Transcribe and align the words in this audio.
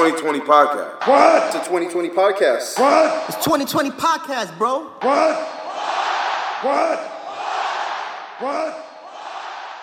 2020 0.00 0.40
podcast. 0.40 1.06
What? 1.06 1.46
It's 1.48 1.56
a 1.56 1.68
2020 1.68 2.08
podcast. 2.08 2.78
What? 2.78 3.28
It's 3.28 3.44
2020 3.44 3.90
podcast, 3.90 4.56
bro. 4.56 4.84
What? 5.02 5.36
What? 6.62 6.98
What? 8.40 8.76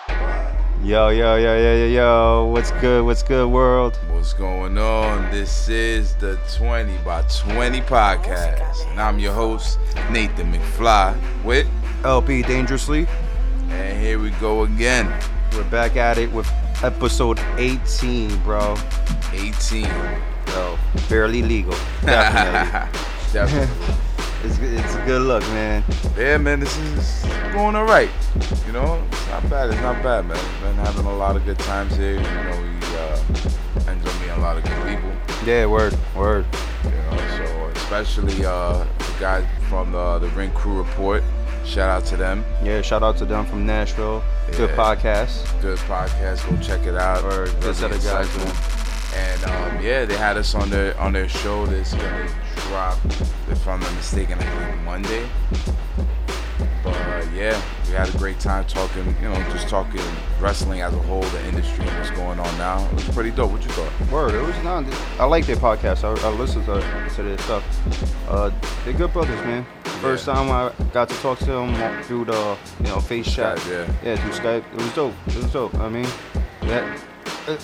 What? 0.08 0.34
Yo, 0.82 1.10
yo, 1.10 1.36
yo, 1.36 1.56
yo, 1.56 1.76
yo, 1.76 1.86
yo. 1.86 2.46
What's 2.52 2.72
good? 2.80 3.04
What's 3.04 3.22
good, 3.22 3.48
world? 3.48 3.96
What's 4.10 4.32
going 4.32 4.76
on? 4.76 5.30
This 5.30 5.68
is 5.68 6.16
the 6.16 6.36
20 6.56 6.98
by 7.04 7.22
20 7.46 7.80
podcast. 7.82 8.90
And 8.90 9.00
I'm 9.00 9.20
your 9.20 9.32
host, 9.32 9.78
Nathan 10.10 10.52
McFly, 10.52 11.16
with, 11.44 11.68
LP 12.02 12.42
Dangerously. 12.42 13.06
and 13.70 14.02
here 14.02 14.18
we 14.18 14.30
go 14.40 14.64
again. 14.64 15.06
We're 15.52 15.62
back 15.70 15.94
at 15.94 16.18
it 16.18 16.32
with 16.32 16.50
episode 16.82 17.40
18, 17.56 18.36
bro. 18.42 18.76
18. 19.32 19.84
Yo, 20.48 20.78
barely 21.08 21.42
legal. 21.42 21.74
Definitely. 22.02 23.00
Definitely. 23.32 23.94
it's, 24.44 24.58
it's 24.58 24.94
a 24.94 25.04
good 25.04 25.22
look, 25.22 25.42
man. 25.48 25.84
yeah, 26.16 26.38
man, 26.38 26.60
this 26.60 26.76
is 26.78 27.24
going 27.52 27.74
all 27.76 27.84
right. 27.84 28.10
You 28.66 28.72
know, 28.72 29.02
it's 29.10 29.28
not 29.28 29.50
bad. 29.50 29.70
It's 29.70 29.80
not 29.82 30.02
bad, 30.02 30.26
man. 30.26 30.62
Been 30.62 30.74
having 30.76 31.06
a 31.06 31.16
lot 31.16 31.36
of 31.36 31.44
good 31.44 31.58
times 31.58 31.96
here. 31.96 32.14
You 32.14 32.20
know, 32.20 32.60
we 32.62 32.86
uh, 32.96 33.92
enjoy 33.92 34.12
meeting 34.14 34.30
a 34.30 34.40
lot 34.40 34.56
of 34.56 34.64
good 34.64 34.86
people. 34.86 35.12
Yeah, 35.44 35.66
word, 35.66 35.96
word. 36.16 36.46
You 36.84 36.90
know, 36.90 37.36
so 37.36 37.66
especially 37.74 38.44
uh, 38.44 38.84
the 38.98 39.16
guys 39.18 39.46
from 39.68 39.92
the, 39.92 40.18
the 40.20 40.28
Ring 40.28 40.52
Crew 40.52 40.78
Report. 40.78 41.22
Shout 41.68 41.90
out 41.90 42.06
to 42.06 42.16
them. 42.16 42.46
Yeah, 42.64 42.80
shout 42.80 43.02
out 43.02 43.18
to 43.18 43.26
them 43.26 43.44
from 43.44 43.66
Nashville. 43.66 44.24
Good 44.52 44.70
podcast. 44.70 45.44
Good 45.60 45.76
podcast. 45.80 46.48
Go 46.48 46.56
check 46.62 46.86
it 46.86 46.94
out. 46.96 47.22
Or 47.24 47.44
good 47.60 47.76
set 47.76 47.92
of 47.92 48.02
guys. 48.02 48.26
And 49.14 49.44
um, 49.44 49.84
yeah, 49.84 50.06
they 50.06 50.16
had 50.16 50.38
us 50.38 50.54
on 50.54 50.70
their 50.70 50.98
on 50.98 51.12
their 51.12 51.28
show. 51.28 51.66
That's 51.66 51.92
gonna 51.92 52.26
drop, 52.68 52.98
if 53.50 53.68
I'm 53.68 53.80
not 53.80 53.94
mistaken, 53.94 54.38
I 54.38 54.44
think 54.44 54.82
Monday. 54.82 55.28
But 56.82 56.94
uh, 56.96 57.24
yeah, 57.34 57.60
we 57.86 57.92
had 57.94 58.08
a 58.12 58.18
great 58.18 58.38
time 58.40 58.64
talking. 58.66 59.04
You 59.20 59.28
know, 59.28 59.34
just 59.50 59.68
talking 59.68 60.00
wrestling 60.40 60.80
as 60.82 60.92
a 60.94 60.98
whole, 61.00 61.22
the 61.22 61.44
industry, 61.46 61.84
and 61.86 61.96
what's 61.98 62.10
going 62.10 62.38
on 62.38 62.58
now. 62.58 62.86
It 62.88 62.94
was 62.94 63.08
pretty 63.10 63.30
dope. 63.30 63.50
What 63.52 63.62
you 63.62 63.68
thought? 63.70 64.10
Word, 64.10 64.34
it 64.34 64.42
was 64.42 64.56
not. 64.64 64.84
I 65.18 65.24
like 65.24 65.46
their 65.46 65.56
podcast. 65.56 66.04
I, 66.04 66.10
I 66.26 66.30
listen 66.32 66.64
to, 66.66 66.80
to 67.16 67.22
their 67.22 67.38
stuff. 67.38 67.64
Uh, 68.30 68.50
they're 68.84 68.94
good 68.94 69.12
brothers, 69.12 69.40
man. 69.44 69.66
First 70.00 70.26
Yeah. 70.26 70.34
time 70.34 70.50
I 70.50 70.72
got 70.92 71.08
to 71.08 71.14
talk 71.16 71.38
to 71.40 71.46
them 71.46 72.02
through 72.04 72.26
the, 72.26 72.56
you 72.80 72.86
know, 72.86 73.00
face 73.00 73.32
chat. 73.34 73.58
Skype, 73.58 73.86
yeah. 74.04 74.10
Yeah, 74.10 74.16
through 74.16 74.32
Skype. 74.32 74.64
It 74.72 74.76
was 74.82 74.94
dope. 74.94 75.14
It 75.26 75.36
was 75.36 75.52
dope. 75.52 75.74
I 75.76 75.88
mean, 75.88 76.06
that. 76.62 77.00
uh, 77.48 77.56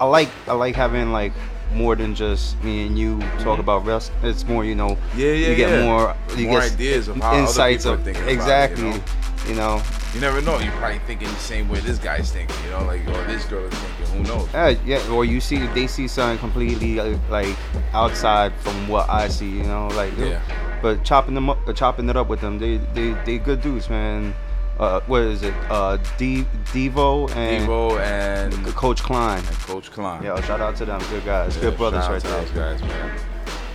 I 0.00 0.04
like 0.06 0.28
I 0.48 0.54
like 0.54 0.74
having 0.74 1.12
like 1.12 1.32
more 1.74 1.96
than 1.96 2.14
just 2.14 2.62
me 2.62 2.86
and 2.86 2.98
you 2.98 3.20
talk 3.40 3.58
about 3.58 3.84
wrestling. 3.84 4.18
It's 4.22 4.44
more, 4.46 4.64
you 4.64 4.74
know. 4.74 4.98
Yeah, 5.16 5.32
yeah, 5.32 5.48
You 5.48 5.56
get 5.56 5.70
yeah. 5.70 5.84
more. 5.84 6.16
You 6.36 6.48
More 6.48 6.60
get 6.60 6.72
ideas 6.72 7.08
of 7.08 7.16
how 7.16 7.32
other 7.32 7.40
insights 7.40 7.84
people 7.84 7.92
are 7.92 7.98
of 7.98 8.04
thinking 8.04 8.22
about 8.22 8.30
it, 8.30 8.34
you 8.34 8.40
exactly. 8.40 8.90
know? 8.90 9.00
You 9.48 9.54
know. 9.54 9.82
You 10.14 10.20
never 10.20 10.42
know. 10.42 10.58
You're 10.58 10.72
probably 10.72 10.98
thinking 11.00 11.28
the 11.28 11.34
same 11.36 11.68
way 11.68 11.80
this 11.80 11.98
guy's 11.98 12.30
thinking. 12.30 12.54
You 12.64 12.70
know, 12.70 12.84
like 12.84 13.00
or 13.08 13.24
this 13.26 13.44
girl 13.46 13.64
is 13.64 13.74
thinking. 13.74 14.16
Who 14.16 14.22
knows? 14.24 14.48
Yeah, 14.52 14.74
yeah, 14.84 15.10
or 15.10 15.24
you 15.24 15.40
see 15.40 15.66
they 15.68 15.86
see 15.86 16.06
something 16.06 16.38
completely 16.38 17.00
uh, 17.00 17.16
like 17.30 17.56
outside 17.94 18.52
from 18.60 18.88
what 18.88 19.08
I 19.08 19.28
see, 19.28 19.48
you 19.48 19.62
know, 19.64 19.88
like. 19.88 20.16
Yeah. 20.18 20.40
But 20.82 21.02
chopping 21.04 21.34
them 21.34 21.48
up, 21.48 21.58
chopping 21.74 22.08
it 22.08 22.16
up 22.16 22.28
with 22.28 22.40
them, 22.40 22.58
they 22.58 22.76
they 22.92 23.12
they 23.24 23.38
good 23.38 23.62
dudes, 23.62 23.88
man. 23.88 24.34
Uh, 24.78 25.00
what 25.06 25.22
is 25.22 25.42
it? 25.42 25.54
Uh, 25.70 25.98
D 26.18 26.44
Devo 26.66 27.30
and 27.36 27.68
Devo 27.68 28.00
and, 28.00 28.52
and 28.54 28.66
Coach 28.74 29.02
Klein. 29.02 29.42
Coach 29.66 29.90
Klein. 29.90 30.22
Yo, 30.22 30.40
shout 30.40 30.60
out 30.60 30.74
to 30.76 30.84
them, 30.84 31.00
good 31.10 31.24
guys, 31.24 31.54
Yeah, 31.56 31.62
good 31.62 31.76
brothers 31.76 32.04
shout 32.04 32.10
out 32.10 32.12
right 32.14 32.22
to 32.48 32.54
there. 32.54 32.72
Those 32.72 32.80
guys, 32.80 32.88
man. 32.88 33.20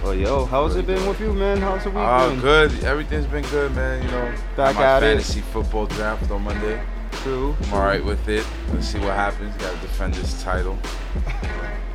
Well, 0.04 0.14
yo, 0.14 0.46
how's 0.46 0.76
Really 0.76 0.84
it 0.84 0.88
been 0.88 0.98
good. 1.00 1.08
with 1.10 1.20
you, 1.22 1.34
man? 1.34 1.58
How's 1.58 1.84
the 1.84 1.90
week 1.90 2.00
Oh, 2.00 2.30
been? 2.32 2.40
good. 2.42 2.84
Everything's 2.84 3.26
been 3.28 3.44
good, 3.46 3.74
man. 3.76 4.04
You 4.04 4.12
know, 4.12 4.34
Back 4.56 4.76
my 4.76 4.84
at 4.84 5.04
it. 5.04 5.08
fantasy 5.08 5.42
football 5.42 5.86
draft 5.88 6.30
on 6.32 6.44
Monday. 6.44 6.82
True. 7.12 7.56
I'm 7.64 7.74
all 7.74 7.80
right 7.82 8.04
with 8.04 8.28
it. 8.30 8.46
Let's 8.74 8.88
see 8.88 9.00
what 9.00 9.14
happens. 9.16 9.56
Got 9.58 9.74
to 9.76 9.82
defend 9.82 10.14
this 10.16 10.42
title. 10.44 10.78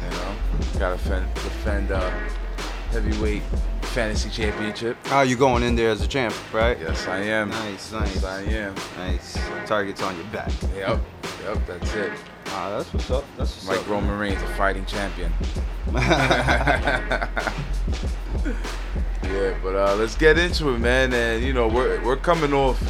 You 0.02 0.18
know, 0.18 0.34
got 0.78 0.98
to 0.98 1.02
defend, 1.04 1.34
defend 1.34 1.92
uh, 1.92 2.10
heavyweight 2.90 3.42
fantasy 3.92 4.30
championship. 4.30 4.96
How 5.06 5.20
you 5.22 5.36
going 5.36 5.62
in 5.62 5.76
there 5.76 5.90
as 5.90 6.00
a 6.00 6.08
champ, 6.08 6.34
right? 6.52 6.78
Yes, 6.80 7.06
I 7.06 7.18
am. 7.18 7.50
Nice, 7.50 7.92
Yes, 7.92 7.92
nice. 7.92 8.24
I 8.24 8.40
am. 8.42 8.74
Nice. 8.96 9.38
Targets 9.66 10.02
on 10.02 10.16
your 10.16 10.24
back. 10.26 10.50
Yep, 10.74 11.00
yep. 11.44 11.66
That's 11.66 11.94
it. 11.94 12.12
Ah, 12.46 12.70
that's 12.78 12.92
what's 12.92 13.10
up. 13.10 13.24
That's 13.36 13.54
what's 13.54 13.68
Like 13.68 13.78
up. 13.80 13.88
Roman 13.88 14.18
Reigns, 14.18 14.40
a 14.42 14.46
fighting 14.54 14.86
champion. 14.86 15.32
yeah, 15.94 17.28
but 19.62 19.74
uh, 19.74 19.94
let's 19.96 20.16
get 20.16 20.38
into 20.38 20.70
it, 20.70 20.78
man. 20.78 21.12
And 21.12 21.44
you 21.44 21.52
know, 21.52 21.68
we're 21.68 22.02
we're 22.02 22.16
coming 22.16 22.52
off 22.54 22.80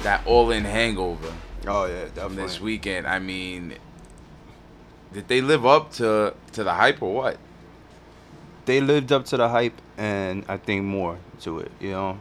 that 0.00 0.26
all-in 0.26 0.64
hangover 0.64 1.32
oh 1.66 1.86
yeah, 1.86 2.04
definitely. 2.14 2.36
this 2.36 2.60
weekend. 2.60 3.06
I 3.06 3.18
mean, 3.18 3.74
did 5.12 5.28
they 5.28 5.40
live 5.40 5.64
up 5.64 5.92
to 5.94 6.34
to 6.52 6.64
the 6.64 6.74
hype 6.74 7.02
or 7.02 7.14
what? 7.14 7.38
They 8.66 8.80
lived 8.80 9.12
up 9.12 9.24
to 9.26 9.36
the 9.36 9.48
hype 9.48 9.80
and 9.98 10.44
I 10.48 10.56
think 10.56 10.84
more 10.84 11.18
to 11.40 11.58
it. 11.60 11.70
You 11.80 11.90
know, 11.92 12.18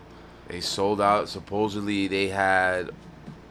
They 0.47 0.59
sold 0.61 1.01
out. 1.01 1.29
Supposedly, 1.29 2.07
they 2.07 2.27
had 2.29 2.91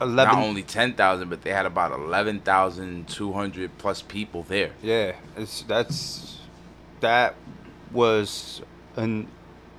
eleven. 0.00 0.34
not 0.34 0.44
only 0.44 0.62
ten 0.62 0.94
thousand, 0.94 1.28
but 1.30 1.42
they 1.42 1.50
had 1.50 1.66
about 1.66 1.92
eleven 1.92 2.40
thousand 2.40 3.08
two 3.08 3.32
hundred 3.32 3.76
plus 3.78 4.02
people 4.02 4.42
there. 4.44 4.70
yeah, 4.82 5.12
it's 5.36 5.62
that's 5.62 6.38
that 7.00 7.34
was 7.92 8.62
an 8.96 9.26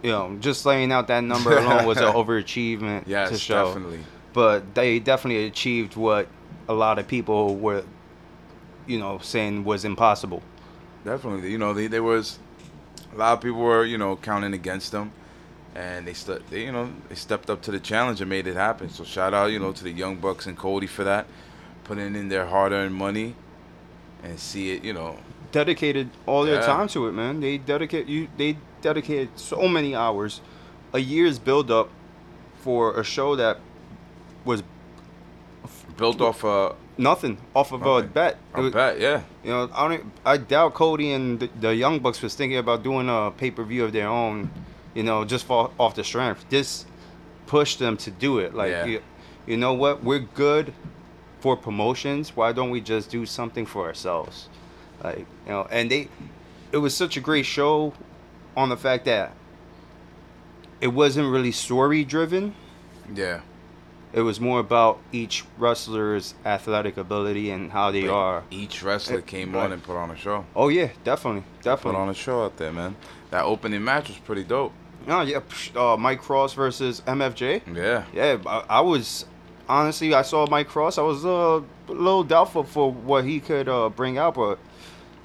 you 0.02 0.12
know 0.12 0.35
just 0.40 0.66
laying 0.66 0.91
out 0.91 1.07
that 1.07 1.23
number 1.23 1.57
alone 1.57 1.85
was 1.85 1.97
an 1.97 2.03
overachievement 2.13 3.03
Yes, 3.07 3.29
to 3.29 3.38
show. 3.38 3.68
definitely. 3.68 4.00
But 4.34 4.73
they 4.75 5.00
definitely 5.00 5.46
achieved 5.46 5.96
what 5.96 6.28
a 6.68 6.73
lot 6.73 6.97
of 6.97 7.07
people 7.07 7.56
were, 7.56 7.84
you 8.88 8.97
know, 8.97 9.19
saying 9.19 9.63
was 9.63 9.85
impossible. 9.85 10.41
Definitely, 11.06 11.52
you 11.52 11.57
know, 11.59 11.73
they, 11.73 11.85
there 11.88 12.02
was 12.02 12.40
a 13.13 13.18
lot 13.18 13.34
of 13.34 13.41
people 13.41 13.59
were, 13.59 13.85
you 13.85 13.97
know, 13.97 14.16
counting 14.16 14.53
against 14.53 14.91
them, 14.91 15.12
and 15.75 16.07
they, 16.07 16.13
st- 16.13 16.50
they, 16.50 16.66
you 16.66 16.72
know, 16.72 16.90
they 17.09 17.16
stepped 17.16 17.50
up 17.50 17.62
to 17.63 17.72
the 17.72 17.79
challenge 17.79 18.22
and 18.22 18.29
made 18.29 18.47
it 18.47 18.56
happen. 18.56 18.90
So 18.90 19.03
shout 19.03 19.34
out, 19.34 19.51
you 19.51 19.59
know, 19.59 19.72
to 19.72 19.84
the 19.84 19.91
Young 19.91 20.18
Bucks 20.18 20.46
and 20.47 20.57
Cody 20.57 20.88
for 20.88 21.03
that, 21.03 21.28
putting 21.84 22.16
in 22.16 22.29
their 22.29 22.47
hard-earned 22.47 22.96
money, 22.96 23.35
and 24.23 24.40
see 24.40 24.72
it, 24.72 24.84
you 24.84 24.94
know, 24.94 25.18
dedicated 25.52 26.09
all 26.25 26.44
their 26.46 26.56
Yeah. 26.56 26.66
time 26.66 26.88
to 26.90 27.07
it, 27.07 27.12
man. 27.12 27.40
They 27.41 27.57
dedicate 27.57 28.07
you. 28.07 28.28
They 28.38 28.57
dedicated 28.81 29.29
so 29.35 29.68
many 29.68 29.96
hours, 29.96 30.41
a 30.94 31.00
year's 31.00 31.38
build 31.40 31.69
up, 31.69 31.90
for 32.62 32.97
a 32.97 33.03
show 33.03 33.35
that 33.35 33.59
was 34.46 34.63
built 35.97 36.22
off 36.22 36.44
a, 36.44 36.73
nothing 36.98 37.38
off 37.56 37.72
of 37.72 37.86
a 37.86 38.04
bet. 38.04 38.38
It 38.58 38.62
was- 38.62 38.74
bet, 38.74 39.00
yeah. 39.00 39.22
You 39.44 39.52
know, 39.52 39.70
I 39.74 39.88
don't. 39.90 40.12
I 40.26 40.38
doubt 40.38 40.74
Cody 40.74 41.12
and 41.14 41.40
the, 41.40 41.50
the 41.59 41.76
Young 41.76 42.00
Bucks 42.00 42.22
was 42.22 42.36
thinking 42.36 42.58
about 42.58 42.84
doing 42.84 43.09
a 43.09 43.31
pay 43.31 43.52
per 43.52 43.64
view 43.64 43.84
of 43.86 43.92
their 43.94 44.08
own. 44.08 44.50
You 44.94 45.03
know, 45.03 45.26
just 45.26 45.46
for, 45.46 45.72
off 45.80 45.96
the 45.96 46.03
strength. 46.03 46.46
This 46.50 46.86
pushed 47.48 47.80
them 47.80 47.98
to 47.98 48.12
do 48.12 48.38
it. 48.38 48.53
Like, 48.53 48.70
Yeah. 48.72 48.86
you, 48.86 49.02
you 49.48 49.58
know 49.58 49.74
what? 49.74 50.03
We're 50.03 50.20
good 50.20 50.72
for 51.40 51.58
promotions. 51.58 52.36
Why 52.36 52.52
don't 52.53 52.70
we 52.70 52.80
just 52.80 53.09
do 53.09 53.26
something 53.26 53.66
for 53.66 53.86
ourselves? 53.88 54.50
Like, 55.03 55.20
you 55.20 55.52
know, 55.52 55.68
and 55.72 55.90
they. 55.90 56.09
It 56.72 56.78
was 56.78 56.96
such 56.96 57.18
a 57.18 57.20
great 57.22 57.46
show, 57.46 57.94
on 58.56 58.70
the 58.70 58.78
fact 58.78 59.06
that 59.06 59.34
it 60.82 60.88
wasn't 60.88 61.29
really 61.32 61.52
story 61.52 62.03
driven. 62.03 62.53
Yeah. 63.14 63.41
It 64.14 64.22
was 64.22 64.40
more 64.40 64.60
about 64.60 65.00
each 65.12 65.44
wrestler's 65.58 66.36
athletic 66.46 66.98
ability 66.98 67.50
and 67.50 67.72
how 67.72 67.90
they 67.92 68.04
Like, 68.04 68.12
are. 68.12 68.44
Each 68.52 68.84
wrestler 68.84 69.18
Eh, 69.18 69.22
came 69.22 69.54
right. 69.56 69.66
on 69.66 69.72
and 69.72 69.82
put 69.84 69.96
on 69.96 70.12
a 70.12 70.16
show. 70.16 70.46
Oh 70.56 70.70
yeah, 70.70 70.90
definitely, 71.04 71.44
definitely. 71.64 71.94
Put 71.98 72.02
on 72.02 72.10
a 72.10 72.14
show 72.14 72.46
out 72.46 72.58
there, 72.58 72.72
man. 72.72 72.96
That 73.32 73.44
opening 73.46 73.84
match 73.84 74.10
was 74.10 74.18
pretty 74.20 74.44
dope. 74.44 74.72
Oh 75.08 75.22
yeah, 75.22 75.40
uh, 75.76 75.98
Mike 75.98 76.22
Cross 76.22 76.54
versus 76.54 77.02
MFJ. 77.08 77.76
Yeah. 77.76 78.04
Yeah, 78.14 78.38
I, 78.46 78.64
I 78.70 78.82
was 78.82 79.26
honestly, 79.68 80.14
I 80.14 80.22
saw 80.22 80.46
Mike 80.48 80.68
Cross. 80.68 80.98
I 81.00 81.02
was 81.02 81.26
uh, 81.26 81.62
a 81.90 81.92
little 81.92 82.24
doubtful 82.24 82.64
for 82.64 82.92
what 82.92 83.26
he 83.26 83.40
could 83.40 83.68
uh, 83.68 83.90
bring 83.90 84.18
out, 84.20 84.36
but 84.36 84.60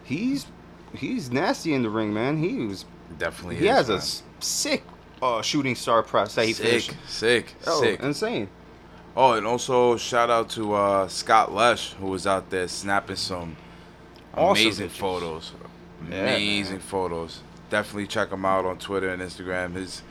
he's 0.03 0.47
he's 0.95 1.31
nasty 1.31 1.75
in 1.75 1.83
the 1.83 1.91
ring, 1.91 2.13
man. 2.15 2.39
He 2.43 2.65
was 2.67 2.87
Definitely 3.19 3.57
he 3.57 3.67
is, 3.69 3.71
has 3.77 3.89
a 3.89 3.93
man. 3.93 3.99
s- 3.99 4.23
sick 4.41 4.83
uh, 5.23 5.43
shooting 5.43 5.75
star 5.75 6.03
press 6.03 6.35
that 6.37 6.47
he 6.47 6.53
sick, 6.55 6.67
finished. 6.67 6.93
sick, 7.07 7.55
Oh, 7.67 7.81
sick. 7.83 8.01
insane. 8.01 8.49
Oh, 9.21 9.33
and 9.33 9.45
also 9.49 9.97
shout 9.97 10.31
out 10.31 10.49
to 10.51 10.75
uh, 10.75 11.09
Scott 11.09 11.53
Lesh, 11.53 11.93
who 11.95 12.07
was 12.07 12.25
out 12.25 12.51
there 12.51 12.69
snapping 12.69 13.17
some 13.17 13.57
Awesome 14.33 14.63
amazing 14.63 14.87
pictures. 14.87 15.01
photos. 15.01 15.53
Amazing 16.07 16.75
man. 16.75 16.81
photos. 16.81 17.41
Definitely 17.69 18.07
check 18.07 18.31
him 18.31 18.45
out 18.45 18.65
on 18.65 18.79
Twitter 18.79 19.09
and 19.09 19.21
Instagram. 19.21 19.75
His 19.75 20.03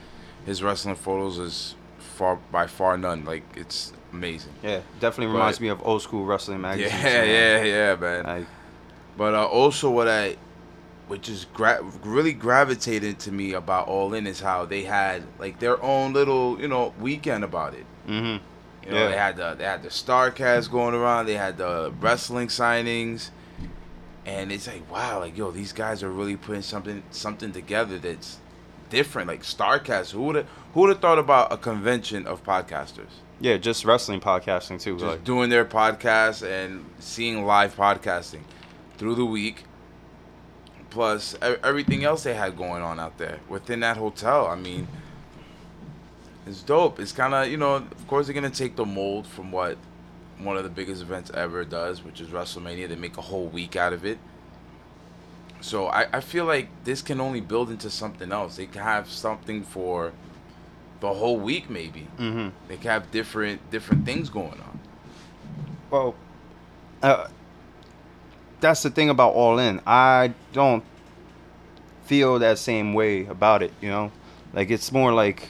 his 0.45 0.61
wrestling 0.61 0.95
photos 0.95 1.37
is 1.37 1.75
far 1.99 2.35
by 2.51 2.67
far 2.67 2.97
none. 2.97 3.23
Like 3.23 3.43
it's 3.55 3.93
amazing. 4.11 4.51
Yeah, 4.61 4.81
definitely 4.99 5.27
But- 5.31 5.37
reminds 5.39 5.61
me 5.61 5.69
of 5.69 5.81
old 5.87 6.01
school 6.01 6.25
wrestling 6.25 6.59
magazines. 6.59 6.91
Yeah, 7.01 7.23
yeah, 7.23 7.63
yeah, 7.63 7.95
man. 7.95 8.23
Like, 8.25 8.47
But 9.15 9.33
uh, 9.35 9.45
also, 9.45 9.89
what 9.89 10.09
I 10.09 10.35
which 11.07 11.29
is 11.29 11.45
gra- 11.53 11.81
really 12.03 12.33
gravitated 12.33 13.17
to 13.19 13.31
me 13.31 13.53
about 13.53 13.87
All 13.87 14.13
In 14.13 14.27
is 14.27 14.41
how 14.41 14.65
they 14.65 14.83
had 14.83 15.23
like 15.39 15.59
their 15.59 15.81
own 15.81 16.11
little 16.11 16.59
you 16.59 16.67
know 16.67 16.93
weekend 16.99 17.45
about 17.45 17.73
it. 17.73 17.85
Mm-hmm. 18.05 18.43
You 18.85 18.91
know, 18.91 18.97
Yeah. 19.03 19.07
they 19.09 19.17
had 19.17 19.35
the 19.37 19.55
they 19.57 19.63
had 19.65 19.83
the 19.83 19.89
Starcast 19.89 20.71
going 20.71 20.95
around. 20.95 21.25
They 21.25 21.33
had 21.35 21.57
the 21.57 21.91
wrestling 21.99 22.47
signings, 22.47 23.29
and 24.25 24.51
it's 24.51 24.67
like 24.67 24.89
wow, 24.91 25.19
like 25.19 25.37
yo, 25.37 25.51
these 25.51 25.73
guys 25.73 26.03
are 26.03 26.09
really 26.11 26.35
putting 26.37 26.61
something 26.61 27.03
something 27.11 27.51
together 27.51 27.97
that's 27.97 28.37
different. 28.89 29.27
Like 29.27 29.43
Starcast, 29.43 30.11
who 30.11 30.21
would 30.23 30.35
have 30.37 30.47
who 30.73 30.81
would 30.81 30.89
have 30.89 30.99
thought 31.01 31.19
about 31.19 31.51
a 31.51 31.57
convention 31.57 32.25
of 32.27 32.43
podcasters 32.43 33.19
Yeah, 33.41 33.57
just 33.57 33.83
wrestling 33.83 34.21
podcasting 34.21 34.79
too. 34.79 34.93
just 34.95 35.05
like, 35.05 35.23
doing 35.25 35.49
their 35.49 35.65
podcasts 35.65 36.41
and 36.47 36.85
seeing 36.99 37.45
live 37.45 37.75
podcasting 37.75 38.41
through 38.97 39.15
the 39.15 39.25
week, 39.25 39.65
plus 40.89 41.35
everything 41.41 42.03
else 42.03 42.23
they 42.23 42.33
had 42.33 42.55
going 42.57 42.81
on 42.81 42.99
out 42.99 43.17
there 43.17 43.39
within 43.49 43.81
that 43.81 43.97
hotel. 43.97 44.47
I 44.47 44.55
mean. 44.55 44.87
It's 46.47 46.63
dope. 46.63 46.99
It's 46.99 47.11
kind 47.11 47.33
of, 47.33 47.49
you 47.49 47.57
know, 47.57 47.75
of 47.75 48.07
course, 48.07 48.27
they're 48.27 48.33
going 48.33 48.49
to 48.49 48.57
take 48.57 48.75
the 48.75 48.85
mold 48.85 49.27
from 49.27 49.51
what 49.51 49.77
one 50.39 50.55
of 50.55 50.63
the 50.63 50.69
biggest 50.69 51.01
events 51.01 51.31
ever 51.33 51.65
does, 51.65 52.03
which 52.03 52.21
is 52.21 52.29
WrestleMania. 52.29 52.87
They 52.87 52.95
make 52.95 53.17
a 53.17 53.21
whole 53.21 53.47
week 53.47 53.75
out 53.75 53.91
of 53.93 54.05
it. 54.05 54.17
So 55.59 55.87
I, 55.87 56.07
I 56.13 56.21
feel 56.21 56.45
like 56.45 56.69
this 56.83 57.01
can 57.01 57.19
only 57.19 57.41
build 57.41 57.69
into 57.69 57.89
something 57.89 58.31
else. 58.31 58.57
They 58.57 58.67
can 58.67 58.83
have 58.83 59.09
something 59.09 59.63
for 59.63 60.13
the 60.99 61.13
whole 61.13 61.39
week, 61.39 61.69
maybe. 61.69 62.07
mm-hmm. 62.17 62.49
They 62.67 62.77
can 62.77 62.91
have 62.91 63.11
different 63.11 63.69
different 63.71 64.05
things 64.05 64.29
going 64.29 64.59
on. 64.61 64.79
Well, 65.89 66.15
uh, 67.01 67.27
that's 68.59 68.83
the 68.83 68.89
thing 68.89 69.09
about 69.09 69.33
All 69.33 69.59
In. 69.59 69.81
I 69.85 70.33
don't 70.53 70.83
feel 72.05 72.39
that 72.39 72.59
same 72.59 72.93
way 72.93 73.25
about 73.25 73.63
it. 73.63 73.73
You 73.81 73.89
know, 73.89 74.11
like 74.53 74.69
it's 74.69 74.91
more 74.91 75.11
like, 75.11 75.49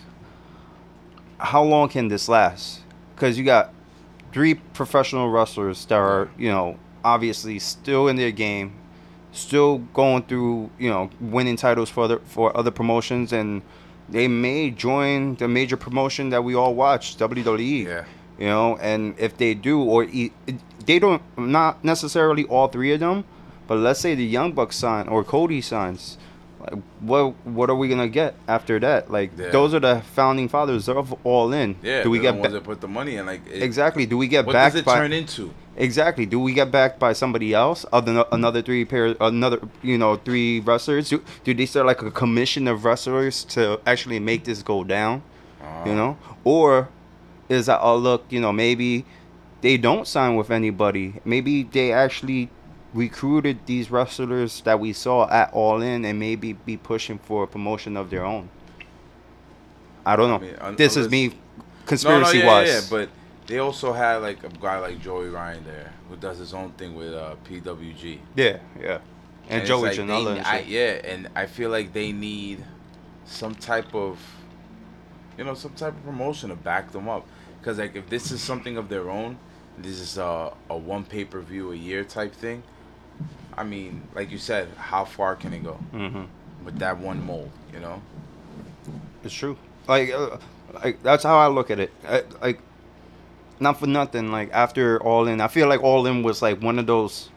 how 1.40 1.64
long 1.64 1.90
can 1.90 2.08
this 2.08 2.28
last? 2.30 2.82
Because 3.16 3.38
you 3.38 3.44
got 3.44 3.74
three 4.34 4.56
professional 4.56 5.30
wrestlers 5.30 5.86
that 5.86 5.96
are, 5.96 6.30
you 6.38 6.50
know, 6.50 6.78
obviously 7.04 7.60
still 7.60 8.08
in 8.08 8.16
their 8.16 8.32
game, 8.32 8.74
still 9.32 9.80
going 9.94 10.24
through, 10.24 10.70
you 10.80 10.90
know, 10.90 11.10
winning 11.20 11.56
titles 11.56 11.90
for 11.90 12.04
other 12.06 12.20
for 12.26 12.56
other 12.58 12.72
promotions, 12.72 13.32
and 13.34 13.62
they 14.10 14.28
may 14.28 14.70
join 14.72 15.36
the 15.36 15.48
major 15.48 15.78
promotion 15.78 16.30
that 16.30 16.44
we 16.44 16.56
all 16.56 16.74
watch, 16.76 17.18
WWE 17.18 17.86
Yeah. 17.86 18.06
you 18.40 18.48
know 18.48 18.78
and 18.78 19.16
if 19.18 19.36
they 19.38 19.54
do 19.54 19.82
or 19.82 20.04
e- 20.06 20.32
they 20.86 21.00
don't 21.00 21.22
not 21.38 21.84
necessarily 21.84 22.46
all 22.46 22.68
three 22.68 22.94
of 22.94 23.00
them 23.00 23.24
but 23.68 23.78
let's 23.80 24.00
say 24.00 24.14
the 24.16 24.24
young 24.26 24.52
bucks 24.54 24.76
sign 24.78 25.08
or 25.10 25.24
cody 25.24 25.60
signs 25.60 26.18
what 27.00 27.34
what 27.46 27.70
are 27.70 27.76
we 27.76 27.88
gonna 27.88 28.08
get 28.08 28.36
after 28.48 28.80
that 28.80 29.12
like 29.12 29.32
Yeah. 29.38 29.50
those 29.50 29.74
are 29.74 29.80
the 29.80 30.02
founding 30.14 30.48
fathers 30.50 30.90
of 30.90 31.14
all 31.24 31.54
in 31.54 31.76
Yeah. 31.84 32.04
do 32.04 32.10
we 32.10 32.20
get 32.20 32.42
the 32.42 32.50
ba- 32.50 32.62
put 32.62 32.82
the 32.82 32.88
money 32.88 33.16
in? 33.16 33.26
Like 33.26 33.42
it, 33.48 33.64
exactly 33.64 34.06
do 34.06 34.18
we 34.18 34.28
get 34.28 34.42
back 34.42 34.48
What 34.48 34.54
backed 34.54 34.74
does 34.74 34.82
it 34.82 34.86
by 34.86 34.96
turn 34.98 35.14
into? 35.14 35.52
exactly 35.78 36.26
do 36.26 36.40
we 36.40 36.54
get 36.54 36.72
backed 36.72 37.00
by 37.00 37.14
somebody 37.14 37.54
else 37.54 37.86
other 37.94 38.26
another 38.32 38.62
three 38.62 38.84
pair 38.84 39.16
another 39.22 39.60
you 39.84 39.98
know 39.98 40.16
three 40.18 40.60
wrestlers 40.62 41.10
do, 41.10 41.22
do 41.44 41.54
they 41.54 41.66
start 41.66 41.86
like 41.86 42.02
a 42.02 42.12
commission 42.12 42.68
of 42.68 42.84
wrestlers 42.84 43.44
to 43.46 43.80
actually 43.86 44.20
make 44.20 44.44
this 44.44 44.64
go 44.64 44.84
down 44.84 45.22
you 45.62 45.66
uh-huh. 45.68 45.94
know 45.94 46.18
or 46.44 46.90
is 47.50 47.68
that 47.68 47.80
oh 47.82 47.96
look 47.96 48.26
you 48.30 48.42
know 48.42 48.52
maybe 48.52 49.06
they 49.62 49.78
don't 49.78 50.08
sign 50.08 50.36
with 50.36 50.50
anybody 50.52 51.22
maybe 51.24 51.64
they 51.64 51.92
actually 51.94 52.50
recruited 52.94 53.60
these 53.66 53.92
wrestlers 53.92 54.62
that 54.62 54.80
we 54.80 54.94
saw 54.94 55.30
at 55.30 55.52
all 55.54 55.82
in 55.82 56.06
and 56.06 56.18
maybe 56.20 56.54
be 56.54 56.78
pushing 56.78 57.18
for 57.18 57.44
a 57.44 57.48
promotion 57.48 57.98
of 57.98 58.10
their 58.10 58.24
own 58.26 58.50
i 60.06 60.16
don't 60.16 60.30
know 60.30 60.38
I 60.38 60.40
mean, 60.52 60.56
un- 60.62 60.76
this 60.78 60.92
is 60.96 61.06
unless- 61.08 61.12
me 61.12 61.28
No, 61.28 61.34
no, 61.36 61.86
conspiracy 61.86 62.38
yeah, 62.40 62.46
wise 62.48 62.68
yeah, 62.70 62.82
but 62.90 63.10
they 63.48 63.60
also 63.60 63.94
had 63.94 64.18
like 64.18 64.44
a 64.44 64.50
guy 64.50 64.78
like 64.80 65.00
Joey 65.02 65.30
Ryan 65.30 65.64
there 65.66 65.94
who 66.10 66.16
does 66.18 66.38
his 66.38 66.54
own 66.54 66.72
thing 66.72 66.96
with 66.96 67.14
uh, 67.14 67.36
PWG. 67.46 68.20
yeah 68.36 68.58
yeah 68.80 69.00
and, 69.50 69.62
it's 69.62 69.70
joey 69.70 69.84
like 69.90 69.98
Janela 69.98 70.34
they- 70.34 70.38
and 70.40 70.46
I, 70.48 70.60
yeah, 70.60 70.92
and 71.06 71.30
I 71.36 71.46
feel 71.46 71.70
like 71.70 71.94
they 71.94 72.12
need 72.12 72.66
some 73.26 73.56
type 73.56 73.96
of, 73.96 74.20
you 75.38 75.46
know, 75.46 75.54
some 75.54 75.72
type 75.72 75.94
of 75.96 76.04
promotion 76.04 76.50
to 76.50 76.56
back 76.58 76.92
them 76.92 77.08
up. 77.08 77.26
Because 77.62 77.78
like 77.78 77.96
if 77.96 78.10
this 78.10 78.30
is 78.32 78.42
something 78.42 78.76
of 78.76 78.90
their 78.90 79.10
own, 79.10 79.38
this 79.78 80.00
is 80.02 80.18
a 80.18 80.52
a 80.70 80.76
one 80.78 81.06
pay 81.06 81.24
per 81.24 81.40
view 81.40 81.72
a 81.72 81.76
year 81.78 82.04
type 82.04 82.34
thing. 82.34 82.62
I 83.58 83.64
mean, 83.64 84.02
like 84.14 84.32
you 84.32 84.38
said, 84.38 84.68
how 84.78 85.04
far 85.06 85.36
can 85.36 85.52
it 85.54 85.64
go 85.64 85.78
Mhm. 85.94 86.28
with 86.64 86.78
that 86.80 86.98
one 87.00 87.26
mold? 87.26 87.50
You 87.74 87.80
know. 87.80 88.02
It's 89.24 89.34
true. 89.34 89.58
Like, 89.88 90.12
uh, 90.14 90.38
like 90.84 91.02
that's 91.04 91.24
how 91.24 91.38
I 91.38 91.48
look 91.48 91.72
at 91.72 91.80
it. 91.80 91.92
I, 92.08 92.24
like, 92.42 92.60
not 93.60 93.80
for 93.80 93.88
nothing. 93.88 94.32
Like 94.32 94.52
after 94.54 95.02
All 95.02 95.28
In, 95.28 95.42
I 95.42 95.48
feel 95.48 95.68
like 95.68 95.82
All 95.84 96.06
In 96.06 96.24
was 96.24 96.42
like 96.42 96.62
one 96.62 96.78
of 96.80 96.86
those 96.86 97.30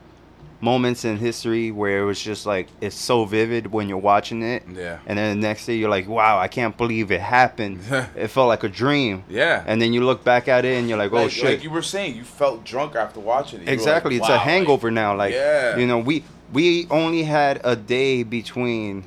moments 0.62 1.05
in 1.07 1.17
history 1.17 1.71
where 1.71 2.01
it 2.01 2.05
was 2.05 2.21
just 2.21 2.45
like 2.45 2.69
it's 2.83 2.95
so 2.97 3.25
vivid 3.25 3.69
when 3.73 3.89
you're 3.89 3.97
watching 3.99 4.43
it, 4.43 4.62
Yeah. 4.71 4.99
and 5.07 5.19
then 5.19 5.41
the 5.41 5.49
next 5.49 5.65
day 5.67 5.77
you're 5.77 5.89
like, 5.89 6.07
wow, 6.09 6.39
I 6.39 6.49
can't 6.49 6.77
believe 6.77 7.11
it 7.11 7.21
happened. 7.21 7.81
it 8.17 8.29
felt 8.29 8.49
like 8.49 8.62
a 8.62 8.69
dream. 8.69 9.25
Yeah. 9.29 9.65
And 9.67 9.81
then 9.81 9.93
you 9.93 10.05
look 10.05 10.23
back 10.23 10.49
at 10.49 10.65
it 10.65 10.77
and 10.79 10.89
you're 10.89 10.99
like, 10.99 11.12
oh 11.12 11.23
like, 11.23 11.31
shit. 11.31 11.45
like 11.45 11.65
you 11.65 11.71
were 11.71 11.83
saying, 11.83 12.15
you 12.17 12.25
felt 12.25 12.65
drunk 12.65 12.95
after 12.95 13.21
watching 13.21 13.61
it. 13.62 13.69
You 13.69 13.73
Exactly, 13.73 14.12
like, 14.19 14.21
it's 14.21 14.29
"Wow," 14.29 14.35
a 14.35 14.39
like- 14.39 14.47
hangover 14.47 14.91
now. 14.91 15.17
Like, 15.17 15.33
Yeah. 15.33 15.77
you 15.79 15.87
know, 15.87 15.99
we 15.99 16.25
we 16.53 16.87
only 16.91 17.23
had 17.23 17.61
a 17.65 17.75
day 17.77 18.23
between 18.23 19.05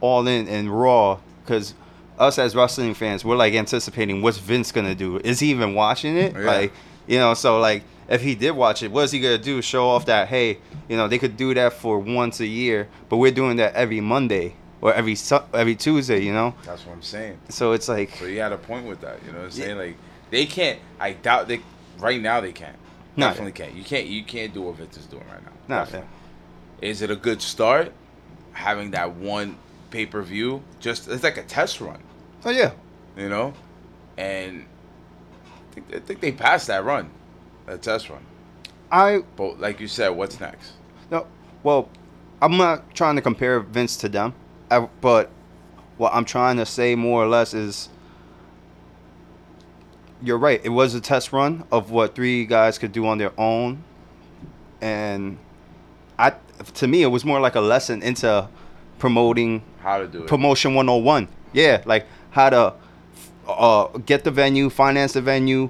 All 0.00 0.26
In 0.26 0.48
and 0.48 0.68
Raw 0.70 1.18
because 1.44 1.74
us 2.18 2.38
as 2.38 2.56
wrestling 2.56 2.94
fans, 2.94 3.24
we're 3.24 3.36
like 3.36 3.54
anticipating 3.54 4.20
what's 4.22 4.38
Vince 4.38 4.72
gonna 4.72 4.94
do. 4.94 5.18
Is 5.18 5.38
he 5.40 5.50
even 5.50 5.74
watching 5.74 6.16
it? 6.16 6.32
Yeah. 6.34 6.40
Like, 6.40 6.72
you 7.06 7.18
know, 7.18 7.34
so 7.34 7.60
like 7.60 7.82
if 8.12 8.22
he 8.22 8.34
did 8.34 8.52
watch 8.52 8.82
it, 8.82 8.90
what's 8.92 9.10
he 9.12 9.18
gonna 9.20 9.38
do? 9.38 9.60
Show 9.62 9.88
off 9.88 10.06
that 10.06 10.28
hey, 10.28 10.58
you 10.88 10.96
know, 10.96 11.08
they 11.08 11.18
could 11.18 11.36
do 11.36 11.52
that 11.54 11.72
for 11.72 11.98
once 11.98 12.38
a 12.40 12.46
year, 12.46 12.88
but 13.08 13.16
we're 13.16 13.32
doing 13.32 13.56
that 13.56 13.74
every 13.74 14.00
Monday 14.00 14.54
or 14.80 14.92
every 14.94 15.14
Su- 15.14 15.40
every 15.54 15.74
Tuesday. 15.74 16.20
You 16.22 16.32
know, 16.32 16.54
That's 16.64 16.84
what 16.86 16.92
I'm 16.92 17.02
saying. 17.02 17.38
so 17.48 17.72
it's 17.72 17.88
like 17.88 18.10
So 18.16 18.26
you 18.26 18.40
had 18.40 18.52
a 18.52 18.58
point 18.58 18.86
with 18.86 19.00
that. 19.00 19.18
You 19.26 19.32
know 19.32 19.38
what 19.40 19.52
I'm 19.52 19.58
Yeah. 19.58 19.64
saying? 19.64 19.78
Like 19.78 19.96
they 20.30 20.46
can't. 20.46 20.78
I 21.00 21.12
doubt 21.12 21.48
they. 21.48 21.60
Right 21.98 22.20
now 22.20 22.40
they 22.40 22.52
can't. 22.52 22.76
No. 23.16 23.26
Definitely 23.28 23.52
can't. 23.52 23.74
You 23.74 23.84
can't. 23.84 24.06
You 24.06 24.24
can't 24.24 24.52
do 24.54 24.62
what 24.62 24.76
Vince 24.76 24.96
is 24.96 25.06
doing 25.06 25.24
right 25.30 25.42
now. 25.68 25.78
Definitely. 25.84 26.08
Is 26.80 27.02
it 27.02 27.10
a 27.10 27.16
good 27.16 27.40
start? 27.42 27.92
Having 28.54 28.90
that 28.92 29.14
one 29.14 29.56
pay 29.90 30.04
per 30.06 30.20
view, 30.22 30.62
just 30.80 31.08
it's 31.08 31.22
like 31.22 31.36
a 31.38 31.42
test 31.42 31.80
run, 31.80 32.02
oh 32.44 32.50
yeah, 32.50 32.72
you 33.16 33.28
know, 33.28 33.52
and 34.18 34.64
I 35.44 35.74
think, 35.74 35.94
I 35.94 35.98
think 36.00 36.20
they 36.20 36.32
passed 36.32 36.66
that 36.66 36.84
run, 36.84 37.10
that 37.66 37.82
test 37.82 38.08
run. 38.10 38.24
I 38.90 39.22
But 39.36 39.60
like 39.60 39.80
you 39.80 39.88
said, 39.88 40.10
what's 40.10 40.38
next? 40.40 40.72
No, 41.10 41.26
well, 41.62 41.88
I'm 42.40 42.56
not 42.56 42.94
trying 42.94 43.16
to 43.16 43.22
compare 43.22 43.60
Vince 43.60 43.96
to 43.98 44.08
them, 44.08 44.34
I, 44.70 44.80
but 45.00 45.30
what 45.96 46.12
I'm 46.14 46.24
trying 46.24 46.56
to 46.56 46.66
say 46.66 46.94
more 46.94 47.22
or 47.22 47.26
less 47.26 47.54
is 47.54 47.88
you're 50.22 50.38
right. 50.38 50.60
It 50.64 50.68
was 50.68 50.94
a 50.94 51.00
test 51.00 51.32
run 51.32 51.64
of 51.72 51.90
what 51.90 52.14
three 52.14 52.44
guys 52.46 52.78
could 52.78 52.92
do 52.92 53.06
on 53.06 53.18
their 53.18 53.32
own, 53.38 53.82
and 54.80 55.38
I, 56.18 56.32
to 56.74 56.86
me, 56.86 57.02
it 57.02 57.08
was 57.08 57.24
more 57.24 57.40
like 57.40 57.54
a 57.54 57.60
lesson 57.60 58.02
into 58.02 58.48
promoting 58.98 59.62
How 59.80 59.98
to 59.98 60.06
do 60.06 60.22
it? 60.22 60.28
promotion 60.28 60.74
101 60.74 61.26
yeah 61.52 61.82
like 61.86 62.06
how 62.30 62.48
to 62.48 62.72
uh 63.48 63.88
get 64.06 64.22
the 64.22 64.30
venue 64.30 64.70
finance 64.70 65.14
the 65.14 65.20
venue 65.20 65.68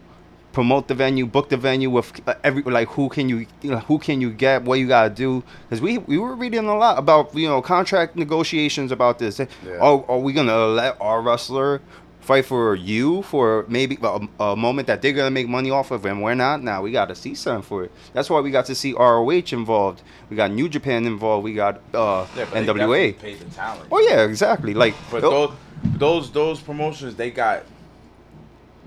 promote 0.52 0.88
the 0.88 0.94
venue 0.94 1.26
book 1.26 1.48
the 1.48 1.56
venue 1.56 1.90
with 1.90 2.20
uh, 2.28 2.34
every 2.44 2.62
like 2.62 2.88
who 2.88 3.08
can 3.08 3.28
you, 3.28 3.46
you 3.62 3.70
know, 3.70 3.78
who 3.78 3.98
can 3.98 4.20
you 4.20 4.30
get 4.30 4.62
what 4.62 4.78
you 4.78 4.86
gotta 4.86 5.10
do? 5.10 5.42
Because 5.64 5.80
we 5.80 5.98
we 5.98 6.18
were 6.18 6.34
reading 6.34 6.66
a 6.66 6.76
lot 6.76 6.98
about 6.98 7.34
you 7.34 7.48
know 7.48 7.62
contract 7.62 8.16
negotiations 8.16 8.92
about 8.92 9.18
this. 9.18 9.38
Yeah. 9.38 9.78
are, 9.80 10.04
are 10.08 10.18
we 10.18 10.32
gonna 10.32 10.66
let 10.66 11.00
our 11.00 11.22
wrestler 11.22 11.80
fight 12.20 12.44
for 12.46 12.76
you 12.76 13.22
for 13.22 13.64
maybe 13.68 13.98
a, 14.00 14.20
a 14.38 14.56
moment 14.56 14.86
that 14.86 15.02
they're 15.02 15.12
gonna 15.12 15.30
make 15.30 15.48
money 15.48 15.70
off 15.70 15.90
of 15.90 16.04
and 16.04 16.22
we're 16.22 16.34
not? 16.34 16.62
Now 16.62 16.82
we 16.82 16.92
gotta 16.92 17.14
see 17.14 17.34
something 17.34 17.62
for 17.62 17.84
it. 17.84 17.92
That's 18.12 18.28
why 18.30 18.40
we 18.40 18.50
got 18.50 18.66
to 18.66 18.74
see 18.74 18.92
roh 18.92 19.28
involved. 19.30 20.02
We 20.30 20.36
got 20.36 20.50
new 20.50 20.68
japan 20.68 21.06
involved. 21.06 21.44
We 21.44 21.54
got 21.54 21.80
uh 21.94 22.26
Yeah, 22.36 22.46
nwa 22.46 23.18
Pay 23.18 23.34
the 23.34 23.44
talent. 23.46 23.88
Oh 23.90 24.00
yeah, 24.00 24.22
exactly. 24.24 24.74
Like, 24.74 24.94
But 25.10 25.24
oh, 25.24 25.30
those 25.30 25.52
those 25.98 26.32
those 26.32 26.60
promotions, 26.60 27.16
they 27.16 27.30
got 27.30 27.64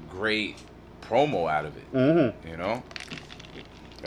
great 0.09 0.55
promo 1.09 1.49
out 1.51 1.65
of 1.65 1.75
it. 1.77 1.93
mhm. 1.93 2.33
You 2.49 2.57
know. 2.57 2.83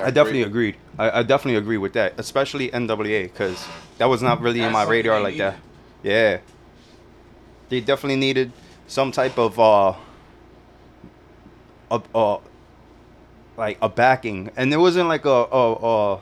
I 0.01 0.11
definitely 0.11 0.43
agreed. 0.43 0.77
I, 0.97 1.21
I 1.21 1.23
definitely 1.23 1.57
agree 1.59 1.77
with 1.79 1.93
that, 1.95 2.15
especially 2.19 2.71
NWA, 2.71 3.25
because 3.25 3.67
that 3.99 4.07
was 4.07 4.23
not 4.23 4.41
really 4.41 4.61
in 4.61 4.71
my 4.73 4.85
radar 4.85 5.21
like 5.21 5.37
that. 5.39 5.57
Yeah, 6.05 6.39
they 7.69 7.81
definitely 7.81 8.17
needed 8.17 8.53
some 8.87 9.11
type 9.11 9.37
of 9.39 9.59
uh, 9.59 9.95
a, 11.91 12.01
uh, 12.15 12.39
like 13.57 13.79
a 13.83 13.89
backing, 13.89 14.51
and 14.57 14.73
it 14.73 14.77
wasn't 14.77 15.09
like 15.09 15.25
a 15.25 15.29
a, 15.51 15.73
a 15.73 16.21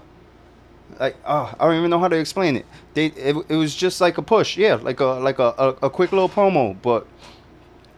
like 0.98 1.16
oh, 1.26 1.54
I 1.60 1.66
don't 1.66 1.76
even 1.76 1.90
know 1.90 1.98
how 1.98 2.08
to 2.08 2.16
explain 2.16 2.56
it. 2.56 2.64
They 2.94 3.06
it, 3.06 3.36
it 3.48 3.56
was 3.56 3.74
just 3.74 4.00
like 4.00 4.16
a 4.16 4.22
push, 4.22 4.56
yeah, 4.56 4.76
like 4.76 5.00
a 5.00 5.04
like 5.20 5.38
a, 5.38 5.54
a, 5.58 5.68
a 5.86 5.90
quick 5.90 6.12
little 6.12 6.28
promo, 6.30 6.76
but 6.80 7.06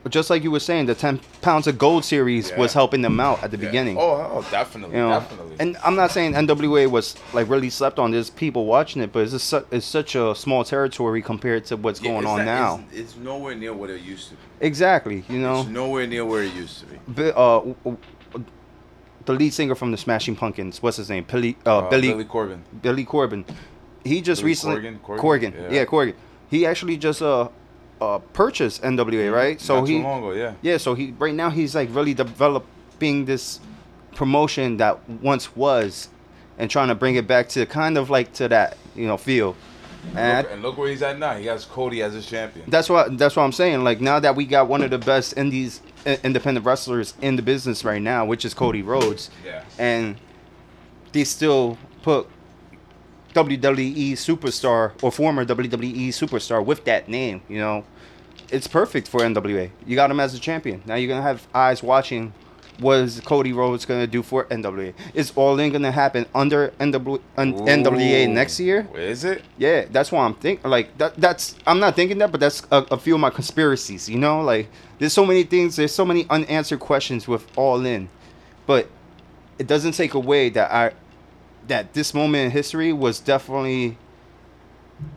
just 0.08 0.30
like 0.30 0.42
you 0.42 0.50
were 0.50 0.60
saying, 0.60 0.86
the 0.86 0.94
ten 0.94 1.20
pounds 1.42 1.66
of 1.66 1.78
gold 1.78 2.04
series 2.04 2.52
was 2.56 2.72
helping 2.72 3.02
them 3.02 3.20
out 3.20 3.42
at 3.42 3.50
the 3.50 3.56
Yeah. 3.56 3.66
beginning. 3.66 3.96
Oh, 3.98 4.30
oh, 4.32 4.46
definitely, 4.50 4.96
you 4.96 5.02
know, 5.02 5.20
definitely. 5.20 5.56
and 5.60 5.76
I'm 5.84 5.94
not 5.94 6.10
saying 6.10 6.34
NWA 6.34 6.86
was 6.90 7.14
like 7.32 7.48
really 7.48 7.70
slept 7.70 7.98
on. 7.98 8.10
There's 8.10 8.30
people 8.30 8.66
watching 8.66 9.02
it, 9.02 9.12
but 9.12 9.20
it's 9.32 9.42
su- 9.42 9.66
it's 9.70 9.86
such 9.86 10.14
a 10.14 10.34
small 10.34 10.64
territory 10.64 11.22
compared 11.22 11.64
to 11.66 11.76
what's 11.76 12.00
Yeah, 12.02 12.12
going 12.12 12.26
on 12.26 12.38
not- 12.38 12.44
now. 12.44 12.80
It's, 12.92 13.00
it's 13.12 13.16
nowhere 13.16 13.54
near 13.54 13.72
what 13.74 13.90
it 13.90 14.00
used 14.02 14.28
to 14.30 14.34
be. 14.34 14.40
Exactly, 14.66 15.24
you 15.28 15.38
know. 15.38 15.60
It's 15.60 15.68
nowhere 15.70 16.06
near 16.06 16.24
where 16.24 16.42
it 16.42 16.54
used 16.54 16.80
to 16.80 16.86
be. 16.86 16.98
Bi- 17.08 17.30
uh, 17.30 17.62
the 19.24 19.32
lead 19.34 19.52
singer 19.52 19.74
from 19.74 19.90
the 19.90 19.96
Smashing 19.98 20.36
Pumpkins, 20.36 20.82
what's 20.82 20.96
his 20.96 21.10
name? 21.10 21.24
Billy, 21.30 21.56
uh, 21.66 21.78
Uh, 21.78 21.90
Billy, 21.90 22.08
Billy 22.08 22.24
Corbin. 22.24 22.62
Billy 22.82 23.04
Corbin. 23.04 23.44
He 24.04 24.22
just 24.22 24.40
Billy 24.40 24.50
recently 24.52 24.80
Corgan? 24.80 24.98
Corgan? 25.00 25.18
Corgan, 25.20 25.52
Yeah. 25.54 25.70
yeah. 25.80 25.84
Corgan. 25.84 26.14
He 26.48 26.64
actually 26.64 26.96
just 26.96 27.20
uh, 27.20 27.48
uh 28.00 28.18
purchased 28.32 28.82
NWA, 28.82 29.32
right? 29.32 29.60
So 29.60 29.82
Mm-hmm. 29.82 30.02
Not 30.02 30.12
he 30.14 30.18
ago, 30.18 30.30
yeah. 30.32 30.54
yeah, 30.62 30.76
so 30.76 30.94
he 30.94 31.14
right 31.18 31.34
now 31.34 31.50
he's 31.50 31.74
like 31.74 31.88
really 31.92 32.14
developing 32.14 33.24
this 33.24 33.60
promotion 34.14 34.76
that 34.78 35.08
once 35.08 35.54
was, 35.56 36.08
and 36.58 36.70
trying 36.70 36.88
to 36.88 36.94
bring 36.94 37.14
it 37.16 37.26
back 37.26 37.48
to 37.50 37.66
kind 37.66 37.96
of 37.98 38.10
like 38.10 38.32
to 38.34 38.48
that 38.48 38.76
you 38.96 39.06
know 39.06 39.16
feel. 39.16 39.56
And 40.14 40.44
Look, 40.44 40.52
and 40.52 40.62
look 40.62 40.78
where 40.78 40.88
he's 40.88 41.02
at 41.02 41.18
now. 41.18 41.34
He 41.36 41.46
has 41.46 41.64
Cody 41.64 42.02
as 42.02 42.14
his 42.14 42.24
champion. 42.26 42.64
that's 42.70 42.88
what 42.88 43.18
that's 43.18 43.34
what 43.36 43.42
I'm 43.42 43.52
saying. 43.52 43.82
Like 43.84 44.00
now 44.00 44.20
that 44.20 44.36
we 44.36 44.46
got 44.46 44.68
one 44.68 44.82
of 44.82 44.90
the 44.90 44.98
best 44.98 45.36
indies 45.36 45.80
independent 46.24 46.64
wrestlers 46.64 47.14
in 47.20 47.36
the 47.36 47.42
business 47.42 47.84
right 47.84 48.00
now, 48.00 48.24
which 48.24 48.44
is 48.44 48.54
Cody 48.54 48.80
Rhodes, 48.82 49.28
Yeah. 49.44 49.64
and 49.78 50.16
they 51.12 51.24
still 51.24 51.76
put 52.02 52.28
WWE 53.44 54.12
superstar 54.12 54.92
or 55.00 55.12
former 55.12 55.44
WWE 55.44 56.08
superstar 56.08 56.64
with 56.64 56.84
that 56.84 57.08
name. 57.08 57.40
You 57.48 57.58
know, 57.58 57.84
it's 58.50 58.66
perfect 58.66 59.06
for 59.06 59.20
NWA. 59.20 59.70
You 59.86 59.94
got 59.94 60.10
him 60.10 60.18
as 60.18 60.34
a 60.34 60.40
champion. 60.40 60.82
Now 60.86 60.96
you're 60.96 61.08
gonna 61.08 61.22
have 61.22 61.46
eyes 61.54 61.82
watching. 61.82 62.32
What 62.80 62.98
is 62.98 63.20
Cody 63.20 63.52
Rhodes 63.52 63.84
gonna 63.84 64.06
do 64.08 64.22
for 64.22 64.44
NWA? 64.46 64.92
Is 65.14 65.32
All 65.36 65.58
In 65.60 65.72
gonna 65.72 65.92
happen 65.92 66.26
under 66.34 66.68
NW, 66.80 67.20
NWA 67.36 68.28
next 68.28 68.58
year? 68.58 68.88
Is 68.94 69.24
it? 69.24 69.42
Yeah, 69.56 69.86
that's 69.90 70.10
why 70.10 70.24
I'm 70.24 70.34
thinking. 70.34 70.68
Like 70.68 70.96
that. 70.98 71.16
That's 71.16 71.54
I'm 71.64 71.78
not 71.78 71.94
thinking 71.94 72.18
that, 72.18 72.32
but 72.32 72.40
that's 72.40 72.62
a, 72.72 72.86
a 72.90 72.98
few 72.98 73.14
of 73.14 73.20
my 73.20 73.30
conspiracies. 73.30 74.08
You 74.08 74.18
know, 74.18 74.40
like 74.42 74.68
there's 74.98 75.12
so 75.12 75.24
many 75.24 75.44
things. 75.44 75.76
There's 75.76 75.94
so 75.94 76.04
many 76.04 76.26
unanswered 76.28 76.80
questions 76.80 77.28
with 77.28 77.46
All 77.56 77.84
In, 77.86 78.08
but 78.66 78.88
it 79.60 79.68
doesn't 79.68 79.92
take 79.92 80.14
away 80.14 80.48
that 80.50 80.72
I 80.72 80.92
that 81.68 81.94
this 81.94 82.12
moment 82.12 82.46
in 82.46 82.50
history 82.50 82.92
was 82.92 83.20
definitely 83.20 83.96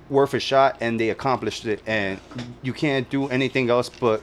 worth 0.10 0.34
a 0.34 0.40
shot, 0.40 0.78
and 0.80 1.00
they 1.00 1.10
accomplished 1.10 1.66
it. 1.66 1.82
And 1.88 2.20
you 2.62 2.74
can't 2.74 3.10
do 3.10 3.28
anything 3.30 3.70
else 3.70 3.90
but 3.90 4.22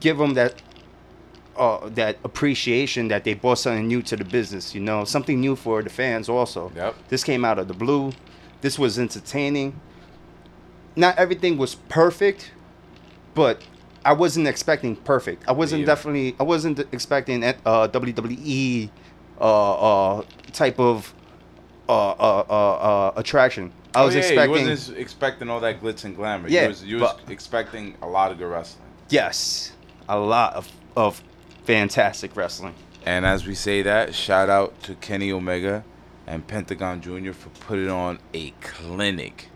give 0.00 0.18
them 0.18 0.34
that. 0.34 0.60
Uh, 1.54 1.90
that 1.90 2.16
appreciation 2.24 3.08
that 3.08 3.24
they 3.24 3.34
brought 3.34 3.58
something 3.58 3.86
new 3.86 4.00
to 4.00 4.16
the 4.16 4.24
business, 4.24 4.74
you 4.74 4.80
know, 4.80 5.04
something 5.04 5.38
new 5.38 5.54
for 5.54 5.82
the 5.82 5.90
fans 5.90 6.26
also. 6.26 6.72
Yep. 6.74 6.94
This 7.08 7.22
came 7.22 7.44
out 7.44 7.58
of 7.58 7.68
the 7.68 7.74
blue. 7.74 8.10
This 8.62 8.78
was 8.78 8.98
entertaining. 8.98 9.78
Not 10.96 11.18
everything 11.18 11.58
was 11.58 11.74
perfect, 11.74 12.52
but 13.34 13.60
I 14.04 14.12
wasn't 14.12 14.48
expecting 14.48 14.96
perfect. 14.96 15.44
I 15.48 15.52
wasn't 15.52 15.86
definitely. 15.86 16.34
I 16.40 16.42
wasn't 16.42 16.80
expecting 16.92 17.44
uh, 17.44 17.52
WWE 17.88 18.90
uh, 19.40 20.18
uh, 20.18 20.24
type 20.52 20.78
of 20.78 21.12
uh, 21.88 22.10
uh, 22.10 22.44
uh, 22.48 22.52
uh, 22.52 23.12
attraction. 23.16 23.72
I 23.94 24.04
was 24.04 24.14
oh, 24.14 24.18
yeah, 24.18 24.24
expecting. 24.24 24.64
You 24.64 24.70
wasn't 24.70 24.98
expecting 24.98 25.50
all 25.50 25.60
that 25.60 25.80
glitz 25.82 26.04
and 26.04 26.16
glamour. 26.16 26.48
Yeah, 26.48 26.62
You 26.62 26.68
was, 26.68 26.84
you 26.84 26.98
was 26.98 27.12
but- 27.12 27.30
expecting 27.30 27.94
a 28.00 28.06
lot 28.06 28.32
of 28.32 28.38
good 28.38 28.46
wrestling. 28.48 28.86
yes, 29.10 29.72
a 30.08 30.18
lot 30.18 30.54
of 30.54 30.70
of 30.96 31.22
fantastic 31.64 32.34
wrestling. 32.36 32.74
And 33.04 33.26
as 33.26 33.46
we 33.46 33.54
say 33.54 33.82
that, 33.82 34.14
shout 34.14 34.48
out 34.48 34.80
to 34.84 34.94
Kenny 34.96 35.32
Omega 35.32 35.84
and 36.26 36.46
Pentagon 36.46 37.00
Jr. 37.00 37.32
for 37.32 37.48
putting 37.66 37.88
on 37.90 38.18
a 38.32 38.50
clinic. 38.60 39.48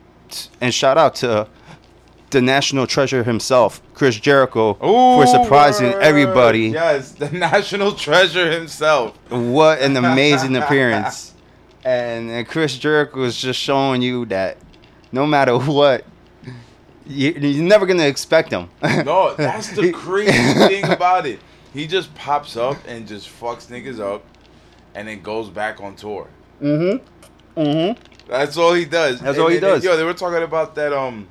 And 0.60 0.74
shout 0.74 0.98
out 0.98 1.14
to 1.16 1.46
the 2.30 2.42
national 2.42 2.86
treasure 2.86 3.22
himself, 3.24 3.80
Chris 3.94 4.16
Jericho, 4.16 4.74
for 4.74 5.26
surprising 5.26 5.92
word. 5.92 6.02
everybody. 6.02 6.68
Yes, 6.68 7.12
the 7.12 7.30
national 7.30 7.92
treasure 7.92 8.50
himself. 8.50 9.16
What 9.30 9.80
an 9.80 9.96
amazing 9.96 10.56
appearance. 10.62 11.34
And, 11.84 12.30
and 12.30 12.48
Chris 12.48 12.76
Jericho 12.76 13.22
is 13.22 13.36
just 13.36 13.60
showing 13.60 14.02
you 14.02 14.26
that 14.26 14.56
no 15.12 15.24
matter 15.26 15.56
what, 15.56 16.04
you, 17.06 17.30
you're 17.30 17.62
never 17.64 17.86
going 17.86 18.00
to 18.00 18.06
expect 18.08 18.50
him. 18.52 18.68
No, 18.82 19.34
that's 19.34 19.70
the 19.70 19.92
crazy 19.94 20.32
thing 20.54 20.84
about 20.90 21.26
it. 21.26 21.38
He 21.72 21.86
just 21.86 22.12
pops 22.16 22.56
up 22.56 22.76
and 22.88 23.06
just 23.06 23.28
fucks 23.28 23.68
niggas 23.68 24.00
up 24.00 24.24
and 24.96 25.06
then 25.06 25.22
goes 25.22 25.48
back 25.48 25.80
on 25.80 25.94
tour. 25.94 26.26
Mm-hmm. 26.60 27.60
Mm-hmm. 27.60 28.02
That's 28.28 28.56
all 28.56 28.72
he 28.74 28.84
does. 28.84 29.20
That's 29.20 29.36
And- 29.36 29.42
all 29.44 29.48
he 29.48 29.58
and, 29.58 29.62
does. 29.62 29.84
Yo, 29.84 29.96
they 29.96 30.02
were 30.04 30.14
talking 30.14 30.42
about 30.42 30.74
that 30.74 30.92
um 30.92 31.28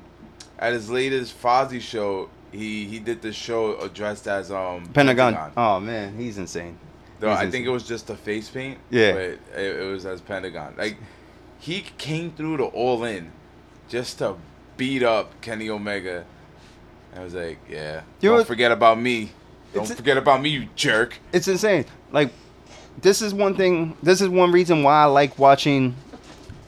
at 0.58 0.72
his 0.72 0.90
latest 0.90 1.40
Fozzy 1.40 1.80
show. 1.80 2.28
He 2.52 2.84
he 2.86 2.98
did 2.98 3.20
the 3.22 3.32
show 3.32 3.86
dressed 3.88 4.26
as 4.28 4.50
um 4.50 4.86
Pentagon. 4.94 5.52
Oh, 5.56 5.78
man, 5.80 6.16
he's 6.16 6.38
insane. 6.38 6.78
Though 7.18 7.28
He's 7.30 7.38
I 7.38 7.40
insane. 7.44 7.52
think 7.52 7.66
it 7.66 7.70
was 7.70 7.86
just 7.86 8.08
a 8.10 8.14
face 8.16 8.48
paint. 8.50 8.78
Yeah. 8.90 9.12
But 9.12 9.20
it, 9.22 9.40
it 9.80 9.90
was 9.90 10.06
as 10.06 10.20
Pentagon. 10.20 10.74
Like 10.76 10.96
he 11.58 11.80
came 11.98 12.30
through 12.32 12.58
to 12.58 12.64
All 12.64 13.04
In 13.04 13.32
just 13.88 14.18
to 14.18 14.36
beat 14.76 15.02
up 15.02 15.38
Kenny 15.40 15.68
Omega. 15.70 16.24
I 17.16 17.20
was 17.24 17.34
like, 17.34 17.58
yeah. 17.68 18.02
You 18.20 18.30
don't 18.30 18.38
know- 18.38 18.44
forget 18.44 18.70
about 18.72 19.00
me. 19.00 19.30
Don't 19.74 19.86
forget 19.88 20.16
about 20.16 20.40
me, 20.40 20.48
you 20.50 20.68
jerk. 20.74 21.18
it's 21.34 21.48
insane. 21.48 21.84
Like, 22.10 22.30
this 23.02 23.20
is 23.20 23.34
one 23.34 23.54
thing. 23.56 23.94
This 24.02 24.22
is 24.22 24.28
one 24.28 24.50
reason 24.52 24.82
why 24.82 25.02
I 25.02 25.04
like 25.06 25.38
watching 25.38 25.94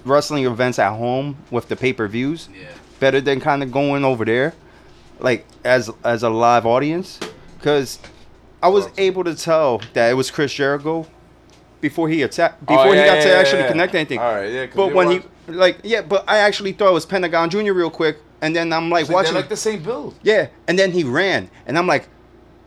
wrestling 0.04 0.45
events 0.45 0.78
at 0.78 0.92
home 0.95 1.37
with 1.50 1.68
the 1.68 1.76
pay 1.76 1.92
per 1.95 2.07
views. 2.09 2.49
Yeah. 2.59 2.68
Better 3.00 3.20
than 3.20 3.40
kind 3.40 3.62
of 3.62 3.70
going 3.70 4.04
over 4.04 4.24
there, 4.24 4.54
like 5.20 5.46
as 5.64 5.90
as 6.04 6.22
a 6.22 6.30
live 6.30 6.66
audience, 6.66 7.20
because 7.58 7.98
I 8.62 8.68
was 8.68 8.88
able 8.98 9.24
to 9.24 9.34
tell 9.34 9.80
that 9.92 10.10
it 10.10 10.14
was 10.14 10.30
Chris 10.30 10.52
Jericho 10.52 11.06
before 11.80 12.08
he 12.08 12.22
attacked 12.22 12.58
oh, 12.62 12.66
before 12.66 12.86
Oh, 12.88 12.92
he 12.92 12.96
got 12.98 13.18
yeah, 13.18 13.22
to 13.22 13.28
yeah, 13.28 13.34
actually 13.34 13.62
yeah. 13.62 13.68
connect 13.68 13.94
anything. 13.94 14.18
All 14.18 14.34
right, 14.34 14.52
yeah. 14.52 14.66
But 14.74 14.94
when 14.94 15.10
he 15.10 15.20
like 15.46 15.78
yeah, 15.82 16.02
but 16.02 16.24
I 16.28 16.38
actually 16.38 16.72
thought 16.72 16.88
it 16.88 16.94
was 16.94 17.06
Pentagon 17.06 17.50
Jr. 17.50 17.72
real 17.72 17.90
quick, 17.90 18.18
and 18.40 18.54
then 18.54 18.72
I'm 18.72 18.90
like 18.90 19.06
they're 19.06 19.14
watching. 19.14 19.34
like 19.34 19.48
the 19.48 19.56
same 19.56 19.82
build. 19.82 20.14
Yeah, 20.22 20.48
and 20.66 20.78
then 20.78 20.92
he 20.92 21.04
ran, 21.04 21.50
and 21.66 21.78
I'm 21.78 21.86
like, 21.86 22.08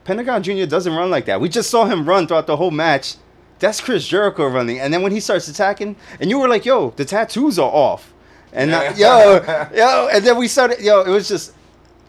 Pentagon 0.03 0.43
Jr. 0.43 0.65
doesn't 0.65 0.93
run 0.93 1.09
like 1.09 1.25
that. 1.25 1.41
We 1.41 1.49
just 1.49 1.69
saw 1.69 1.85
him 1.85 2.07
run 2.07 2.27
throughout 2.27 2.47
the 2.47 2.57
whole 2.57 2.71
match. 2.71 3.15
That's 3.59 3.79
Chris 3.79 4.07
Jericho 4.07 4.47
running, 4.47 4.79
and 4.79 4.93
then 4.93 5.03
when 5.03 5.11
he 5.11 5.19
starts 5.19 5.47
attacking, 5.47 5.95
and 6.19 6.29
you 6.29 6.39
were 6.39 6.47
like, 6.47 6.65
"Yo, 6.65 6.91
the 6.91 7.05
tattoos 7.05 7.59
are 7.59 7.69
off," 7.69 8.13
and 8.53 8.73
I- 8.75 8.93
yo, 8.93 9.67
yo, 9.73 10.07
and 10.11 10.23
then 10.25 10.37
we 10.37 10.47
started, 10.47 10.79
yo, 10.81 11.01
it 11.01 11.09
was 11.09 11.27
just 11.27 11.53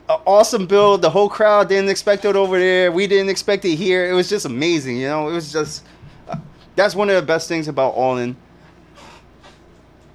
an 0.08 0.18
awesome 0.26 0.66
build. 0.66 1.02
The 1.02 1.11
whole 1.11 1.28
crowd 1.28 1.68
didn't 1.68 1.88
expect 1.90 2.25
it 2.25 2.34
over 2.37 2.58
there. 2.58 2.90
We 2.92 3.06
didn't 3.06 3.28
expect 3.30 3.64
it 3.64 3.76
here. 3.76 4.11
It 4.11 4.14
was 4.14 4.28
just 4.28 4.44
amazing, 4.46 4.96
you 4.96 5.08
know. 5.08 5.28
It 5.28 5.32
was 5.32 5.52
just 5.52 5.84
uh, 6.28 6.37
that's 6.76 6.94
one 6.94 7.08
of 7.08 7.16
the 7.16 7.22
best 7.22 7.49
things 7.49 7.68
about 7.68 7.94
All 7.94 8.16
In. 8.18 8.37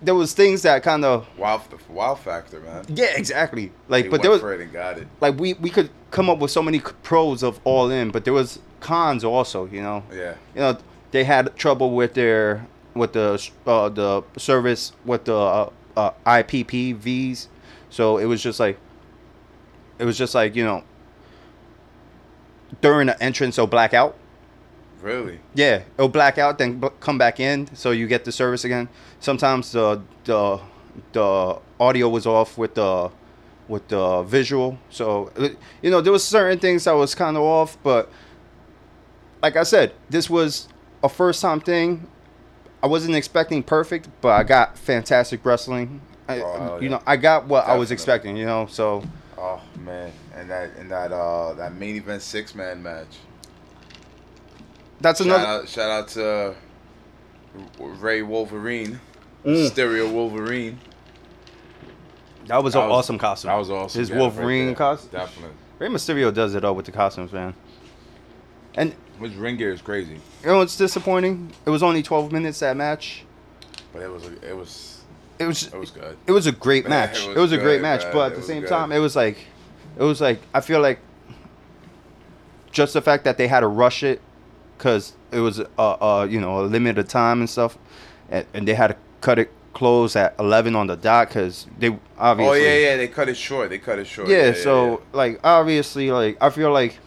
There 0.01 0.13
was 0.13 0.34
things 0.34 0.62
that 0.62 0.84
kind 0.84 1.03
of 1.03 1.25
Wow, 1.39 1.60
the 1.69 1.77
wow 1.91 2.13
factor, 2.13 2.60
man. 2.60 2.86
yeah, 2.88 3.07
exactly. 3.15 3.72
Like, 3.88 4.05
He 4.05 4.10
but 4.12 4.22
there 4.22 4.29
was 4.29 4.41
for 4.41 4.53
it 4.53 4.62
and 4.62 4.72
got 4.72 5.00
it. 5.00 5.07
like 5.22 5.39
we 5.39 5.53
we 5.55 5.72
could 5.72 5.89
come 6.12 6.29
up 6.29 6.38
with 6.38 6.51
so 6.51 6.62
many 6.62 6.79
pros 6.79 7.41
of 7.41 7.60
all 7.63 7.89
in, 7.89 8.12
but 8.12 8.24
there 8.24 8.34
was 8.34 8.60
cons 8.79 9.24
also. 9.24 9.65
You 9.65 9.81
know, 9.81 10.03
Yeah. 10.13 10.36
you 10.53 10.62
know 10.62 10.77
they 11.12 11.24
had 11.24 11.55
trouble 11.55 11.91
with 11.96 12.13
their 12.13 12.67
with 12.93 13.13
the 13.13 13.41
uh, 13.65 13.89
the 13.89 14.22
service 14.38 14.91
with 15.03 15.25
the 15.25 15.36
uh, 15.36 15.69
uh, 15.98 16.12
IPPVs, 16.25 17.48
so 17.89 18.18
it 18.18 18.25
was 18.25 18.42
just 18.42 18.60
like 18.60 18.77
it 20.00 20.06
was 20.06 20.18
just 20.18 20.36
like 20.36 20.56
you 20.56 20.63
know 20.63 20.84
during 22.82 23.08
the 23.08 23.22
entrance 23.22 23.58
it'll 23.58 23.68
black 23.68 23.94
out. 23.94 24.16
Really? 25.01 25.39
Yeah, 25.54 25.84
it'll 25.96 26.10
black 26.10 26.38
out, 26.38 26.58
then 26.58 26.80
b- 26.80 26.89
come 27.00 27.18
back 27.18 27.39
in, 27.39 27.74
so 27.75 27.92
you 27.92 28.08
get 28.08 28.25
the 28.25 28.32
service 28.32 28.63
again. 28.66 28.89
Sometimes 29.20 29.72
the 29.72 30.01
the 30.24 30.60
the 31.13 31.60
audio 31.80 32.10
was 32.10 32.25
off 32.25 32.58
with 32.58 32.75
the 32.75 33.12
with 33.68 33.88
the 33.89 34.24
visual, 34.24 34.77
so 34.89 35.32
uh, 35.38 35.50
you 35.82 35.92
know 35.92 36.01
there 36.01 36.13
was 36.13 36.24
certain 36.24 36.60
things 36.60 36.86
that 36.86 36.94
was 36.94 37.13
kind 37.16 37.38
of 37.38 37.44
off. 37.44 37.77
But 37.84 38.10
like 39.42 39.56
I 39.56 39.63
said, 39.63 39.94
this 40.10 40.30
was 40.30 40.68
a 41.04 41.10
first 41.10 41.42
time 41.42 41.60
thing. 41.60 42.08
I 42.81 42.88
wasn't 42.88 43.15
expecting 43.15 43.63
perfect, 43.63 44.07
but 44.22 44.29
I 44.29 44.43
got 44.43 44.77
fantastic 44.77 45.43
wrestling. 45.46 46.01
I, 46.27 46.41
Oh, 46.41 46.77
you 46.79 46.84
yeah. 46.89 46.89
know, 46.98 47.03
I 47.07 47.17
got 47.17 47.48
what 47.48 47.65
I 47.67 47.75
was 47.75 47.91
expecting. 47.91 48.38
You 48.38 48.46
know, 48.46 48.65
so 48.67 49.03
Oh 49.38 49.62
man, 49.79 50.12
and 50.36 50.50
that 50.50 50.75
and 50.77 50.89
that 50.91 51.12
uh 51.12 51.53
that 51.53 51.74
main 51.75 51.96
event 51.96 52.22
six 52.22 52.53
man 52.55 52.81
match. 52.84 53.17
that's 55.00 55.19
Shout 55.19 55.27
another. 55.27 55.46
out, 55.46 55.69
shout 55.69 55.89
out 55.89 56.07
to 56.10 56.55
Rey 57.79 58.22
Wolverine. 58.24 59.00
Mm. 59.46 59.67
Stereo 59.69 60.12
Wolverine. 60.12 60.79
That 62.48 62.63
was 62.63 62.74
That 62.74 62.84
an 62.84 62.89
was- 62.89 62.98
awesome 63.00 63.17
costume. 63.17 63.50
That 63.50 63.55
was 63.55 63.69
awesome. 63.69 64.00
His 64.00 64.10
Yeah, 64.10 64.17
Wolverine 64.17 64.67
there. 64.67 64.75
costume. 64.75 65.12
Definitely. 65.12 65.55
Rey 65.79 65.88
Mysterio 65.89 66.34
does 66.34 66.55
it 66.55 66.65
all 66.65 66.75
with 66.75 66.86
the 66.86 66.91
costumes, 66.91 67.31
man. 67.31 67.53
And 68.75 68.96
His 69.19 69.36
ring 69.36 69.57
gear 69.57 69.71
is 69.71 69.81
crazy, 69.81 70.13
you 70.13 70.47
know 70.47 70.57
what's 70.59 70.77
disappointing? 70.77 71.51
It 71.65 71.69
was 71.69 71.81
only 71.83 72.03
12 72.03 72.31
minutes 72.31 72.59
that 72.59 72.77
match. 72.77 73.24
but 73.93 74.01
it 74.01 74.12
was 74.12 74.25
it 74.41 74.55
was 74.55 75.01
It 75.39 75.45
was 75.45 75.67
it 75.67 75.77
was 75.77 75.91
good. 75.91 76.17
it 76.27 76.31
was 76.31 76.47
a 76.47 76.51
great 76.51 76.88
match. 76.88 77.19
it 77.25 77.29
It 77.31 77.39
was 77.39 77.51
was, 77.51 77.51
a 77.53 77.57
great 77.57 77.81
match, 77.81 78.03
man. 78.03 78.13
but 78.13 78.31
It 78.31 78.36
at 78.36 78.36
the 78.38 78.43
same 78.43 78.62
good. 78.62 78.69
time, 78.69 78.91
it 78.91 79.00
was 79.00 79.15
like, 79.15 79.38
it 79.97 80.03
was 80.03 80.21
like 80.21 80.39
I 80.53 80.62
feel 80.62 80.79
like 80.81 81.00
just 82.71 82.93
the 82.93 83.01
fact 83.01 83.24
that 83.24 83.38
they 83.38 83.47
had 83.47 83.62
to 83.62 83.67
rush 83.67 84.03
it 84.03 84.21
because 84.77 85.13
it 85.31 85.39
was 85.39 85.59
uh 85.59 85.63
uh 85.79 86.27
you 86.29 86.39
know 86.39 86.62
a 86.62 86.63
limited 86.63 87.09
time 87.09 87.39
and 87.39 87.50
stuff, 87.50 87.77
and, 88.29 88.45
and 88.53 88.67
they 88.67 88.74
had 88.75 88.88
to 88.88 88.95
cut 89.21 89.39
it 89.39 89.51
close 89.74 90.15
at 90.15 90.33
11 90.39 90.75
on 90.75 90.88
the 90.88 90.95
dot 90.95 91.27
because 91.29 91.67
they 91.79 91.97
obviously. 92.17 92.59
Oh 92.59 92.63
yeah, 92.63 92.77
yeah. 92.91 92.97
They 92.97 93.07
cut 93.07 93.29
it 93.29 93.38
short. 93.38 93.69
They 93.69 93.77
cut 93.79 94.00
it 94.00 94.05
short. 94.07 94.27
yeah, 94.29 94.53
so 94.53 95.01
like 95.13 95.39
obviously 95.43 96.12
like 96.12 96.38
I 96.41 96.50
feel 96.50 96.71
like 96.71 97.00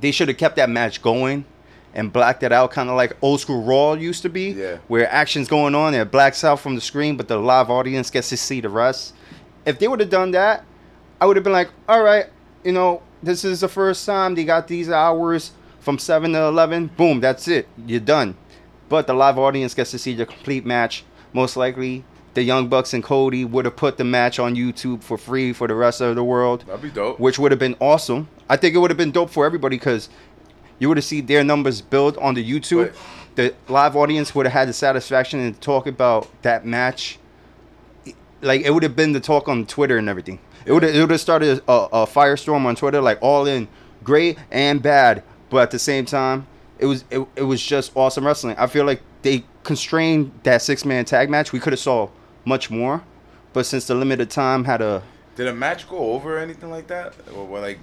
they 0.00 0.10
should 0.10 0.28
have 0.28 0.36
kept 0.36 0.56
that 0.56 0.70
match 0.70 1.02
going 1.02 1.44
and 1.94 2.12
blacked 2.12 2.42
it 2.42 2.52
out 2.52 2.70
kind 2.70 2.90
of 2.90 2.96
like 2.96 3.16
old 3.22 3.40
school 3.40 3.62
Raw 3.62 3.94
used 3.94 4.22
to 4.22 4.28
be. 4.28 4.50
Yeah. 4.50 4.78
Where 4.88 5.10
action's 5.10 5.48
going 5.48 5.74
on 5.74 5.94
and 5.94 6.02
it 6.02 6.10
blacks 6.10 6.44
out 6.44 6.60
from 6.60 6.74
the 6.74 6.80
screen 6.80 7.16
but 7.16 7.28
the 7.28 7.38
live 7.38 7.70
audience 7.70 8.10
gets 8.10 8.28
to 8.28 8.36
see 8.36 8.60
the 8.60 8.68
rest. 8.68 9.14
If 9.64 9.78
they 9.78 9.88
would 9.88 10.00
have 10.00 10.10
done 10.10 10.30
that, 10.32 10.64
I 11.20 11.26
would 11.26 11.36
have 11.36 11.44
been 11.44 11.52
like, 11.52 11.70
"All 11.88 12.02
right, 12.02 12.26
you 12.62 12.72
know, 12.72 13.02
this 13.22 13.44
is 13.44 13.60
the 13.60 13.68
first 13.68 14.04
time 14.04 14.34
they 14.34 14.44
got 14.44 14.68
these 14.68 14.90
hours 14.90 15.52
from 15.80 15.98
7 15.98 16.32
to 16.32 16.42
11. 16.42 16.90
Boom, 16.96 17.20
that's 17.20 17.48
it. 17.48 17.66
You're 17.86 18.00
done." 18.00 18.36
But 18.88 19.06
the 19.06 19.14
live 19.14 19.38
audience 19.38 19.74
gets 19.74 19.90
to 19.92 19.98
see 19.98 20.14
the 20.14 20.26
complete 20.26 20.64
match. 20.64 21.04
Most 21.32 21.56
likely, 21.56 22.04
the 22.36 22.42
Young 22.42 22.68
Bucks 22.68 22.92
and 22.92 23.02
Cody 23.02 23.46
would 23.46 23.64
have 23.64 23.76
put 23.76 23.96
the 23.96 24.04
match 24.04 24.38
on 24.38 24.54
YouTube 24.54 25.02
for 25.02 25.16
free 25.16 25.54
for 25.54 25.66
the 25.66 25.74
rest 25.74 26.02
of 26.02 26.14
the 26.14 26.22
world, 26.22 26.64
that'd 26.66 26.82
be 26.82 26.90
dope. 26.90 27.18
which 27.18 27.38
would 27.38 27.50
have 27.50 27.58
been 27.58 27.74
awesome. 27.80 28.28
I 28.48 28.56
think 28.56 28.74
it 28.74 28.78
would 28.78 28.90
have 28.90 28.98
been 28.98 29.10
dope 29.10 29.30
for 29.30 29.46
everybody 29.46 29.76
because 29.76 30.10
you 30.78 30.88
would 30.88 30.98
have 30.98 31.04
seen 31.04 31.24
their 31.24 31.42
numbers 31.42 31.80
build 31.80 32.18
on 32.18 32.34
the 32.34 32.44
YouTube. 32.48 32.94
the 33.36 33.54
live 33.68 33.96
audience 33.96 34.34
would 34.34 34.44
have 34.44 34.52
had 34.52 34.68
the 34.68 34.74
satisfaction 34.74 35.40
and 35.40 35.58
talk 35.62 35.86
about 35.86 36.28
that 36.42 36.66
match. 36.66 37.18
Like 38.42 38.60
it 38.60 38.70
would 38.70 38.82
have 38.82 38.94
been 38.94 39.12
the 39.12 39.20
talk 39.20 39.48
on 39.48 39.64
Twitter 39.64 39.96
and 39.96 40.06
everything. 40.06 40.38
It 40.66 40.72
would 40.72 40.82
have, 40.82 40.94
it 40.94 41.00
would 41.00 41.10
have 41.10 41.20
started 41.20 41.62
a, 41.66 41.72
a 41.72 42.06
firestorm 42.06 42.66
on 42.66 42.76
Twitter, 42.76 43.00
like 43.00 43.18
all 43.22 43.46
in 43.46 43.66
great 44.04 44.38
and 44.50 44.82
bad, 44.82 45.22
but 45.48 45.58
at 45.62 45.70
the 45.70 45.78
same 45.78 46.04
time, 46.04 46.46
it 46.78 46.84
was 46.84 47.04
it, 47.10 47.26
it 47.34 47.44
was 47.44 47.62
just 47.62 47.92
awesome 47.94 48.26
wrestling. 48.26 48.56
I 48.58 48.66
feel 48.66 48.84
like 48.84 49.00
they 49.22 49.44
constrained 49.64 50.32
that 50.42 50.60
six 50.60 50.84
man 50.84 51.06
tag 51.06 51.30
match. 51.30 51.52
We 51.52 51.60
could 51.60 51.72
have 51.72 51.80
saw 51.80 52.10
much 52.46 52.70
more, 52.70 53.02
but 53.52 53.66
since 53.66 53.86
the 53.86 53.94
limited 53.94 54.30
time 54.30 54.64
had 54.64 54.80
a 54.80 55.02
Did 55.34 55.48
a 55.48 55.54
match 55.54 55.86
go 55.86 55.98
over 56.12 56.36
or 56.36 56.38
anything 56.38 56.70
like 56.70 56.86
that? 56.86 57.12
Or, 57.34 57.46
or 57.46 57.60
like, 57.60 57.78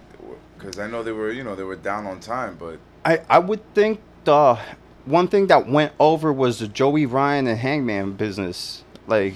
because 0.57 0.79
I 0.79 0.87
know 0.87 1.03
they 1.03 1.11
were, 1.11 1.31
you 1.31 1.43
know, 1.43 1.55
they 1.55 1.63
were 1.63 1.75
down 1.75 2.07
on 2.07 2.19
time, 2.19 2.57
but 2.59 2.79
I, 3.05 3.21
I 3.29 3.39
would 3.39 3.61
think 3.75 3.99
the 4.23 4.57
one 5.05 5.27
thing 5.27 5.47
that 5.47 5.67
went 5.67 5.91
over 5.99 6.31
was 6.31 6.59
the 6.59 6.67
Joey 6.67 7.05
Ryan 7.05 7.47
and 7.47 7.59
Hangman 7.59 8.13
business, 8.13 8.83
like 9.05 9.35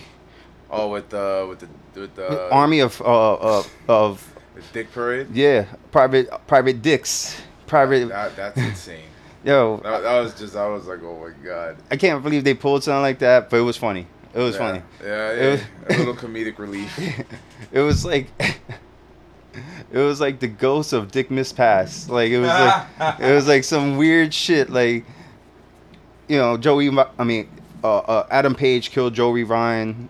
oh, 0.71 0.89
with 0.89 1.09
the 1.09 1.45
with 1.47 1.59
the 1.59 1.99
with 1.99 2.15
the 2.15 2.51
army 2.51 2.79
of 2.79 3.01
uh, 3.01 3.33
uh 3.33 3.63
of 3.87 4.33
the 4.55 4.61
Dick 4.73 4.91
Parade. 4.91 5.27
yeah 5.33 5.65
private 5.91 6.29
private 6.47 6.81
dicks 6.81 7.41
private 7.67 8.07
That, 8.07 8.35
that's 8.35 8.57
insane. 8.57 9.03
yo 9.43 9.77
That, 9.83 10.01
that 10.01 10.19
was 10.19 10.33
just, 10.39 10.55
I 10.55 10.67
was 10.67 10.87
like, 10.87 11.03
oh 11.03 11.19
my 11.27 11.45
god. 11.45 11.77
I 11.91 11.97
can't 11.97 12.23
believe 12.23 12.43
they 12.43 12.53
pulled 12.53 12.83
something 12.83 13.01
like 13.01 13.19
that, 13.19 13.49
but 13.49 13.57
it 13.57 13.61
was 13.61 13.77
funny. 13.77 14.07
It 14.37 14.41
was 14.41 14.53
yeah. 14.55 14.59
funny. 14.59 14.81
Yeah, 15.03 15.31
It 15.31 15.41
yeah. 15.41 15.51
was- 15.51 15.95
a 15.95 15.97
little 15.97 16.13
comedic 16.15 16.59
relief. 16.59 16.91
It 17.71 17.81
was 17.81 18.05
like 18.05 18.27
it 19.91 19.97
was 19.97 20.21
like 20.21 20.39
the 20.39 20.47
ghost 20.47 20.93
of 20.93 21.11
Dick 21.11 21.29
Mispass. 21.29 22.07
Like 22.07 22.29
it 22.29 22.39
was 22.39 22.47
like 22.49 23.19
it 23.19 23.33
was 23.33 23.47
like 23.47 23.63
some 23.63 23.97
weird 23.97 24.33
shit. 24.33 24.69
Like 24.69 25.05
you 26.27 26.37
know, 26.37 26.55
Joey. 26.55 26.89
I 27.17 27.23
mean, 27.23 27.49
uh, 27.83 27.97
uh, 27.97 28.27
Adam 28.29 28.53
Page 28.55 28.91
killed 28.91 29.15
Joey 29.15 29.43
Ryan, 29.43 30.07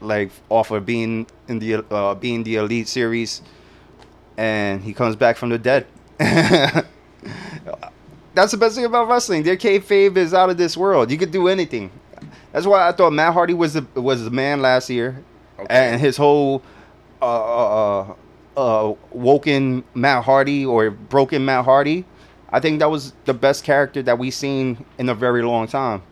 like 0.00 0.30
off 0.50 0.70
of 0.70 0.84
being 0.84 1.26
in 1.48 1.58
the 1.58 1.84
uh, 1.90 2.14
being 2.14 2.44
the 2.44 2.56
Elite 2.56 2.86
series, 2.86 3.40
and 4.36 4.82
he 4.84 4.92
comes 4.92 5.16
back 5.16 5.36
from 5.36 5.48
the 5.48 5.58
dead. 5.58 5.86
That's 8.34 8.50
the 8.52 8.58
best 8.58 8.74
thing 8.76 8.84
about 8.84 9.08
wrestling. 9.08 9.42
Their 9.42 9.56
kayfabe 9.56 10.16
is 10.16 10.34
out 10.34 10.50
of 10.50 10.58
this 10.58 10.76
world. 10.76 11.10
You 11.10 11.16
could 11.16 11.30
do 11.30 11.48
anything. 11.48 11.90
That's 12.54 12.66
why 12.66 12.88
I 12.88 12.92
thought 12.92 13.12
Matt 13.12 13.32
Hardy 13.34 13.52
was 13.52 13.72
the 13.74 13.84
was 14.00 14.22
the 14.24 14.30
man 14.30 14.62
last 14.62 14.88
year, 14.88 15.22
Okay. 15.58 15.66
and 15.68 16.00
his 16.00 16.16
whole 16.16 16.62
uh, 17.20 17.24
uh, 18.06 18.14
uh, 18.56 18.94
woken 19.10 19.82
Matt 19.92 20.22
Hardy 20.24 20.64
or 20.64 20.90
broken 20.90 21.44
Matt 21.44 21.64
Hardy. 21.64 22.04
I 22.50 22.60
think 22.60 22.78
that 22.78 22.88
was 22.90 23.12
the 23.24 23.34
best 23.34 23.64
character 23.64 24.00
that 24.02 24.20
we've 24.20 24.32
seen 24.32 24.84
in 24.98 25.08
a 25.08 25.14
very 25.16 25.42
long 25.42 25.66
time. 25.66 26.02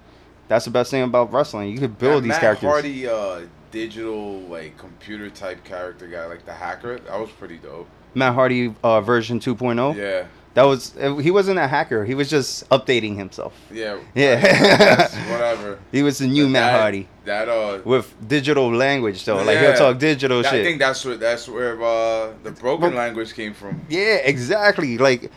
That's 0.48 0.64
the 0.64 0.72
best 0.72 0.90
thing 0.90 1.04
about 1.04 1.32
wrestling. 1.32 1.70
You 1.70 1.78
could 1.78 1.96
build 1.96 2.16
That 2.16 2.20
these 2.22 2.28
Matt 2.30 2.40
characters. 2.40 2.68
Hardy, 2.68 3.06
uh, 3.06 3.42
digital 3.70 4.40
like 4.40 4.76
computer 4.78 5.30
type 5.30 5.62
character 5.62 6.08
guy, 6.08 6.26
like 6.26 6.44
the 6.44 6.52
hacker. 6.52 6.98
That 6.98 7.20
was 7.20 7.30
pretty 7.30 7.58
dope. 7.58 7.86
Matt 8.14 8.34
Hardy 8.34 8.74
uh, 8.82 9.00
version 9.00 9.38
2.0. 9.38 9.96
Yeah, 9.96 10.26
That 10.54 10.64
was 10.64 10.94
he 11.22 11.30
wasn't 11.30 11.58
a 11.58 11.66
hacker. 11.66 12.04
He 12.04 12.14
was 12.14 12.28
just 12.28 12.68
updating 12.68 13.16
himself. 13.16 13.54
yeah, 13.70 13.98
Yeah. 14.14 15.30
Whatever. 15.32 15.78
He 15.92 16.02
was 16.02 16.18
the 16.18 16.26
new 16.26 16.44
But 16.44 16.50
Matt 16.50 16.72
that- 16.72 16.80
Hardy 16.80 17.08
That 17.24 17.48
uh, 17.48 17.80
with 17.84 18.14
digital 18.28 18.70
language 18.74 19.24
though. 19.24 19.42
Like 19.42 19.58
he'll 19.58 19.74
talk 19.74 19.98
digital 19.98 20.40
I 20.40 20.42
shit. 20.42 20.60
I 20.60 20.64
think 20.64 20.78
that's 20.78 21.04
where 21.04 21.16
that's 21.16 21.48
where 21.48 21.80
uh, 21.82 22.32
the 22.42 22.50
broken 22.50 22.90
But- 22.90 22.94
language 22.96 23.32
came 23.34 23.54
from. 23.54 23.80
Yeah, 23.88 24.16
exactly. 24.16 24.98
Like, 24.98 25.30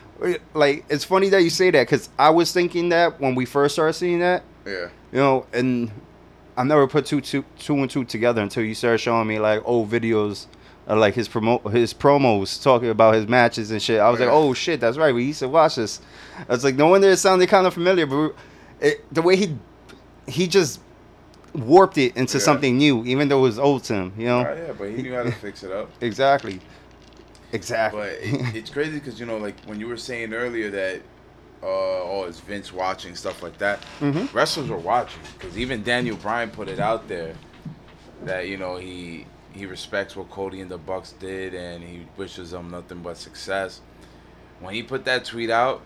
like 0.53 0.83
it's 0.89 1.05
funny 1.05 1.29
that 1.29 1.43
you 1.43 1.49
say 1.49 1.71
that 1.71 1.83
because 1.87 2.09
I 2.19 2.29
was 2.31 2.51
thinking 2.51 2.89
that 2.89 3.19
when 3.21 3.35
we 3.35 3.45
first 3.45 3.75
started 3.75 3.93
seeing 3.93 4.19
that, 4.19 4.43
Yeah, 4.65 4.89
you 5.13 5.19
know, 5.19 5.45
and 5.53 5.91
I 6.57 6.63
never 6.63 6.87
put 6.87 7.05
two, 7.05 7.21
two, 7.21 7.43
two 7.59 7.75
and 7.75 7.89
two 7.89 8.03
together 8.05 8.41
until 8.41 8.63
you 8.63 8.75
started 8.75 8.97
showing 8.99 9.27
me 9.27 9.39
like 9.39 9.61
old 9.65 9.89
videos 9.91 10.47
of 10.87 10.97
like 10.99 11.13
his 11.15 11.27
promo 11.27 11.71
his 11.71 11.93
promos 11.93 12.61
talking 12.61 12.89
about 12.89 13.15
his 13.15 13.27
matches 13.27 13.71
and 13.71 13.81
shit. 13.81 13.99
I 13.99 14.09
was 14.09 14.19
like, 14.19 14.29
oh 14.29 14.53
shit, 14.53 14.79
that's 14.79 14.97
right. 14.97 15.13
We 15.13 15.23
used 15.25 15.39
to 15.39 15.49
watch 15.49 15.75
this. 15.75 15.99
I 16.47 16.51
was 16.53 16.63
like, 16.63 16.75
no 16.75 16.87
wonder 16.87 17.09
it 17.09 17.17
sounded 17.17 17.49
kind 17.49 17.65
of 17.65 17.73
familiar, 17.73 18.05
but 18.05 18.33
it, 18.79 19.05
the 19.13 19.21
way 19.21 19.35
he 19.35 19.57
he 20.27 20.47
just 20.47 20.79
warped 21.53 21.97
it 21.97 22.15
into 22.17 22.37
Yeah. 22.37 22.43
something 22.43 22.77
new, 22.77 23.03
even 23.05 23.29
though 23.29 23.39
it 23.39 23.43
was 23.43 23.59
old 23.59 23.83
to 23.85 23.93
him. 23.93 24.13
You 24.17 24.25
know, 24.25 24.39
Uh, 24.41 24.55
yeah, 24.67 24.73
but 24.77 24.89
he 24.89 25.01
knew 25.01 25.13
how 25.15 25.23
to 25.23 25.31
fix 25.45 25.63
it 25.63 25.71
up. 25.71 25.89
exactly, 26.01 26.59
exactly. 27.51 27.99
But 28.01 28.09
it, 28.21 28.55
it's 28.55 28.69
crazy 28.69 28.99
because 28.99 29.19
you 29.19 29.25
know, 29.25 29.37
like 29.37 29.55
when 29.65 29.79
you 29.79 29.87
were 29.87 29.97
saying 29.97 30.33
earlier 30.33 30.69
that, 30.71 30.97
uh, 31.63 31.65
oh, 31.67 32.25
it's 32.27 32.39
Vince 32.41 32.71
watching 32.73 33.15
stuff 33.15 33.41
like 33.41 33.57
that. 33.57 33.79
Mhm. 34.01 34.31
Wrestlers 34.33 34.69
were 34.69 34.77
watching 34.77 35.21
because 35.37 35.57
even 35.57 35.81
Daniel 35.83 36.17
Bryan 36.17 36.51
put 36.51 36.67
it 36.67 36.79
out 36.79 37.07
there 37.07 37.33
that 38.25 38.47
you 38.47 38.57
know 38.57 38.75
he 38.77 39.25
he 39.55 39.65
respects 39.65 40.15
what 40.15 40.29
Cody 40.29 40.59
and 40.61 40.69
the 40.69 40.77
Bucks 40.77 41.13
did 41.13 41.53
and 41.53 41.83
he 41.83 42.05
wishes 42.17 42.51
them 42.51 42.69
nothing 42.71 43.01
but 43.01 43.17
success. 43.17 43.81
When 44.59 44.73
he 44.73 44.83
put 44.83 45.05
that 45.05 45.25
tweet 45.25 45.49
out, 45.49 45.81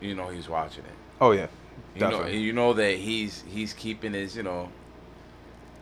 you 0.00 0.14
know 0.14 0.28
he's 0.28 0.48
watching 0.48 0.84
it. 0.84 0.94
oh 1.20 1.32
yeah, 1.32 1.46
You 1.94 2.00
know, 2.00 2.10
Definitely. 2.10 2.38
you 2.40 2.52
know 2.52 2.72
that 2.72 2.96
he's 2.96 3.44
he's 3.46 3.72
keeping 3.72 4.14
his 4.14 4.36
you 4.36 4.42
know 4.42 4.68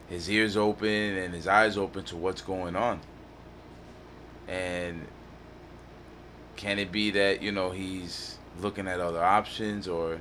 his 0.08 0.28
ears 0.28 0.56
open 0.56 0.88
and 0.88 1.32
his 1.32 1.46
eyes 1.46 1.76
open 1.78 2.04
to 2.04 2.16
what's 2.16 2.42
going 2.42 2.74
on. 2.76 3.00
And 4.48 5.06
can 6.56 6.78
it 6.78 6.90
be 6.90 7.12
that 7.12 7.40
you 7.42 7.52
know 7.52 7.70
he's 7.70 8.36
looking 8.60 8.88
at 8.88 8.98
other 9.00 9.22
options 9.22 9.86
or 9.88 10.20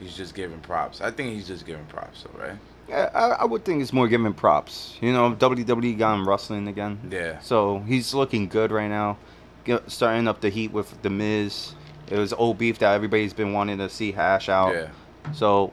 he's 0.00 0.16
just 0.16 0.34
giving 0.34 0.60
props? 0.60 1.00
I 1.00 1.10
think 1.10 1.32
he's 1.32 1.46
just 1.46 1.64
giving 1.64 1.86
props, 1.86 2.24
though, 2.24 2.38
right? 2.38 2.58
I, 2.92 3.36
I 3.40 3.44
would 3.44 3.64
think 3.64 3.82
it's 3.82 3.92
more 3.92 4.08
giving 4.08 4.32
props. 4.32 4.96
You 5.00 5.12
know, 5.12 5.34
WWE 5.34 5.98
got 5.98 6.14
him 6.14 6.28
wrestling 6.28 6.68
again. 6.68 7.00
Yeah. 7.10 7.40
So 7.40 7.80
he's 7.80 8.14
looking 8.14 8.48
good 8.48 8.70
right 8.70 8.88
now. 8.88 9.18
Get, 9.64 9.90
starting 9.90 10.28
up 10.28 10.40
the 10.40 10.48
heat 10.48 10.72
with 10.72 11.02
the 11.02 11.10
Miz. 11.10 11.74
It 12.08 12.16
was 12.16 12.32
old 12.32 12.58
beef 12.58 12.78
that 12.78 12.94
everybody's 12.94 13.34
been 13.34 13.52
wanting 13.52 13.78
to 13.78 13.88
see 13.88 14.12
hash 14.12 14.48
out. 14.48 14.74
Yeah. 14.74 14.90
So, 15.32 15.72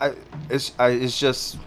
I 0.00 0.14
it's 0.48 0.72
I, 0.78 0.90
it's 0.90 1.18
just 1.18 1.58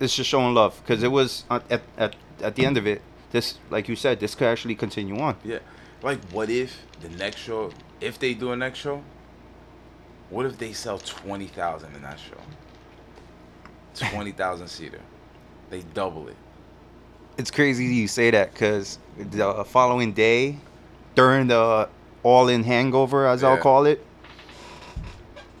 it's 0.00 0.16
just 0.16 0.30
showing 0.30 0.54
love 0.54 0.80
because 0.82 1.02
it 1.02 1.12
was 1.12 1.44
uh, 1.50 1.60
at, 1.68 1.82
at 1.98 2.16
at 2.40 2.56
the 2.56 2.64
end 2.64 2.78
of 2.78 2.86
it. 2.86 3.02
This 3.32 3.58
like 3.68 3.88
you 3.88 3.96
said, 3.96 4.18
this 4.18 4.34
could 4.34 4.46
actually 4.46 4.76
continue 4.76 5.18
on. 5.18 5.36
Yeah. 5.44 5.58
Like, 6.02 6.18
what 6.30 6.48
if 6.48 6.86
the 7.00 7.10
next 7.10 7.36
show, 7.40 7.70
if 8.00 8.18
they 8.18 8.32
do 8.34 8.52
a 8.52 8.56
next 8.56 8.78
show, 8.78 9.02
what 10.30 10.46
if 10.46 10.58
they 10.58 10.72
sell 10.72 10.98
20,000 10.98 11.94
in 11.94 12.02
that 12.02 12.18
show? 12.18 12.38
20,000 13.94 14.68
seater. 14.68 15.00
They 15.70 15.82
double 15.94 16.28
it. 16.28 16.36
It's 17.38 17.50
crazy 17.50 17.84
you 17.86 18.08
say 18.08 18.30
that 18.30 18.52
because 18.52 18.98
the 19.16 19.64
following 19.64 20.12
day, 20.12 20.58
during 21.14 21.46
the 21.46 21.88
all-in 22.22 22.64
hangover, 22.64 23.26
as 23.26 23.42
I'll 23.42 23.56
call 23.56 23.86
it, 23.86 24.04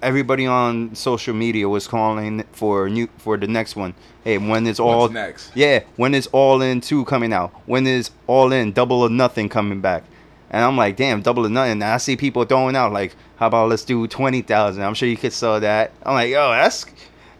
everybody 0.02 0.46
on 0.46 0.94
social 0.94 1.34
media 1.34 1.68
was 1.68 1.86
calling 1.86 2.44
for 2.52 2.88
new 2.88 3.08
for 3.18 3.36
the 3.36 3.46
next 3.46 3.76
one. 3.76 3.94
Hey, 4.24 4.38
when 4.38 4.66
is 4.66 4.78
all 4.78 5.02
What's 5.02 5.14
next? 5.14 5.52
Yeah, 5.54 5.80
when 5.96 6.14
is 6.14 6.26
All 6.28 6.60
In 6.60 6.80
two 6.80 7.04
coming 7.06 7.32
out? 7.32 7.52
When 7.66 7.86
is 7.86 8.10
All 8.26 8.52
In 8.52 8.72
Double 8.72 9.02
or 9.02 9.08
Nothing 9.08 9.48
coming 9.48 9.80
back? 9.80 10.04
And 10.50 10.64
I'm 10.64 10.76
like, 10.76 10.96
damn, 10.96 11.22
Double 11.22 11.46
or 11.46 11.48
Nothing. 11.48 11.72
And 11.72 11.84
I 11.84 11.96
see 11.96 12.16
people 12.16 12.44
throwing 12.44 12.76
out 12.76 12.92
like, 12.92 13.14
how 13.36 13.46
about 13.46 13.70
let's 13.70 13.84
do 13.84 14.06
twenty 14.06 14.42
thousand? 14.42 14.82
I'm 14.82 14.94
sure 14.94 15.08
you 15.08 15.16
could 15.16 15.32
sell 15.32 15.60
that. 15.60 15.92
I'm 16.02 16.14
like, 16.14 16.30
yo, 16.30 16.50
that's 16.50 16.84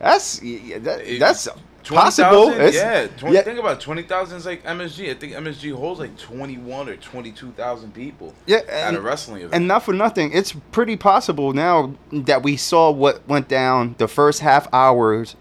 that's 0.00 0.38
that, 0.40 1.16
that's 1.20 1.48
20,000? 1.84 2.24
possible. 2.24 2.48
It's- 2.54 2.74
yeah, 2.74 3.06
20, 3.18 3.34
yeah. 3.34 3.42
think 3.42 3.58
about 3.58 3.72
it, 3.78 3.80
20,000 3.80 4.38
is 4.38 4.46
like 4.46 4.64
MSG. 4.64 5.10
I 5.10 5.14
think 5.14 5.34
MSG 5.34 5.72
holds 5.74 6.00
like 6.00 6.16
21 6.18 6.88
or 6.88 6.96
22,000 6.96 7.94
people 7.94 8.34
Yeah, 8.46 8.58
at 8.68 8.94
a 8.94 9.00
wrestling 9.00 9.38
event. 9.38 9.54
And 9.54 9.68
not 9.68 9.84
for 9.84 9.92
nothing, 9.92 10.32
it's 10.32 10.54
pretty 10.72 10.96
possible 10.96 11.52
now 11.52 11.94
that 12.12 12.42
we 12.42 12.56
saw 12.56 12.90
what 12.90 13.26
went 13.28 13.48
down 13.48 13.94
the 13.98 14.08
first 14.08 14.40
half 14.40 14.66
hours. 14.72 15.36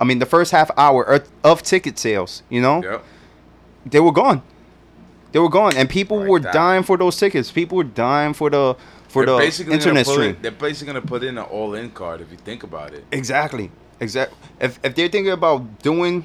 I 0.00 0.04
mean, 0.04 0.18
the 0.18 0.26
first 0.26 0.52
half 0.52 0.70
hour 0.76 1.22
of, 1.42 1.62
ticket 1.62 1.98
sales. 1.98 2.42
You 2.50 2.60
know, 2.60 2.82
yep. 2.82 3.04
they 3.86 4.00
were 4.00 4.12
gone. 4.12 4.42
They 5.32 5.38
were 5.38 5.48
gone, 5.48 5.74
and 5.76 5.88
people 5.88 6.20
Like 6.20 6.28
were 6.28 6.40
that. 6.40 6.52
dying 6.52 6.82
for 6.82 6.96
those 6.96 7.16
tickets. 7.18 7.50
People 7.50 7.78
were 7.78 7.84
dying 7.84 8.34
for 8.34 8.50
the 8.50 8.76
for 9.08 9.24
They're 9.24 9.50
the 9.50 9.72
internet 9.72 10.06
stream. 10.06 10.36
In, 10.36 10.42
they're 10.42 10.50
basically 10.50 10.92
going 10.92 11.02
to 11.02 11.08
put 11.08 11.22
in 11.22 11.38
an 11.38 11.44
all-in 11.44 11.90
card 11.90 12.20
if 12.20 12.30
you 12.30 12.36
think 12.36 12.62
about 12.62 12.92
it. 12.92 13.04
Exactly. 13.12 13.70
Exactly. 14.00 14.36
If 14.60 14.78
if 14.84 14.94
they're 14.94 15.08
thinking 15.08 15.32
about 15.32 15.80
doing 15.82 16.24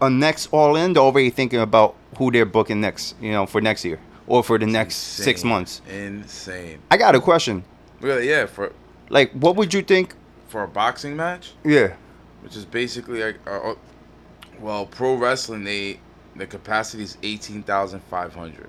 a 0.00 0.10
next 0.10 0.48
all 0.52 0.76
in, 0.76 0.92
they're 0.92 1.02
already 1.02 1.30
thinking 1.30 1.60
about 1.60 1.94
who 2.18 2.30
they're 2.30 2.46
booking 2.46 2.80
next. 2.80 3.14
You 3.20 3.32
know, 3.32 3.46
for 3.46 3.60
next 3.60 3.84
year 3.84 3.98
or 4.26 4.42
for 4.42 4.58
the 4.58 4.66
next 4.66 4.96
six 4.96 5.44
months. 5.44 5.82
Insane. 5.88 6.78
I 6.90 6.96
got 6.96 7.14
a 7.14 7.20
question. 7.20 7.64
Really, 8.00 8.28
yeah, 8.28 8.46
for 8.46 8.72
Like, 9.10 9.32
what 9.32 9.56
would 9.56 9.72
you 9.74 9.82
think? 9.82 10.14
for 10.48 10.62
a 10.62 10.68
boxing 10.68 11.16
match, 11.16 11.50
Yeah. 11.64 11.94
which 12.42 12.54
is 12.56 12.64
basically 12.64 13.24
like, 13.24 13.38
uh, 13.44 13.70
uh, 13.70 13.74
well, 14.60 14.86
pro 14.86 15.14
wrestling, 15.16 15.64
they 15.64 15.98
the 16.36 16.46
capacity 16.46 17.02
is 17.02 17.16
18,500. 17.24 18.68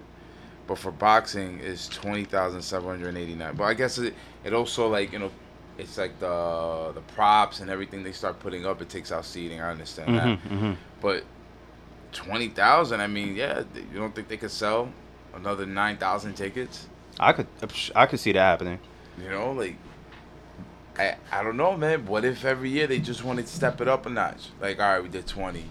But 0.68 0.80
for 0.80 0.92
boxing 0.92 1.60
is 1.60 1.88
20,789. 1.90 3.56
But 3.56 3.64
I 3.66 3.74
guess 3.76 3.98
it, 4.00 4.16
it 4.44 4.52
also 4.54 4.88
like, 4.88 5.12
you 5.14 5.20
know, 5.20 5.32
it's 5.78 5.98
like 5.98 6.20
the 6.20 6.92
the 6.94 7.02
props 7.02 7.60
and 7.60 7.70
everything 7.70 8.04
they 8.04 8.12
start 8.12 8.40
putting 8.40 8.66
up, 8.66 8.82
it 8.82 8.90
takes 8.90 9.12
out 9.12 9.26
seating. 9.26 9.62
I 9.62 9.72
understand 9.72 10.18
that. 10.18 10.40
hmm 10.40 10.74
But 11.02 11.24
20,000, 12.14 13.02
I 13.02 13.08
mean, 13.08 13.36
yeah, 13.36 13.64
you 13.76 14.00
don't 14.00 14.16
think 14.16 14.28
they 14.30 14.38
could 14.38 14.52
sell 14.52 14.90
another 15.34 15.66
9,000 15.66 16.34
tickets? 16.34 16.88
I 17.20 17.34
could 17.34 17.48
I 17.96 18.06
could 18.06 18.20
see 18.20 18.32
that 18.34 18.40
happening. 18.40 18.80
You 19.22 19.30
know, 19.30 19.52
like 19.52 19.76
I 20.98 21.16
I 21.32 21.44
don't 21.44 21.58
know, 21.58 21.76
man. 21.78 22.06
What 22.06 22.26
if 22.26 22.44
every 22.46 22.70
year 22.70 22.88
they 22.88 23.00
just 23.00 23.24
wanted 23.24 23.48
to 23.48 23.52
step 23.54 23.80
it 23.82 23.88
up 23.88 24.06
a 24.06 24.10
notch? 24.10 24.50
Like, 24.62 24.80
all 24.80 24.94
right, 24.94 25.04
we 25.04 25.10
did 25.10 25.28
20. 25.28 25.66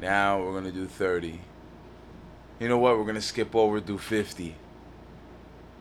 Now 0.00 0.40
we're 0.42 0.52
gonna 0.52 0.72
do 0.72 0.86
30. 0.86 1.40
You 2.60 2.68
know 2.68 2.78
what? 2.78 2.98
We're 2.98 3.04
gonna 3.04 3.20
skip 3.20 3.54
over, 3.54 3.80
do 3.80 3.98
50. 3.98 4.54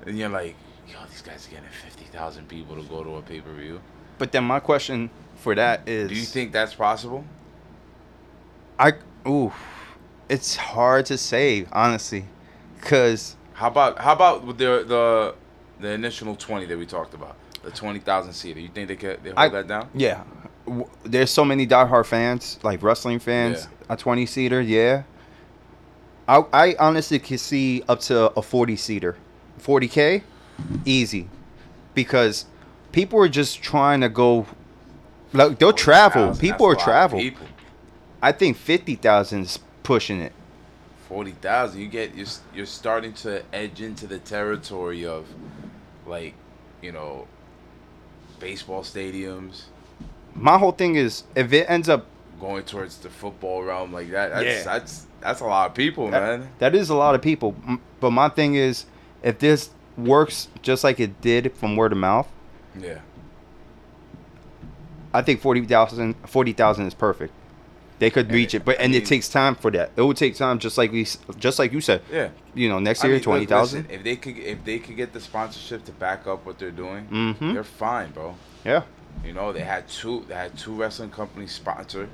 And 0.06 0.18
you're 0.18 0.30
like, 0.30 0.56
yo, 0.88 0.98
these 1.10 1.22
guys 1.22 1.48
are 1.48 1.52
getting 1.52 1.70
50,000 1.70 2.48
people 2.48 2.76
to 2.76 2.84
go 2.84 3.04
to 3.04 3.16
a 3.18 3.22
pay 3.22 3.42
per 3.42 3.52
view. 3.54 3.82
But 4.18 4.32
then 4.32 4.44
my 4.44 4.60
question 4.60 5.10
for 5.36 5.56
that 5.56 5.88
is, 5.88 6.10
Do 6.10 6.16
you 6.16 6.22
think 6.24 6.52
that's 6.52 6.74
possible? 6.76 7.24
I? 8.80 8.94
Ooh, 9.28 9.52
it's 10.30 10.56
hard 10.56 11.06
to 11.08 11.18
say 11.18 11.66
honestly, 11.72 12.26
cause 12.82 13.36
How 13.54 13.68
about 13.68 14.00
how 14.00 14.14
about 14.14 14.46
the 14.58 14.84
the 14.88 15.36
the 15.80 15.90
initial 15.92 16.36
20 16.36 16.66
that 16.66 16.78
we 16.78 16.86
talked 16.86 17.14
about, 17.14 17.36
the 17.64 17.72
20,000 17.72 18.34
seater? 18.34 18.60
You 18.60 18.70
think 18.70 18.88
they 18.88 18.96
could 18.96 19.24
they 19.24 19.30
hold 19.30 19.40
I- 19.40 19.50
that 19.50 19.68
down? 19.68 19.90
yeah, 19.94 20.24
there's 21.04 21.32
so 21.32 21.44
many 21.46 21.68
diehard 21.68 22.06
fans, 22.06 22.60
like 22.64 22.82
wrestling 22.84 23.20
fans, 23.20 23.68
a 23.90 23.96
20 23.98 24.26
seater. 24.26 24.62
Yeah, 24.62 25.04
I 26.28 26.44
I 26.54 26.76
honestly 26.80 27.20
can 27.20 27.38
see 27.38 27.84
up 27.88 28.00
to 28.02 28.32
a 28.38 28.42
40 28.42 28.76
seater, 28.76 29.16
40k, 29.62 30.24
easy, 30.86 31.28
because 31.94 32.46
people 32.92 33.20
are 33.20 33.30
just 33.30 33.62
trying 33.62 34.02
to 34.02 34.10
go. 34.10 34.46
Like 35.34 35.58
they'll 35.60 35.74
travel. 35.74 36.34
40,000, 36.34 36.42
People 36.42 36.66
are 36.68 36.76
that's 36.76 36.86
a 36.86 36.90
lot 36.90 36.96
of 36.96 37.10
travel. 37.12 37.20
People. 37.20 37.48
I 38.22 38.32
think 38.32 38.56
50,000 38.58 39.42
is 39.42 39.60
pushing 39.82 40.20
it. 40.22 40.32
forty 41.10 41.32
thousand. 41.32 41.82
You 41.82 41.88
get 41.88 42.16
you're 42.16 42.28
you're 42.56 42.66
starting 42.68 43.14
to 43.26 43.44
edge 43.52 43.82
into 43.82 44.06
the 44.08 44.20
territory 44.20 45.06
of, 45.06 45.26
like, 46.08 46.34
you 46.82 46.92
know, 46.92 47.28
baseball 48.40 48.82
stadiums, 48.84 49.64
My 50.36 50.58
whole 50.58 50.72
thing 50.72 50.96
is 50.96 51.24
if 51.36 51.52
it 51.54 51.70
ends 51.70 51.90
up 51.90 52.06
going 52.40 52.64
towards 52.64 52.98
the 52.98 53.10
football 53.10 53.64
realm 53.64 53.94
like 53.94 54.10
that. 54.12 54.30
That's 54.32 54.46
Yeah. 54.46 54.64
that's 54.64 55.06
that's 55.22 55.40
a 55.42 55.46
lot 55.46 55.70
of 55.70 55.76
people, 55.76 56.10
That- 56.12 56.22
man. 56.40 56.50
That 56.60 56.76
is 56.76 56.90
a 56.90 56.96
lot 56.96 57.16
of 57.16 57.22
people. 57.22 57.56
But 58.00 58.12
my 58.12 58.30
thing 58.30 58.56
is, 58.56 58.86
if 59.22 59.40
this 59.40 59.70
works 59.98 60.48
just 60.62 60.84
like 60.84 61.00
it 61.00 61.22
did 61.22 61.54
from 61.56 61.76
word 61.76 61.92
of 61.92 61.98
mouth, 61.98 62.28
Yeah, 62.80 63.00
I 65.14 65.22
think 65.22 65.42
40,000 65.42 66.16
40,000 66.26 66.88
is 66.88 66.94
perfect. 66.94 67.34
They 68.00 68.10
could 68.10 68.26
And 68.26 68.34
reach 68.36 68.54
it- 68.56 68.66
but 68.66 68.80
I 68.80 68.84
and 68.84 68.92
mean- 68.94 69.02
it 69.02 69.06
takes 69.06 69.30
time 69.30 69.56
for 69.56 69.70
that. 69.72 69.92
It 69.96 70.02
would 70.02 70.18
take 70.18 70.36
time, 70.36 70.58
just 70.60 70.78
like 70.78 70.92
we, 70.92 71.08
just 71.38 71.60
like 71.60 71.72
you 71.72 71.80
said. 71.82 72.02
yeah. 72.12 72.30
You 72.56 72.68
know, 72.68 72.80
next 72.80 73.04
I 73.04 73.08
year 73.08 73.16
mean, 73.18 73.24
twenty 73.24 73.46
thousand. 73.46 73.90
If 73.92 74.04
they 74.04 74.16
could 74.16 74.38
if 74.38 74.66
they 74.66 74.80
could 74.80 74.98
get 74.98 75.14
the 75.14 75.20
sponsorship 75.22 75.86
to 75.86 75.92
back 75.92 76.26
up 76.28 76.46
what 76.46 76.58
they're 76.60 76.72
doing, 76.72 77.08
Mhm. 77.12 77.54
they're 77.54 77.64
fine, 77.64 78.12
bro. 78.12 78.36
Yeah, 78.66 78.82
You 79.24 79.34
know, 79.34 79.54
they 79.54 79.62
had 79.62 79.88
two 79.88 80.26
they 80.28 80.34
had 80.36 80.58
two 80.58 80.74
wrestling 80.74 81.12
companies 81.12 81.52
sponsor. 81.52 82.10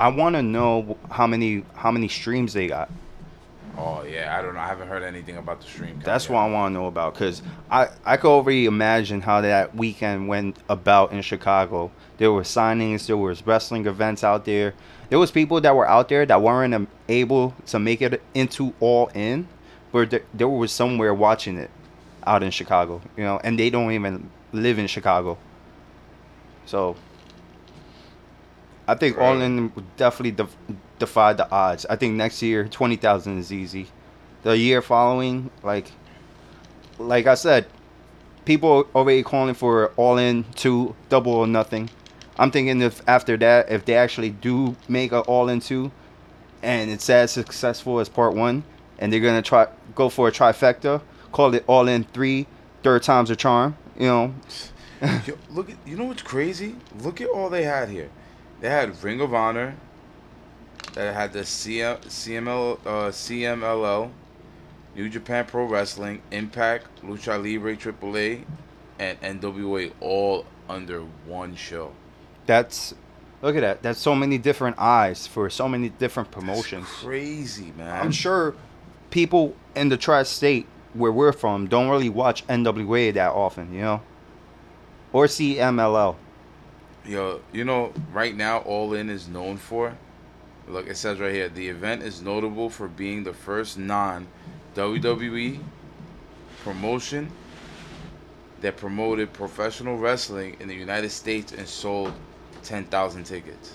I 0.00 0.08
want 0.08 0.34
to 0.34 0.42
know 0.42 0.96
how 1.10 1.26
many 1.28 1.64
how 1.76 1.92
many 1.92 2.08
streams 2.08 2.52
they 2.52 2.66
got. 2.66 2.90
Oh 3.76 4.02
yeah, 4.04 4.36
I 4.38 4.42
don't 4.42 4.54
know. 4.54 4.60
I 4.60 4.66
haven't 4.66 4.88
heard 4.88 5.02
anything 5.02 5.36
about 5.36 5.60
the 5.60 5.66
stream. 5.66 6.00
That's 6.04 6.24
yet. 6.24 6.34
what 6.34 6.40
I 6.40 6.50
want 6.50 6.72
to 6.72 6.78
know 6.78 6.86
about 6.86 7.14
because 7.14 7.42
I 7.70 7.88
I 8.04 8.16
could 8.16 8.28
already 8.28 8.66
imagine 8.66 9.22
how 9.22 9.40
that 9.40 9.74
weekend 9.74 10.28
went 10.28 10.58
about 10.68 11.12
in 11.12 11.22
Chicago. 11.22 11.90
There 12.18 12.30
were 12.32 12.42
signings, 12.42 13.06
there 13.06 13.16
was 13.16 13.46
wrestling 13.46 13.86
events 13.86 14.22
out 14.22 14.44
there. 14.44 14.74
There 15.08 15.18
was 15.18 15.30
people 15.30 15.60
that 15.60 15.74
were 15.74 15.88
out 15.88 16.08
there 16.08 16.24
that 16.26 16.40
weren't 16.42 16.88
able 17.08 17.54
to 17.66 17.78
make 17.78 18.02
it 18.02 18.22
into 18.34 18.74
all 18.80 19.08
in, 19.14 19.48
but 19.90 20.10
there, 20.10 20.22
there 20.32 20.48
was 20.48 20.72
somewhere 20.72 21.12
watching 21.12 21.58
it 21.58 21.70
out 22.26 22.42
in 22.42 22.50
Chicago, 22.50 23.00
you 23.16 23.24
know, 23.24 23.40
and 23.42 23.58
they 23.58 23.70
don't 23.70 23.92
even 23.92 24.30
live 24.52 24.78
in 24.78 24.86
Chicago. 24.86 25.38
So 26.66 26.96
I 28.86 28.94
think 28.94 29.18
All 29.18 29.40
in 29.40 29.72
definitely 29.96 30.32
def- 30.32 30.56
defy 31.02 31.32
the 31.32 31.50
odds. 31.50 31.84
I 31.90 31.96
think 31.96 32.14
next 32.14 32.40
year 32.42 32.68
twenty 32.68 32.94
thousand 32.94 33.38
is 33.38 33.52
easy. 33.52 33.88
The 34.44 34.56
year 34.56 34.80
following, 34.80 35.50
like 35.64 35.90
like 36.98 37.26
I 37.26 37.34
said, 37.34 37.66
people 38.44 38.86
already 38.94 39.24
calling 39.24 39.54
for 39.54 39.88
all 39.96 40.16
in 40.16 40.44
two, 40.54 40.94
double 41.08 41.32
or 41.32 41.48
nothing. 41.48 41.90
I'm 42.38 42.52
thinking 42.52 42.80
if 42.80 43.02
after 43.08 43.36
that, 43.38 43.70
if 43.70 43.84
they 43.84 43.96
actually 43.96 44.30
do 44.30 44.76
make 44.88 45.10
a 45.10 45.20
all 45.22 45.48
in 45.48 45.58
two, 45.58 45.90
and 46.62 46.88
it's 46.88 47.10
as 47.10 47.32
successful 47.32 47.98
as 47.98 48.08
part 48.08 48.34
one, 48.34 48.62
and 49.00 49.12
they're 49.12 49.20
gonna 49.20 49.42
try 49.42 49.66
go 49.96 50.08
for 50.08 50.28
a 50.28 50.32
trifecta, 50.32 51.02
call 51.32 51.52
it 51.54 51.64
all 51.66 51.88
in 51.88 52.04
three, 52.04 52.46
third 52.84 53.02
time's 53.02 53.30
a 53.30 53.36
charm. 53.36 53.76
You 53.98 54.06
know, 54.06 54.34
Yo, 55.26 55.36
look 55.50 55.68
at 55.68 55.76
you 55.84 55.96
know 55.96 56.04
what's 56.04 56.22
crazy? 56.22 56.76
Look 57.00 57.20
at 57.20 57.28
all 57.28 57.50
they 57.50 57.64
had 57.64 57.88
here. 57.88 58.08
They 58.60 58.70
had 58.70 59.02
Ring 59.02 59.20
of 59.20 59.34
Honor. 59.34 59.74
That 60.94 61.14
had 61.14 61.32
the 61.32 61.40
CM, 61.40 62.00
CML, 62.02 62.78
uh, 62.84 63.10
CMLL, 63.10 64.10
New 64.94 65.08
Japan 65.08 65.46
Pro 65.46 65.64
Wrestling, 65.64 66.20
Impact, 66.30 67.02
Lucha 67.02 67.42
Libre 67.42 67.76
AAA, 67.76 68.44
and 68.98 69.20
NWA 69.22 69.92
all 70.00 70.44
under 70.68 71.00
one 71.26 71.54
show. 71.56 71.92
that's 72.46 72.94
look 73.40 73.56
at 73.56 73.60
that. 73.60 73.82
That's 73.82 73.98
so 73.98 74.14
many 74.14 74.38
different 74.38 74.76
eyes 74.78 75.26
for 75.26 75.48
so 75.50 75.66
many 75.68 75.88
different 75.88 76.30
That's 76.30 76.40
promotions. 76.40 76.86
crazy, 76.88 77.72
man. 77.76 77.88
I'm 78.04 78.12
sure 78.12 78.54
people 79.10 79.56
in 79.74 79.88
the 79.88 79.96
tri-state 79.96 80.66
where 80.94 81.10
we're 81.10 81.32
from 81.32 81.66
don't 81.68 81.88
really 81.88 82.08
watch 82.10 82.46
NWA 82.48 83.14
that 83.14 83.32
often, 83.32 83.72
you 83.72 83.80
know, 83.80 84.02
or 85.12 85.26
see 85.26 85.56
MLL. 85.56 86.16
Yo, 87.06 87.40
you 87.52 87.64
know, 87.64 87.92
right 88.12 88.36
now, 88.36 88.58
All 88.58 88.92
In 88.94 89.08
is 89.10 89.26
known 89.26 89.56
for. 89.56 89.96
Look, 90.68 90.88
it 90.88 90.96
says 90.96 91.18
right 91.18 91.32
here 91.32 91.48
the 91.48 91.68
event 91.68 92.02
is 92.02 92.22
notable 92.22 92.70
for 92.70 92.88
being 92.88 93.24
the 93.24 93.32
first 93.32 93.78
non 93.78 94.26
WWE 94.74 95.58
promotion 96.62 97.30
that 98.60 98.76
promoted 98.76 99.32
professional 99.32 99.98
wrestling 99.98 100.56
in 100.60 100.68
the 100.68 100.74
United 100.74 101.10
States 101.10 101.52
and 101.52 101.66
sold 101.66 102.12
10,000 102.62 103.24
tickets. 103.24 103.74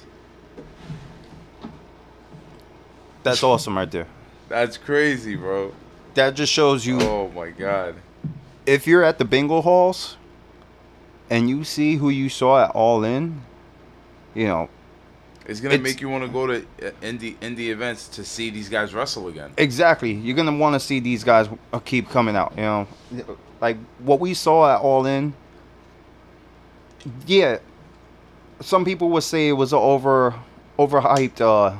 That's 3.24 3.44
awesome 3.44 3.78
right 3.78 3.92
there. 3.92 4.08
That's 4.48 4.78
crazy, 4.78 5.36
bro. 5.36 5.74
That 6.14 6.36
just 6.36 6.52
shows 6.54 6.86
you 6.86 7.00
Oh 7.02 7.30
my 7.36 7.50
God. 7.50 7.96
if 8.66 8.88
you're 8.88 9.04
at 9.04 9.18
the 9.18 9.26
bingo 9.26 9.62
halls, 9.62 10.16
and 11.30 11.50
you 11.50 11.66
see 11.66 11.98
who 11.98 12.10
you 12.10 12.30
saw 12.30 12.64
at 12.64 12.72
All 12.72 13.04
In, 13.04 13.42
you 14.34 14.48
know, 14.48 14.70
It's 15.48 15.62
gonna 15.62 15.76
It's- 15.76 15.84
make 15.94 16.02
you 16.02 16.10
want 16.10 16.24
to 16.26 16.30
go 16.30 16.46
to 16.48 16.58
uh, 16.58 16.92
indie 17.02 17.36
indie 17.38 17.70
events 17.70 18.08
to 18.10 18.24
see 18.26 18.50
these 18.50 18.68
guys 18.70 18.94
wrestle 18.94 19.28
again. 19.30 19.52
exactly. 19.58 20.12
You're 20.12 20.36
gonna 20.36 20.56
want 20.58 20.74
to 20.76 20.80
see 20.80 21.00
these 21.00 21.24
guys 21.24 21.48
keep 21.86 22.10
coming 22.10 22.36
out. 22.36 22.52
You 22.58 22.64
know, 22.64 22.88
like 23.62 23.78
what 24.00 24.20
we 24.20 24.34
saw 24.34 24.76
at 24.76 24.82
All 24.82 25.06
In. 25.06 25.34
Yeah, 27.26 27.60
some 28.60 28.84
people 28.84 29.10
would 29.12 29.24
say 29.24 29.48
it 29.50 29.54
was 29.54 29.72
an 29.72 29.80
over 29.80 30.34
overhyped 30.78 31.40
uh, 31.42 31.78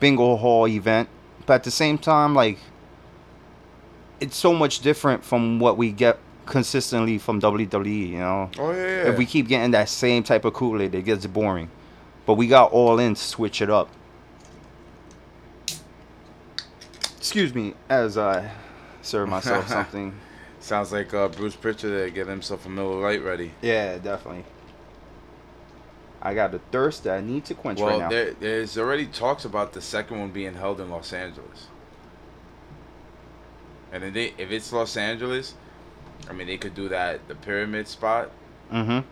bingo 0.00 0.36
hall 0.36 0.66
event, 0.66 1.08
but 1.46 1.54
at 1.54 1.64
the 1.64 1.70
same 1.70 1.96
time, 1.98 2.34
like 2.34 2.58
it's 4.20 4.36
so 4.36 4.52
much 4.52 4.80
different 4.80 5.24
from 5.24 5.58
what 5.60 5.76
we 5.76 5.92
get 5.92 6.18
consistently 6.46 7.18
from 7.18 7.40
WWE. 7.40 8.08
You 8.10 8.18
know. 8.18 8.50
Oh 8.58 8.72
yeah, 8.72 8.76
yeah. 8.78 9.10
If 9.10 9.18
we 9.18 9.26
keep 9.26 9.46
getting 9.46 9.70
that 9.72 9.88
same 9.88 10.22
type 10.24 10.44
of 10.44 10.54
Kool 10.54 10.82
Aid, 10.82 10.94
it 10.94 11.02
gets 11.04 11.26
boring. 11.26 11.68
But 12.26 12.34
we 12.34 12.46
got 12.46 12.72
all 12.72 12.98
in 12.98 13.14
to 13.14 13.20
switch 13.20 13.60
it 13.60 13.70
up. 13.70 13.90
Excuse 17.18 17.54
me 17.54 17.74
as 17.88 18.16
I 18.18 18.50
serve 19.02 19.28
myself 19.28 19.68
something. 19.78 20.14
Sounds 20.60 20.92
like 20.92 21.12
uh, 21.12 21.28
Bruce 21.28 21.56
Pritchard 21.56 21.90
there 21.90 22.08
getting 22.08 22.30
himself 22.30 22.64
a 22.64 22.68
Miller 22.70 23.00
Lite 23.00 23.22
ready. 23.22 23.52
Yeah, 23.60 23.98
definitely. 23.98 24.44
I 26.22 26.32
got 26.32 26.52
the 26.52 26.58
thirst 26.58 27.04
that 27.04 27.18
I 27.18 27.20
need 27.20 27.44
to 27.46 27.54
quench 27.54 27.80
Well, 27.80 27.90
right 27.90 27.98
now. 27.98 28.08
there, 28.08 28.32
there's 28.32 28.78
already 28.78 29.06
talks 29.06 29.44
about 29.44 29.74
the 29.74 29.82
second 29.82 30.20
one 30.20 30.30
being 30.30 30.54
held 30.54 30.80
in 30.80 30.88
Los 30.88 31.12
Angeles. 31.12 31.66
And 33.92 34.02
if, 34.04 34.14
they, 34.14 34.32
if 34.38 34.50
it's 34.50 34.72
Los 34.72 34.96
Angeles, 34.96 35.54
I 36.28 36.32
mean, 36.32 36.46
they 36.46 36.56
could 36.56 36.74
do 36.74 36.88
that 36.88 37.28
the 37.28 37.34
pyramid 37.34 37.86
spot, 37.86 38.30
mm-hmm. 38.72 39.06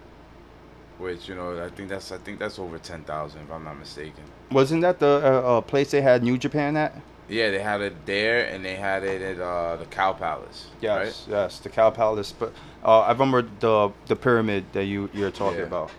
Which 1.03 1.29
you 1.29 1.35
know, 1.35 1.63
I 1.63 1.69
think 1.69 1.89
that's 1.89 2.13
I 2.13 2.19
think 2.19 2.39
that's 2.39 2.59
over 2.59 2.79
ten 2.79 3.03
thousand 3.05 3.43
if 3.43 3.51
I'm 3.53 3.65
not 3.65 3.79
mistaken. 3.79 4.23
Wasn't 4.51 4.83
that 4.83 4.99
the 4.99 5.21
uh, 5.25 5.59
uh, 5.59 5.61
place 5.61 5.91
they 5.91 6.01
had 6.03 6.23
New 6.23 6.39
Japan 6.39 6.77
at? 6.77 6.95
Yeah, 7.29 7.51
they 7.51 7.61
had 7.61 7.81
it 7.81 8.05
there, 8.05 8.47
and 8.47 8.65
they 8.65 8.77
had 8.77 9.05
it 9.05 9.23
at 9.23 9.41
uh, 9.41 9.77
the 9.77 9.87
Cow 9.87 10.13
Palace. 10.13 10.67
Yes, 10.81 11.27
yes, 11.29 11.59
the 11.61 11.69
Cow 11.71 11.91
Palace. 11.91 12.33
But 12.33 12.53
uh, 12.85 13.01
I 13.01 13.13
remember 13.13 13.43
the 13.61 13.91
the 14.07 14.17
pyramid 14.17 14.65
that 14.73 14.85
you 14.85 15.11
you're 15.13 15.31
talking 15.31 15.61
Yeah. 15.61 15.67
about. 15.67 15.91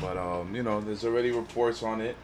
But 0.00 0.16
um, 0.16 0.54
you 0.54 0.62
know, 0.62 0.80
there's 0.80 1.04
already 1.04 1.30
reports 1.30 1.82
on 1.82 2.00
it. 2.00 2.16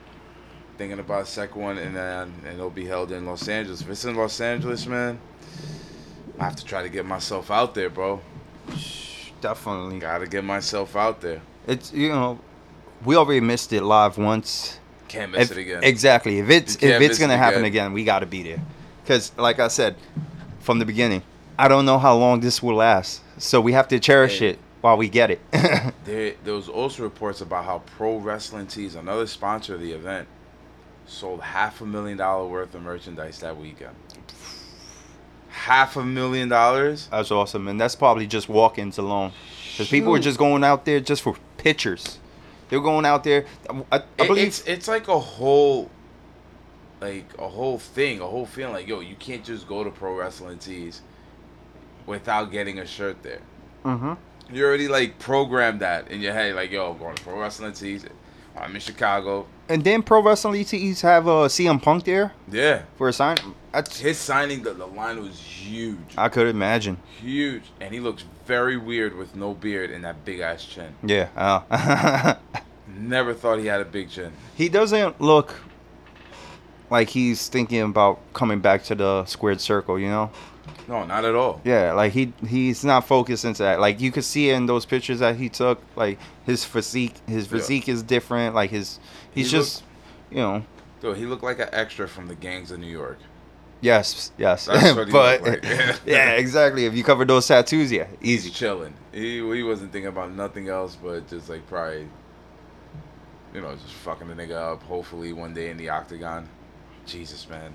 Thinking 0.79 1.01
about 1.01 1.23
a 1.23 1.27
second 1.27 1.61
one, 1.61 1.79
and 1.79 1.95
then 1.95 2.33
and 2.45 2.55
it'll 2.55 2.71
be 2.71 2.87
held 2.87 3.11
in 3.13 3.27
Los 3.27 3.49
Angeles. 3.49 3.81
If 3.81 3.91
it's 3.91 4.05
in 4.05 4.15
Los 4.15 4.41
Angeles, 4.41 4.87
man, 4.87 5.19
I 6.39 6.45
have 6.45 6.57
to 6.57 6.65
try 6.65 6.83
to 6.83 6.89
get 6.89 7.05
myself 7.05 7.51
out 7.51 7.75
there, 7.75 7.91
bro. 7.91 8.21
Definitely. 9.41 9.99
Gotta 10.01 10.27
get 10.27 10.45
myself 10.45 10.97
out 10.97 11.21
there. 11.21 11.41
It's 11.67 11.93
you 11.93 12.09
know, 12.09 12.39
we 13.05 13.17
already 13.17 13.41
missed 13.41 13.73
it 13.73 13.83
live 13.83 14.19
once. 14.19 14.79
Can't 15.09 15.33
miss 15.33 15.51
If- 15.51 15.57
it 15.57 15.61
again. 15.63 15.85
Exactly. 15.85 16.39
If 16.39 16.51
it's 16.51 16.75
if 16.83 17.01
it's 17.01 17.19
gonna 17.19 17.35
it 17.35 17.39
happen 17.39 17.65
again. 17.65 17.87
again, 17.87 17.93
we 17.93 18.05
got 18.05 18.21
to 18.21 18.27
be 18.27 18.43
there. 18.43 18.61
Because, 19.03 19.33
like 19.39 19.59
I 19.59 19.69
said, 19.69 19.97
from 20.61 20.79
the 20.79 20.85
beginning, 20.85 21.23
I 21.59 21.69
don't 21.69 21.87
know 21.87 21.99
how 21.99 22.15
long 22.17 22.41
this 22.41 22.63
will 22.63 22.77
last. 22.77 23.23
So 23.39 23.61
we 23.61 23.73
have 23.73 23.89
to 23.89 23.99
cherish 23.99 24.41
Hey. 24.41 24.49
it 24.51 24.59
while 24.83 24.97
we 24.97 25.09
get 25.09 25.31
it. 25.31 25.41
There, 26.05 26.33
there 26.43 26.55
was 26.55 26.69
also 26.71 27.03
reports 27.03 27.43
about 27.43 27.67
how 27.67 27.81
Pro 27.81 28.17
Wrestling 28.17 28.67
Tees, 28.67 28.95
another 28.95 29.27
sponsor 29.27 29.75
of 29.75 29.81
the 29.83 29.93
event, 29.93 30.27
sold 31.07 31.43
half 31.43 31.83
a 31.83 31.87
million 31.87 32.17
dollar 32.17 32.49
worth 32.49 32.75
of 32.75 32.81
merchandise 32.83 33.41
that 33.41 33.59
weekend. 33.59 33.95
Half 35.59 35.97
a 35.97 36.05
million 36.05 36.49
dollars? 36.49 37.09
That's 37.11 37.31
awesome, 37.31 37.69
and 37.69 37.81
that's 37.81 37.95
probably 37.97 38.27
just 38.27 38.49
walk-ins 38.49 38.97
alone. 38.99 39.33
Because 39.73 39.89
people 39.89 40.13
were 40.13 40.19
just 40.19 40.39
going 40.39 40.65
out 40.65 40.85
there 40.85 41.01
just 41.01 41.23
for 41.23 41.37
pictures. 41.59 42.19
They're 42.69 42.81
going 42.81 43.05
out 43.05 43.25
there. 43.25 43.45
I, 43.69 43.97
I 43.97 43.97
It- 43.97 44.17
believe. 44.29 44.47
it's 44.47 44.61
it's 44.67 44.89
like 44.89 45.09
a 45.09 45.19
whole 45.19 45.91
like 47.01 47.27
a 47.39 47.49
whole 47.49 47.79
thing, 47.79 48.21
a 48.21 48.27
whole 48.27 48.47
feeling 48.47 48.75
like 48.75 48.87
yo, 48.89 49.01
you 49.01 49.15
can't 49.17 49.45
just 49.45 49.69
go 49.69 49.85
to 49.85 49.91
Pro 49.91 50.15
Wrestling 50.17 50.59
Tees 50.59 51.03
without 52.07 52.51
getting 52.51 52.79
a 52.79 52.87
shirt 52.87 53.23
there. 53.23 53.41
hmm 53.85 54.15
You 54.53 54.65
already 54.65 54.89
like 54.89 55.19
programmed 55.19 55.81
that 55.81 56.11
in 56.11 56.21
your 56.21 56.33
head, 56.33 56.55
like 56.55 56.71
yo, 56.71 56.91
I'm 56.93 56.99
going 56.99 57.15
to 57.17 57.23
Pro 57.23 57.41
Wrestling 57.41 57.73
Tees. 57.73 58.05
I'm 58.57 58.75
in 58.75 58.81
Chicago. 58.81 59.47
And 59.69 59.85
then 59.85 60.03
Pro 60.03 60.23
Wrestling 60.23 60.65
Tees 60.65 61.03
have 61.03 61.29
uh, 61.29 61.47
CM 61.49 61.81
Punk 61.83 62.05
there 62.05 62.33
Yeah, 62.51 62.83
for 62.97 63.09
a 63.09 63.13
sign. 63.13 63.37
His 64.01 64.17
signing 64.19 64.63
the, 64.63 64.73
the 64.73 64.87
line 64.87 65.23
was 65.23 65.39
huge. 65.39 65.99
I 66.17 66.29
could 66.31 66.47
imagine. 66.49 66.97
huge, 67.21 67.65
and 67.81 67.93
he 67.93 68.01
looks 68.01 68.25
very 68.47 68.77
weird 68.79 69.15
with 69.17 69.37
no 69.37 69.53
beard 69.55 69.91
and 69.91 70.05
that 70.05 70.25
big 70.25 70.41
ass 70.41 70.65
chin. 70.65 70.95
Yeah. 71.05 71.29
Uh, 71.37 72.35
Never 72.97 73.35
thought 73.35 73.59
he 73.59 73.67
had 73.67 73.81
a 73.83 73.85
big 73.85 74.09
chin. 74.11 74.33
he 74.57 74.69
doesn't 74.71 75.21
look 75.21 75.55
like 76.91 77.11
he's 77.11 77.49
thinking 77.49 77.83
about 77.83 78.19
coming 78.33 78.61
back 78.61 78.83
to 78.85 78.95
the 78.95 79.27
squared 79.27 79.61
circle, 79.61 79.99
you 79.99 80.09
know? 80.09 80.31
No, 80.89 81.05
not 81.05 81.27
at 81.27 81.35
all. 81.35 81.61
Yeah, 81.65 81.93
like 81.93 82.13
he 82.13 82.33
he's 82.47 82.83
not 82.83 83.07
focused 83.07 83.45
into 83.45 83.63
that. 83.63 83.79
Like 83.79 84.01
you 84.01 84.11
could 84.11 84.25
see 84.25 84.49
in 84.49 84.65
those 84.65 84.87
pictures 84.87 85.19
that 85.19 85.37
he 85.37 85.51
took, 85.51 85.83
like 85.97 86.19
his 86.47 86.65
physique 86.65 87.15
his 87.27 87.45
Yeah. 87.45 87.51
physique 87.51 87.89
is 87.91 88.03
different. 88.03 88.55
Like 88.55 88.71
his 88.71 88.99
he's 89.39 89.51
He 89.51 89.59
just 89.59 89.83
you 90.31 90.39
know 90.39 90.65
Dude, 91.01 91.17
he 91.17 91.27
looked 91.27 91.45
like 91.45 91.61
an 91.61 91.69
extra 91.73 92.09
from 92.09 92.27
the 92.27 92.35
gangs 92.35 92.71
of 92.73 92.81
New 92.81 92.87
York. 92.91 93.19
yes 93.81 94.33
yes. 94.37 94.67
That's 94.67 94.97
what 94.97 95.07
he 95.07 95.13
but 95.21 95.43
like. 95.43 95.65
yeah, 96.07 96.31
exactly. 96.33 96.85
If 96.87 96.95
you 96.95 97.05
cover 97.05 97.25
those 97.25 97.47
tattoos, 97.47 97.93
yeah, 97.93 98.07
He's 98.21 98.47
easy. 98.47 98.51
chilling. 98.51 98.95
He 99.13 99.37
he 99.39 99.63
wasn't 99.63 99.93
thinking 99.93 100.09
about 100.09 100.33
nothing 100.33 100.69
else 100.69 100.97
but 100.97 101.29
just 101.29 101.49
like 101.49 101.67
probably, 101.69 102.09
you 103.55 103.61
know, 103.61 103.75
just 103.77 103.95
fucking 103.95 104.29
the 104.29 104.35
nigga 104.35 104.53
up. 104.73 104.83
Hopefully 104.83 105.33
one 105.33 105.55
day 105.55 105.71
in 105.71 105.77
the 105.77 105.89
octagon. 105.89 106.49
Jesus, 107.07 107.49
man. 107.49 107.73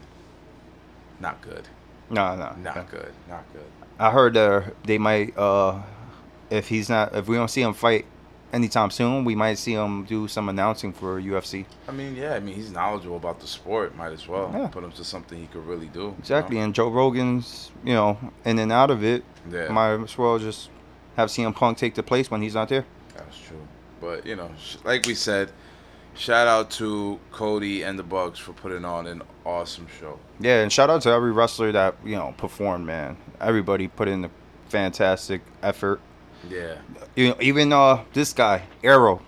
Not 1.19 1.41
good. 1.41 1.67
No, 2.09 2.35
no, 2.35 2.53
Not 2.57 2.91
good. 2.91 3.13
Not 3.29 3.45
good. 3.53 3.65
I 3.97 4.11
heard 4.11 4.35
uh, 4.37 4.61
they 4.83 4.97
might 4.97 5.35
uh, 5.37 5.81
if 6.49 6.67
he's 6.67 6.89
not 6.89 7.15
if 7.15 7.27
we 7.27 7.37
don't 7.37 7.47
see 7.47 7.61
him 7.61 7.73
fight 7.73 8.05
anytime 8.53 8.89
soon, 8.91 9.25
we 9.25 9.35
might 9.35 9.55
see 9.57 9.73
him 9.73 10.05
do 10.05 10.27
some 10.27 10.47
announcing 10.47 10.93
for 10.93 11.19
UFC. 11.19 11.65
I 11.87 11.91
mean, 11.91 12.15
yeah. 12.15 12.35
I 12.35 12.39
mean, 12.39 12.55
he's 12.55 12.71
knowledgeable 12.71 13.17
about 13.17 13.39
the 13.39 13.47
sport. 13.47 13.95
Might 13.97 14.13
as 14.13 14.27
well 14.27 14.49
Yeah. 14.53 14.67
put 14.67 14.83
him 14.83 14.91
to 14.93 15.03
something 15.03 15.37
he 15.37 15.47
could 15.47 15.65
really 15.65 15.87
do. 15.87 15.99
you 16.01 16.15
Exactly, 16.19 16.57
know? 16.57 16.63
and 16.63 16.75
Joe 16.75 16.89
Rogan's 16.89 17.71
you 17.83 17.93
know 17.93 18.17
in 18.45 18.59
and 18.59 18.71
out 18.71 18.91
of 18.91 19.03
it. 19.03 19.23
Yeah. 19.51 19.69
Might 19.69 19.93
as 20.03 20.17
well 20.17 20.39
just 20.39 20.69
have 21.17 21.29
CM 21.29 21.53
Punk 21.53 21.77
take 21.77 21.95
the 21.95 22.03
place 22.03 22.31
when 22.31 22.41
he's 22.41 22.53
not 22.55 22.69
there. 22.69 22.85
That's 23.17 23.37
true. 23.37 23.67
But 23.99 24.25
you 24.25 24.35
know, 24.35 24.49
sh- 24.59 24.77
like 24.83 25.05
we 25.05 25.15
said, 25.15 25.51
shout 26.15 26.47
out 26.47 26.69
to 26.71 27.19
Cody 27.31 27.81
and 27.83 27.97
the 27.97 28.03
Bucks 28.03 28.37
for 28.39 28.53
putting 28.53 28.85
on 28.85 29.07
an 29.07 29.21
awesome 29.45 29.87
show. 29.99 30.19
Yeah, 30.39 30.61
and 30.61 30.71
shout 30.71 30.89
out 30.89 31.01
to 31.03 31.09
every 31.09 31.31
wrestler 31.31 31.71
that 31.71 31.95
you 32.05 32.15
know 32.15 32.33
performed. 32.37 32.85
Man, 32.85 33.17
everybody 33.41 33.87
put 33.87 34.07
in 34.07 34.25
a 34.25 34.29
fantastic 34.69 35.41
effort. 35.61 35.99
Yeah. 36.49 36.75
You 37.15 37.29
know, 37.29 37.35
even 37.41 37.71
uh 37.73 38.03
this 38.13 38.33
guy 38.33 38.63
Arrow, 38.83 39.21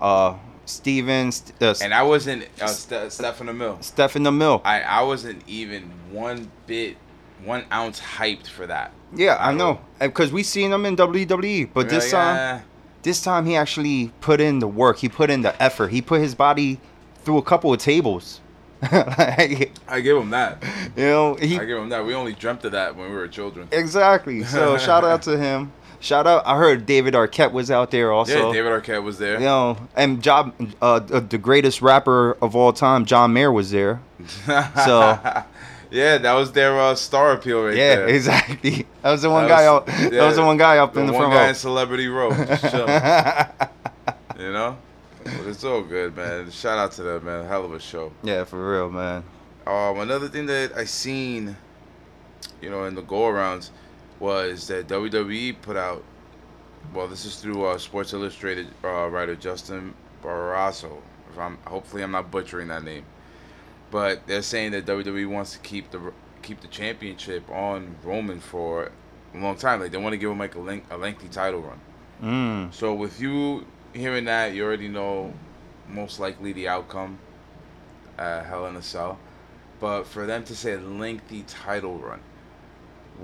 uh 0.00 0.36
Steven, 0.66 1.30
St- 1.30 1.62
uh, 1.62 1.74
And 1.82 1.92
I 1.92 2.02
wasn't 2.02 2.46
uh, 2.60 2.66
Ste 2.68 3.10
Stephen 3.10 3.48
Amell. 3.48 3.82
Stephen 3.84 4.22
the 4.22 4.32
Mill. 4.32 4.62
I 4.64 4.80
I 4.80 5.02
wasn't 5.02 5.42
even 5.46 5.90
one 6.10 6.50
bit, 6.66 6.96
one 7.44 7.64
ounce 7.72 8.00
hyped 8.00 8.46
for 8.46 8.66
that. 8.66 8.92
Yeah, 9.14 9.36
I 9.38 9.52
know, 9.52 9.80
because 10.00 10.32
we 10.32 10.42
seen 10.42 10.72
him 10.72 10.84
in 10.86 10.96
WWE, 10.96 11.68
but 11.72 11.88
this 11.88 12.12
Like, 12.12 12.22
time, 12.22 12.56
uh, 12.56 12.60
this 13.02 13.22
time 13.22 13.46
he 13.46 13.54
actually 13.54 14.10
put 14.20 14.40
in 14.40 14.58
the 14.58 14.66
work. 14.66 14.96
He 14.98 15.08
put 15.08 15.30
in 15.30 15.42
the 15.42 15.62
effort. 15.62 15.88
He 15.92 16.02
put 16.02 16.20
his 16.20 16.34
body 16.34 16.80
through 17.22 17.38
a 17.38 17.42
couple 17.42 17.72
of 17.72 17.78
tables. 17.78 18.40
like, 18.90 19.72
I 19.88 20.00
give 20.00 20.16
him 20.16 20.30
that. 20.30 20.62
you 20.96 21.04
know, 21.04 21.34
he 21.36 21.58
I 21.58 21.64
give 21.64 21.78
him 21.78 21.90
that. 21.90 22.04
We 22.04 22.14
only 22.14 22.32
dreamt 22.32 22.64
of 22.64 22.72
that 22.72 22.96
when 22.96 23.08
we 23.10 23.16
were 23.16 23.28
children. 23.28 23.68
exactly. 23.70 24.42
So 24.44 24.76
shout 24.86 25.04
out 25.04 25.22
to 25.22 25.38
him. 25.38 25.72
Shout 26.04 26.26
out. 26.26 26.46
I 26.46 26.58
heard 26.58 26.84
David 26.84 27.14
Arquette 27.14 27.52
was 27.52 27.70
out 27.70 27.90
there 27.90 28.12
also. 28.12 28.48
yeah, 28.48 28.52
David 28.52 28.72
Arquette 28.72 29.02
was 29.02 29.16
there. 29.18 29.34
You 29.40 29.46
know, 29.46 29.78
and 29.96 30.22
Job, 30.22 30.54
uh, 30.82 30.98
the 30.98 31.20
the 31.20 31.38
greatest 31.38 31.80
rapper 31.80 32.36
of 32.42 32.54
all 32.54 32.74
time, 32.74 33.06
John 33.06 33.32
Mayer 33.32 33.50
was 33.50 33.70
there. 33.70 34.02
So- 34.46 35.18
yeah, 35.90 36.18
that 36.18 36.32
was 36.34 36.52
their 36.52 36.78
uh, 36.78 36.94
star 36.94 37.32
appeal 37.32 37.64
right 37.64 37.74
yeah, 37.76 37.96
there. 37.96 38.08
exactly. 38.08 38.86
That 39.00 39.12
was 39.12 39.22
the 39.22 39.30
one 39.30 39.44
That 39.44 39.48
guy 39.48 39.70
was- 39.70 39.88
out. 39.88 40.10
That 40.10 40.26
was 40.26 40.36
the 40.36 40.44
one 40.44 40.58
guy 40.58 40.76
up 40.76 40.92
the 40.92 41.00
in 41.00 41.06
the 41.06 41.12
one 41.14 41.22
front 41.22 41.32
guy 41.34 41.42
row. 41.44 41.48
in 41.48 41.54
Celebrity 41.54 42.08
Row, 42.08 42.30
you 44.38 44.52
know, 44.52 44.76
but 45.24 45.46
it's 45.46 45.64
all 45.64 45.82
good, 45.82 46.16
man. 46.16 46.50
Shout 46.50 46.78
out 46.78 46.92
to 46.92 47.02
them, 47.02 47.24
man. 47.24 47.46
Hell 47.46 47.64
of 47.64 47.72
a 47.72 47.80
show. 47.80 48.12
yeah, 48.22 48.44
for 48.44 48.72
real, 48.72 48.90
man. 48.90 49.24
Um, 49.66 49.98
another 50.00 50.28
thing 50.28 50.44
that 50.46 50.72
I 50.76 50.84
seen, 50.84 51.56
you 52.60 52.68
know, 52.68 52.84
in 52.84 52.94
the 52.94 53.02
go 53.02 53.22
arounds, 53.22 53.70
was 54.24 54.68
that 54.68 54.88
WWE 54.88 55.54
put 55.60 55.76
out. 55.76 56.02
Well, 56.94 57.08
this 57.08 57.26
is 57.26 57.36
through 57.36 57.66
uh, 57.66 57.76
Sports 57.76 58.14
Illustrated 58.14 58.68
uh, 58.82 59.08
writer 59.10 59.36
Justin 59.36 59.92
Barrasso. 60.22 60.96
If 61.30 61.38
I'm 61.38 61.58
hopefully 61.66 62.02
I'm 62.02 62.12
not 62.12 62.30
butchering 62.30 62.68
that 62.68 62.84
name, 62.84 63.04
but 63.90 64.26
they're 64.26 64.40
saying 64.40 64.72
that 64.72 64.86
WWE 64.86 65.28
wants 65.28 65.52
to 65.52 65.58
keep 65.58 65.90
the 65.90 66.00
keep 66.40 66.62
the 66.62 66.68
championship 66.68 67.50
on 67.50 67.96
Roman 68.02 68.40
for 68.40 68.90
a 69.34 69.38
long 69.38 69.56
time. 69.56 69.80
Like 69.80 69.92
they 69.92 69.98
want 69.98 70.14
to 70.14 70.18
give 70.18 70.30
him 70.30 70.38
like 70.38 70.54
a, 70.54 70.60
length, 70.60 70.90
a 70.90 70.96
lengthy 70.96 71.28
title 71.28 71.60
run. 71.60 71.80
Mm. 72.22 72.74
So 72.74 72.94
with 72.94 73.20
you 73.20 73.66
hearing 73.92 74.24
that, 74.24 74.54
you 74.54 74.64
already 74.64 74.88
know 74.88 75.34
most 75.86 76.18
likely 76.18 76.54
the 76.54 76.68
outcome. 76.68 77.18
Uh, 78.18 78.42
Hell 78.42 78.66
in 78.66 78.76
a 78.76 78.82
Cell, 78.82 79.18
but 79.80 80.04
for 80.04 80.24
them 80.24 80.44
to 80.44 80.54
say 80.54 80.76
lengthy 80.76 81.42
title 81.42 81.98
run, 81.98 82.20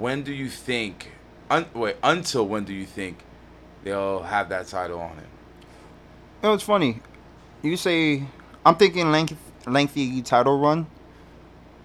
when 0.00 0.22
do 0.22 0.32
you 0.32 0.48
think? 0.48 1.12
Un, 1.50 1.66
wait, 1.74 1.96
until 2.02 2.46
when 2.48 2.64
do 2.64 2.72
you 2.72 2.86
think 2.86 3.18
they'll 3.84 4.22
have 4.22 4.48
that 4.48 4.66
title 4.66 4.98
on 5.00 5.10
him? 5.10 5.26
You 6.42 6.48
know, 6.48 6.54
it's 6.54 6.64
funny. 6.64 7.00
You 7.62 7.76
say 7.76 8.24
I'm 8.64 8.76
thinking 8.76 9.12
length, 9.12 9.36
lengthy 9.66 10.22
title 10.22 10.58
run, 10.58 10.86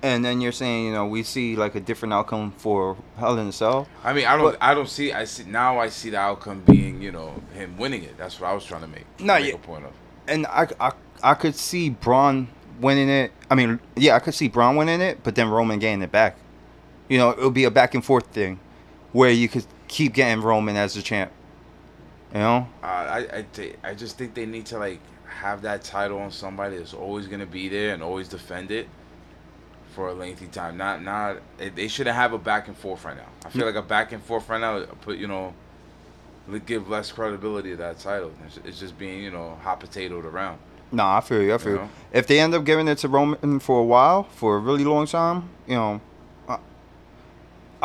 and 0.01 0.23
then 0.23 0.39
you're 0.39 0.53
saying 0.53 0.85
you 0.85 0.93
know 0.93 1.05
we 1.05 1.23
see 1.23 1.55
like 1.57 1.75
a 1.75 1.79
different 1.81 2.13
outcome 2.13 2.53
for 2.57 2.95
Hell 3.17 3.37
in 3.37 3.47
a 3.47 3.51
Cell. 3.51 3.87
I 4.03 4.13
mean, 4.13 4.25
I 4.25 4.37
don't, 4.37 4.51
But- 4.51 4.63
I 4.63 4.73
don't 4.73 4.89
see. 4.89 5.11
I 5.11 5.25
see 5.25 5.43
now. 5.43 5.77
I 5.79 5.89
see 5.89 6.11
the 6.11 6.19
outcome 6.19 6.63
being, 6.65 7.01
you 7.01 7.11
know, 7.11 7.33
him 7.53 7.77
winning 7.77 8.03
it. 8.03 8.17
That's 8.17 8.39
what 8.39 8.49
I 8.49 8.53
was 8.53 8.63
trying 8.63 8.81
to 8.81 8.87
make. 8.87 9.05
No, 9.19 9.33
make 9.35 9.47
yeah. 9.49 9.55
a 9.55 9.57
point 9.57 9.85
of. 9.85 9.91
and 10.27 10.47
I, 10.47 10.67
I 10.79 10.91
I 11.21 11.33
could 11.33 11.55
see 11.55 11.89
Braun 11.89 12.47
winning 12.79 13.09
it. 13.09 13.31
I 13.49 13.55
mean, 13.55 13.79
yeah, 13.97 14.15
I 14.15 14.19
could 14.19 14.33
see 14.35 14.47
Braun 14.47 14.75
winning 14.77 15.01
it, 15.01 15.19
but 15.23 15.35
then 15.35 15.49
Roman 15.49 15.79
getting 15.79 16.01
it 16.01 16.11
back. 16.11 16.37
You 17.07 17.17
know, 17.17 17.31
it'll 17.31 17.51
be 17.51 17.65
a 17.65 17.71
back 17.71 17.93
and 17.93 18.03
forth 18.03 18.27
thing, 18.27 18.59
where 19.11 19.29
you 19.31 19.47
could 19.47 19.65
keep 19.87 20.13
getting 20.13 20.41
Roman 20.43 20.75
as 20.75 20.93
the 20.95 21.01
champ. 21.01 21.31
You 22.33 22.39
know, 22.39 22.67
Uh, 22.83 22.85
I, 22.85 23.17
I, 23.31 23.45
thi- 23.53 23.75
I 23.83 23.93
just 23.93 24.17
think 24.17 24.33
they 24.33 24.45
need 24.45 24.65
to 24.67 24.77
like 24.77 24.99
have 25.27 25.61
that 25.61 25.83
title 25.83 26.17
on 26.19 26.31
somebody 26.31 26.77
that's 26.77 26.93
always 26.93 27.27
gonna 27.27 27.45
be 27.45 27.69
there 27.69 27.93
and 27.93 28.01
always 28.03 28.27
defend 28.27 28.71
it 28.71 28.87
for 29.93 30.09
a 30.09 30.13
lengthy 30.13 30.47
time. 30.47 30.75
Not, 30.77 31.01
not. 31.03 31.37
It, 31.59 31.75
they 31.75 31.87
shouldn't 31.87 32.15
have 32.15 32.33
a 32.33 32.37
back 32.37 32.67
and 32.67 32.75
forth 32.75 33.05
right 33.05 33.15
now. 33.15 33.27
I 33.45 33.49
feel 33.49 33.65
like 33.65 33.75
a 33.75 33.81
back 33.81 34.11
and 34.11 34.21
forth 34.21 34.49
right 34.49 34.59
now 34.59 34.83
put 35.01 35.17
you 35.17 35.27
know, 35.27 35.53
give 36.65 36.89
less 36.89 37.11
credibility 37.11 37.71
to 37.71 37.77
that 37.77 37.99
title. 37.99 38.31
It's, 38.65 38.79
just 38.79 38.97
being 38.97 39.23
you 39.23 39.31
know 39.31 39.57
hot 39.61 39.79
potatoed 39.79 40.25
around. 40.25 40.59
nah, 40.91 41.17
I 41.17 41.21
feel 41.21 41.41
you. 41.41 41.53
I 41.53 41.57
feel 41.57 41.71
You 41.73 41.77
know? 41.77 41.89
If 42.11 42.27
they 42.27 42.39
end 42.39 42.53
up 42.53 42.65
giving 42.65 42.87
it 42.87 42.97
to 42.99 43.07
Roman 43.07 43.59
for 43.59 43.79
a 43.79 43.85
while, 43.85 44.23
for 44.23 44.57
a 44.57 44.59
really 44.59 44.83
long 44.83 45.05
time, 45.07 45.49
you 45.67 45.75
know, 45.75 46.01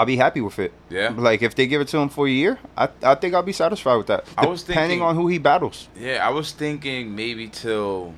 I'll 0.01 0.07
be 0.07 0.17
happy 0.17 0.41
with 0.41 0.59
it. 0.59 0.73
Yeah. 0.89 1.11
Like 1.15 1.43
if 1.43 1.55
they 1.55 1.67
give 1.67 1.83
it 1.83 1.89
to 1.89 1.99
him 1.99 2.09
for 2.09 2.27
a 2.27 2.31
year, 2.31 2.59
I 2.75 2.89
I 3.03 3.15
think 3.17 3.35
I'll 3.35 3.43
be 3.43 3.53
satisfied 3.53 3.97
with 3.97 4.07
that. 4.07 4.25
I 4.35 4.47
was 4.47 4.63
depending 4.63 5.01
thinking- 5.01 5.03
on 5.07 5.15
who 5.15 5.29
he 5.29 5.37
battles. 5.39 5.89
Yeah, 5.95 6.27
I 6.27 6.31
was 6.31 6.53
thinking 6.53 7.15
maybe 7.15 7.49
till 7.49 8.15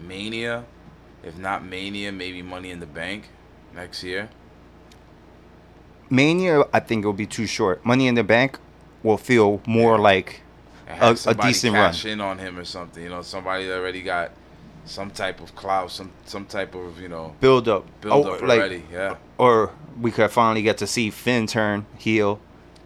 Mania, 0.00 0.64
if 1.22 1.36
not 1.36 1.66
Mania, 1.66 2.10
maybe 2.12 2.40
Money 2.40 2.70
in 2.70 2.80
the 2.80 2.86
Bank 2.86 3.28
next 3.74 4.02
year. 4.02 4.30
Mania, 6.08 6.64
I 6.72 6.80
think 6.80 7.00
it'll 7.02 7.12
be 7.12 7.26
too 7.26 7.46
short. 7.46 7.84
Money 7.84 8.06
in 8.06 8.14
the 8.14 8.24
Bank 8.24 8.58
will 9.02 9.18
feel 9.18 9.60
more 9.66 9.98
like 9.98 10.40
A- 10.88 11.10
a 11.26 11.34
decent 11.34 11.74
cash 11.74 12.06
in 12.06 12.20
on 12.22 12.38
him 12.38 12.58
or 12.58 12.64
something. 12.64 13.02
You 13.02 13.10
know, 13.10 13.22
somebody 13.22 13.70
already 13.70 14.00
got 14.02 14.30
some 14.84 15.10
type 15.10 15.40
of 15.40 15.54
cloud, 15.54 15.90
some 15.90 16.10
some 16.24 16.44
type 16.46 16.74
of 16.74 17.00
you 17.00 17.08
know 17.08 17.34
build 17.40 17.68
up. 17.68 17.84
build 18.00 18.26
Oh, 18.26 18.32
up 18.32 18.42
like- 18.42 18.58
already. 18.60 18.84
Yeah, 18.92 19.16
Or 19.38 19.70
we 20.00 20.10
could 20.10 20.30
finally 20.30 20.62
get 20.62 20.78
to 20.78 20.86
see 20.86 21.10
Finn 21.10 21.46
turn 21.46 21.86
heel. 21.98 22.38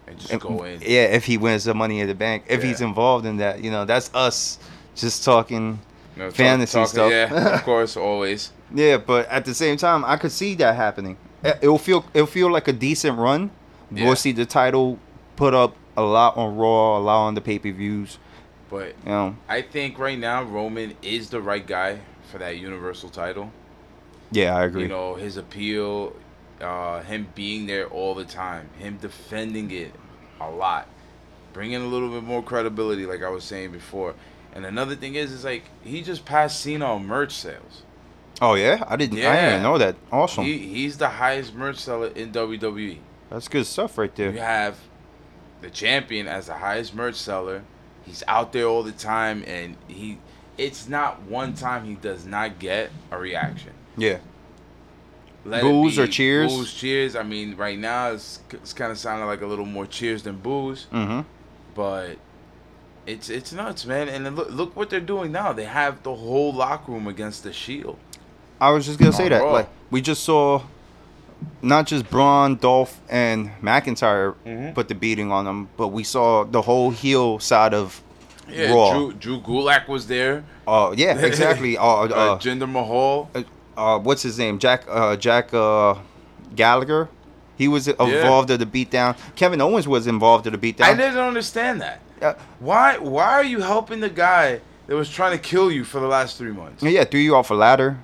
and 0.07 0.17
just 0.19 0.39
go 0.39 0.63
in. 0.63 0.79
Yeah, 0.81 1.03
if 1.17 1.25
he 1.25 1.37
wins 1.37 1.65
the 1.65 1.73
Money 1.73 1.99
in 1.99 2.07
the 2.07 2.15
Bank, 2.15 2.43
if 2.47 2.63
he's 2.63 2.79
involved 2.81 3.25
in 3.25 3.37
that, 3.37 3.61
you 3.63 3.69
know, 3.71 3.83
that's 3.85 4.09
us 4.13 4.57
just 4.95 5.23
talking. 5.25 5.79
You 6.15 6.23
know, 6.23 6.29
talk- 6.29 6.35
fantasy 6.37 6.73
talking- 6.77 6.87
stuff. 6.87 7.11
Yeah, 7.11 7.55
of 7.55 7.63
course, 7.71 7.97
always. 7.97 8.51
Yeah, 8.73 8.97
but 8.97 9.27
at 9.29 9.45
the 9.45 9.53
same 9.53 9.77
time, 9.77 10.03
I 10.05 10.15
could 10.17 10.31
see 10.31 10.55
that 10.55 10.75
happening. 10.75 11.17
It- 11.43 11.59
It'll 11.61 11.77
feel 11.77 12.05
it'll 12.13 12.25
feel 12.27 12.49
like 12.51 12.67
a 12.67 12.73
decent 12.73 13.17
run. 13.17 13.51
Yeah. 13.91 14.05
We'll 14.05 14.15
see 14.15 14.31
the 14.33 14.45
title 14.45 14.97
put 15.35 15.53
up 15.53 15.75
a 15.95 16.01
lot 16.01 16.35
on 16.37 16.57
Raw, 16.57 16.97
a 16.97 16.99
lot 16.99 17.27
on 17.27 17.35
the 17.35 17.41
pay 17.41 17.59
per 17.59 17.71
views. 17.71 18.17
But 18.69 18.87
You 19.05 19.11
know, 19.11 19.35
I 19.47 19.61
think 19.61 19.97
right 19.97 20.17
now 20.19 20.43
Roman 20.43 20.95
is 21.01 21.29
the 21.29 21.41
right 21.41 21.65
guy 21.65 21.99
for 22.31 22.37
that 22.39 22.57
Universal 22.57 23.09
title. 23.09 23.51
yeah, 24.31 24.55
I 24.55 24.63
agree. 24.65 24.83
You 24.83 24.87
know, 24.89 25.15
his 25.15 25.37
appeal, 25.37 26.13
uh, 26.59 27.01
him 27.03 27.27
being 27.35 27.65
there 27.67 27.87
all 27.87 28.13
the 28.15 28.25
time, 28.25 28.69
him 28.77 28.97
defending 29.01 29.71
it 29.71 29.93
a 30.41 30.49
lot, 30.49 30.87
bringing 31.53 31.81
a 31.81 31.87
little 31.87 32.09
bit 32.09 32.23
more 32.23 32.43
credibility, 32.43 33.05
like 33.05 33.23
I 33.23 33.29
was 33.29 33.43
saying 33.45 33.71
before. 33.71 34.15
And 34.53 34.65
another 34.65 34.95
thing 34.95 35.15
is, 35.15 35.31
is 35.31 35.45
like 35.45 35.63
he 35.83 36.01
just 36.01 36.25
passed 36.25 36.59
Cena 36.59 36.85
on 36.93 37.05
merch 37.05 37.31
sales. 37.33 37.83
oh 38.41 38.55
yeah, 38.55 38.83
I 38.87 38.95
didn't. 38.97 39.17
I 39.19 39.21
didn't 39.21 39.35
Yeah. 39.57 39.61
know 39.61 39.77
that. 39.77 39.95
Awesome. 40.11 40.43
He 40.43 40.57
he's 40.57 40.97
the 40.97 41.09
highest 41.09 41.53
merch 41.55 41.77
seller 41.77 42.07
in 42.07 42.31
WWE. 42.33 42.97
That's 43.29 43.47
good 43.47 43.65
stuff 43.65 43.97
right 43.97 44.13
there. 44.15 44.31
You 44.31 44.39
have 44.39 44.77
the 45.61 45.69
champion 45.69 46.27
as 46.27 46.47
the 46.47 46.55
highest 46.55 46.93
merch 46.95 47.15
seller. 47.15 47.63
He's 48.07 48.23
out 48.27 48.53
there 48.53 48.65
all 48.65 48.81
the 48.83 48.91
time, 48.93 49.43
and 49.45 49.75
he. 49.87 50.17
It's 50.57 50.87
not 50.87 51.21
one 51.23 51.53
time 51.53 51.85
he 51.85 51.93
does 51.93 52.25
not 52.25 52.57
get 52.57 52.89
a 53.11 53.17
reaction. 53.19 53.73
Yeah. 53.95 54.17
Let 55.45 55.61
Boos 55.61 55.99
or 55.99 56.07
cheers? 56.07 56.51
Boos, 56.51 56.73
cheers. 56.73 57.15
I 57.15 57.21
mean, 57.23 57.55
right 57.55 57.77
now 57.77 58.11
it's, 58.11 58.39
it's 58.51 58.73
kind 58.73 58.91
of 58.91 58.97
sounding 58.97 59.27
like 59.27 59.41
a 59.41 59.45
little 59.45 59.65
more 59.65 59.85
cheers 59.85 60.23
than 60.23 60.37
boos, 60.37 60.87
Mm-hmm. 60.91 61.21
but 61.75 62.17
it's 63.05 63.29
it's 63.29 63.53
nuts, 63.53 63.85
man. 63.85 64.09
And 64.09 64.35
look 64.35 64.49
look 64.49 64.75
what 64.75 64.89
they're 64.89 64.99
doing 64.99 65.31
now. 65.31 65.53
They 65.53 65.63
have 65.65 66.03
the 66.03 66.13
whole 66.15 66.51
locker 66.53 66.91
room 66.91 67.07
against 67.07 67.43
the 67.43 67.53
Shield. 67.53 67.97
I 68.59 68.71
was 68.71 68.85
just 68.87 68.97
gonna 68.99 69.13
say 69.13 69.29
that. 69.29 69.41
Raw. 69.41 69.51
Like 69.53 69.69
we 69.91 70.01
just 70.01 70.23
saw, 70.23 70.63
not 71.61 71.87
just 71.87 72.09
Braun, 72.09 72.55
Dolph, 72.55 72.99
and 73.09 73.51
McIntyre 73.61 74.35
Mhm. 74.45 74.73
put 74.75 74.87
the 74.87 74.95
beating 74.95 75.31
on 75.31 75.45
them, 75.45 75.69
but 75.77 75.89
we 75.89 76.03
saw 76.03 76.43
the 76.43 76.61
whole 76.61 76.91
heel 76.91 77.39
side 77.39 77.73
of 77.73 78.01
Yeah, 78.49 78.71
Raw. 78.71 78.91
Drew 78.93 79.13
Drew 79.13 79.39
Gulak 79.41 79.87
was 79.89 80.07
there. 80.07 80.43
Uh, 80.67 80.93
yeah, 80.95 81.17
exactly. 81.17 81.77
Uh, 81.77 81.81
Uh, 81.83 82.03
uh, 82.05 82.39
Jinder 82.39 82.69
Mahal. 82.69 83.29
uh, 83.75 83.99
what's 83.99 84.23
his 84.23 84.37
name? 84.39 84.57
Jack 84.59 84.83
uh, 84.89 85.15
Jack 85.17 85.53
uh, 85.53 85.95
Gallagher. 86.55 87.09
He 87.57 87.67
was 87.67 87.87
involved 87.87 88.51
in 88.51 88.59
the 88.59 88.65
beatdown. 88.67 89.17
Kevin 89.35 89.59
Owens 89.61 89.87
was 89.87 90.05
involved 90.07 90.45
in 90.47 90.53
the 90.53 90.59
beatdown. 90.59 90.83
I 90.85 90.93
didn't 90.93 91.17
understand 91.17 91.81
that. 91.81 91.99
Uh, 92.21 92.33
Why 92.59 92.97
why 92.99 93.25
are 93.33 93.43
you 93.43 93.61
helping 93.61 93.99
the 93.99 94.09
guy 94.09 94.61
that 94.87 94.95
was 94.95 95.09
trying 95.09 95.31
to 95.33 95.37
kill 95.39 95.71
you 95.71 95.83
for 95.83 95.99
the 95.99 96.07
last 96.07 96.37
three 96.37 96.51
months? 96.53 96.83
yeah, 96.83 97.03
threw 97.03 97.19
you 97.19 97.35
off 97.35 97.49
a 97.51 97.53
ladder, 97.55 97.97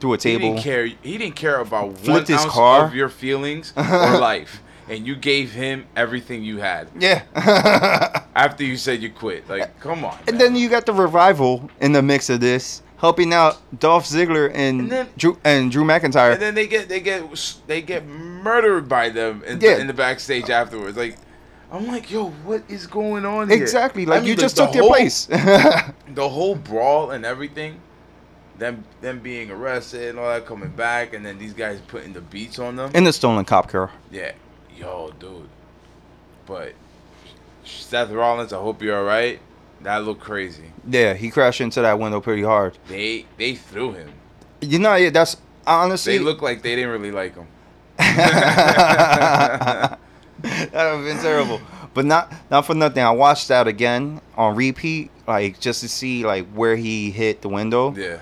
through 0.00 0.14
a 0.14 0.16
He 0.16 0.20
table. 0.22 0.50
didn't 0.54 0.62
care. 0.62 0.86
He 0.86 1.18
didn't 1.18 1.36
care 1.36 1.60
about 1.60 1.86
one 1.88 1.94
Flipped 1.96 2.28
his 2.28 2.40
ounce 2.40 2.52
car. 2.52 2.84
of 2.86 2.94
your 2.94 3.08
feelings 3.08 3.72
or 3.76 3.82
life, 4.18 4.62
and 4.88 5.06
you 5.06 5.16
gave 5.16 5.52
him 5.52 5.86
everything 5.96 6.42
you 6.44 6.58
had 6.58 6.88
Yeah. 6.98 7.22
after 8.34 8.64
you 8.64 8.76
said 8.76 9.02
you 9.02 9.10
quit. 9.10 9.48
Like, 9.48 9.78
come 9.80 10.04
on. 10.04 10.16
and 10.26 10.32
man. 10.32 10.38
then 10.38 10.56
you 10.56 10.68
got 10.68 10.86
the 10.86 10.92
revival 10.92 11.70
in 11.80 11.92
the 11.92 12.02
mix 12.02 12.28
of 12.30 12.40
this, 12.40 12.82
helping 12.98 13.32
out 13.32 13.56
Dolph 13.80 14.04
Ziggler 14.06 14.50
and, 14.54 14.80
And 14.80 14.90
then- 14.92 15.08
Drew 15.16 15.38
and 15.44 15.70
Drew 15.72 15.84
McIntyre. 15.84 16.32
and 16.34 16.42
then 16.42 16.54
they 16.54 16.66
get 16.66 16.88
they 16.88 17.00
get 17.00 17.24
they 17.66 17.82
get 17.82 18.06
murdered 18.06 18.88
by 18.88 19.08
them 19.10 19.42
in, 19.46 19.60
Yeah. 19.60 19.78
in 19.78 19.86
the 19.86 19.94
backstage 19.94 20.50
afterwards. 20.50 20.96
Like, 20.96 21.16
I'm 21.72 21.86
like, 21.88 22.10
yo, 22.12 22.28
what 22.44 22.62
is 22.68 22.86
going 22.86 23.24
on 23.26 23.48
here? 23.48 23.60
exactly, 23.60 24.04
I 24.06 24.10
like 24.10 24.20
mean, 24.22 24.30
you 24.30 24.36
just 24.36 24.56
took 24.56 24.72
your 24.74 24.84
whole- 24.84 24.92
place. 24.92 25.26
the 25.26 26.28
whole 26.28 26.54
brawl 26.54 27.10
and 27.10 27.24
everything, 27.26 27.80
them 28.58 28.84
them 29.00 29.20
being 29.20 29.50
arrested 29.50 30.10
and 30.10 30.18
all 30.18 30.28
that 30.28 30.46
coming 30.46 30.70
back, 30.70 31.14
and 31.14 31.24
then 31.24 31.38
these 31.38 31.52
guys 31.52 31.80
putting 31.88 32.12
the 32.12 32.20
beats 32.20 32.58
on 32.58 32.76
them. 32.76 32.90
in 32.94 33.04
the 33.04 33.12
stolen 33.12 33.44
cop 33.44 33.68
car. 33.68 33.90
yeah, 34.10 34.32
yo, 34.76 35.10
dude. 35.18 35.48
But 36.46 36.74
Seth 37.64 38.10
Rollins, 38.10 38.52
I 38.52 38.58
hope 38.58 38.82
you're 38.82 38.96
all 38.96 39.04
right. 39.04 39.40
That 39.82 40.04
looked 40.04 40.22
crazy. 40.22 40.72
Yeah, 40.88 41.14
he 41.14 41.30
crashed 41.30 41.60
into 41.60 41.82
that 41.82 41.98
window 41.98 42.20
pretty 42.20 42.42
hard. 42.42 42.78
They 42.88 43.26
they 43.36 43.54
threw 43.54 43.92
him. 43.92 44.12
You 44.60 44.78
know, 44.78 44.94
yeah, 44.94 45.10
that's 45.10 45.36
honestly. 45.66 46.16
They 46.16 46.24
look 46.24 46.40
like 46.42 46.62
they 46.62 46.74
didn't 46.76 46.90
really 46.90 47.12
like 47.12 47.34
him. 47.34 47.46
that 47.98 49.98
would 50.42 50.72
have 50.72 51.04
been 51.04 51.18
terrible. 51.18 51.60
But 51.94 52.04
not 52.04 52.32
not 52.50 52.66
for 52.66 52.74
nothing. 52.74 53.02
I 53.02 53.10
watched 53.10 53.48
that 53.48 53.66
again 53.66 54.20
on 54.36 54.54
repeat, 54.54 55.10
like 55.26 55.60
just 55.60 55.80
to 55.80 55.88
see 55.88 56.24
like 56.24 56.46
where 56.52 56.76
he 56.76 57.10
hit 57.10 57.42
the 57.42 57.48
window. 57.48 57.94
Yeah, 57.94 58.18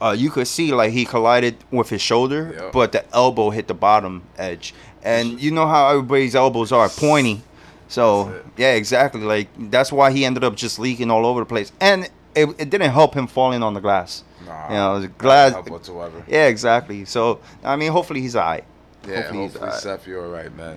Uh, 0.00 0.14
you 0.16 0.30
could 0.30 0.46
see 0.46 0.72
like 0.72 0.92
he 0.92 1.04
collided 1.04 1.56
with 1.70 1.88
his 1.90 2.00
shoulder, 2.00 2.54
Yep. 2.56 2.72
but 2.72 2.92
the 2.92 3.02
elbow 3.14 3.50
hit 3.50 3.66
the 3.66 3.74
bottom 3.74 4.22
edge. 4.36 4.72
And 5.02 5.40
you 5.40 5.50
know 5.50 5.66
how 5.66 5.88
everybody's 5.90 6.34
elbows 6.34 6.70
are 6.72 6.88
pointy. 6.88 7.42
So 7.88 8.42
yeah, 8.56 8.74
exactly. 8.74 9.22
Like 9.22 9.48
that's 9.70 9.90
why 9.92 10.10
he 10.12 10.24
ended 10.24 10.44
up 10.44 10.54
just 10.56 10.78
leaking 10.78 11.10
all 11.10 11.24
over 11.26 11.40
the 11.40 11.46
place, 11.46 11.72
and 11.80 12.04
it, 12.34 12.48
it 12.58 12.70
didn't 12.70 12.90
help 12.90 13.14
him 13.14 13.26
falling 13.26 13.62
on 13.62 13.74
the 13.74 13.80
glass. 13.80 14.22
nah, 14.46 14.68
You 14.68 14.74
know, 14.74 14.90
I 14.90 14.92
was 14.94 15.08
not 15.22 15.52
help 15.52 15.70
whatsoever. 15.70 16.22
Yeah, 16.28 16.46
exactly. 16.46 17.04
So 17.04 17.40
I 17.64 17.76
mean, 17.76 17.90
hopefully 17.92 18.20
he's 18.20 18.36
alright. 18.36 18.64
Yeah, 19.06 19.16
Hopefully 19.22 19.42
he's 19.44 19.52
hopefully 19.52 19.68
alright. 19.70 19.82
Seth, 19.82 20.06
you're 20.06 20.24
all 20.24 20.30
right, 20.30 20.54
man. 20.54 20.76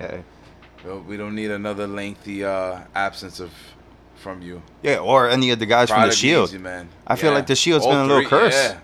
Yeah. 0.85 0.95
We- 1.07 1.17
don't 1.17 1.35
need 1.35 1.51
another 1.51 1.85
lengthy 1.85 2.43
uh, 2.43 2.79
absence 2.95 3.39
of 3.39 3.51
from 4.15 4.41
you. 4.41 4.61
Yeah, 4.81 4.97
or 4.99 5.29
any 5.29 5.51
of 5.51 5.59
the 5.59 5.65
guys 5.67 5.89
from 5.89 6.07
the 6.07 6.11
Shield. 6.15 6.51
man. 6.59 6.89
I 7.05 7.15
feel 7.15 7.33
like 7.33 7.45
the 7.47 7.55
Shield's 7.55 7.85
been 7.85 7.97
a 7.97 8.05
little 8.05 8.25
cursed. 8.29 8.73
Yeah. 8.73 8.79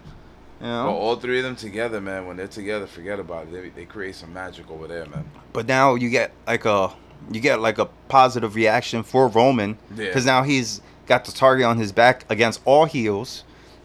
You 0.62 0.68
know? 0.68 0.86
But 0.86 0.92
all 0.92 1.16
three 1.18 1.38
of 1.40 1.44
them 1.46 1.56
together, 1.56 2.02
man. 2.02 2.26
When 2.26 2.38
they're 2.38 2.48
together, 2.48 2.88
forget 2.88 3.20
about 3.20 3.48
it. 3.48 3.52
They, 3.52 3.70
they 3.70 3.86
create 3.86 4.16
some 4.16 4.34
magic 4.34 4.70
over 4.72 4.88
there, 4.88 5.06
man. 5.06 5.30
But 5.54 5.68
now 5.68 5.96
you 5.96 6.10
get 6.10 6.32
like 6.48 6.66
a 6.66 6.94
you 7.32 7.40
get 7.42 7.60
like 7.60 7.78
a 7.78 7.86
positive 8.08 8.56
reaction 8.56 9.04
for 9.04 9.28
Roman 9.28 9.78
Yeah. 9.96 10.06
because 10.08 10.26
now 10.26 10.44
he's 10.44 10.82
got 11.06 11.26
the 11.26 11.32
target 11.32 11.66
on 11.66 11.78
his 11.78 11.92
back 11.92 12.26
against 12.30 12.62
all 12.66 12.86
heels, 12.86 13.44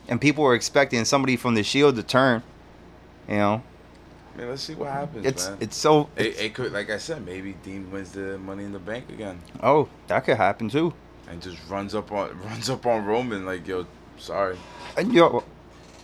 and 0.08 0.20
people 0.20 0.44
are 0.44 0.54
expecting 0.54 1.04
somebody 1.04 1.36
from 1.36 1.54
the 1.54 1.62
Shield 1.62 1.96
to 1.96 2.02
turn. 2.02 2.42
You 3.28 3.36
know, 3.36 3.62
I 4.34 4.38
mean, 4.38 4.48
let's 4.48 4.62
see 4.62 4.74
what 4.74 4.90
happens, 4.90 5.24
it's 5.26 5.48
man. 5.48 5.58
it's 5.60 5.76
so. 5.76 6.08
it, 6.16 6.26
it's- 6.26 6.40
it 6.42 6.54
could, 6.54 6.72
like 6.72 6.90
I 6.90 6.98
said, 6.98 7.24
maybe 7.24 7.54
Dean 7.62 7.90
wins 7.90 8.12
the 8.12 8.38
Money 8.38 8.64
in 8.64 8.72
the 8.72 8.78
Bank 8.78 9.08
again 9.10 9.40
oh, 9.62 9.88
that 10.08 10.24
could 10.24 10.36
happen 10.38 10.68
too. 10.68 10.92
and 11.28 11.40
just 11.42 11.58
runs 11.68 11.94
up 11.94 12.10
on 12.12 12.36
runs 12.44 12.68
up 12.70 12.84
on 12.86 13.04
Roman 13.04 13.44
like, 13.46 13.66
yo, 13.68 13.86
sorry. 14.18 14.56
And 14.96 15.12
yo, 15.12 15.44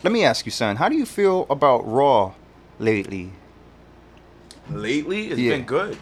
let 0.02 0.12
me 0.12 0.24
ask 0.24 0.44
you, 0.46 0.52
son, 0.52 0.76
how 0.76 0.88
do 0.88 0.96
you 0.96 1.06
feel 1.06 1.46
about 1.50 1.86
Raw 1.86 2.32
lately? 2.78 3.32
Lately, 4.70 5.28
it's 5.28 5.40
Yeah. 5.40 5.52
been 5.56 5.64
good. 5.64 5.96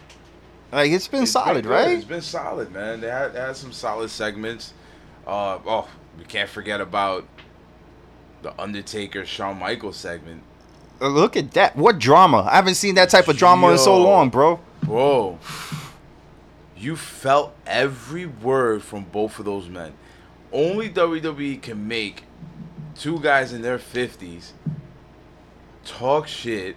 Like 0.71 0.91
it's 0.91 1.07
been 1.07 1.23
It's 1.23 1.31
solid, 1.31 1.63
good. 1.63 1.71
right? 1.71 1.91
It's 1.91 2.03
been 2.05 2.21
solid, 2.21 2.71
man. 2.73 2.99
They 3.01 3.09
had, 3.09 3.33
they 3.33 3.39
had 3.39 3.55
some 3.55 3.71
solid 3.71 4.09
segments. 4.09 4.73
Uh, 5.25 5.59
oh, 5.65 5.87
we 6.19 6.25
can't 6.25 6.49
forget 6.49 6.81
about 6.81 7.25
the 8.41 8.53
Undertaker 8.61 9.25
Shawn 9.25 9.59
Michaels 9.59 9.95
segment. 9.97 10.43
Uh, 11.01 11.07
Look 11.07 11.37
at 11.37 11.51
that! 11.51 11.75
What 11.75 11.99
drama? 11.99 12.47
I 12.51 12.55
haven't 12.55 12.75
seen 12.75 12.95
that 12.95 13.09
type 13.09 13.27
of 13.27 13.37
drama 13.37 13.71
in 13.71 13.77
so 13.77 13.97
long, 14.01 14.29
bro. 14.29 14.59
Bro, 14.83 15.39
you 16.77 16.95
felt 16.95 17.53
every 17.65 18.25
word 18.25 18.83
from 18.83 19.03
both 19.05 19.39
of 19.39 19.45
those 19.45 19.69
men. 19.69 19.93
Only 20.51 20.89
WWE 20.89 21.61
can 21.61 21.87
make 21.87 22.23
two 22.99 23.19
guys 23.19 23.53
in 23.53 23.61
their 23.61 23.77
50s 23.77 24.51
talk 25.85 26.27
shit 26.27 26.75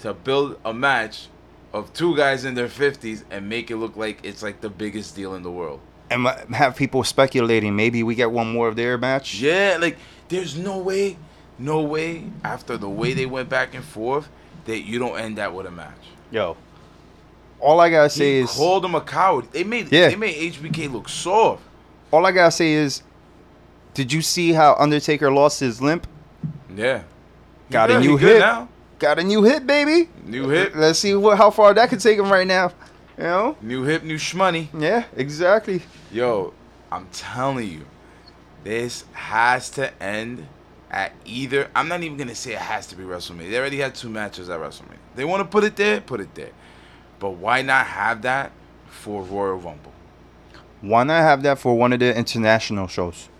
to 0.00 0.14
build 0.14 0.58
a 0.64 0.72
match 0.72 1.28
of 1.72 1.92
two 1.92 2.16
guys 2.16 2.44
in 2.44 2.54
their 2.54 2.68
50s 2.68 3.24
and 3.30 3.48
make 3.48 3.70
it 3.70 3.76
look 3.76 3.96
like 3.96 4.24
it's 4.24 4.42
like 4.42 4.60
the 4.60 4.70
biggest 4.70 5.14
deal 5.16 5.34
in 5.34 5.42
the 5.42 5.50
world. 5.50 5.80
And 6.10 6.26
have 6.54 6.76
people 6.76 7.02
speculating 7.04 7.74
maybe 7.74 8.02
we 8.02 8.14
get 8.14 8.30
one 8.30 8.52
more 8.52 8.68
of 8.68 8.76
their 8.76 8.96
match. 8.96 9.40
Yeah, 9.40 9.76
like 9.80 9.98
there's 10.28 10.56
no 10.56 10.78
way, 10.78 11.18
no 11.58 11.80
way 11.82 12.24
after 12.44 12.76
the 12.76 12.88
way 12.88 13.12
they 13.12 13.26
went 13.26 13.48
back 13.48 13.74
and 13.74 13.84
forth 13.84 14.28
that 14.66 14.80
you 14.80 14.98
don't 14.98 15.18
end 15.18 15.36
that 15.38 15.52
with 15.54 15.66
a 15.66 15.70
match. 15.70 15.98
Yo, 16.30 16.56
all 17.60 17.80
I 17.80 17.90
gotta 17.90 18.10
say 18.10 18.34
He 18.34 18.38
is 18.38 18.50
called 18.52 18.84
him 18.84 18.94
a 18.94 19.00
coward. 19.00 19.50
They 19.52 19.64
made 19.64 19.92
Yeah. 19.92 20.08
they 20.08 20.16
made 20.16 20.36
HBK 20.54 20.92
look 20.92 21.08
soft. 21.08 21.62
all 22.12 22.24
I 22.24 22.32
gotta 22.32 22.52
say 22.52 22.72
is, 22.72 23.02
did 23.96 24.12
you 24.12 24.20
see 24.20 24.52
how 24.52 24.74
Undertaker 24.74 25.32
lost 25.32 25.58
his 25.58 25.80
limp? 25.80 26.06
Yeah. 26.76 27.02
Got 27.70 27.90
a 27.90 27.98
new 27.98 28.18
hit. 28.18 28.40
now. 28.40 28.68
Got 28.98 29.18
a 29.18 29.24
new 29.24 29.42
hit, 29.42 29.66
baby. 29.66 30.10
New 30.22 30.50
hit. 30.50 30.76
Let's 30.76 30.98
see 30.98 31.14
what 31.14 31.38
how 31.38 31.50
far 31.50 31.72
that 31.72 31.88
could 31.88 32.00
take 32.00 32.18
him 32.18 32.30
right 32.30 32.46
now. 32.46 32.72
You 33.16 33.24
know? 33.24 33.56
New 33.62 33.84
hip, 33.84 34.02
new 34.02 34.16
shmoney. 34.16 34.68
Yeah, 34.78 35.04
exactly. 35.16 35.80
Yo, 36.12 36.52
I'm 36.92 37.08
telling 37.10 37.70
you, 37.70 37.86
this 38.64 39.04
has 39.12 39.70
to 39.70 40.02
end 40.02 40.46
at 40.90 41.12
either. 41.24 41.70
I'm 41.74 41.88
not 41.88 42.02
even 42.02 42.18
gonna 42.18 42.34
say 42.34 42.52
it 42.52 42.58
has 42.58 42.86
to 42.88 42.96
be 42.96 43.02
WrestleMania. 43.02 43.50
They 43.50 43.58
already 43.58 43.78
had 43.78 43.94
two 43.94 44.10
matches 44.10 44.50
at 44.50 44.60
WrestleMania. 44.60 44.98
They 45.14 45.24
want 45.24 45.40
to 45.40 45.48
put 45.48 45.64
it 45.64 45.76
there, 45.76 46.02
put 46.02 46.20
it 46.20 46.34
there. 46.34 46.52
But 47.18 47.30
why 47.30 47.62
not 47.62 47.86
have 47.86 48.20
that 48.22 48.52
for 48.88 49.22
Royal 49.22 49.54
Rumble? 49.54 49.94
Why 50.82 51.04
not 51.04 51.22
have 51.22 51.42
that 51.44 51.58
for 51.58 51.78
one 51.78 51.94
of 51.94 52.00
the 52.00 52.14
international 52.14 52.88
shows? 52.88 53.30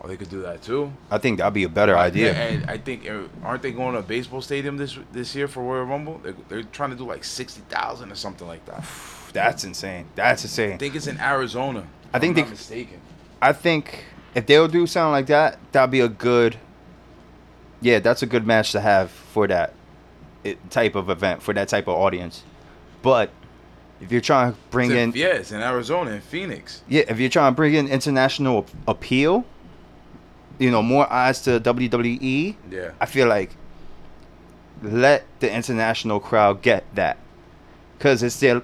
Or 0.00 0.08
they 0.08 0.16
could 0.16 0.30
do 0.30 0.40
that 0.42 0.62
too. 0.62 0.92
I 1.10 1.18
think 1.18 1.38
that'd 1.38 1.52
be 1.52 1.64
a 1.64 1.68
better 1.68 1.96
idea. 1.96 2.32
And 2.32 2.70
I 2.70 2.78
think 2.78 3.06
aren't 3.44 3.60
they 3.62 3.70
going 3.70 3.92
to 3.92 3.98
a 3.98 4.02
baseball 4.02 4.40
stadium 4.40 4.78
this 4.78 4.98
this 5.12 5.34
year 5.34 5.46
for 5.46 5.62
Royal 5.62 5.84
Rumble? 5.84 6.18
They're, 6.22 6.34
they're 6.48 6.62
trying 6.62 6.90
to 6.90 6.96
do 6.96 7.04
like 7.06 7.22
sixty 7.22 7.60
thousand 7.68 8.10
or 8.10 8.14
something 8.14 8.48
like 8.48 8.64
that. 8.66 8.82
That's 9.34 9.62
insane. 9.64 10.06
That's 10.14 10.42
insane. 10.42 10.72
I 10.72 10.76
think 10.78 10.94
it's 10.96 11.06
in 11.06 11.20
Arizona. 11.20 11.86
I 12.14 12.18
think 12.18 12.36
I'm 12.38 12.44
they- 12.44 12.50
mistaken. 12.50 13.00
I 13.42 13.52
think 13.52 14.04
if 14.34 14.46
they'll 14.46 14.68
do 14.68 14.86
something 14.86 15.12
like 15.12 15.26
that, 15.26 15.58
that'd 15.72 15.90
be 15.90 16.00
a 16.00 16.08
good. 16.08 16.56
Yeah, 17.82 17.98
that's 18.00 18.22
a 18.22 18.26
good 18.26 18.46
match 18.46 18.72
to 18.72 18.80
have 18.80 19.10
for 19.10 19.46
that 19.48 19.72
it, 20.44 20.70
type 20.70 20.94
of 20.94 21.08
event 21.10 21.42
for 21.42 21.52
that 21.54 21.68
type 21.68 21.88
of 21.88 21.94
audience. 21.96 22.42
But 23.02 23.30
if 24.00 24.10
you're 24.12 24.20
trying 24.20 24.52
to 24.52 24.58
bring 24.70 24.90
It's 24.90 24.96
in, 24.98 25.12
yeah, 25.14 25.56
in 25.58 25.62
Arizona, 25.62 26.12
in 26.12 26.20
Phoenix. 26.20 26.82
yeah, 26.88 27.02
if 27.08 27.18
you're 27.18 27.30
trying 27.30 27.52
to 27.52 27.56
bring 27.56 27.74
in 27.74 27.86
international 27.88 28.66
appeal, 28.88 29.44
you 30.60 30.70
know, 30.70 30.82
more 30.82 31.10
eyes 31.12 31.42
to 31.42 31.58
WWE. 31.58 32.54
Yeah. 32.70 32.92
I 33.00 33.06
feel 33.06 33.26
like 33.26 33.50
let 34.82 35.24
the 35.40 35.52
international 35.52 36.20
crowd 36.20 36.62
get 36.62 36.84
that, 36.94 37.18
because 37.98 38.22
it's 38.22 38.38
their, 38.40 38.62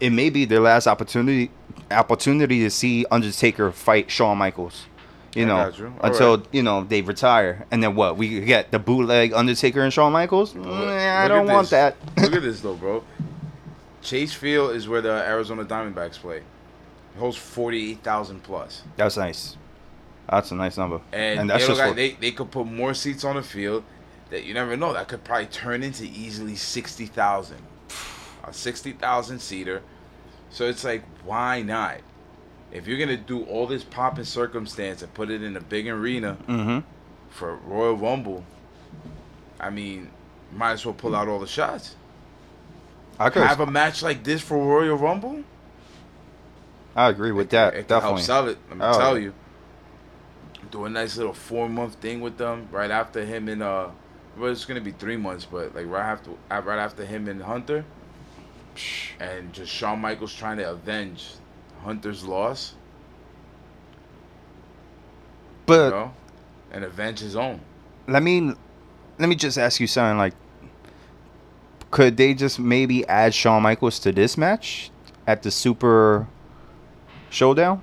it 0.00 0.10
may 0.10 0.28
be 0.30 0.44
their 0.44 0.60
last 0.60 0.86
opportunity 0.86 1.50
opportunity 1.90 2.60
to 2.60 2.70
see 2.70 3.04
Undertaker 3.10 3.72
fight 3.72 4.10
Shawn 4.10 4.38
Michaels. 4.38 4.86
You 5.34 5.44
I 5.44 5.46
know, 5.46 5.68
you. 5.76 5.94
Until 6.02 6.36
right. 6.38 6.46
you 6.52 6.62
know 6.62 6.84
they 6.84 7.02
retire, 7.02 7.64
and 7.70 7.82
then 7.82 7.94
what? 7.94 8.16
We 8.16 8.40
get 8.40 8.70
the 8.72 8.78
bootleg 8.80 9.32
Undertaker 9.32 9.80
and 9.82 9.92
Shawn 9.92 10.12
Michaels. 10.12 10.54
Look- 10.54 10.66
Mm, 10.66 11.16
I 11.16 11.28
don't 11.28 11.46
want 11.46 11.70
this. 11.70 11.70
that. 11.70 11.96
Look 12.20 12.34
at 12.34 12.42
this 12.42 12.60
though, 12.60 12.74
bro. 12.74 13.04
Chase 14.02 14.32
Field 14.32 14.74
is 14.74 14.88
where 14.88 15.00
the 15.00 15.10
Arizona 15.12 15.64
Diamondbacks 15.64 16.18
play. 16.18 16.38
It 16.38 17.18
holds 17.18 17.36
forty 17.36 17.92
eight 17.92 18.02
thousand 18.02 18.42
plus. 18.42 18.82
That's 18.96 19.16
nice. 19.16 19.56
That's 20.30 20.52
a 20.52 20.54
nice 20.54 20.76
number. 20.78 21.00
And, 21.12 21.50
that's 21.50 21.64
they, 21.64 21.68
just 21.74 21.80
for, 21.82 21.92
they, 21.92 22.12
they 22.12 22.30
could 22.30 22.50
put 22.52 22.66
more 22.66 22.94
seats 22.94 23.24
on 23.24 23.34
the 23.36 23.42
field 23.42 23.82
that 24.30 24.44
you 24.44 24.54
never 24.54 24.76
know. 24.76 24.92
That 24.92 25.08
could 25.08 25.24
probably 25.24 25.46
turn 25.46 25.82
into 25.82 26.04
easily 26.04 26.54
60,000. 26.54 27.56
A 28.44 28.52
60,000 28.52 29.38
seater. 29.40 29.82
So 30.50 30.66
it's 30.66 30.84
like, 30.84 31.02
why 31.24 31.62
not? 31.62 31.96
If 32.72 32.86
you're 32.86 32.96
going 32.98 33.08
to 33.08 33.16
do 33.16 33.42
all 33.44 33.66
this 33.66 33.82
pomp 33.82 34.18
and 34.18 34.26
circumstance 34.26 35.02
and 35.02 35.12
put 35.14 35.30
it 35.30 35.42
in 35.42 35.56
a 35.56 35.60
big 35.60 35.88
arena 35.88 36.36
Mhm. 36.48 36.84
for 37.30 37.56
Royal 37.56 37.96
Rumble, 37.96 38.44
I 39.58 39.70
mean, 39.70 40.10
might 40.52 40.72
as 40.72 40.84
well 40.86 40.94
pull 40.94 41.16
out 41.16 41.26
all 41.26 41.40
the 41.40 41.46
shots. 41.48 41.96
I 43.18 43.30
could. 43.30 43.42
Have 43.42 43.60
a 43.60 43.66
match 43.66 44.02
like 44.02 44.22
this 44.22 44.40
for 44.40 44.56
Royal 44.56 44.96
Rumble? 44.96 45.42
I 46.94 47.08
agree 47.08 47.32
with 47.32 47.50
that. 47.50 47.74
It 47.74 47.88
can 47.88 48.00
help 48.00 48.02
definitely. 48.02 48.22
sell 48.22 48.48
it. 48.48 48.58
Let 48.68 48.78
me 48.78 48.84
Oh. 48.84 48.98
tell 48.98 49.18
you. 49.18 49.34
Do 50.70 50.84
a 50.84 50.88
nice 50.90 51.16
little 51.16 51.32
four 51.32 51.68
month 51.68 51.96
thing 51.96 52.20
with 52.20 52.36
them 52.38 52.68
right 52.70 52.90
after 52.90 53.24
him 53.24 53.48
and 53.48 53.62
uh, 53.62 53.88
well 54.36 54.52
it's 54.52 54.64
gonna 54.64 54.80
be 54.80 54.92
three 54.92 55.16
months, 55.16 55.44
but 55.44 55.74
like 55.74 55.86
right 55.86 56.08
after 56.08 56.30
uh, 56.50 56.62
right 56.64 56.78
after 56.78 57.04
him 57.04 57.28
and 57.28 57.42
Hunter, 57.42 57.84
and 59.18 59.52
just 59.52 59.72
Shawn 59.72 60.00
Michaels 60.00 60.34
trying 60.34 60.58
to 60.58 60.70
avenge 60.70 61.32
Hunter's 61.82 62.24
loss, 62.24 62.74
But 65.66 65.84
you 65.86 65.90
know, 65.90 66.14
and 66.72 66.84
avenge 66.84 67.18
his 67.20 67.34
own. 67.36 67.60
let 68.06 68.22
me 68.22 68.52
let 69.18 69.28
me 69.28 69.34
just 69.34 69.58
ask 69.58 69.80
you 69.80 69.86
something 69.86 70.18
like 70.18 70.34
could 71.90 72.16
they 72.16 72.34
just 72.34 72.60
maybe 72.60 73.04
add 73.08 73.34
Shawn 73.34 73.62
Michaels 73.64 73.98
to 74.00 74.12
this 74.12 74.38
match 74.38 74.92
at 75.26 75.42
the 75.42 75.50
Super 75.50 76.28
Showdown? 77.28 77.82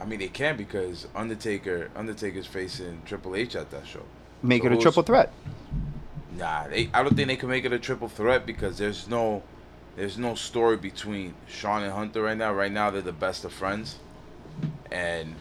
I 0.00 0.04
mean, 0.06 0.18
they 0.18 0.28
can 0.28 0.56
because 0.56 1.06
Undertaker 1.14 1.90
Undertaker's 1.94 2.46
facing 2.46 3.02
Triple 3.04 3.36
H 3.36 3.54
at 3.54 3.70
that 3.70 3.86
show. 3.86 4.02
Make 4.42 4.62
So 4.62 4.68
it 4.68 4.72
a 4.72 4.76
triple 4.78 5.02
threat. 5.02 5.32
Nah, 6.36 6.68
they, 6.68 6.88
I 6.94 7.02
don't 7.02 7.14
think 7.14 7.28
they 7.28 7.36
can 7.36 7.48
make 7.50 7.64
it 7.64 7.72
a 7.72 7.78
triple 7.78 8.08
threat 8.08 8.46
because 8.46 8.78
there's 8.78 9.08
no, 9.08 9.42
there's 9.96 10.16
no 10.16 10.34
story 10.34 10.76
between 10.76 11.34
Shawn 11.46 11.82
and 11.82 11.92
Hunter 11.92 12.22
right 12.22 12.36
now. 12.36 12.52
Right 12.54 12.72
now, 12.72 12.90
they're 12.90 13.02
the 13.02 13.12
best 13.12 13.44
of 13.44 13.52
friends, 13.52 13.96
and 14.90 15.34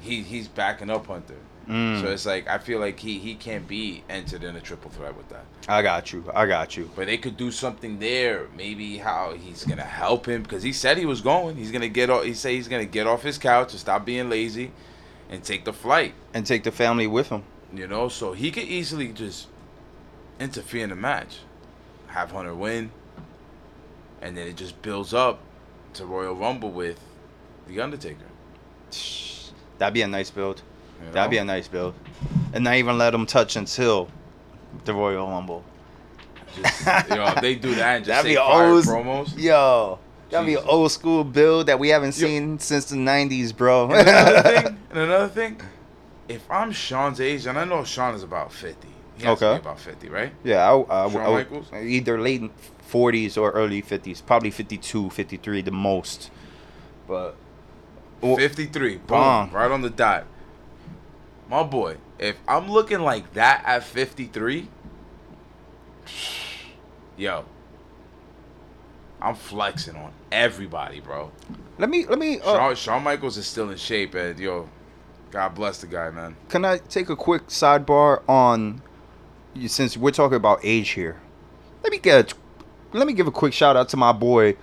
he 0.00 0.22
he's 0.22 0.48
backing 0.48 0.90
up 0.90 1.06
Hunter. 1.06 1.36
Mm. 1.68 2.00
So 2.00 2.08
it's 2.08 2.26
like 2.26 2.48
I 2.48 2.58
feel 2.58 2.78
like 2.80 2.98
he 2.98 3.18
he 3.18 3.34
can't 3.34 3.66
be 3.66 4.04
entered 4.08 4.44
in 4.44 4.56
a 4.56 4.60
triple 4.60 4.90
threat 4.90 5.16
with 5.16 5.28
that. 5.30 5.44
I 5.68 5.82
got 5.82 6.12
you. 6.12 6.24
I 6.34 6.46
got 6.46 6.76
you. 6.76 6.90
But 6.94 7.06
they 7.06 7.16
could 7.16 7.36
do 7.36 7.50
something 7.50 7.98
there. 7.98 8.48
Maybe 8.56 8.98
how 8.98 9.34
he's 9.34 9.64
gonna 9.64 9.82
help 9.82 10.26
him 10.26 10.42
because 10.42 10.62
he 10.62 10.72
said 10.72 10.98
he 10.98 11.06
was 11.06 11.20
going. 11.20 11.56
He's 11.56 11.70
gonna 11.70 11.88
get 11.88 12.10
off. 12.10 12.24
He 12.24 12.34
said 12.34 12.52
he's 12.52 12.68
gonna 12.68 12.84
get 12.84 13.06
off 13.06 13.22
his 13.22 13.38
couch 13.38 13.72
and 13.72 13.80
stop 13.80 14.04
being 14.04 14.28
lazy, 14.28 14.72
and 15.30 15.42
take 15.42 15.64
the 15.64 15.72
flight. 15.72 16.14
And 16.32 16.46
take 16.46 16.64
the 16.64 16.72
family 16.72 17.06
with 17.06 17.28
him. 17.28 17.44
You 17.72 17.86
know, 17.86 18.08
so 18.08 18.32
he 18.32 18.50
could 18.50 18.64
easily 18.64 19.08
just 19.08 19.48
interfere 20.38 20.84
in 20.84 20.90
the 20.90 20.96
match, 20.96 21.38
have 22.08 22.30
Hunter 22.30 22.54
win, 22.54 22.90
and 24.20 24.36
then 24.36 24.46
it 24.46 24.56
just 24.56 24.80
builds 24.82 25.12
up 25.12 25.40
to 25.94 26.04
Royal 26.04 26.34
Rumble 26.34 26.70
with 26.70 27.00
the 27.66 27.80
Undertaker. 27.80 28.26
That'd 29.78 29.94
be 29.94 30.02
a 30.02 30.06
nice 30.08 30.30
build. 30.30 30.62
You 31.02 31.10
That'd 31.12 31.30
be 31.30 31.38
a 31.38 31.44
nice 31.44 31.68
build. 31.68 31.94
And 32.52 32.64
not 32.64 32.74
even 32.74 32.98
let 32.98 33.10
them 33.10 33.26
touch 33.26 33.56
until 33.56 34.08
the 34.84 34.94
Royal 34.94 35.28
Rumble. 35.28 35.64
Just, 36.56 36.86
you 37.10 37.16
know, 37.16 37.26
if 37.26 37.40
they 37.40 37.54
do 37.56 37.74
that 37.74 37.96
and 37.96 38.04
just 38.04 38.22
That'd 38.22 38.30
say 38.30 38.34
be 38.34 38.38
old. 38.38 38.84
promos. 38.84 39.36
Yo, 39.36 39.98
that'd 40.30 40.46
be 40.46 40.54
an 40.54 40.64
old 40.66 40.92
school 40.92 41.24
build 41.24 41.66
that 41.66 41.78
we 41.78 41.88
haven't 41.88 42.16
Yo. 42.18 42.26
seen 42.26 42.58
since 42.60 42.84
the 42.86 42.96
'90s, 42.96 43.56
bro. 43.56 43.90
And 43.90 44.08
another 44.08 44.42
thing, 44.42 44.66
and 44.90 44.98
another 44.98 45.28
thing, 45.28 45.60
if 46.28 46.48
I'm 46.50 46.70
Shawn's 46.70 47.20
age, 47.20 47.46
and 47.46 47.58
I 47.58 47.64
know 47.64 47.82
Shawn 47.84 48.14
is 48.14 48.22
about 48.22 48.52
50, 48.52 48.86
He 49.16 49.24
has 49.24 49.38
to 49.40 49.46
Okay. 49.46 49.58
be 49.58 49.62
about 49.62 49.80
50, 49.80 50.08
right? 50.10 50.32
Yeah, 50.44 50.58
I, 50.72 51.06
I, 51.06 51.10
Shawn 51.10 51.22
I- 51.26 51.30
Michaels? 51.32 51.72
either 51.72 52.20
late 52.20 52.42
40s 52.88 53.36
or 53.36 53.50
early 53.50 53.82
50s. 53.82 54.24
Probably 54.24 54.52
52, 54.52 55.10
53 55.10 55.60
the 55.62 55.70
most. 55.72 56.30
But 57.08 57.34
53. 58.20 58.98
Boom. 58.98 59.50
Right 59.50 59.70
on 59.70 59.82
the 59.82 59.90
dot. 59.90 60.26
My 61.48 61.62
boy, 61.62 61.98
if 62.18 62.36
I'm 62.48 62.70
looking 62.70 63.00
like 63.00 63.34
that 63.34 63.62
at 63.66 63.84
53, 63.84 64.68
yo, 67.16 67.44
I'm 69.20 69.34
flexing 69.34 69.96
on 69.96 70.12
everybody, 70.32 71.00
bro. 71.00 71.30
let 71.78 71.88
me 71.88 72.06
let 72.06 72.18
me 72.18 72.40
uh, 72.40 72.56
Shawn, 72.56 72.76
Shawn 72.76 73.02
Michaels 73.02 73.36
is 73.36 73.46
still 73.46 73.70
in 73.70 73.76
shape, 73.76 74.14
and 74.14 74.38
yo, 74.38 74.68
God 75.30 75.54
bless 75.54 75.80
the 75.80 75.86
guy, 75.86 76.10
man. 76.10 76.36
can 76.48 76.64
I 76.64 76.78
take 76.78 77.08
a 77.08 77.16
quick 77.16 77.48
sidebar 77.48 78.22
on 78.28 78.82
since 79.66 79.96
we're 79.96 80.10
talking 80.10 80.36
about 80.36 80.60
age 80.62 80.90
here. 80.90 81.20
Let 81.82 81.90
me 81.90 81.98
get 81.98 82.32
a, 82.32 82.36
let 82.96 83.06
me 83.06 83.12
give 83.12 83.26
a 83.26 83.32
quick 83.32 83.52
shout 83.52 83.76
out 83.76 83.88
to 83.90 83.96
my 83.96 84.12
boy 84.12 84.56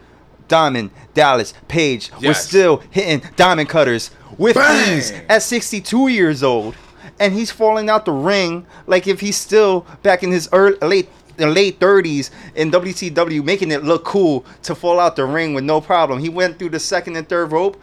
Diamond 0.47 0.91
Dallas 1.13 1.53
Page. 1.67 2.11
We're 2.21 2.33
still 2.33 2.83
hitting 2.89 3.27
diamond 3.35 3.69
cutters 3.69 4.11
with 4.41 4.55
Bang! 4.55 4.97
ease 4.97 5.11
at 5.29 5.43
62 5.43 6.07
years 6.09 6.43
old, 6.43 6.75
and 7.19 7.33
he's 7.33 7.51
falling 7.51 7.89
out 7.89 8.05
the 8.05 8.11
ring 8.11 8.65
like 8.87 9.07
if 9.07 9.19
he's 9.21 9.37
still 9.37 9.85
back 10.03 10.23
in 10.23 10.31
his 10.31 10.49
early 10.51 10.77
late 10.81 11.09
the 11.37 11.47
late 11.47 11.79
30s 11.79 12.29
in 12.55 12.69
WCW, 12.71 13.43
making 13.43 13.71
it 13.71 13.83
look 13.83 14.03
cool 14.03 14.45
to 14.63 14.75
fall 14.75 14.99
out 14.99 15.15
the 15.15 15.25
ring 15.25 15.53
with 15.55 15.63
no 15.63 15.79
problem. 15.81 16.19
He 16.19 16.29
went 16.29 16.59
through 16.59 16.69
the 16.69 16.79
second 16.79 17.15
and 17.15 17.27
third 17.27 17.51
rope 17.51 17.81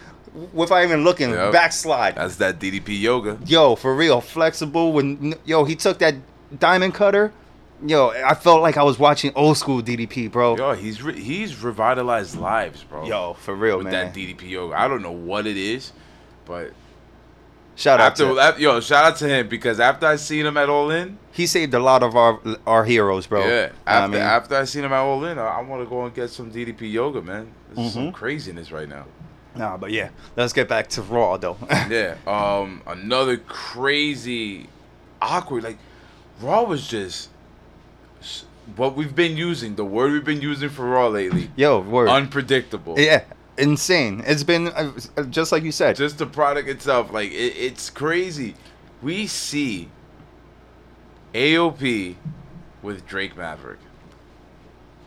without 0.53 0.85
even 0.85 1.03
looking, 1.03 1.31
Yep. 1.31 1.53
backslide. 1.53 2.15
That's 2.17 2.37
that 2.37 2.61
DDP 2.61 3.01
yoga. 3.01 3.39
Yo, 3.47 3.75
for 3.75 3.95
real, 3.97 4.21
flexible. 4.21 4.93
When 4.93 5.35
yo, 5.45 5.65
he 5.65 5.75
took 5.75 5.99
that 5.99 6.15
diamond 6.59 6.95
cutter. 6.95 7.33
Yo, 7.85 8.09
I 8.11 8.35
felt 8.35 8.61
like 8.61 8.77
I 8.77 8.83
was 8.83 8.99
watching 8.99 9.33
old 9.35 9.57
school 9.57 9.81
DDP, 9.83 10.31
bro. 10.31 10.57
Yo, 10.57 10.71
Yo, 10.71 10.75
he's 10.77 11.01
re- 11.03 11.21
he's 11.21 11.57
revitalized 11.61 12.37
lives, 12.37 12.85
bro. 12.85 13.07
Yo, 13.07 13.35
for 13.35 13.55
real, 13.55 13.79
with 13.79 13.87
man. 13.87 13.93
that 14.13 14.15
DDP 14.15 14.51
yoga. 14.51 14.79
I 14.79 14.87
don't 14.89 15.03
know 15.03 15.13
what 15.13 15.47
it 15.47 15.57
is, 15.57 15.93
but 16.49 16.73
Shout 17.77 18.01
out 18.01 18.19
after 18.21 18.25
to 18.57 18.61
yo, 18.61 18.81
shout 18.81 19.05
out 19.05 19.17
to 19.19 19.29
him 19.29 19.47
because 19.49 19.79
after 19.79 20.05
I 20.07 20.17
seen 20.17 20.45
him 20.47 20.57
at 20.57 20.69
All 20.69 20.91
In, 20.91 21.17
he 21.31 21.47
saved 21.47 21.73
a 21.75 21.79
lot 21.79 22.03
of 22.03 22.17
our 22.17 22.41
our 22.67 22.85
heroes, 22.85 23.29
bro. 23.29 23.47
yeah, 23.47 23.69
I 23.87 23.99
after 23.99 24.11
mean, 24.13 24.21
after 24.21 24.57
I 24.57 24.65
seen 24.65 24.83
him 24.83 24.93
at 24.93 24.99
All 24.99 25.25
In, 25.25 25.39
I, 25.39 25.47
I 25.47 25.61
want 25.63 25.85
to 25.85 25.89
go 25.89 26.05
and 26.05 26.13
get 26.13 26.31
some 26.31 26.51
DDP 26.51 26.91
yoga, 26.93 27.23
man. 27.23 27.53
This 27.71 27.79
is 27.79 27.85
Mm-hmm. 27.93 28.05
some 28.07 28.13
craziness 28.13 28.73
right 28.73 28.89
now. 28.89 29.05
nah, 29.55 29.77
but 29.77 29.93
yeah, 29.93 30.09
let's 30.35 30.53
get 30.53 30.67
back 30.69 30.89
to 30.89 31.03
Raw 31.03 31.37
though. 31.37 31.57
Yeah, 31.89 32.17
um, 32.27 32.83
another 32.85 33.37
crazy, 33.37 34.69
awkward. 35.23 35.63
Like, 35.63 35.79
Raw 36.41 36.65
was 36.65 36.89
just 36.89 37.29
what 38.75 38.97
we've 38.97 39.15
been 39.15 39.37
using. 39.37 39.77
The 39.77 39.85
word 39.85 40.11
we've 40.13 40.25
been 40.25 40.41
using 40.43 40.69
for 40.69 40.85
Raw 40.85 41.07
lately. 41.07 41.51
Yo, 41.57 41.79
word. 41.79 42.09
Unpredictable. 42.09 42.95
yeah, 42.99 43.23
insane. 43.59 44.23
It's 44.27 44.43
been 44.43 44.69
uh, 44.69 44.93
just 45.31 45.53
like 45.53 45.63
you 45.63 45.73
said. 45.73 45.97
just 45.97 46.19
the 46.19 46.27
product 46.27 46.69
itself 46.69 47.13
like 47.13 47.31
it, 47.31 47.57
it's 47.57 47.91
crazy 47.91 48.55
we 49.03 49.27
see 49.27 49.89
aop 51.35 52.17
with 52.83 53.07
drake 53.07 53.37
maverick 53.37 53.79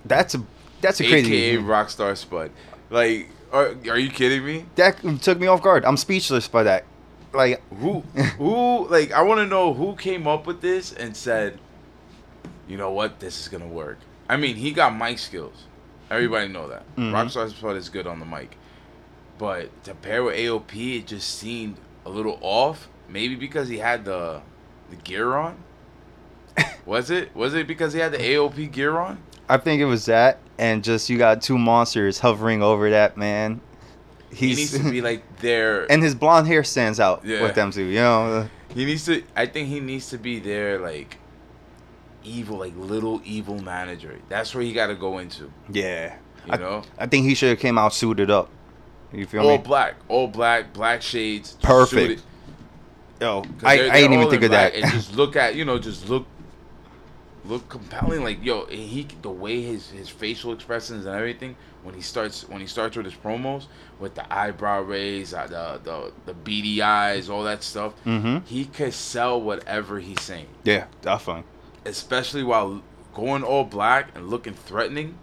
that's 0.05 0.35
a 0.35 0.43
that's 0.81 0.99
a 0.99 1.07
crazy. 1.07 1.33
aka 1.33 1.63
rockstar 1.63 2.15
spud 2.15 2.51
like 2.89 3.29
are, 3.51 3.75
are 3.89 3.97
you 3.97 4.09
kidding 4.09 4.45
me 4.45 4.65
that 4.75 4.97
took 5.21 5.39
me 5.39 5.47
off 5.47 5.61
guard. 5.61 5.83
I'm 5.83 5.97
speechless 5.97 6.47
by 6.47 6.63
that. 6.63 6.85
Like, 7.33 7.61
who 7.75 7.99
who 8.37 8.87
like 8.87 9.11
i 9.13 9.21
want 9.21 9.39
to 9.39 9.47
know 9.47 9.73
who 9.73 9.95
came 9.95 10.27
up 10.27 10.45
with 10.45 10.61
this 10.61 10.91
and 10.91 11.15
said 11.15 11.59
you 12.67 12.77
know 12.77 12.91
what 12.91 13.19
this 13.19 13.39
is 13.39 13.47
gonna 13.47 13.67
work 13.67 13.97
i 14.27 14.35
mean 14.35 14.57
he 14.57 14.71
got 14.71 14.95
mic 14.95 15.17
skills 15.17 15.63
everybody 16.12 16.47
know 16.47 16.68
that 16.68 16.84
Mhm. 16.95 17.12
rockstar 17.12 17.49
spud 17.49 17.76
is 17.78 17.89
good 17.89 18.05
on 18.07 18.20
the 18.20 18.26
mic 18.26 18.57
but 19.38 19.70
to 19.86 19.93
pair 19.95 20.24
with 20.24 20.36
aop 20.36 20.97
it 20.97 21.07
just 21.07 21.39
seemed 21.39 21.78
a 22.05 22.09
little 22.09 22.38
off 22.41 22.88
maybe 23.09 23.36
because 23.36 23.70
he 23.70 23.78
had 23.80 24.05
the 24.05 24.41
the 24.89 24.95
gear 24.97 25.34
on 25.36 25.55
was 26.86 27.09
it 27.09 27.34
was 27.36 27.53
it 27.53 27.66
because 27.68 27.93
he 27.93 27.99
had 27.99 28.12
the 28.12 28.18
aop 28.36 28.72
gear 28.72 28.97
on 28.97 29.18
I 29.49 29.57
think 29.57 29.82
it 29.82 29.86
was 29.86 30.05
that, 30.05 30.38
and 30.57 30.82
just 30.82 31.09
you 31.09 31.18
got 31.18 31.41
two 31.41 31.57
monsters 31.57 32.20
hovering 32.20 32.64
over 32.64 32.89
that 32.91 33.18
man. 33.18 33.59
he 34.34 34.47
needs 34.55 34.72
to 34.80 34.89
be 34.89 35.01
like 35.01 35.24
there 35.41 35.91
and 35.91 36.01
his 36.01 36.16
blonde 36.16 36.47
hair 36.47 36.64
stands 36.64 37.01
out 37.01 37.22
Yeah. 37.26 37.41
with 37.41 37.55
them 37.55 37.72
two. 37.72 37.84
You 37.84 37.99
know, 37.99 38.49
He 38.74 38.86
needs 38.86 39.03
to. 39.07 39.24
I 39.36 39.47
think 39.47 39.68
he 39.68 39.82
needs 39.82 40.09
to 40.12 40.18
be 40.18 40.39
their 40.39 40.80
like 40.80 41.18
evil, 42.24 42.57
like 42.57 42.74
little 42.76 43.22
evil 43.24 43.59
manager. 43.61 44.19
That's 44.30 44.53
where 44.55 44.63
he 44.63 44.74
got 44.74 44.88
to 44.88 44.95
go 44.95 45.17
into. 45.19 45.51
yeah. 45.72 46.15
You 46.47 46.53
I, 46.53 46.57
know, 46.57 46.82
I 46.97 47.05
think 47.05 47.28
he 47.28 47.36
should 47.36 47.49
have 47.49 47.59
came 47.59 47.78
out 47.78 47.93
suited 47.93 48.32
up. 48.32 48.49
You 49.13 49.28
feel 49.28 49.41
all 49.41 49.47
me? 49.49 49.51
All 49.57 49.61
black, 49.61 49.93
all 50.07 50.28
black, 50.28 50.74
black 50.74 51.03
shades, 51.03 51.55
Perfect. 51.61 51.91
suited. 52.01 52.22
Yo, 53.22 53.43
I, 53.63 53.78
they're- 53.78 53.91
I 53.91 54.01
didn't 54.01 54.13
even 54.13 54.30
think 54.32 54.41
of 54.43 54.49
that. 54.51 54.74
And 54.74 54.91
just 54.91 55.13
look 55.15 55.36
at 55.36 55.53
you 55.53 55.65
know, 55.65 55.78
just 55.78 56.09
look, 56.09 56.26
look 57.45 57.67
compelling. 57.69 58.24
Like 58.24 58.43
yo, 58.43 58.65
he 58.65 59.07
the 59.22 59.30
way 59.30 59.61
his 59.61 59.89
his 59.91 60.09
facial 60.09 60.51
expressions 60.53 61.05
and 61.05 61.15
everything 61.15 61.55
when 61.84 61.93
he 61.93 62.01
starts 62.01 62.47
when 62.49 62.59
he 62.59 62.65
starts 62.67 62.95
with 62.97 63.05
his 63.05 63.13
promos 63.15 63.65
with 63.99 64.15
the 64.15 64.34
eyebrow 64.34 64.82
raise, 64.82 65.36
uh, 65.36 65.45
the 65.47 65.80
the 65.84 66.11
the 66.26 66.34
beady 66.34 66.82
eyes, 66.82 67.30
all 67.30 67.43
that 67.43 67.61
stuff. 67.63 67.93
Mhm. 68.05 68.45
He 68.47 68.65
could 68.65 68.93
sell 68.95 69.39
whatever 69.39 69.99
he's 69.99 70.22
saying. 70.22 70.47
yeah, 70.63 70.86
definitely. 71.03 71.43
Especially 71.86 72.43
while 72.43 72.82
going 73.13 73.43
all 73.43 73.63
black 73.63 74.09
and 74.15 74.29
looking 74.29 74.53
threatening. 74.53 75.17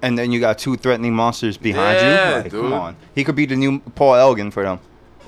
And 0.00 0.16
then 0.16 0.30
you 0.30 0.38
got 0.40 0.58
two 0.58 0.76
threatening 0.76 1.12
monsters 1.14 1.56
behind 1.56 1.98
Yeah, 1.98 2.28
you. 2.28 2.34
Like, 2.42 2.50
dude. 2.52 2.62
come 2.62 2.72
on. 2.72 2.96
He 3.14 3.24
could 3.24 3.34
be 3.34 3.46
the 3.46 3.56
new 3.56 3.80
Paul 3.80 4.14
Elgin 4.14 4.50
for 4.52 4.62
them. 4.62 4.78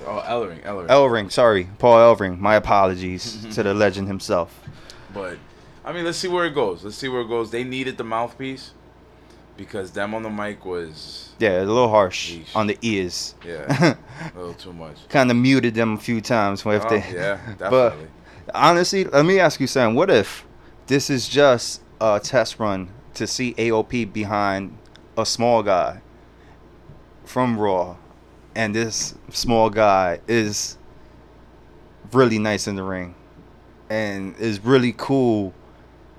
Oh, 0.07 0.23
Ellering, 0.27 0.62
Ellering. 0.64 0.87
Elring, 0.89 1.33
sorry, 1.33 1.68
Paul 1.79 2.14
Ellering. 2.16 2.39
My 2.39 2.55
apologies 2.55 3.47
to 3.55 3.62
the 3.62 3.75
legend 3.75 4.07
himself. 4.09 4.59
but 5.12 5.39
I 5.85 5.93
mean, 5.93 6.05
let's 6.05 6.18
see 6.18 6.29
where 6.29 6.47
it 6.47 6.55
goes. 6.55 6.85
Let's 6.85 6.97
see 6.97 7.09
where 7.09 7.23
it 7.23 7.29
goes. 7.29 7.51
They 7.51 7.64
needed 7.64 7.99
the 7.99 8.05
mouthpiece 8.05 8.73
because 9.57 9.91
them 9.91 10.14
on 10.14 10.23
the 10.23 10.31
mic 10.31 10.64
was 10.64 11.31
Yeah, 11.39 11.59
a 11.62 11.64
little 11.64 11.89
harsh 11.89 12.33
Yeesh. 12.33 12.57
on 12.57 12.66
the 12.66 12.79
ears. 12.81 13.35
yeah 13.45 13.97
a 14.35 14.39
little 14.39 14.55
too 14.55 14.73
much. 14.73 14.97
kind 15.11 15.31
of 15.31 15.37
muted 15.37 15.75
them 15.75 15.95
a 15.95 15.99
few 15.99 16.21
times 16.23 16.64
Oh, 16.64 16.71
the 16.79 17.05
yeah, 17.12 17.39
but 17.59 17.95
honestly 18.55 19.05
let 19.05 19.27
me 19.27 19.39
ask 19.39 19.61
you 19.61 19.66
something 19.66 19.95
what 19.95 20.09
if 20.09 20.47
this 20.91 21.09
is 21.09 21.28
just 21.28 21.82
a 22.01 22.18
test 22.18 22.59
run 22.59 22.91
to 23.14 23.24
see 23.24 23.55
aop 23.55 24.12
behind 24.12 24.76
a 25.16 25.24
small 25.24 25.62
guy 25.62 26.03
from 27.24 27.57
raw. 27.57 27.97
And 28.57 28.74
this 28.74 29.14
small 29.28 29.70
guy 29.70 30.18
is 30.26 30.76
really 32.12 32.41
nice 32.41 32.66
in 32.66 32.74
the 32.74 32.82
ring 32.82 33.14
and 33.88 34.36
is 34.38 34.59
really 34.64 34.93
cool. 34.97 35.55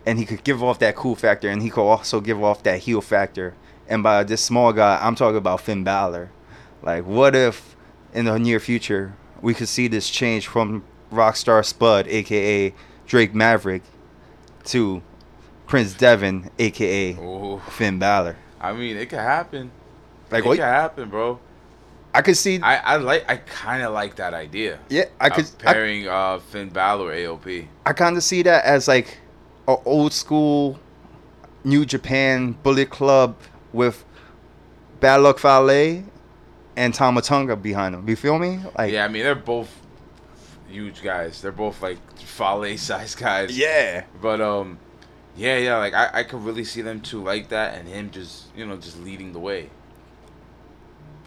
And 0.06 0.18
he 0.18 0.26
could 0.26 0.46
give 0.46 0.64
off 0.64 0.80
that 0.80 0.96
cool 0.96 1.18
factor 1.18 1.50
and 1.50 1.62
he 1.62 1.70
could 1.70 1.86
also 1.86 2.22
give 2.22 2.42
off 2.42 2.64
that 2.64 2.80
heel 2.80 3.02
factor. 3.02 3.54
And 3.90 4.02
by 4.02 4.24
this 4.24 4.42
small 4.42 4.72
guy 4.72 4.98
i'm 5.02 5.16
talking 5.16 5.36
about 5.36 5.60
finn 5.60 5.84
Balor. 5.84 6.32
like 6.82 7.06
what 7.06 7.36
if 7.36 7.76
in 8.14 8.24
the 8.24 8.40
near 8.40 8.62
future 8.62 9.18
we 9.42 9.54
could 9.54 9.68
see 9.68 9.90
this 9.90 10.10
change 10.10 10.48
from 10.48 10.86
rockstar 11.12 11.66
spud 11.66 12.08
aka 12.08 12.74
drake 13.06 13.36
maverick 13.36 13.82
to 14.66 15.02
prince 15.68 15.94
Devitt 15.94 16.52
aka 16.60 17.16
Oh, 17.20 17.60
finn 17.70 18.00
Balor. 18.00 18.36
I 18.60 18.74
mean, 18.74 18.98
it 18.98 19.10
could 19.10 19.20
happen. 19.20 19.72
like 20.30 20.44
it 20.44 20.48
what 20.48 20.58
could 20.58 20.64
happen, 20.66 21.10
bro. 21.10 21.40
i 22.14 22.22
could 22.22 22.38
see 22.38 22.60
I, 22.62 22.78
I 22.78 22.96
like. 22.98 23.24
I 23.30 23.38
kind 23.38 23.84
of 23.84 23.94
like 23.94 24.16
that 24.18 24.34
idea. 24.34 24.80
yeah 24.90 25.06
i 25.20 25.30
could 25.30 25.46
I, 25.66 25.74
pairing 25.74 26.08
uh, 26.08 26.40
Finn 26.40 26.70
Balor 26.70 27.14
AOP. 27.16 27.68
I 27.86 27.94
kind 27.94 28.18
of 28.18 28.24
see 28.24 28.42
that 28.44 28.66
as 28.66 28.88
like 28.88 29.18
a 29.68 29.76
old 29.86 30.14
school 30.14 30.80
New 31.64 31.86
Japan 31.86 32.54
Bullet 32.64 32.90
Club 32.90 33.36
with 33.72 34.04
Bad 35.00 35.18
Luck 35.22 35.38
Fale 35.40 36.04
and 36.76 36.94
Tama 36.94 37.22
Tonga 37.22 37.56
behind 37.56 37.94
them. 37.96 38.08
You 38.10 38.16
feel 38.16 38.38
me? 38.40 38.60
Like 38.78 38.92
yeah, 38.92 39.06
I 39.06 39.08
mean, 39.08 39.24
they're 39.24 39.36
both 39.36 39.70
huge 40.72 41.02
guys. 41.04 41.42
They're 41.42 41.52
both 41.52 41.82
like 41.82 41.98
Fale 42.18 42.78
size 42.78 43.16
guys. 43.16 43.58
yeah. 43.58 44.06
But 44.22 44.42
um, 44.42 44.80
yeah, 45.36 45.58
yeah, 45.58 45.78
like 45.78 45.94
I, 45.94 46.10
I 46.14 46.24
could 46.24 46.44
really 46.44 46.64
see 46.64 46.82
them 46.82 47.02
two 47.02 47.24
like 47.24 47.50
that, 47.50 47.76
and 47.76 47.88
him 47.88 48.12
just 48.12 48.46
you 48.56 48.66
know 48.66 48.78
just 48.78 49.00
leading 49.00 49.34
the 49.34 49.40
way. 49.40 49.70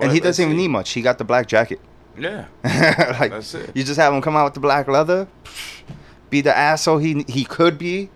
and 0.00 0.12
he 0.12 0.20
doesn't 0.20 0.42
even 0.44 0.56
see. 0.56 0.62
need 0.62 0.68
much. 0.68 0.90
He 0.90 1.02
got 1.02 1.18
the 1.18 1.24
black 1.24 1.46
jacket. 1.46 1.80
Yeah, 2.18 2.46
like 2.64 3.32
That's 3.32 3.54
it. 3.54 3.70
you 3.74 3.82
just 3.82 3.98
have 3.98 4.12
him 4.14 4.22
come 4.22 4.36
out 4.36 4.44
with 4.44 4.54
the 4.54 4.60
black 4.60 4.86
leather, 4.86 5.26
be 6.30 6.40
the 6.42 6.56
asshole 6.56 6.98
he 6.98 7.24
he 7.28 7.44
could 7.44 7.76
be. 7.78 8.10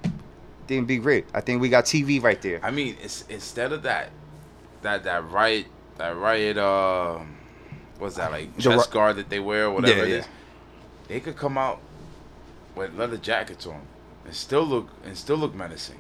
Then 0.69 0.85
be 0.85 0.99
great. 0.99 1.25
I 1.35 1.41
think 1.41 1.61
we 1.63 1.69
got 1.71 1.85
TV 1.87 2.23
right 2.23 2.41
there. 2.43 2.61
I 2.63 2.71
mean, 2.71 2.97
it's 3.03 3.25
instead 3.31 3.73
of 3.73 3.83
that, 3.85 4.11
that 4.83 5.03
that 5.05 5.29
riot, 5.31 5.67
that 5.97 6.15
riot, 6.17 6.59
um, 6.59 7.39
what's 7.99 8.17
that 8.17 8.31
like 8.31 8.55
The 8.57 8.63
chest 8.63 8.91
ri- 8.91 8.95
guard 8.95 9.17
that 9.17 9.31
they 9.31 9.41
wear, 9.41 9.65
or 9.65 9.71
whatever 9.73 10.07
Yeah, 10.07 10.17
it 10.17 10.19
yeah. 10.19 10.25
They 11.09 11.21
could 11.21 11.37
come 11.37 11.59
out 11.59 11.81
with 12.77 12.95
leather 12.95 13.17
jackets 13.17 13.67
on 13.67 13.83
and 14.25 14.35
still 14.35 14.65
look 14.65 14.89
and 15.05 15.17
still 15.17 15.37
look 15.37 15.55
menacing. 15.55 15.99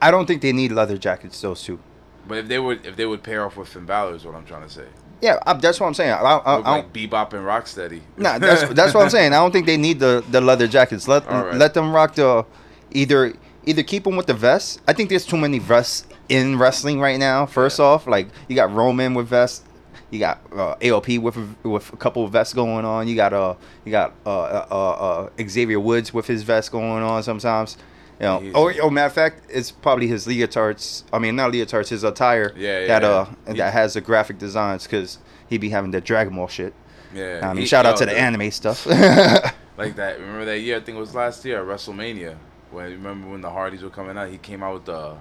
I 0.00 0.10
don't 0.10 0.26
think 0.26 0.42
they 0.42 0.52
need 0.52 0.72
leather 0.72 0.98
jackets. 0.98 1.40
Those 1.40 1.62
two. 1.62 1.80
But 2.26 2.38
if 2.38 2.48
they 2.48 2.58
would 2.58 2.86
if 2.86 2.96
they 2.96 3.06
would 3.06 3.22
pair 3.22 3.44
off 3.44 3.56
with 3.56 3.68
Finn 3.68 3.86
Balor 3.86 4.14
is 4.14 4.24
what 4.24 4.34
I'm 4.34 4.44
trying 4.44 4.62
to 4.62 4.72
say. 4.72 4.86
Yeah, 5.20 5.38
I, 5.44 5.54
that's 5.54 5.80
what 5.80 5.88
I'm 5.88 5.94
saying. 5.94 6.12
I, 6.12 6.16
I, 6.16 6.56
Look 6.56 6.66
I 6.66 6.70
like 6.76 6.92
Bebop 6.92 7.32
and 7.32 7.44
Rocksteady. 7.44 8.02
Nah, 8.16 8.38
that's 8.38 8.72
that's 8.74 8.94
what 8.94 9.02
I'm 9.02 9.10
saying. 9.10 9.32
I 9.32 9.36
don't 9.36 9.50
think 9.50 9.66
they 9.66 9.76
need 9.76 9.98
the, 9.98 10.22
the 10.30 10.40
leather 10.40 10.68
jackets. 10.68 11.08
Let 11.08 11.26
right. 11.26 11.54
let 11.54 11.74
them 11.74 11.92
rock 11.92 12.14
the 12.14 12.44
either 12.92 13.34
either 13.64 13.82
keep 13.82 14.04
them 14.04 14.16
with 14.16 14.26
the 14.26 14.34
vests. 14.34 14.80
I 14.86 14.92
think 14.92 15.08
there's 15.08 15.26
too 15.26 15.36
many 15.36 15.58
vests 15.58 16.06
in 16.28 16.58
wrestling 16.58 17.00
right 17.00 17.18
now. 17.18 17.46
First 17.46 17.80
off, 17.80 18.06
like 18.06 18.28
you 18.46 18.54
got 18.54 18.72
Roman 18.72 19.14
with 19.14 19.28
vests, 19.28 19.64
you 20.10 20.18
got 20.18 20.40
uh, 20.52 20.74
AOP 20.76 21.20
with 21.20 21.36
a, 21.36 21.68
with 21.68 21.92
a 21.92 21.96
couple 21.96 22.24
of 22.24 22.32
vests 22.32 22.54
going 22.54 22.84
on. 22.84 23.08
You 23.08 23.14
got 23.16 23.32
uh 23.32 23.54
you 23.84 23.90
got 23.92 24.14
uh, 24.24 24.40
uh, 24.40 24.66
uh, 24.70 24.74
uh, 24.74 25.30
Xavier 25.48 25.80
Woods 25.80 26.12
with 26.14 26.26
his 26.26 26.42
vest 26.42 26.72
going 26.72 27.02
on 27.02 27.22
sometimes. 27.22 27.76
You 28.20 28.26
know, 28.26 28.50
oh, 28.54 28.72
oh, 28.82 28.90
matter 28.90 29.06
of 29.06 29.12
fact, 29.12 29.42
it's 29.48 29.70
probably 29.70 30.08
his 30.08 30.26
leotards. 30.26 31.04
I 31.12 31.20
mean, 31.20 31.36
not 31.36 31.52
leotards, 31.52 31.88
his 31.90 32.02
attire 32.02 32.52
Yeah, 32.56 32.80
yeah, 32.80 32.86
that 32.88 33.04
uh 33.04 33.26
yeah. 33.46 33.52
that 33.54 33.72
has 33.72 33.94
the 33.94 34.00
graphic 34.00 34.38
designs 34.38 34.84
because 34.84 35.18
he 35.48 35.56
be 35.58 35.68
having 35.70 35.92
the 35.92 36.00
Dragon 36.00 36.34
Ball 36.34 36.48
shit. 36.48 36.72
yeah. 37.14 37.40
I 37.42 37.52
mean, 37.52 37.60
he- 37.62 37.66
shout 37.66 37.86
out 37.86 37.96
to 37.98 38.06
the 38.06 38.18
anime 38.18 38.50
stuff. 38.50 38.86
Like 39.78 39.94
that. 39.94 40.18
Remember 40.18 40.44
that 40.46 40.58
year? 40.58 40.78
I 40.78 40.80
think 40.80 40.96
it 40.96 41.00
was 41.00 41.14
last 41.14 41.44
year 41.44 41.60
at 41.60 41.64
WrestleMania. 41.64 42.36
When 42.72 42.90
remember 42.90 43.28
when 43.28 43.40
the 43.42 43.50
Hardys 43.50 43.80
were 43.84 43.90
coming 43.90 44.18
out? 44.18 44.28
He 44.28 44.36
came 44.38 44.60
out 44.60 44.74
with 44.74 44.84
the 44.86 45.14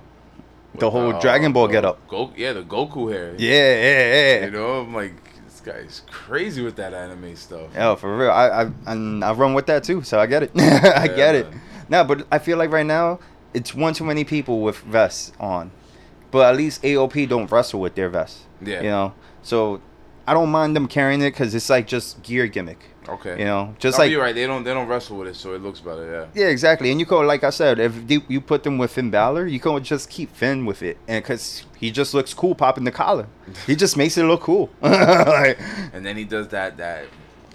with 0.71 0.79
The 0.81 0.89
whole 0.89 1.15
uh, 1.15 1.19
Dragon 1.19 1.53
Ball 1.53 1.67
get 1.67 1.85
up, 1.85 2.07
Go, 2.07 2.31
yeah, 2.35 2.53
the 2.53 2.63
Goku 2.63 3.11
hair. 3.11 3.33
yeah, 3.37 4.39
yeah, 4.39 4.45
You 4.45 4.51
know, 4.51 4.81
I'm 4.81 4.93
like, 4.93 5.13
this 5.45 5.59
guy's 5.61 6.01
crazy 6.11 6.61
with 6.61 6.75
that 6.77 6.93
anime 6.93 7.35
stuff. 7.35 7.69
Yeah, 7.73 7.95
for 7.95 8.15
real. 8.17 8.31
I 8.31 8.63
I 8.63 8.71
and 8.85 9.23
I 9.23 9.31
run 9.33 9.53
with 9.53 9.65
that 9.67 9.83
too, 9.83 10.03
so 10.03 10.19
I 10.19 10.25
get 10.27 10.43
it. 10.43 10.51
I 10.57 11.07
get 11.07 11.35
it. 11.35 11.47
No, 11.89 12.03
but 12.03 12.27
I 12.31 12.39
feel 12.39 12.57
like 12.57 12.71
right 12.71 12.85
now 12.85 13.19
it's 13.53 13.73
one 13.73 13.93
too 13.93 14.03
many 14.03 14.23
people 14.23 14.61
with 14.61 14.77
vests 14.79 15.31
on. 15.39 15.71
But 16.31 16.49
at 16.51 16.57
least 16.57 16.83
AOP 16.83 17.27
don't 17.29 17.49
wrestle 17.49 17.79
with 17.79 17.95
their 17.95 18.09
vests. 18.09 18.43
Yeah. 18.61 18.81
You 18.81 18.89
know, 18.89 19.13
so 19.41 19.81
I 20.27 20.33
don't 20.33 20.49
mind 20.49 20.75
them 20.75 20.87
carrying 20.87 21.21
it 21.21 21.31
because 21.31 21.55
it's 21.55 21.69
like 21.69 21.87
just 21.87 22.21
gear 22.23 22.47
gimmick. 22.47 22.79
Okay. 23.09 23.39
You 23.39 23.45
know, 23.45 23.73
just 23.79 23.97
No, 23.97 24.03
like 24.03 24.11
you're 24.11 24.21
right. 24.21 24.35
They 24.35 24.45
don't 24.45 24.63
they 24.63 24.73
don't 24.73 24.87
wrestle 24.87 25.17
with 25.17 25.29
it, 25.29 25.35
so 25.35 25.53
it 25.53 25.61
looks 25.61 25.79
better. 25.79 26.27
Yeah. 26.33 26.43
Yeah, 26.43 26.49
exactly. 26.51 26.91
And 26.91 26.99
you 26.99 27.05
could, 27.05 27.25
like 27.25 27.43
I 27.43 27.49
said, 27.51 27.79
if 27.79 27.93
you- 28.11 28.23
you 28.27 28.41
put 28.41 28.63
them 28.63 28.77
with 28.77 28.91
Finn 28.91 29.09
Balor, 29.09 29.47
you 29.47 29.59
can 29.59 29.81
just 29.83 30.09
keep 30.09 30.35
Finn 30.35 30.65
with 30.65 30.81
it, 30.83 30.97
and 31.07 31.23
because 31.23 31.63
he 31.79 31.89
just 31.91 32.13
looks 32.13 32.33
cool 32.33 32.53
popping 32.55 32.83
the 32.83 32.91
collar, 32.91 33.27
he 33.65 33.75
just 33.75 33.95
makes 33.97 34.17
it 34.17 34.23
look 34.23 34.41
cool. 34.41 34.69
Like, 34.81 35.57
And 35.93 36.05
then 36.05 36.17
he 36.17 36.25
does 36.25 36.47
that 36.49 36.77
that. 36.77 37.05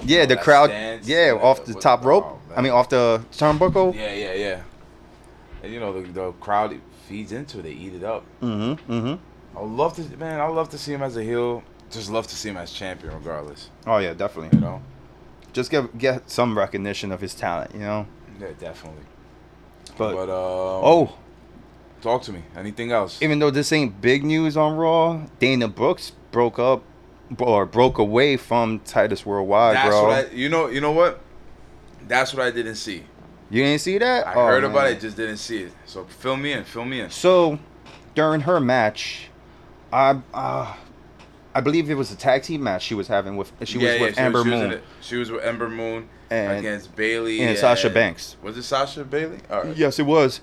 yeah, 0.05 0.20
know, 0.20 0.26
the 0.26 0.34
that 0.36 0.44
crowd, 0.44 0.70
yeah, 1.05 1.38
off 1.40 1.64
the 1.64 1.74
top 1.74 2.05
rope. 2.05 2.24
oh, 2.26 2.38
I 2.57 2.61
mean, 2.62 2.72
off 2.72 2.88
the 2.88 3.22
turnbuckle. 3.32 3.94
Yeah, 3.94 4.12
yeah, 4.14 4.32
yeah. 4.34 4.61
And 5.62 5.72
you 5.72 5.80
know 5.80 5.92
the 5.92 6.09
the 6.12 6.32
crowd 6.40 6.80
feeds 7.09 7.30
into 7.32 7.59
it. 7.59 7.62
They 7.62 7.72
eat 7.72 7.94
it 7.94 8.05
up. 8.05 8.24
Mm-hmm. 8.40 8.92
Mm-hmm. 8.92 9.59
I 9.59 9.61
love 9.61 9.94
to, 9.96 10.03
man. 10.16 10.40
I 10.40 10.46
love 10.46 10.70
to 10.70 10.78
see 10.78 10.92
him 10.94 11.03
as 11.03 11.16
a 11.16 11.22
heel. 11.22 11.62
Just 11.90 12.11
love 12.11 12.26
to 12.28 12.34
see 12.34 12.48
him 12.48 12.57
as 12.57 12.72
champion, 12.72 13.12
regardless. 13.14 13.68
Oh 13.86 13.98
yeah, 13.98 14.14
definitely. 14.14 14.59
You 14.59 14.64
know. 14.64 14.82
Just 15.53 15.70
get 15.70 15.96
get 15.98 16.30
some 16.30 16.57
recognition 16.57 17.12
of 17.12 17.20
his 17.20 17.34
talent, 17.34 17.72
you 17.74 17.80
know. 17.80 18.07
Yeah, 18.40 18.48
definitely. 18.59 19.03
But, 19.98 20.14
But 20.14 20.28
uh. 20.28 20.80
oh, 20.82 21.14
Talk 22.00 22.22
to 22.22 22.32
me. 22.32 22.42
Anything 22.57 22.90
else? 22.90 23.22
even 23.22 23.38
though 23.38 23.50
this 23.50 23.72
ain't 23.72 24.00
big 24.00 24.24
news 24.24 24.57
on 24.57 24.76
Raw, 24.76 25.26
Dana 25.38 25.68
Brooks 25.68 26.12
broke 26.32 26.59
up 26.59 26.82
or 27.38 27.64
broke 27.66 27.98
away 27.98 28.36
from 28.36 28.80
Titus 28.80 29.24
Worldwide, 29.24 29.76
That's 29.76 29.88
bro. 29.88 30.03
what 30.09 30.12
I. 30.26 30.30
You 30.32 30.48
know. 30.48 30.66
You 30.68 30.80
know 30.80 30.92
what? 30.92 31.20
That's 32.09 32.34
what 32.34 32.44
I 32.44 32.50
didn't 32.50 32.74
see. 32.74 33.05
you 33.50 33.62
didn't 33.62 33.80
see 33.80 33.98
that? 33.98 34.26
I 34.26 34.34
Oh, 34.34 34.46
heard 34.46 34.64
about 34.64 34.88
it, 34.90 35.00
just 35.00 35.16
didn't 35.16 35.36
see 35.36 35.62
it. 35.64 35.72
So 35.86 36.05
fill 36.05 36.36
me 36.36 36.53
in. 36.53 36.64
Fill 36.64 36.84
me 36.84 37.00
in. 37.00 37.11
So, 37.11 37.59
during 38.16 38.40
her 38.40 38.59
match, 38.59 39.28
I 39.92 40.20
uh, 40.34 40.74
I 41.55 41.61
believe 41.61 41.90
it 41.90 41.94
was 41.94 42.11
a 42.11 42.16
tag 42.16 42.42
team 42.42 42.62
match 42.62 42.82
she 42.82 42.94
was 42.94 43.09
having 43.09 43.36
with 43.36 43.53
she 43.64 43.78
was 43.78 44.00
with 44.00 44.14
she 44.14 44.20
Ember 44.20 44.42
she 44.44 44.50
was 44.50 44.61
in 44.61 44.68
Moon. 44.70 44.80
She 45.00 45.16
was 45.16 45.30
with 45.30 45.44
Ember 45.44 45.68
Moon 45.68 46.09
And- 46.30 46.59
against 46.59 46.94
Bayley 46.96 47.40
and 47.42 47.59
Sasha 47.59 47.90
Banks. 47.90 48.36
Was 48.42 48.57
it 48.57 48.62
Sasha 48.62 49.05
Bayley? 49.05 49.38
Right. 49.50 49.76
Yes, 49.76 49.98
it 49.98 50.07
was 50.07 50.40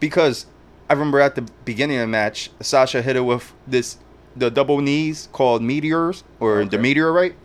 because 0.00 0.46
I 0.88 0.92
remember 0.92 1.20
at 1.20 1.34
the 1.34 1.42
beginning 1.64 1.96
of 1.96 2.02
the 2.02 2.06
match, 2.08 2.50
Sasha 2.60 3.00
hit 3.02 3.16
her 3.16 3.22
with 3.22 3.52
this 3.66 3.96
the 4.36 4.50
double 4.50 4.80
knees 4.80 5.28
called 5.32 5.62
meteors 5.62 6.24
or 6.40 6.64
the 6.64 6.76
meteorite, 6.78 7.36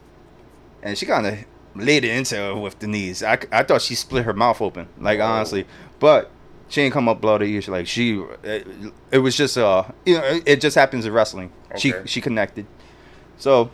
and 0.83 0.97
she 0.97 1.05
kind 1.05 1.25
of 1.27 1.37
laid 1.75 2.03
it 2.03 2.09
into 2.15 2.35
her 2.35 2.55
with 2.55 2.79
the 2.79 2.87
knees. 2.87 3.21
I, 3.23 3.37
I 3.51 3.63
thought 3.63 3.81
she 3.81 3.95
split 3.95 4.25
her 4.25 4.33
mouth 4.33 4.59
open, 4.61 4.87
like 4.99 5.19
Oh. 5.19 5.23
honestly, 5.25 5.65
but. 5.99 6.31
She 6.71 6.81
ain't 6.81 6.93
come 6.93 7.09
up 7.09 7.19
bloody. 7.19 7.59
She 7.61 7.71
like 7.71 7.87
she, 7.87 8.23
it, 8.43 8.67
it 9.11 9.17
was 9.17 9.35
just 9.35 9.57
uh, 9.57 9.85
you 10.05 10.19
know, 10.19 10.23
it, 10.23 10.43
it 10.45 10.61
just 10.61 10.75
happens 10.75 11.03
in 11.03 11.11
wrestling. 11.11 11.51
She 11.77 11.93
she 12.05 12.21
connected, 12.21 12.67
so 13.39 13.71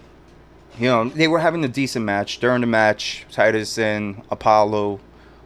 you 0.80 0.88
know 0.88 1.10
they 1.10 1.28
were 1.28 1.40
having 1.40 1.66
a 1.66 1.68
decent 1.68 2.06
match. 2.06 2.40
During 2.40 2.62
the 2.62 2.68
match, 2.68 3.26
Titus 3.32 3.78
and 3.78 4.24
Apollo 4.32 5.02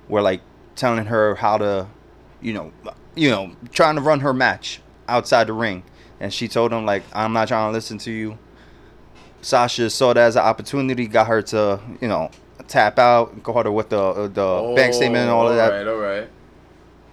were 0.07 0.21
like 0.21 0.41
telling 0.75 1.05
her 1.05 1.35
how 1.35 1.57
to, 1.57 1.87
you 2.41 2.53
know, 2.53 2.71
you 3.15 3.29
know, 3.29 3.51
trying 3.71 3.95
to 3.95 4.01
run 4.01 4.19
her 4.19 4.33
match 4.33 4.81
outside 5.07 5.47
the 5.47 5.53
ring, 5.53 5.83
and 6.19 6.33
she 6.33 6.47
told 6.47 6.71
him 6.71 6.85
like, 6.85 7.03
"I'm 7.13 7.33
not 7.33 7.47
trying 7.47 7.69
to 7.69 7.73
listen 7.73 7.97
to 7.99 8.11
you." 8.11 8.37
Sasha 9.41 9.89
saw 9.89 10.13
that 10.13 10.21
as 10.21 10.35
an 10.35 10.43
opportunity, 10.43 11.07
got 11.07 11.27
her 11.27 11.41
to, 11.41 11.79
you 12.01 12.07
know, 12.07 12.29
tap 12.67 12.99
out, 12.99 13.41
caught 13.43 13.65
her 13.65 13.71
with 13.71 13.89
the 13.89 13.99
uh, 13.99 14.27
the 14.27 14.73
bank 14.75 14.93
statement 14.93 15.23
and 15.23 15.31
all 15.31 15.47
of 15.47 15.55
that. 15.55 15.71
All 15.71 15.77
right, 15.77 15.87
all 15.87 15.97
right. 15.97 16.29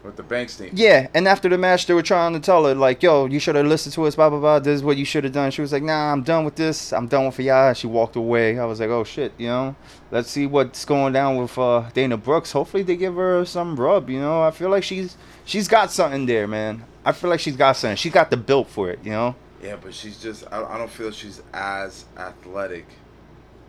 With 0.06 0.14
the 0.14 0.22
bank 0.22 0.50
statement. 0.50 0.78
Yeah, 0.78 1.08
and 1.14 1.26
after 1.26 1.48
the 1.48 1.58
match, 1.58 1.86
they 1.86 1.92
were 1.92 2.00
trying 2.00 2.32
to 2.34 2.38
tell 2.38 2.64
her 2.64 2.76
like, 2.76 3.02
"Yo, 3.02 3.26
you 3.26 3.40
should 3.40 3.56
have 3.56 3.66
listened 3.66 3.92
to 3.94 4.06
us. 4.06 4.14
Blah 4.14 4.30
blah 4.30 4.38
blah. 4.38 4.60
This 4.60 4.76
is 4.76 4.84
what 4.84 4.96
you 4.96 5.04
should 5.04 5.24
have 5.24 5.32
done." 5.32 5.50
She 5.50 5.60
was 5.60 5.72
like, 5.72 5.82
"Nah, 5.82 6.12
I'm 6.12 6.22
done 6.22 6.44
with 6.44 6.54
this. 6.54 6.92
I'm 6.92 7.08
done 7.08 7.26
with 7.26 7.40
y'all." 7.40 7.74
She 7.74 7.88
walked 7.88 8.14
away. 8.14 8.56
I 8.56 8.64
was 8.66 8.78
like, 8.78 8.88
"Oh 8.88 9.02
shit," 9.02 9.32
you 9.36 9.48
know. 9.48 9.74
Let's 10.12 10.30
see 10.30 10.46
what's 10.46 10.84
going 10.84 11.12
down 11.12 11.36
with 11.38 11.58
uh, 11.58 11.90
Dana 11.92 12.16
Brooks. 12.16 12.52
Hopefully, 12.52 12.84
they 12.84 12.96
give 12.96 13.16
her 13.16 13.44
some 13.44 13.74
rub. 13.74 14.08
You 14.08 14.20
know, 14.20 14.44
I 14.44 14.52
feel 14.52 14.70
like 14.70 14.84
she's 14.84 15.16
she's 15.44 15.66
got 15.66 15.90
something 15.90 16.26
there, 16.26 16.46
man. 16.46 16.84
I 17.04 17.10
feel 17.10 17.28
like 17.28 17.40
she's 17.40 17.56
got 17.56 17.72
something. 17.72 17.96
She 17.96 18.08
got 18.08 18.30
the 18.30 18.36
built 18.36 18.68
for 18.68 18.88
it. 18.88 19.00
You 19.02 19.10
know. 19.10 19.34
Yeah, 19.60 19.74
but 19.74 19.92
she's 19.92 20.22
just. 20.22 20.44
I, 20.52 20.62
I 20.62 20.78
don't 20.78 20.90
feel 20.90 21.10
she's 21.10 21.42
as 21.52 22.04
athletic 22.16 22.86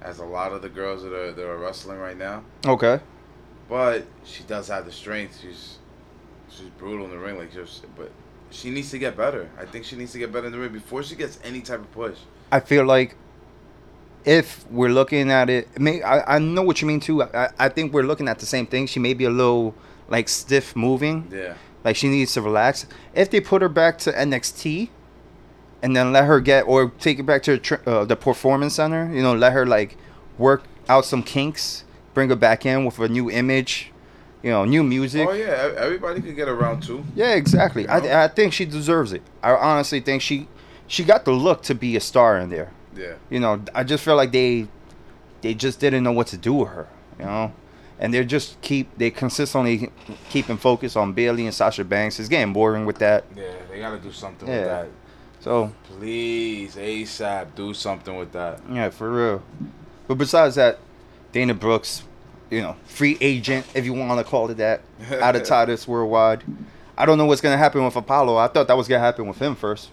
as 0.04 0.20
a 0.20 0.26
lot 0.26 0.54
of 0.54 0.62
the 0.62 0.70
girls 0.70 1.02
that 1.02 1.14
are 1.14 1.32
that 1.32 1.50
are 1.50 1.58
wrestling 1.58 1.98
right 1.98 2.18
now. 2.18 2.44
Okay. 2.64 3.00
But 3.68 4.06
she 4.24 4.44
does 4.44 4.68
have 4.68 4.86
the 4.86 4.92
strength. 4.92 5.40
She's 5.42 5.80
she's 6.50 6.70
brutal 6.78 7.06
in 7.06 7.12
the 7.12 7.18
ring, 7.18 7.38
like 7.38 7.54
just. 7.54 7.86
But 7.96 8.12
she 8.50 8.70
needs 8.70 8.92
to 8.92 9.00
get 9.00 9.18
better. 9.18 9.50
I 9.60 9.66
think 9.66 9.86
she 9.86 9.96
needs 9.96 10.12
to 10.14 10.20
get 10.20 10.32
better 10.32 10.48
in 10.48 10.52
the 10.52 10.60
ring 10.60 10.72
before 10.72 11.04
she 11.04 11.16
gets 11.16 11.40
any 11.44 11.62
type 11.62 11.80
of 11.80 11.92
push. 11.92 12.18
I 12.52 12.60
feel 12.60 12.86
like 12.86 13.16
if 14.26 14.70
we're 14.70 14.90
looking 14.90 15.32
at 15.32 15.50
it, 15.50 15.80
may 15.80 16.02
I, 16.02 16.36
I 16.36 16.40
know 16.40 16.64
what 16.64 16.82
you 16.82 16.88
mean 16.88 17.00
too. 17.00 17.24
I, 17.24 17.50
I 17.60 17.70
think 17.70 17.94
we're 17.94 18.04
looking 18.04 18.28
at 18.28 18.40
the 18.40 18.46
same 18.46 18.66
thing. 18.66 18.88
She 18.88 19.00
may 19.00 19.14
be 19.14 19.26
a 19.26 19.30
little 19.30 19.76
like 20.10 20.30
stiff 20.30 20.76
moving. 20.76 21.30
Yeah. 21.32 21.56
Like 21.84 21.96
she 21.96 22.10
needs 22.10 22.34
to 22.34 22.42
relax. 22.42 22.86
If 23.14 23.30
they 23.30 23.40
put 23.40 23.62
her 23.62 23.70
back 23.70 23.98
to 24.00 24.12
NXT, 24.12 24.90
and 25.82 25.96
then 25.96 26.12
let 26.12 26.26
her 26.26 26.40
get 26.40 26.64
or 26.64 26.90
take 27.00 27.20
it 27.20 27.24
back 27.24 27.44
to 27.44 27.80
uh, 27.86 28.06
the 28.06 28.16
performance 28.16 28.76
center, 28.76 29.14
you 29.14 29.22
know, 29.22 29.36
let 29.36 29.54
her 29.54 29.66
like 29.66 29.98
work 30.38 30.64
out 30.90 31.06
some 31.06 31.24
kinks, 31.24 31.84
bring 32.14 32.30
her 32.30 32.36
back 32.36 32.66
in 32.66 32.86
with 32.86 33.00
a 33.00 33.08
new 33.08 33.30
image, 33.30 33.92
you 34.44 34.50
know, 34.52 34.66
new 34.66 34.84
music. 34.84 35.28
Oh 35.30 35.34
yeah, 35.34 35.74
everybody 35.78 36.22
could 36.22 36.36
get 36.36 36.48
around 36.48 36.84
too. 36.84 37.04
Yeah, 37.16 37.34
exactly. 37.34 37.84
You 37.84 37.88
know? 37.88 37.94
I, 37.94 38.26
I 38.26 38.28
think 38.28 38.54
she 38.54 38.66
deserves 38.66 39.14
it. 39.14 39.22
I 39.44 39.52
honestly 39.52 40.00
think 40.00 40.22
she 40.22 40.48
she 40.88 41.04
got 41.04 41.26
the 41.26 41.32
look 41.32 41.64
to 41.64 41.76
be 41.76 41.96
a 41.96 42.00
star 42.00 42.38
in 42.38 42.50
there. 42.50 42.72
Yeah. 42.96 43.14
You 43.30 43.40
know, 43.40 43.62
I 43.76 43.84
just 43.84 44.04
feel 44.04 44.16
like 44.16 44.32
they 44.32 44.68
they 45.42 45.54
just 45.54 45.80
didn't 45.80 46.04
know 46.04 46.12
what 46.12 46.28
to 46.28 46.38
do 46.38 46.54
with 46.54 46.70
her. 46.70 46.88
You 47.20 47.26
know, 47.26 47.54
and 48.00 48.14
they're 48.14 48.24
just 48.24 48.62
keep 48.62 48.96
they 48.98 49.10
consistently 49.12 49.92
keeping 50.30 50.58
focus 50.58 50.96
on 50.96 51.14
Bayley 51.14 51.46
and 51.46 51.54
Sasha 51.54 51.84
Banks. 51.84 52.20
It's 52.20 52.30
getting 52.30 52.54
boring 52.54 52.86
with 52.86 53.00
that. 53.00 53.26
Yeah, 53.36 53.44
they 53.70 53.80
gotta 53.80 53.98
do 54.00 54.12
something 54.12 54.48
Yeah. 54.48 54.58
with 54.60 54.68
that. 54.68 54.88
So 55.40 55.72
Please, 56.00 56.76
ASAP, 56.76 57.56
do 57.56 57.74
something 57.74 58.16
with 58.18 58.32
that. 58.34 58.60
yeah, 58.72 58.90
for 58.90 59.10
real. 59.12 59.44
But 60.08 60.16
besides 60.18 60.56
that, 60.56 60.80
Dana 61.32 61.54
Brooks, 61.54 62.04
you 62.50 62.62
know, 62.62 62.76
free 62.86 63.18
agent 63.22 63.66
if 63.74 63.86
you 63.86 63.94
want 63.94 64.20
to 64.20 64.24
call 64.24 64.50
it 64.50 64.58
that, 64.58 64.82
out 65.22 65.36
of 65.36 65.44
Titus 65.44 65.88
Worldwide. 65.88 66.44
I 66.98 67.06
don't 67.06 67.18
know 67.18 67.26
what's 67.26 67.42
gonna 67.42 67.58
happen 67.58 67.84
with 67.84 67.96
Apollo. 67.96 68.38
I 68.38 68.48
thought 68.48 68.68
that 68.68 68.78
was 68.78 68.88
gonna 68.88 69.04
happen 69.04 69.28
with 69.28 69.40
him 69.40 69.56
first. 69.56 69.92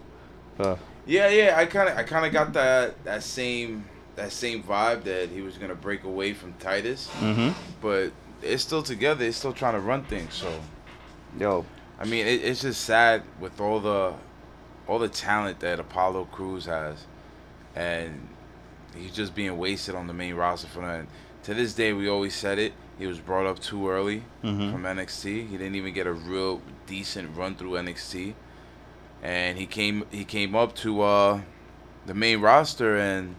Uh, 0.58 0.76
Yeah, 1.06 1.28
yeah, 1.28 1.54
I 1.56 1.66
kind 1.66 1.88
of, 1.90 1.98
I 1.98 2.02
kind 2.02 2.24
of 2.24 2.32
got 2.32 2.52
that 2.54 3.04
that 3.04 3.22
same 3.22 3.84
that 4.16 4.32
same 4.32 4.62
vibe 4.62 5.04
that 5.04 5.28
he 5.28 5.42
was 5.42 5.58
gonna 5.58 5.74
break 5.74 6.04
away 6.04 6.32
from 6.32 6.54
Titus, 6.54 7.10
mm-hmm. 7.20 7.50
but 7.82 8.12
they're 8.40 8.58
still 8.58 8.82
together. 8.82 9.20
They're 9.20 9.32
still 9.32 9.52
trying 9.52 9.74
to 9.74 9.80
run 9.80 10.04
things. 10.04 10.34
So 10.34 10.50
Yo, 11.38 11.66
I 11.98 12.04
mean, 12.04 12.26
it, 12.26 12.44
it's 12.44 12.62
just 12.62 12.82
sad 12.82 13.22
with 13.40 13.60
all 13.60 13.80
the 13.80 14.14
all 14.86 14.98
the 14.98 15.08
talent 15.08 15.60
that 15.60 15.80
Apollo 15.80 16.26
Crews 16.26 16.66
has, 16.66 17.06
and 17.74 18.28
he's 18.96 19.12
just 19.12 19.34
being 19.34 19.58
wasted 19.58 19.94
on 19.94 20.06
the 20.06 20.12
main 20.12 20.34
roster 20.34 20.68
for 20.68 20.80
that. 20.80 21.06
To 21.44 21.54
this 21.54 21.74
day, 21.74 21.92
we 21.92 22.08
always 22.08 22.34
said 22.34 22.58
it. 22.58 22.72
he 22.96 23.08
was 23.08 23.18
brought 23.18 23.44
up 23.44 23.58
too 23.58 23.88
early 23.90 24.22
Mhm. 24.44 24.70
from 24.70 24.86
NXT. 24.86 25.46
He 25.48 25.56
didn't 25.56 25.74
even 25.74 25.92
get 25.92 26.06
a 26.06 26.12
real 26.12 26.60
decent 26.86 27.36
run 27.36 27.56
through 27.56 27.76
NXT, 27.76 28.34
and 29.20 29.58
he 29.58 29.66
came 29.66 30.04
he 30.12 30.24
came 30.24 30.54
up 30.54 30.76
to 30.76 31.02
uh, 31.02 31.40
the 32.06 32.14
main 32.14 32.40
roster 32.40 32.96
and 32.96 33.34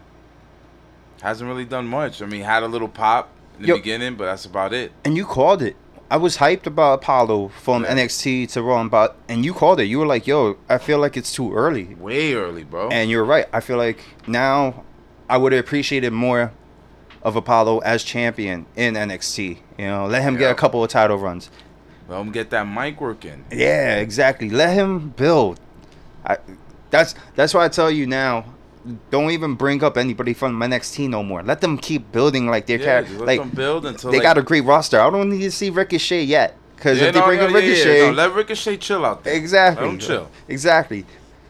hasn't 1.22 1.48
really 1.48 1.64
done 1.64 1.86
much. 1.86 2.20
I 2.20 2.26
mean, 2.26 2.42
had 2.42 2.62
a 2.62 2.66
little 2.68 2.88
pop 2.88 3.30
in 3.56 3.62
the 3.62 3.68
Yo- 3.68 3.76
beginning, 3.76 4.16
but 4.16 4.26
that's 4.26 4.44
about 4.44 4.74
it. 4.74 4.92
And 5.06 5.16
you 5.16 5.24
called 5.24 5.62
it. 5.62 5.74
I 6.10 6.18
was 6.18 6.36
hyped 6.36 6.66
about 6.66 6.94
Apollo 7.02 7.48
from 7.62 7.82
Yeah. 7.84 7.92
NXT 7.94 8.46
to 8.52 8.62
Raw, 8.62 8.78
and 8.80 8.88
about, 8.88 9.16
and 9.26 9.42
you 9.42 9.54
called 9.54 9.80
it. 9.80 9.86
You 9.86 10.00
were 10.00 10.06
like, 10.06 10.26
"Yo, 10.26 10.56
I 10.68 10.76
feel 10.76 10.98
like 10.98 11.16
it's 11.16 11.32
too 11.32 11.54
early." 11.54 11.94
Way 11.98 12.34
early, 12.34 12.62
bro. 12.62 12.88
And 12.90 13.10
you're 13.10 13.24
right. 13.24 13.46
I 13.54 13.60
feel 13.60 13.78
like 13.78 14.00
now 14.26 14.84
I 15.30 15.38
would 15.38 15.52
have 15.52 15.60
appreciated 15.64 16.12
more 16.12 16.52
of 17.22 17.36
Apollo 17.36 17.78
as 17.80 18.02
champion 18.04 18.66
in 18.76 18.94
NXT. 18.94 19.58
You 19.78 19.86
know, 19.86 20.06
let 20.06 20.22
him 20.22 20.36
get 20.36 20.50
a 20.50 20.54
couple 20.54 20.82
of 20.82 20.90
title 20.90 21.18
runs. 21.18 21.50
Let 22.08 22.20
him 22.20 22.30
get 22.32 22.50
that 22.50 22.64
mic 22.68 23.00
working. 23.00 23.44
Yeah, 23.50 23.96
exactly. 23.96 24.48
Let 24.50 24.74
him 24.74 25.10
build. 25.10 25.58
I, 26.24 26.38
that's 26.90 27.14
that's 27.34 27.52
why 27.54 27.64
I 27.64 27.68
tell 27.68 27.90
you 27.90 28.06
now. 28.06 28.44
Don't 29.10 29.32
even 29.32 29.54
bring 29.54 29.82
up 29.82 29.96
anybody 29.96 30.32
from 30.32 30.60
NXT 30.60 31.08
no 31.08 31.24
more. 31.24 31.42
Let 31.42 31.60
them 31.60 31.76
keep 31.76 32.12
building 32.12 32.46
like 32.46 32.66
their 32.66 32.78
Yeah, 32.78 32.84
character. 32.84 33.14
let 33.18 33.26
Like 33.26 33.40
them 33.40 33.50
build 33.50 33.84
until 33.84 34.12
they 34.12 34.18
like, 34.18 34.22
got 34.22 34.38
a 34.38 34.42
great 34.42 34.60
roster. 34.64 35.00
I 35.00 35.10
don't 35.10 35.28
need 35.28 35.40
to 35.42 35.50
see 35.50 35.70
Ricochet 35.70 36.22
yet. 36.22 36.56
Because 36.76 37.00
Yeah, 37.00 37.06
if 37.06 37.14
they 37.14 37.20
no, 37.20 37.26
bring 37.26 37.40
no, 37.40 37.46
up 37.46 37.50
yeah, 37.52 37.58
yeah, 37.58 37.68
Ricochet, 37.68 38.06
no, 38.06 38.12
let 38.12 38.32
Ricochet 38.34 38.76
chill 38.76 39.04
out 39.04 39.24
there. 39.24 39.34
exactly, 39.34 39.84
Let 39.84 39.92
him 39.94 39.98
chill. 39.98 40.30
Exactly. 40.46 41.04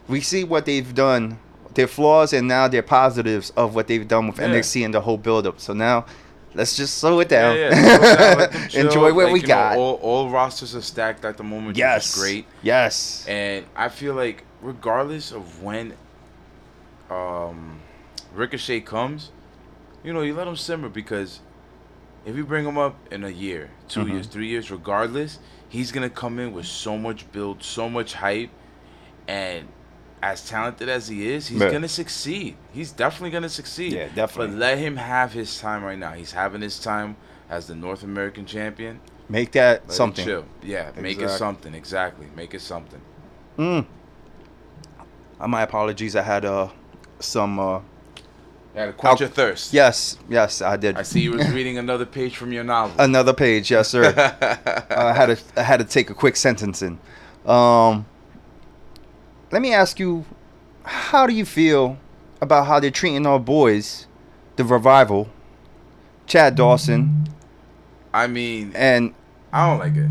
We 0.07 0.21
see 0.21 0.43
what 0.45 0.65
they've 0.65 0.95
done, 0.95 1.37
their 1.77 1.87
flaws, 1.87 2.33
and 2.33 2.47
now 2.47 2.67
their 2.67 2.83
positives 2.83 3.51
of 3.51 3.73
what 3.75 3.87
they've 3.87 4.07
done 4.07 4.27
with 4.27 4.37
Yeah. 4.39 4.47
NXT 4.49 4.83
and 4.83 4.93
the 4.93 4.99
whole 5.01 5.17
build-up. 5.17 5.59
So 5.61 5.71
now, 5.73 6.05
let's 6.53 6.75
just 6.75 6.97
slow 6.97 7.19
it 7.21 7.29
down. 7.29 7.55
Yeah, 7.55 7.69
yeah, 7.69 7.97
slow 7.97 8.15
down, 8.15 8.37
let 8.37 8.51
them 8.51 8.67
chill. 8.69 8.85
Enjoy 8.87 9.13
what 9.13 9.25
Like, 9.25 9.33
we 9.33 9.39
you 9.41 9.47
know, 9.47 9.55
got. 9.55 9.77
all, 9.77 9.93
all 10.01 10.29
rosters 10.29 10.75
are 10.75 10.81
stacked 10.81 11.23
at 11.23 11.37
the 11.37 11.43
moment, 11.43 11.77
yes, 11.77 12.09
is 12.13 12.21
great. 12.21 12.45
Yes. 12.61 13.25
And 13.27 13.65
I 13.75 13.87
feel 13.89 14.13
like 14.13 14.43
regardless 14.61 15.31
of 15.31 15.63
when 15.63 15.93
um, 17.09 17.79
Ricochet 18.33 18.81
comes, 18.81 19.31
you 20.03 20.13
know, 20.13 20.21
you 20.21 20.33
let 20.33 20.47
him 20.47 20.55
simmer 20.55 20.89
because 20.89 21.39
if 22.25 22.35
you 22.35 22.45
bring 22.45 22.65
him 22.65 22.77
up 22.77 22.95
in 23.11 23.23
a 23.23 23.29
year, 23.29 23.69
2 23.89 24.01
Mhm. 24.01 24.09
years, 24.11 24.27
three 24.27 24.47
years, 24.47 24.69
regardless, 24.71 25.39
he's 25.69 25.91
gonna 25.91 26.09
come 26.09 26.39
in 26.39 26.51
with 26.53 26.65
so 26.65 26.97
much 26.97 27.31
build, 27.31 27.63
so 27.63 27.89
much 27.89 28.13
hype, 28.15 28.49
and 29.27 29.67
as 30.21 30.47
talented 30.49 30.89
as 30.89 31.07
he 31.07 31.29
is, 31.31 31.47
he's 31.47 31.59
Yeah. 31.61 31.71
gonna 31.71 31.87
succeed. 31.87 32.55
He's 32.73 32.91
definitely 32.91 33.29
gonna 33.31 33.49
succeed. 33.49 33.93
Yeah, 33.93 34.07
definitely. 34.15 34.53
But 34.53 34.59
let 34.59 34.77
him 34.79 34.95
have 34.97 35.33
his 35.33 35.59
time 35.59 35.83
right 35.83 35.97
now. 35.97 36.13
He's 36.13 36.31
having 36.31 36.61
his 36.61 36.79
time 36.79 37.15
as 37.49 37.67
the 37.67 37.75
North 37.75 38.03
American 38.03 38.45
champion. 38.45 38.99
Make 39.29 39.51
that 39.53 39.83
Let 39.87 39.91
something. 39.95 40.25
chill. 40.25 40.45
Yeah, 40.63 40.91
make 40.97 41.21
it 41.21 41.29
something. 41.29 41.73
Exactly. 41.75 42.27
Make 42.35 42.53
it 42.53 42.61
something. 42.61 43.01
Mm. 43.57 43.85
Uh, 45.39 45.47
my 45.47 45.61
apologies. 45.61 46.15
I 46.15 46.21
had 46.23 46.45
uh, 46.45 46.69
some. 47.19 47.59
Uh, 47.59 47.79
Yeah, 48.75 48.85
to 48.87 48.93
quench 48.93 49.21
I'll- 49.21 49.27
your 49.27 49.29
thirst. 49.29 49.73
yes, 49.73 50.17
yes, 50.29 50.61
I 50.61 50.77
did. 50.77 50.97
I 50.97 51.01
see 51.03 51.19
you 51.21 51.31
was 51.33 51.47
reading 51.57 51.77
another 51.77 52.05
page 52.05 52.37
from 52.37 52.51
your 52.53 52.63
novel. 52.63 52.95
Another 52.99 53.33
page, 53.33 53.69
yes, 53.71 53.89
sir. 53.89 54.13
I 54.89 55.13
had 55.13 55.25
to 55.27 55.37
I 55.59 55.63
had 55.63 55.77
to 55.79 55.85
take 55.85 56.09
a 56.09 56.13
quick 56.13 56.35
sentence 56.35 56.81
in. 56.81 56.97
Um, 57.45 58.05
let 59.51 59.61
me 59.61 59.73
ask 59.73 59.99
you, 59.99 60.25
how 60.83 61.27
do 61.27 61.33
you 61.33 61.45
feel 61.45 61.97
about 62.41 62.67
how 62.67 62.79
they're 62.79 62.91
treating 62.91 63.25
our 63.25 63.39
boys, 63.39 64.07
the 64.55 64.63
revival, 64.63 65.29
Chad 66.25 66.55
Dawson, 66.55 67.27
I 68.13 68.27
mean, 68.27 68.71
and 68.75 69.13
I 69.53 69.69
don't 69.69 69.79
like 69.79 69.95
it. 69.95 70.09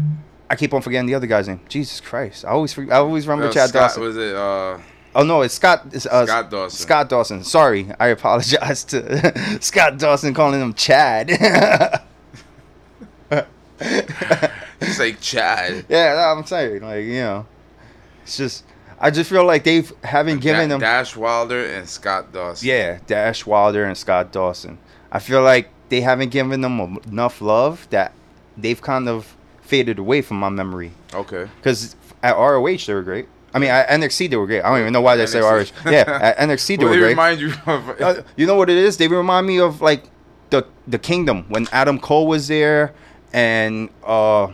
I 0.48 0.54
keep 0.56 0.72
on 0.72 0.80
forgetting 0.80 1.06
the 1.06 1.14
other 1.14 1.26
guy's 1.26 1.48
name. 1.48 1.60
Jesus 1.68 2.00
Christ, 2.00 2.44
I 2.44 2.48
always 2.50 2.78
I 2.78 2.96
always 2.96 3.26
remember 3.26 3.48
Uh, 3.48 3.52
Chad 3.52 3.68
Scott, 3.70 3.90
Dawson. 3.90 4.02
Was 4.02 4.16
it 4.16 4.34
uh, 4.34 4.78
oh 5.14 5.22
no, 5.24 5.42
it's 5.42 5.54
Scott. 5.54 5.86
It's, 5.92 6.06
uh, 6.06 6.24
Scott 6.26 6.50
Dawson? 6.50 6.78
Scott 6.78 7.08
Dawson. 7.08 7.44
Sorry, 7.44 7.88
I 7.98 8.08
apologize 8.08 8.84
to 8.84 9.58
Scott 9.62 9.98
Dawson 9.98 10.34
calling 10.34 10.60
him 10.60 10.74
Chad. 10.74 11.30
It's 14.78 14.98
like 14.98 15.20
Chad. 15.20 15.86
Yeah, 15.88 16.32
I'm 16.36 16.44
saying, 16.44 16.82
like, 16.82 17.04
you 17.04 17.14
know, 17.20 17.46
it's 18.22 18.36
just, 18.36 18.64
I 18.98 19.10
just 19.10 19.28
feel 19.30 19.44
like 19.44 19.64
they've 19.64 19.92
haven't 20.02 20.40
given 20.40 20.68
them, 20.68 20.80
Dash 20.80 21.16
Wilder 21.16 21.64
and 21.64 21.88
Scott 21.88 22.32
Dawson. 22.32 22.66
yeah, 22.68 22.98
Dash 23.06 23.44
Wilder 23.46 23.84
and 23.84 23.96
Scott 23.96 24.32
Dawson. 24.32 24.78
I 25.12 25.18
feel 25.18 25.42
like 25.42 25.68
they 25.88 26.00
haven't 26.00 26.30
given 26.30 26.60
them 26.62 26.98
enough 27.06 27.40
love 27.40 27.86
that 27.90 28.12
they've 28.56 28.80
kind 28.80 29.08
of 29.08 29.36
faded 29.60 29.98
away 29.98 30.22
from 30.22 30.38
my 30.38 30.48
memory. 30.48 30.92
Okay. 31.12 31.48
Because 31.56 31.94
at 32.22 32.36
ROH 32.36 32.76
they 32.86 32.94
were 32.94 33.02
great. 33.02 33.28
I 33.54 33.58
mean, 33.58 33.70
at 33.70 33.88
NXT 33.88 34.30
they 34.30 34.36
were 34.36 34.46
great. 34.46 34.62
I 34.62 34.70
don't 34.70 34.80
even 34.80 34.92
know 34.92 35.00
why 35.00 35.16
they 35.16 35.26
say 35.26 35.40
ROH. 35.40 35.66
Yeah, 35.86 36.04
at 36.22 36.36
NXT 36.38 36.78
they 36.78 36.84
What 36.84 36.90
were 36.90 36.94
they 36.96 36.98
great. 37.00 37.08
remind 37.10 37.40
you 37.40 37.52
of? 37.66 38.00
Uh, 38.00 38.22
you 38.36 38.46
know 38.46 38.54
what 38.56 38.68
it 38.70 38.76
is? 38.76 38.96
They 38.96 39.08
remind 39.08 39.46
me 39.46 39.58
of 39.60 39.80
like 39.80 40.04
the 40.50 40.66
the 40.86 40.98
Kingdom 40.98 41.44
when 41.48 41.66
Adam 41.72 41.98
Cole 41.98 42.26
was 42.26 42.48
there 42.48 42.92
and 43.32 43.88
uh 44.04 44.48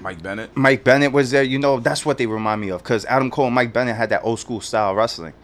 Mike 0.00 0.22
Bennett. 0.22 0.56
Mike 0.56 0.84
Bennett 0.84 1.12
was 1.12 1.30
there. 1.30 1.42
You 1.42 1.58
know, 1.58 1.80
that's 1.80 2.06
what 2.06 2.18
they 2.18 2.26
remind 2.26 2.60
me 2.60 2.70
of 2.70 2.82
because 2.82 3.04
Adam 3.06 3.30
Cole 3.30 3.46
and 3.46 3.54
Mike 3.54 3.72
Bennett 3.72 3.96
had 3.96 4.10
that 4.10 4.22
old 4.24 4.40
school 4.40 4.60
style 4.60 4.94
wrestling. 4.94 5.34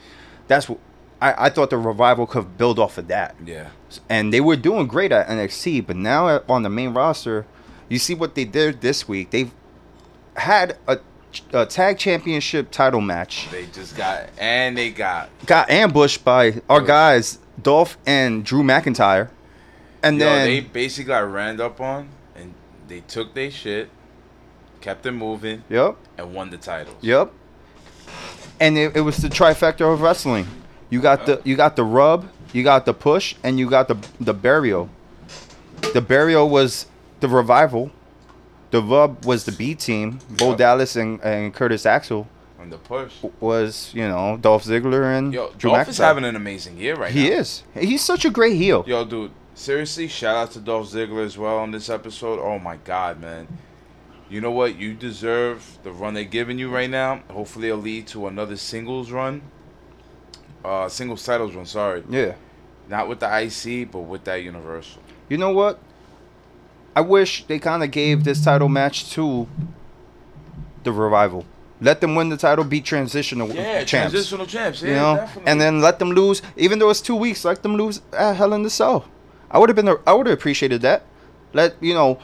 That's 0.46 0.68
what 0.68 0.78
I, 1.20 1.46
I 1.46 1.50
thought 1.50 1.70
the 1.70 1.78
revival 1.78 2.26
could 2.26 2.58
build 2.58 2.78
off 2.78 2.98
of 2.98 3.08
that. 3.08 3.34
Yeah. 3.44 3.70
And 4.08 4.32
they 4.32 4.40
were 4.40 4.56
doing 4.56 4.86
great 4.86 5.10
at 5.12 5.26
NXT, 5.28 5.86
but 5.86 5.96
now 5.96 6.42
on 6.48 6.62
the 6.62 6.70
main 6.70 6.92
roster, 6.92 7.46
you 7.88 7.98
see 7.98 8.14
what 8.14 8.34
they 8.34 8.44
did 8.44 8.80
this 8.80 9.08
week. 9.08 9.30
They've 9.30 9.52
had 10.36 10.76
a, 10.86 10.98
a 11.52 11.64
tag 11.64 11.98
championship 11.98 12.70
title 12.70 13.00
match. 13.00 13.48
They 13.50 13.66
just 13.66 13.96
got 13.96 14.28
and 14.38 14.76
they 14.76 14.90
got. 14.90 15.30
Got 15.46 15.70
ambushed 15.70 16.24
by 16.24 16.60
our 16.68 16.80
guys, 16.80 17.38
Dolph 17.60 17.96
and 18.06 18.44
Drew 18.44 18.62
McIntyre. 18.62 19.30
And 20.02 20.18
Yo, 20.18 20.26
then 20.26 20.46
they 20.46 20.60
basically 20.60 21.08
got 21.08 21.30
ran 21.30 21.60
up 21.60 21.80
on, 21.80 22.10
and 22.36 22.52
they 22.88 23.00
took 23.00 23.32
their 23.32 23.50
shit, 23.50 23.88
kept 24.84 25.06
it 25.06 25.12
moving, 25.12 25.64
Yep. 25.70 25.96
and 26.18 26.34
won 26.34 26.50
the 26.50 26.58
titles. 26.58 26.96
Yep. 27.00 27.32
And 28.60 28.76
it, 28.78 28.96
it 28.96 29.00
was 29.00 29.16
the 29.16 29.28
trifecta 29.28 29.80
of 29.92 30.00
wrestling. 30.00 30.46
You 30.90 31.00
got 31.00 31.26
the 31.26 31.40
you 31.44 31.56
got 31.56 31.74
the 31.76 31.84
rub, 31.84 32.28
you 32.52 32.62
got 32.62 32.84
the 32.86 32.94
push, 32.94 33.34
and 33.42 33.58
you 33.58 33.68
got 33.68 33.88
the 33.88 33.96
the 34.20 34.34
burial. 34.34 34.88
The 35.94 36.00
burial 36.00 36.48
was 36.48 36.86
the 37.20 37.28
revival. 37.28 37.90
The 38.70 38.82
rub 38.82 39.24
was 39.24 39.44
the 39.44 39.52
B 39.52 39.74
team. 39.74 40.18
Bo 40.30 40.50
Yep. 40.50 40.58
Dallas 40.58 40.96
and, 40.96 41.20
and 41.22 41.54
Curtis 41.54 41.86
Axel 41.86 42.26
And 42.60 42.70
the 42.72 42.78
push. 42.78 43.12
was 43.40 43.90
you 43.94 44.06
know 44.06 44.36
Dolph 44.40 44.64
Ziggler 44.64 45.16
and 45.16 45.32
Yo, 45.32 45.50
Drew 45.58 45.70
Dolph 45.70 45.88
is 45.88 45.98
having 45.98 46.24
an 46.24 46.36
amazing 46.36 46.76
year 46.78 46.94
right 46.96 47.12
he 47.12 47.22
now. 47.24 47.26
He 47.26 47.32
is. 47.32 47.62
He's 47.74 48.02
such 48.04 48.24
a 48.24 48.30
great 48.30 48.56
heel. 48.56 48.84
Yo, 48.86 49.04
dude, 49.04 49.30
seriously, 49.54 50.08
shout 50.08 50.36
out 50.36 50.50
to 50.52 50.60
Dolph 50.60 50.88
Ziggler 50.92 51.24
as 51.24 51.36
well 51.38 51.58
on 51.58 51.70
this 51.72 51.88
episode. 51.88 52.38
Oh 52.40 52.58
my 52.58 52.76
god, 52.78 53.20
man. 53.20 53.46
You 54.30 54.40
know 54.40 54.50
what? 54.50 54.76
You 54.78 54.94
deserve 54.94 55.78
the 55.82 55.92
run 55.92 56.14
they're 56.14 56.24
giving 56.24 56.58
you 56.58 56.70
right 56.70 56.88
now. 56.90 57.22
Hopefully 57.30 57.68
it'll 57.68 57.80
lead 57.80 58.06
to 58.08 58.26
another 58.26 58.56
singles 58.56 59.10
run. 59.10 59.42
Uh 60.64 60.88
singles 60.88 61.24
titles 61.24 61.54
run, 61.54 61.66
sorry. 61.66 62.02
Yeah. 62.08 62.34
Not 62.88 63.08
with 63.08 63.20
the 63.20 63.26
IC, 63.26 63.90
but 63.90 64.00
with 64.00 64.24
that 64.24 64.36
Universal. 64.42 65.02
You 65.28 65.38
know 65.38 65.50
what? 65.52 65.78
I 66.96 67.00
wish 67.00 67.44
they 67.46 67.58
kind 67.58 67.82
of 67.82 67.90
gave 67.90 68.24
this 68.24 68.44
title 68.44 68.68
match 68.68 69.10
to 69.12 69.48
the 70.84 70.92
revival. 70.92 71.44
Let 71.80 72.00
them 72.00 72.14
win 72.14 72.28
the 72.28 72.36
title, 72.36 72.64
be 72.64 72.80
transitional 72.80 73.48
Yeah, 73.48 73.84
champs. 73.84 73.90
transitional 74.12 74.46
champs. 74.46 74.80
Yeah, 74.82 74.88
you 74.88 74.94
know, 74.94 75.16
definitely. 75.16 75.50
and 75.50 75.60
then 75.60 75.80
let 75.80 75.98
them 75.98 76.10
lose. 76.10 76.40
Even 76.56 76.78
though 76.78 76.88
it's 76.90 77.00
two 77.00 77.16
weeks, 77.16 77.44
let 77.44 77.62
them 77.62 77.76
lose 77.76 78.00
at 78.12 78.34
Hell 78.36 78.52
in 78.54 78.62
the 78.62 78.70
Cell. 78.70 79.06
I 79.50 79.58
would 79.58 79.68
have 79.68 79.76
been. 79.76 79.88
I 80.06 80.12
would 80.14 80.26
have 80.26 80.38
appreciated 80.38 80.82
that. 80.82 81.04
Let 81.52 81.74
you 81.82 81.94
know, 81.94 82.18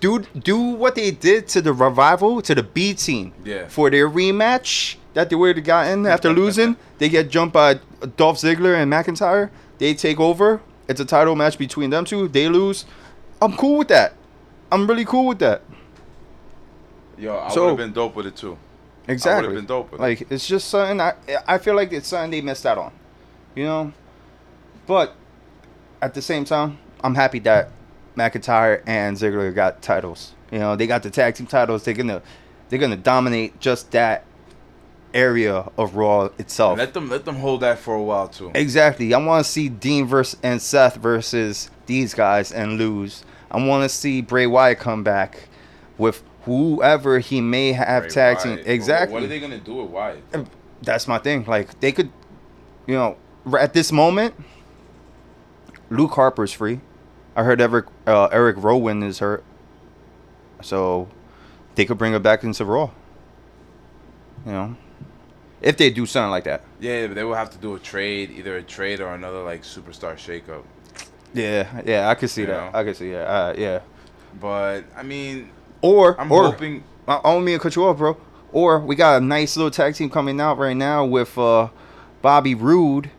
do 0.00 0.20
do 0.20 0.58
what 0.58 0.94
they 0.94 1.10
did 1.10 1.48
to 1.48 1.60
the 1.62 1.72
revival 1.72 2.40
to 2.42 2.54
the 2.54 2.62
B 2.62 2.94
team. 2.94 3.32
Yeah. 3.44 3.68
For 3.68 3.90
their 3.90 4.08
rematch 4.08 4.96
that 5.14 5.30
they 5.30 5.36
would 5.36 5.56
have 5.56 5.64
gotten 5.64 6.06
after 6.06 6.32
losing, 6.32 6.76
they 6.98 7.08
get 7.08 7.28
jumped 7.30 7.52
by 7.54 7.80
Dolph 8.16 8.38
Ziggler 8.38 8.74
and 8.80 8.92
McIntyre. 8.92 9.50
They 9.78 9.94
take 9.94 10.18
over. 10.20 10.60
It's 10.88 11.00
a 11.00 11.04
title 11.04 11.36
match 11.36 11.58
between 11.58 11.90
them 11.90 12.04
two. 12.04 12.28
They 12.28 12.48
lose. 12.48 12.84
I'm 13.42 13.56
cool 13.56 13.78
with 13.78 13.88
that. 13.88 14.14
I'm 14.72 14.86
really 14.86 15.04
cool 15.04 15.26
with 15.26 15.38
that. 15.40 15.62
Yo, 17.16 17.36
I 17.36 17.48
So- 17.50 17.62
would 17.62 17.68
have 17.70 17.76
been 17.78 17.92
dope 17.92 18.14
with 18.14 18.26
it 18.26 18.36
too. 18.36 18.56
Exactly. 19.06 19.32
I 19.32 19.36
would 19.36 19.44
have 19.56 19.66
been 19.66 19.66
dope 19.66 19.92
with 19.92 20.00
it. 20.00 20.02
like 20.02 20.26
it's 20.30 20.46
just 20.46 20.68
something 20.68 21.00
I 21.00 21.14
I 21.46 21.58
feel 21.58 21.74
like 21.74 21.92
it's 21.92 22.08
something 22.08 22.30
they 22.30 22.40
missed 22.40 22.66
out 22.66 22.78
on. 22.78 22.92
You 23.54 23.64
know? 23.64 23.92
But 24.86 25.14
at 26.00 26.14
the 26.14 26.22
same 26.22 26.44
time, 26.44 26.78
I'm 27.02 27.14
happy 27.14 27.38
that 27.40 27.70
McIntyre 28.18 28.82
and 28.86 29.16
Ziggler 29.16 29.54
got 29.54 29.80
titles. 29.80 30.34
You 30.50 30.58
know, 30.58 30.76
they 30.76 30.86
got 30.86 31.02
the 31.02 31.10
tag 31.10 31.34
team 31.34 31.46
titles. 31.46 31.84
They're 31.84 31.94
gonna 31.94 32.22
they're 32.68 32.78
gonna 32.78 32.96
dominate 32.96 33.60
just 33.60 33.92
that 33.92 34.24
area 35.14 35.68
of 35.76 35.96
Raw 35.96 36.28
itself. 36.38 36.78
Let 36.78 36.94
them 36.94 37.08
let 37.08 37.24
them 37.24 37.36
hold 37.36 37.60
that 37.60 37.78
for 37.78 37.94
a 37.94 38.02
while 38.02 38.28
too. 38.28 38.50
Exactly. 38.54 39.12
I 39.14 39.18
want 39.18 39.44
to 39.44 39.50
see 39.50 39.68
Dean 39.68 40.06
versus 40.06 40.38
and 40.42 40.60
Seth 40.60 40.96
versus 40.96 41.70
these 41.86 42.14
guys 42.14 42.52
and 42.52 42.78
lose. 42.78 43.24
I 43.50 43.64
want 43.64 43.84
to 43.84 43.88
see 43.88 44.20
Bray 44.20 44.46
Wyatt 44.46 44.78
come 44.78 45.02
back 45.02 45.48
with 45.96 46.22
whoever 46.44 47.18
he 47.18 47.40
may 47.40 47.72
have 47.72 48.04
Bray 48.04 48.10
tag 48.10 48.38
team. 48.40 48.58
Exactly. 48.64 49.14
What 49.14 49.22
are 49.22 49.26
they 49.28 49.40
gonna 49.40 49.58
do 49.58 49.74
with 49.74 49.90
Wyatt? 49.90 50.22
That's 50.82 51.08
my 51.08 51.18
thing. 51.18 51.44
Like 51.44 51.80
they 51.80 51.92
could, 51.92 52.10
you 52.86 52.94
know, 52.94 53.16
at 53.58 53.72
this 53.72 53.92
moment, 53.92 54.34
Luke 55.90 56.12
Harper's 56.12 56.52
free. 56.52 56.80
I 57.38 57.44
heard 57.44 57.60
Eric 57.60 57.86
uh, 58.04 58.26
Erick 58.32 58.56
Rowan 58.58 59.04
is 59.04 59.20
hurt, 59.20 59.44
so 60.60 61.06
they 61.76 61.84
could 61.84 61.96
bring 61.96 62.12
her 62.12 62.18
back 62.18 62.42
into 62.42 62.64
Raw. 62.64 62.90
You 64.44 64.50
know, 64.52 64.76
if 65.60 65.76
they 65.76 65.88
do 65.90 66.04
something 66.04 66.32
like 66.32 66.42
that. 66.44 66.64
Yeah, 66.80 67.06
but 67.06 67.14
they 67.14 67.22
will 67.22 67.34
have 67.36 67.50
to 67.50 67.58
do 67.58 67.76
a 67.76 67.78
trade, 67.78 68.32
either 68.32 68.56
a 68.56 68.62
trade 68.64 69.00
or 69.00 69.14
another 69.14 69.40
like 69.44 69.62
superstar 69.62 70.14
shakeup. 70.16 70.64
Yeah, 71.32 71.80
yeah, 71.86 72.08
I 72.08 72.16
could 72.16 72.28
see 72.28 72.40
You 72.40 72.48
that. 72.48 72.72
know? 72.72 72.76
I 72.78 72.82
could 72.82 72.96
see 72.96 73.12
that. 73.12 73.28
Uh, 73.28 73.54
yeah. 73.56 73.80
But 74.40 74.82
I 74.96 75.04
mean, 75.04 75.50
Or 75.80 76.20
I'm 76.20 76.32
or 76.32 76.50
hoping. 76.50 76.82
I 77.06 77.20
don't 77.22 77.44
mean 77.44 77.56
to 77.58 77.62
cut 77.62 77.76
you 77.76 77.84
off, 77.84 77.98
bro. 77.98 78.16
Or 78.50 78.80
we 78.80 78.96
got 78.96 79.22
a 79.22 79.24
nice 79.24 79.56
little 79.56 79.70
tag 79.70 79.94
team 79.94 80.10
coming 80.10 80.40
out 80.40 80.58
right 80.58 80.76
now 80.76 81.04
with 81.04 81.38
uh, 81.38 81.68
Bobby 82.20 82.56
Roode. 82.56 83.12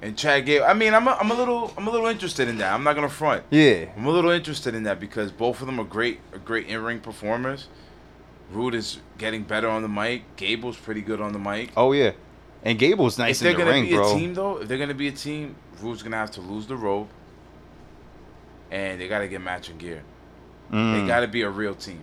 And 0.00 0.16
Chad 0.16 0.46
Gable. 0.46 0.64
I 0.64 0.74
mean, 0.74 0.94
I'm 0.94 1.08
a, 1.08 1.12
I'm 1.12 1.30
a 1.30 1.34
little 1.34 1.72
I'm 1.76 1.86
a 1.88 1.90
little 1.90 2.06
interested 2.06 2.48
in 2.48 2.58
that. 2.58 2.72
I'm 2.72 2.84
not 2.84 2.94
gonna 2.94 3.08
front. 3.08 3.44
Yeah. 3.50 3.86
I'm 3.96 4.06
a 4.06 4.10
little 4.10 4.30
interested 4.30 4.74
in 4.74 4.84
that 4.84 5.00
because 5.00 5.32
both 5.32 5.60
of 5.60 5.66
them 5.66 5.80
are 5.80 5.84
great, 5.84 6.20
are 6.32 6.38
great 6.38 6.68
in 6.68 6.82
ring 6.82 7.00
performers. 7.00 7.66
Roode 8.52 8.74
is 8.74 8.98
getting 9.18 9.42
better 9.42 9.68
on 9.68 9.82
the 9.82 9.88
mic. 9.88 10.36
Gable's 10.36 10.76
pretty 10.76 11.00
good 11.00 11.20
on 11.20 11.32
the 11.32 11.38
mic. 11.38 11.70
Oh 11.76 11.92
yeah. 11.92 12.12
And 12.62 12.78
Gable's 12.78 13.18
nice 13.18 13.40
if 13.40 13.44
they're 13.56 13.66
gonna 13.66 13.82
be 13.82 13.94
a 13.94 14.02
team 14.14 14.34
though, 14.34 14.58
if 14.58 14.68
they're 14.68 14.78
gonna 14.78 14.94
be 14.94 15.08
a 15.08 15.12
team, 15.12 15.56
Roode's 15.80 16.02
gonna 16.02 16.16
have 16.16 16.30
to 16.32 16.40
lose 16.40 16.66
the 16.66 16.76
rope, 16.76 17.08
and 18.70 19.00
they 19.00 19.08
gotta 19.08 19.28
get 19.28 19.40
matching 19.40 19.78
gear. 19.78 20.02
Mm. 20.72 21.00
They 21.00 21.06
gotta 21.06 21.28
be 21.28 21.42
a 21.42 21.50
real 21.50 21.74
team. 21.74 22.00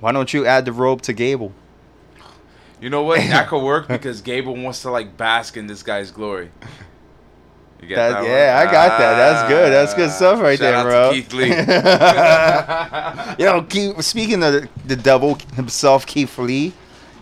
Why 0.00 0.12
don't 0.12 0.32
you 0.32 0.46
add 0.46 0.64
the 0.64 0.72
rope 0.72 1.02
to 1.02 1.12
Gable? 1.12 1.52
You 2.80 2.90
know 2.90 3.02
what? 3.02 3.20
That 3.28 3.48
could 3.48 3.62
work 3.62 3.88
because 3.88 4.20
Gable 4.20 4.56
wants 4.56 4.82
to 4.82 4.90
like 4.90 5.16
bask 5.16 5.56
in 5.56 5.66
this 5.66 5.82
guy's 5.82 6.10
glory. 6.10 6.50
That- 7.88 8.10
that? 8.10 8.20
one? 8.22 8.30
yeah, 8.30 8.64
I 8.66 8.70
got 8.70 8.98
that. 8.98 9.14
That's 9.16 9.48
good. 9.48 9.72
That's 9.72 9.94
good 9.94 10.10
stuff 10.10 10.40
right 10.40 10.58
Shout 10.58 10.84
there, 10.84 10.84
bro. 10.84 11.12
Keith 11.12 11.32
Lee. 11.32 11.48
Yo, 13.38 13.62
Keith, 13.62 14.02
speaking 14.04 14.42
of 14.42 14.52
the, 14.52 14.68
the 14.86 14.96
devil 14.96 15.36
himself, 15.54 16.06
Keith 16.06 16.36
Lee, 16.38 16.72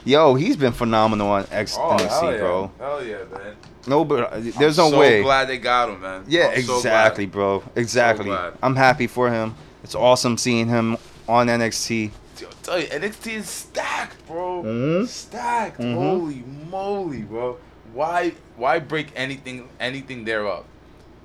yo, 0.05 0.35
he's 0.35 0.57
been 0.57 0.73
phenomenal 0.73 1.29
on 1.29 1.47
X 1.51 1.77
Oh, 1.79 1.97
NXT, 1.99 2.33
yeah. 2.33 2.39
bro. 2.39 2.71
Hell 2.79 3.05
yeah, 3.05 3.17
man. 3.33 3.57
No, 3.87 4.05
but 4.05 4.33
uh, 4.33 4.39
there's 4.41 4.79
I'm 4.79 4.87
no 4.87 4.91
so 4.93 4.99
way. 4.99 5.23
glad 5.23 5.47
they 5.49 5.59
got 5.59 5.89
him, 5.91 6.01
man. 6.01 6.25
Yeah, 6.29 6.53
I'm 6.55 6.63
so 6.63 6.77
exactly, 6.77 7.27
glad. 7.27 7.33
bro. 7.33 7.63
Exactly. 7.77 8.25
glad. 8.27 8.55
I'm 8.63 8.77
happy 8.77 9.07
for 9.07 9.31
him. 9.31 9.55
It's 9.83 9.95
awesome 9.95 10.37
seeing 10.39 10.69
him 10.69 10.97
on 11.29 11.49
NXT. 11.49 12.11
Yo, 12.41 12.49
tell 12.63 12.79
you, 12.81 12.87
NXT 12.87 13.33
is 13.35 13.49
stacked, 13.49 14.25
bro. 14.27 14.63
Mhm. 14.63 15.07
Stacked. 15.09 15.81
Mhm. 15.81 15.95
Holy 15.95 16.45
moly, 16.71 17.23
bro. 17.23 17.57
Why 17.93 18.33
why 18.57 18.79
break 18.79 19.09
anything 19.17 19.69
anything 19.81 20.25
there 20.25 20.47
up? 20.47 20.65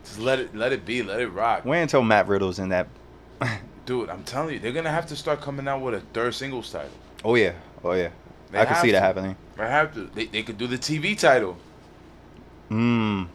Just 0.04 0.20
let 0.20 0.40
it 0.40 0.56
let 0.56 0.72
it 0.72 0.86
be, 0.86 1.04
let 1.04 1.20
it 1.20 1.28
rock. 1.30 1.66
Wait 1.66 1.82
until 1.82 2.02
Matt 2.04 2.28
Riddle's 2.28 2.60
in 2.60 2.70
that. 2.70 2.88
Dude, 3.86 4.10
I'm 4.10 4.24
telling 4.24 4.54
you, 4.56 4.60
they're 4.60 4.72
gonna 4.74 4.92
have 4.92 5.08
to 5.08 5.16
start 5.16 5.42
coming 5.42 5.68
out 5.68 5.82
with 5.82 5.94
a 5.94 6.02
third 6.14 6.34
singles 6.36 6.72
title. 6.72 6.90
oh 7.24 7.36
yeah, 7.36 7.54
oh 7.84 7.94
yeah. 7.94 8.10
They 8.52 8.60
I 8.60 8.66
can 8.66 8.76
see 8.78 8.92
that 8.92 9.02
happening. 9.04 9.36
They 9.58 9.68
have 9.68 9.94
to. 9.96 10.10
They, 10.14 10.26
they 10.26 10.44
could 10.44 10.58
do 10.58 10.68
the 10.68 10.78
TV 10.78 11.18
title. 11.20 11.58
Mm. 12.72 13.28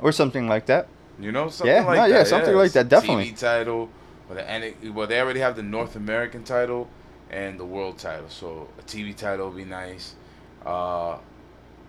Or 0.00 0.12
something 0.12 0.48
like 0.48 0.66
that. 0.66 0.86
You 1.18 1.32
know, 1.32 1.48
something 1.48 1.74
Yeah, 1.74 1.84
like 1.84 1.96
no, 1.96 2.08
that. 2.08 2.10
yeah, 2.10 2.24
something 2.24 2.54
like 2.54 2.72
that, 2.72 2.88
definitely. 2.88 3.26
TV 3.32 3.38
title, 3.38 3.88
or 4.28 4.34
the 4.36 4.48
N- 4.48 4.94
well, 4.94 5.06
they 5.06 5.20
already 5.20 5.40
have 5.40 5.54
the 5.56 5.62
North 5.62 5.96
American 5.96 6.44
title 6.44 6.88
and 7.30 7.58
the 7.60 7.64
World 7.64 7.98
title. 7.98 8.28
So 8.28 8.68
a 8.78 8.82
TV 8.82 9.14
title 9.14 9.48
would 9.48 9.56
be 9.56 9.64
nice. 9.64 10.14
Uh, 10.64 11.18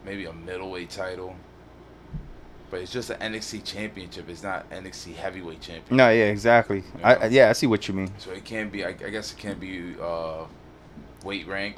maybe 0.06 0.26
a 0.26 0.34
middleweight 0.34 0.90
title. 0.90 1.36
But 2.70 2.80
it's 2.82 2.92
just 2.92 3.10
an 3.10 3.34
NXT 3.34 3.66
championship. 3.66 4.30
It's 4.30 4.44
not 4.44 4.70
NXT 4.70 5.16
heavyweight 5.16 5.60
championship. 5.60 5.92
No, 5.92 6.10
yeah, 6.10 6.26
exactly. 6.26 6.78
You 6.78 7.02
know? 7.02 7.04
I- 7.06 7.26
yeah, 7.28 7.50
I 7.50 7.54
see 7.54 7.68
what 7.68 7.86
you 7.88 7.94
mean. 7.94 8.12
So 8.18 8.32
it 8.32 8.46
can't 8.46 8.72
be. 8.72 8.86
I, 8.86 8.90
I 8.90 8.94
guess 9.10 9.34
it 9.34 9.38
can't 9.38 9.60
be 9.60 9.96
uh, 10.02 10.46
weight 11.26 11.48
rank. 11.48 11.78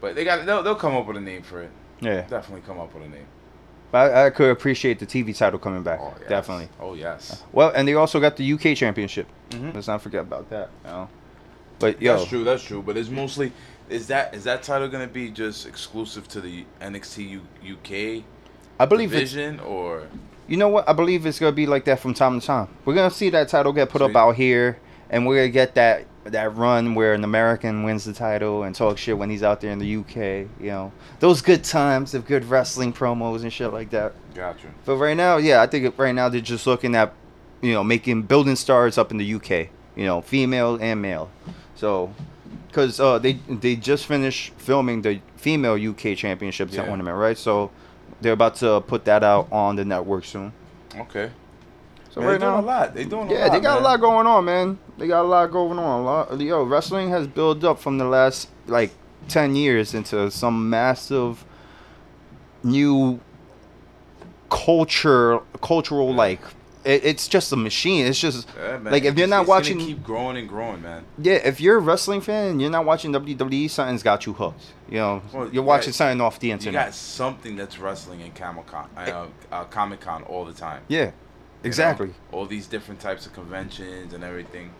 But 0.00 0.16
they 0.16 0.24
got. 0.24 0.44
They'll, 0.46 0.62
they'll 0.64 0.74
come 0.74 0.96
up 0.96 1.06
with 1.06 1.16
a 1.16 1.20
name 1.20 1.42
for 1.42 1.62
it. 1.62 1.70
Yeah, 2.00 2.22
Definitely 2.22 2.62
come 2.66 2.80
up 2.80 2.92
with 2.94 3.04
a 3.04 3.08
name. 3.08 3.26
but 3.92 4.10
I, 4.12 4.26
I 4.26 4.30
could 4.30 4.50
appreciate 4.50 4.98
the 4.98 5.06
TV 5.06 5.36
title 5.36 5.58
coming 5.58 5.82
back. 5.82 6.00
Oh, 6.02 6.14
yes. 6.18 6.28
Definitely. 6.30 6.68
Oh 6.80 6.94
yes. 6.94 7.44
Well, 7.52 7.70
and 7.74 7.86
they 7.86 7.92
also 7.94 8.18
got 8.18 8.36
the 8.38 8.52
UK 8.54 8.74
championship. 8.74 9.26
Mhm. 9.50 9.74
Let's 9.74 9.86
not 9.86 10.00
forget 10.02 10.22
about 10.22 10.48
that. 10.50 10.70
You 10.86 10.90
know? 10.90 11.08
But 11.78 12.00
yo, 12.00 12.16
That's 12.16 12.28
true. 12.28 12.42
That's 12.42 12.62
true. 12.62 12.82
But 12.82 12.96
it's 12.96 13.10
mostly 13.10 13.52
is 13.90 14.06
that 14.06 14.34
is 14.34 14.44
that 14.44 14.62
title 14.62 14.88
gonna 14.88 15.06
be 15.06 15.30
just 15.30 15.66
exclusive 15.66 16.28
to 16.28 16.40
the 16.40 16.64
NXT 16.80 17.28
U- 17.62 17.74
UK 17.74 18.24
I 18.78 18.86
believe 18.86 19.10
division 19.10 19.60
or 19.60 20.04
You 20.48 20.56
know 20.56 20.68
what? 20.68 20.88
I 20.88 20.92
believe 20.92 21.26
it's 21.26 21.38
gonna 21.38 21.52
be 21.52 21.66
like 21.66 21.84
that 21.84 22.00
from 22.00 22.14
time 22.14 22.40
to 22.40 22.46
time. 22.46 22.68
We're 22.84 22.94
gonna 22.94 23.10
see 23.10 23.30
that 23.30 23.48
title 23.48 23.72
get 23.72 23.88
put 23.90 24.02
up 24.02 24.16
out 24.16 24.36
here, 24.36 24.78
and 25.10 25.26
we're 25.26 25.36
gonna 25.36 25.48
get 25.50 25.74
that 25.74 26.06
that 26.24 26.54
run 26.54 26.94
where 26.94 27.14
an 27.14 27.24
American 27.24 27.82
wins 27.82 28.04
the 28.04 28.12
title 28.12 28.62
and 28.64 28.74
talk 28.74 28.98
shit 28.98 29.16
when 29.16 29.30
he's 29.30 29.42
out 29.42 29.60
there 29.60 29.70
in 29.72 29.78
the 29.78 29.96
UK. 29.96 30.16
You 30.60 30.70
know, 30.70 30.92
those 31.18 31.40
good 31.40 31.64
times 31.64 32.14
of 32.14 32.26
good 32.26 32.44
wrestling 32.44 32.92
promos 32.92 33.42
and 33.42 33.52
shit 33.52 33.72
like 33.72 33.90
that. 33.90 34.12
gotcha? 34.34 34.68
But 34.84 34.96
right 34.96 35.16
now, 35.16 35.38
yeah, 35.38 35.62
I 35.62 35.66
think 35.66 35.98
right 35.98 36.14
now 36.14 36.28
they're 36.28 36.40
just 36.40 36.66
looking 36.66 36.94
at, 36.94 37.14
you 37.62 37.72
know, 37.72 37.82
making 37.82 38.22
building 38.22 38.56
stars 38.56 38.98
up 38.98 39.10
in 39.10 39.16
the 39.16 39.34
UK. 39.34 39.70
You 39.96 40.06
know, 40.06 40.20
female 40.20 40.78
and 40.80 41.00
male. 41.02 41.30
So, 41.74 42.12
because 42.70 42.98
uh, 43.00 43.18
they 43.18 43.34
they 43.48 43.76
just 43.76 44.06
finished 44.06 44.52
filming 44.56 45.02
the 45.02 45.20
female 45.36 45.74
UK 45.74 46.16
championships 46.16 46.72
Yeah. 46.74 46.84
tournament, 46.86 47.16
right? 47.16 47.36
So 47.36 47.70
they're 48.20 48.32
about 48.34 48.54
to 48.56 48.80
put 48.80 49.04
that 49.06 49.22
out 49.24 49.48
on 49.52 49.76
the 49.76 49.84
network 49.84 50.24
soon. 50.24 50.52
Okay. 50.96 51.30
So 52.10 52.20
Man, 52.20 52.30
right 52.30 52.40
they're 52.40 52.48
doing 52.50 52.52
now, 52.52 52.60
a 52.60 52.72
lot. 52.80 52.94
They're 52.94 53.04
doing 53.04 53.30
a 53.30 53.32
yeah, 53.32 53.44
lot. 53.46 53.52
they 53.52 53.60
got 53.60 53.74
man. 53.74 53.82
a 53.82 53.84
lot 53.84 54.00
going 54.00 54.26
on, 54.26 54.44
man. 54.44 54.78
They 54.98 55.06
got 55.06 55.22
a 55.24 55.28
lot 55.28 55.46
going 55.52 55.78
on. 55.78 56.00
A 56.00 56.02
lot, 56.04 56.40
yo, 56.40 56.62
wrestling 56.64 57.10
has 57.10 57.26
built 57.26 57.62
up 57.64 57.78
from 57.78 57.98
the 57.98 58.04
last 58.04 58.48
like 58.66 58.90
ten 59.28 59.54
years 59.54 59.94
into 59.94 60.30
some 60.30 60.68
massive 60.68 61.44
new 62.62 63.20
culture, 64.50 65.40
cultural 65.62 66.12
like. 66.14 66.40
It, 66.90 67.04
it's 67.04 67.28
just 67.28 67.52
a 67.52 67.56
machine. 67.56 68.06
It's 68.06 68.18
just 68.20 68.48
Yeah, 68.56 68.78
like 68.82 69.04
if 69.04 69.16
you're 69.18 69.26
not 69.28 69.42
it's 69.42 69.48
watching, 69.48 69.78
keep 69.78 70.02
growing 70.02 70.36
and 70.36 70.48
growing, 70.48 70.82
man. 70.82 71.04
yeah, 71.18 71.34
if 71.34 71.60
you're 71.60 71.76
a 71.76 71.80
wrestling 71.80 72.20
fan 72.20 72.50
and 72.52 72.60
you're 72.60 72.70
not 72.70 72.84
watching 72.84 73.12
WWE, 73.12 73.68
something's 73.70 74.02
got 74.02 74.26
you 74.26 74.32
hooked. 74.32 74.64
You 74.88 74.98
know, 74.98 75.22
Well, 75.32 75.48
you're 75.52 75.62
watching 75.62 75.90
got- 75.90 75.94
something 75.96 76.20
off 76.20 76.38
the 76.40 76.50
internet. 76.50 76.72
You 76.72 76.86
got 76.86 76.94
something 76.94 77.54
that's 77.56 77.78
wrestling 77.78 78.20
in 78.20 78.32
Comic 78.32 78.66
Con, 78.66 78.88
uh, 78.96 79.26
uh, 79.52 79.64
Comic 79.64 80.00
Con 80.00 80.22
all 80.24 80.44
the 80.44 80.52
time. 80.54 80.82
yeah, 80.88 80.98
you 81.00 81.04
know? 81.06 81.12
exactly. 81.64 82.10
All 82.32 82.46
these 82.46 82.66
different 82.66 83.00
types 83.00 83.26
of 83.26 83.32
conventions 83.32 84.12
and 84.14 84.24
everything. 84.24 84.72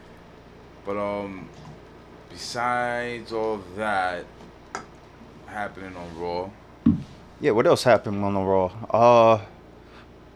But 0.86 0.96
um, 0.96 1.48
besides 2.30 3.32
all 3.32 3.60
that 3.76 4.24
happening 5.46 5.94
on 5.96 6.18
Raw, 6.20 6.50
Yeah, 7.40 7.52
what 7.52 7.66
else 7.66 7.84
happened 7.84 8.24
on 8.24 8.34
the 8.34 8.40
Raw? 8.40 8.70
Uh, 8.90 9.40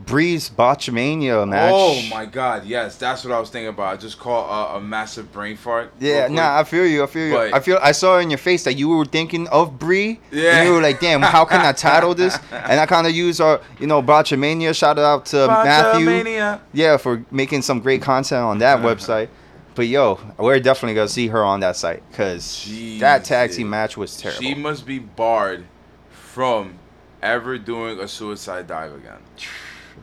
Brie's 0.00 0.50
Botchamania 0.50 1.48
match. 1.48 1.72
Oh 1.72 2.02
my 2.10 2.26
God! 2.26 2.64
Yes, 2.66 2.96
that's 2.96 3.24
what 3.24 3.32
I 3.32 3.38
was 3.38 3.48
thinking 3.48 3.68
about. 3.68 3.94
I 3.94 3.96
just 3.96 4.18
caught 4.18 4.74
uh, 4.74 4.76
a 4.76 4.80
massive 4.80 5.32
brain 5.32 5.56
fart. 5.56 5.92
Yeah, 6.00 6.26
nah, 6.28 6.58
I 6.58 6.64
feel 6.64 6.84
you. 6.86 7.02
I 7.04 7.06
feel 7.06 7.26
you. 7.28 7.32
But- 7.34 7.54
I 7.54 7.60
feel. 7.60 7.78
I 7.80 7.92
saw 7.92 8.18
in 8.18 8.28
your 8.28 8.38
face 8.38 8.64
that 8.64 8.74
you 8.74 8.88
were 8.88 9.04
thinking 9.04 9.46
of 9.48 9.78
Brie. 9.78 10.20
Yeah. 10.30 10.58
And 10.58 10.68
you 10.68 10.74
were 10.74 10.82
like, 10.82 11.00
"Damn, 11.00 11.22
how 11.22 11.44
can 11.44 11.60
I 11.60 11.72
title 11.90 12.14
this?" 12.14 12.38
And 12.50 12.80
I 12.80 12.86
kind 12.86 13.06
of 13.06 13.14
use 13.14 13.40
our, 13.40 13.60
you 13.78 13.86
know, 13.86 14.02
Botchamania. 14.02 14.74
Shout 14.74 14.98
out 14.98 15.26
to 15.26 15.36
Maffew. 15.36 16.60
Yeah, 16.72 16.96
for 16.96 17.24
making 17.30 17.62
some 17.62 17.80
great 17.80 18.02
content 18.02 18.42
on 18.42 18.58
that 18.58 18.78
website. 18.84 19.28
But 19.74 19.86
yo, 19.86 20.20
we're 20.38 20.60
definitely 20.60 20.94
gonna 20.94 21.08
see 21.08 21.28
her 21.28 21.42
on 21.44 21.60
that 21.60 21.76
site 21.76 22.02
because 22.10 22.68
that 23.00 23.24
tag 23.24 23.52
team 23.52 23.70
match 23.70 23.96
was 23.96 24.16
terrible. 24.16 24.42
She 24.42 24.54
must 24.54 24.86
be 24.86 24.98
barred 24.98 25.64
from 26.10 26.78
ever 27.22 27.58
doing 27.58 27.98
a 28.00 28.06
suicide 28.08 28.66
dive 28.66 28.92
again. 28.92 29.18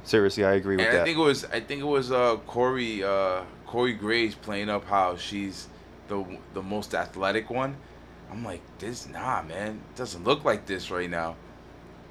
Seriously, 0.03 0.43
I 0.45 0.53
agree 0.53 0.77
with 0.77 0.87
And 0.87 0.97
I 0.97 1.03
think 1.03 1.17
it 1.17 1.21
was 1.21 1.45
I 1.45 1.59
think 1.59 1.81
it 1.81 1.85
was 1.87 2.11
uh 2.11 2.37
Corey 2.47 3.03
uh 3.03 3.41
Corey 3.65 3.93
Graves 3.93 4.35
playing 4.35 4.69
up 4.69 4.85
how 4.85 5.15
she's 5.17 5.67
the 6.07 6.25
the 6.53 6.61
most 6.61 6.93
athletic 6.93 7.49
one. 7.49 7.75
I'm 8.31 8.43
like, 8.43 8.61
this 8.79 9.07
nah 9.07 9.41
man, 9.43 9.81
it 9.93 9.95
doesn't 9.97 10.23
look 10.23 10.43
like 10.43 10.65
this 10.65 10.89
right 10.91 11.09
now. 11.09 11.35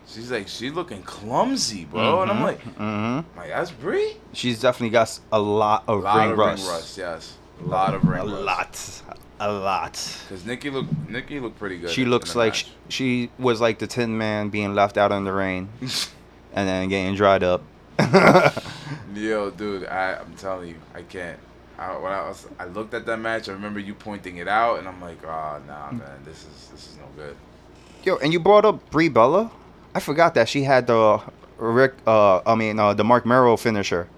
She's 0.07 0.31
like, 0.31 0.49
she's 0.49 0.73
looking 0.73 1.03
clumsy, 1.03 1.85
bro. 1.85 2.23
And 2.23 2.31
I'm 2.31 2.43
like, 2.43 2.65
mm-hmm. 2.65 3.39
like 3.39 3.49
that's 3.51 3.71
Brie? 3.71 4.17
She's 4.33 4.61
definitely 4.61 4.91
got 4.91 5.19
a 5.31 5.39
lot 5.39 5.85
A 5.87 5.93
of 5.93 6.03
lot 6.03 6.19
ring 6.19 6.33
of 6.33 6.39
rust. 6.39 6.63
ring 6.63 6.73
rust, 6.73 6.99
yes. 6.99 7.37
A 7.63 7.69
lot 7.69 7.95
of 7.95 8.03
ring 8.05 8.27
rust. 8.27 8.29
a 8.29 8.33
rust. 8.33 9.05
lot. 9.09 9.19
a 9.41 9.53
lot. 9.53 9.93
Cause 10.29 10.45
Nikki 10.45 10.71
look 10.71 10.87
Nikki 11.09 11.39
looked 11.41 11.59
pretty 11.59 11.79
good. 11.79 11.91
She 11.91 12.05
looks 12.05 12.35
like 12.35 12.55
she, 12.55 12.67
she 12.89 13.31
was 13.39 13.61
like 13.61 13.79
the 13.79 13.87
Tin 13.87 14.17
Man 14.17 14.49
being 14.49 14.75
left 14.75 14.97
out 14.97 15.13
in 15.13 15.25
the 15.25 15.33
rain 15.33 15.69
and 15.81 16.69
then 16.69 16.89
getting 16.89 17.15
dried 17.15 17.43
up. 17.43 17.63
Yo, 19.15 19.51
dude, 19.51 19.87
I, 19.87 20.15
I'm 20.15 20.35
telling 20.35 20.71
you, 20.71 20.77
I 20.95 21.03
can't. 21.03 21.39
I, 21.79 21.97
when 21.97 22.13
I 22.13 22.29
was, 22.29 22.47
I 22.59 22.67
looked 22.67 22.95
at 22.95 23.07
that 23.07 23.17
match. 23.19 23.49
I 23.49 23.53
remember 23.53 23.81
you 23.81 23.95
pointing 23.95 24.37
it 24.37 24.49
out, 24.49 24.79
and 24.79 24.89
I'm 24.89 25.01
like, 25.01 25.25
oh, 25.25 25.61
nah, 25.67 25.91
man, 25.91 26.25
this 26.25 26.45
is 26.45 26.69
this 26.71 26.89
is 26.89 26.97
no 26.99 27.07
good. 27.17 27.37
Yo, 28.05 28.17
and 28.17 28.33
you 28.33 28.41
brought 28.41 28.65
up 28.65 28.91
Brie 28.91 29.09
Bella. 29.09 29.51
I 29.95 30.01
forgot 30.01 30.35
that 30.35 30.49
she 30.49 30.63
had 30.63 30.87
the 30.87 31.21
Rick. 31.59 31.95
Uh, 32.07 32.41
I 32.47 32.55
mean, 32.55 32.79
uh, 32.79 32.95
the 32.95 33.05
Mark 33.05 33.27
Merrill 33.27 33.57
finisher, 33.57 34.09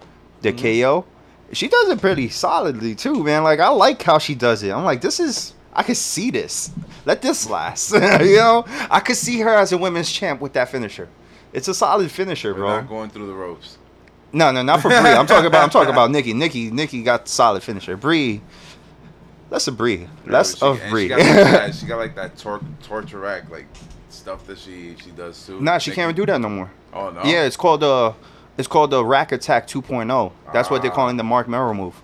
the 0.42 0.52
KO. 0.52 1.04
She 1.52 1.68
does 1.68 1.90
it 1.90 2.00
pretty 2.00 2.28
solidly 2.28 2.94
too, 2.94 3.22
man. 3.22 3.42
Like 3.42 3.60
I 3.60 3.68
like 3.68 4.02
how 4.02 4.18
she 4.18 4.34
does 4.34 4.62
it. 4.62 4.70
I'm 4.72 4.84
like, 4.84 5.00
this 5.00 5.20
is. 5.20 5.54
I 5.74 5.82
could 5.82 5.96
see 5.96 6.30
this. 6.30 6.70
Let 7.06 7.22
this 7.22 7.48
last. 7.48 7.92
you 7.94 8.36
know, 8.36 8.64
I 8.90 9.00
could 9.00 9.16
see 9.16 9.40
her 9.40 9.54
as 9.54 9.72
a 9.72 9.78
women's 9.78 10.12
champ 10.12 10.40
with 10.40 10.52
that 10.52 10.68
finisher. 10.68 11.08
It's 11.52 11.68
a 11.68 11.74
solid 11.74 12.10
finisher, 12.10 12.52
We're 12.54 12.60
bro. 12.60 12.68
not 12.80 12.88
going 12.88 13.10
through 13.10 13.26
the 13.26 13.34
ropes. 13.34 13.78
No, 14.32 14.50
no, 14.50 14.62
not 14.62 14.80
for 14.80 14.88
Brie. 14.88 14.96
I'm 14.96 15.26
talking 15.26 15.46
about. 15.46 15.62
I'm 15.62 15.70
talking 15.70 15.92
about 15.92 16.10
Nikki. 16.16 16.32
Nikki. 16.32 16.70
Nikki 16.70 17.02
got 17.02 17.28
solid 17.28 17.62
finisher. 17.62 17.96
Brie. 17.96 18.40
Less 19.50 19.68
of 19.68 19.76
Bree. 19.76 20.08
Less 20.26 20.56
She- 20.58 20.64
of 20.64 20.80
Brie. 20.88 21.02
She 21.04 21.08
got, 21.10 21.18
like 21.18 21.26
that, 21.36 21.74
she 21.74 21.86
got 21.86 21.98
like 21.98 22.14
that 22.14 22.38
tor- 22.38 22.60
torture 22.82 23.18
rack, 23.18 23.50
like 23.50 23.66
stuff 24.08 24.46
that 24.46 24.58
she 24.58 24.96
she 25.04 25.10
does 25.10 25.44
too. 25.46 25.60
nah, 25.60 25.76
she 25.78 25.90
Nikki. 25.90 26.00
can't 26.00 26.16
do 26.16 26.24
that 26.26 26.40
no 26.40 26.48
more. 26.48 26.70
Oh 26.94 27.10
no. 27.10 27.22
Yeah, 27.24 27.44
it's 27.44 27.56
called 27.56 27.82
uh 27.84 28.14
it's 28.56 28.68
called 28.68 28.90
the 28.90 29.04
Rack 29.04 29.32
Attack 29.32 29.66
2.0. 29.66 30.32
That's 30.54 30.70
what 30.70 30.80
they're 30.82 30.90
Ah. 30.90 30.94
calling 30.94 31.16
the 31.18 31.24
Mark 31.24 31.48
Merrow 31.48 31.74
move. 31.74 32.00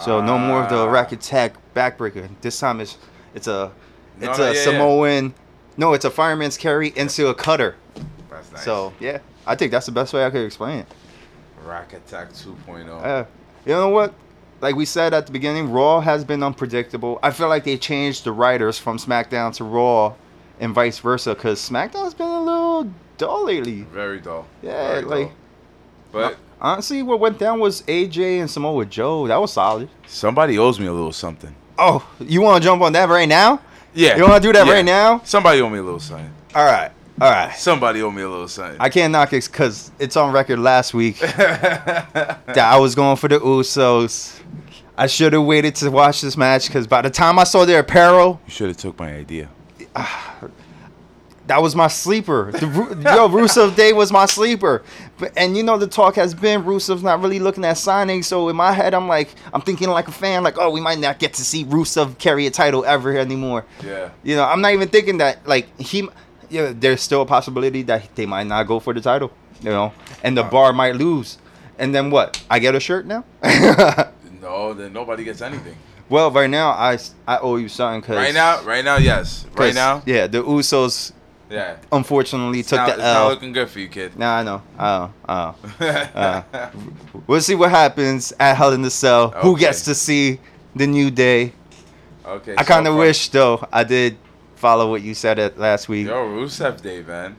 So 0.00 0.20
no 0.20 0.38
more 0.38 0.62
of 0.62 0.68
the 0.70 0.86
Ah. 0.86 0.90
Rack 0.90 1.10
Attack 1.10 1.54
backbreaker. 1.74 2.28
This 2.40 2.58
time 2.60 2.80
it's 2.80 2.96
it's 3.34 3.48
a 3.48 3.72
it's 4.20 4.38
no, 4.38 4.44
a 4.44 4.48
yeah, 4.48 4.52
yeah. 4.54 4.64
Samoan. 4.64 5.34
No, 5.76 5.94
it's 5.94 6.04
a 6.04 6.10
fireman's 6.10 6.56
carry 6.56 6.92
into 6.94 7.26
a 7.26 7.34
cutter. 7.34 7.74
That's 8.42 8.52
nice. 8.52 8.64
So 8.64 8.92
yeah, 9.00 9.18
I 9.46 9.54
think 9.54 9.72
that's 9.72 9.86
the 9.86 9.92
best 9.92 10.12
way 10.12 10.24
I 10.24 10.30
could 10.30 10.44
explain 10.44 10.80
it. 10.80 10.86
Rack 11.64 11.92
Attack 11.92 12.28
oh. 12.46 12.56
2.0. 12.66 13.04
Uh, 13.04 13.24
you 13.64 13.72
know 13.72 13.88
what? 13.88 14.14
Like 14.60 14.76
we 14.76 14.84
said 14.84 15.14
at 15.14 15.26
the 15.26 15.32
beginning, 15.32 15.70
Raw 15.70 16.00
has 16.00 16.24
been 16.24 16.42
unpredictable. 16.42 17.18
I 17.22 17.30
feel 17.30 17.48
like 17.48 17.64
they 17.64 17.76
changed 17.76 18.24
the 18.24 18.32
writers 18.32 18.78
from 18.78 18.98
SmackDown 18.98 19.54
to 19.56 19.64
Raw, 19.64 20.14
and 20.60 20.74
vice 20.74 20.98
versa. 20.98 21.34
Cause 21.34 21.68
SmackDown's 21.68 22.14
been 22.14 22.28
a 22.28 22.40
little 22.42 22.92
dull 23.18 23.46
lately. 23.46 23.82
Very 23.82 24.20
dull. 24.20 24.46
Yeah, 24.62 25.00
Very 25.00 25.02
like- 25.02 25.26
dull. 25.28 25.36
But 26.12 26.36
Honestly, 26.62 27.02
what 27.02 27.18
went 27.18 27.40
down 27.40 27.58
was 27.58 27.82
AJ 27.82 28.38
and 28.38 28.48
Samoa 28.48 28.86
Joe. 28.86 29.26
That 29.26 29.40
was 29.40 29.52
solid. 29.52 29.88
somebody 30.06 30.56
owes 30.58 30.78
me 30.78 30.86
a 30.86 30.92
little 30.92 31.10
something. 31.10 31.52
Oh, 31.76 32.08
you 32.20 32.40
want 32.40 32.62
to 32.62 32.64
jump 32.68 32.82
on 32.82 32.92
that 32.92 33.08
right 33.08 33.28
now? 33.28 33.60
Yeah. 33.94 34.16
You 34.16 34.22
want 34.22 34.40
to 34.40 34.48
do 34.48 34.52
that 34.52 34.68
yeah. 34.68 34.72
right 34.72 34.84
now? 34.84 35.20
Somebody 35.24 35.60
owe 35.60 35.68
me 35.68 35.78
a 35.78 35.82
little 35.82 35.98
something. 35.98 36.32
All 36.54 36.64
right, 36.64 36.92
all 37.22 37.30
right. 37.30 37.52
Somebody 37.56 38.02
owe 38.02 38.10
me 38.10 38.22
a 38.22 38.28
little 38.28 38.48
something. 38.48 38.80
I 38.80 38.88
can't 38.88 39.12
knock 39.12 39.32
it 39.32 39.46
because 39.46 39.92
it's 40.00 40.16
on 40.16 40.32
record 40.32 40.58
last 40.58 40.92
week 40.92 41.18
that 41.20 42.56
I 42.56 42.78
was 42.78 42.94
going 42.96 43.16
for 43.16 43.28
the 43.28 43.38
Usos. 43.38 44.40
I 44.98 45.06
should 45.06 45.32
have 45.32 45.44
waited 45.44 45.76
to 45.76 45.90
watch 45.90 46.20
this 46.20 46.36
match 46.36 46.66
because 46.66 46.86
by 46.86 47.00
the 47.00 47.10
time 47.10 47.38
I 47.38 47.44
saw 47.44 47.64
their 47.64 47.80
apparel, 47.80 48.40
you 48.46 48.52
should 48.52 48.68
have 48.68 48.76
took 48.76 48.98
my 48.98 49.14
idea. 49.14 49.48
that 51.46 51.62
was 51.62 51.76
my 51.76 51.86
sleeper. 51.86 52.50
The, 52.50 52.66
yo, 52.66 53.28
Rusev 53.28 53.76
Day 53.76 53.92
was 53.92 54.10
my 54.10 54.26
sleeper. 54.26 54.82
But 55.18 55.32
and 55.36 55.56
you 55.56 55.62
know 55.62 55.78
the 55.78 55.86
talk 55.86 56.16
has 56.16 56.34
been 56.34 56.64
Rusev's 56.64 57.04
not 57.04 57.20
really 57.20 57.38
looking 57.38 57.64
at 57.64 57.78
signing. 57.78 58.24
So 58.24 58.48
in 58.48 58.56
my 58.56 58.72
head, 58.72 58.94
I'm 58.94 59.06
like, 59.06 59.28
I'm 59.54 59.60
thinking 59.60 59.88
like 59.88 60.08
a 60.08 60.12
fan, 60.12 60.42
like, 60.42 60.58
oh, 60.58 60.70
we 60.70 60.80
might 60.80 60.98
not 60.98 61.20
get 61.20 61.34
to 61.34 61.44
see 61.44 61.64
Rusev 61.64 62.18
carry 62.18 62.46
a 62.46 62.50
title 62.50 62.84
ever 62.84 63.16
anymore. 63.16 63.64
Yeah. 63.84 64.10
You 64.24 64.34
know, 64.34 64.44
I'm 64.44 64.60
not 64.60 64.72
even 64.72 64.88
thinking 64.88 65.18
that 65.18 65.46
like 65.46 65.78
he. 65.78 66.08
Yeah, 66.52 66.72
there's 66.74 67.00
still 67.00 67.22
a 67.22 67.26
possibility 67.26 67.82
that 67.82 68.14
they 68.14 68.26
might 68.26 68.46
not 68.46 68.66
go 68.66 68.78
for 68.78 68.92
the 68.94 69.00
title. 69.00 69.30
You 69.62 69.70
know, 69.70 69.92
and 70.22 70.36
the 70.36 70.42
bar 70.42 70.72
might 70.72 70.96
lose. 70.96 71.38
And 71.78 71.94
then 71.94 72.10
what? 72.10 72.42
I 72.50 72.58
get 72.58 72.74
a 72.74 72.80
shirt 72.80 73.06
now. 73.06 73.24
No, 74.42 74.74
then 74.74 74.92
nobody 74.92 75.22
gets 75.22 75.40
anything. 75.40 75.76
well, 76.08 76.28
right 76.30 76.50
now 76.50 76.70
I 76.70 76.98
I 77.28 77.38
owe 77.38 77.56
you 77.56 77.68
something 77.68 78.00
because 78.00 78.16
Right 78.16 78.34
now, 78.34 78.60
right 78.64 78.84
now, 78.84 78.96
yes. 78.98 79.46
Right 79.54 79.72
now, 79.72 80.02
yeah, 80.04 80.26
the 80.26 80.42
Usos 80.42 81.12
yeah. 81.48 81.76
unfortunately 81.92 82.58
It's 82.60 82.70
took 82.70 82.78
not, 82.78 82.86
the 82.88 82.92
it's 82.94 83.02
not 83.02 83.28
looking 83.30 83.52
good 83.52 83.70
for 83.70 83.78
you, 83.78 83.88
kid. 83.88 84.18
Nah, 84.18 84.38
I 84.38 84.42
know. 84.42 84.62
I 84.76 84.98
know. 84.98 85.12
I 85.28 85.34
know. 85.44 85.54
Uh, 86.14 86.70
we'll 87.28 87.40
see 87.40 87.54
what 87.54 87.70
happens 87.70 88.32
at 88.40 88.56
Hell 88.56 88.72
in 88.72 88.82
the 88.82 88.90
Cell. 88.90 89.30
Who 89.46 89.56
gets 89.56 89.82
to 89.84 89.94
see 89.94 90.40
the 90.74 90.88
new 90.88 91.10
day? 91.12 91.52
okay. 92.26 92.54
I 92.58 92.64
kind 92.64 92.88
of 92.88 92.94
far- 92.94 93.06
wish 93.06 93.28
though 93.28 93.62
I 93.72 93.84
did 93.84 94.16
follow 94.62 94.88
what 94.88 95.02
you 95.02 95.12
said 95.12 95.40
at 95.40 95.58
last 95.58 95.88
week. 95.88 96.06
Yo, 96.06 96.14
Rusev 96.24 96.80
Day, 96.80 97.02
man. 97.02 97.34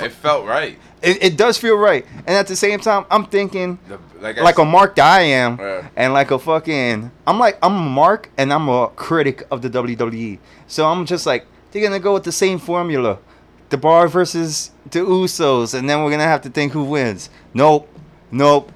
It 0.00 0.10
felt 0.10 0.46
right. 0.46 0.78
It, 1.02 1.22
it 1.22 1.36
does 1.36 1.58
feel 1.58 1.76
right, 1.76 2.06
and 2.26 2.30
at 2.30 2.46
the 2.46 2.56
same 2.56 2.80
time, 2.80 3.04
I'm 3.10 3.26
thinking 3.26 3.78
The, 3.88 3.98
like 4.20 4.40
like 4.40 4.58
a 4.58 4.64
Mark 4.64 4.96
that 4.96 5.04
I 5.04 5.20
am, 5.44 5.58
Yeah. 5.58 5.88
and 5.96 6.12
like 6.14 6.30
a 6.30 6.38
fucking. 6.38 7.10
I'm 7.26 7.38
like 7.38 7.58
I'm 7.62 7.76
a 7.76 7.90
Mark, 8.02 8.30
and 8.38 8.52
I'm 8.52 8.68
a 8.70 8.88
critic 8.96 9.44
of 9.50 9.60
the 9.60 9.68
WWE. 9.68 10.38
So 10.66 10.86
I'm 10.86 11.04
just 11.04 11.26
like 11.26 11.46
they're 11.70 11.82
gonna 11.82 12.00
go 12.00 12.14
with 12.14 12.24
the 12.24 12.32
same 12.32 12.58
formula, 12.58 13.18
the 13.68 13.76
Bar 13.76 14.08
versus 14.08 14.70
the 14.90 15.00
Usos, 15.00 15.74
and 15.74 15.88
then 15.88 16.02
we're 16.02 16.10
gonna 16.10 16.24
have 16.34 16.40
to 16.42 16.50
think 16.50 16.72
who 16.72 16.84
wins. 16.84 17.28
Nope, 17.52 17.86
nope, 18.30 18.72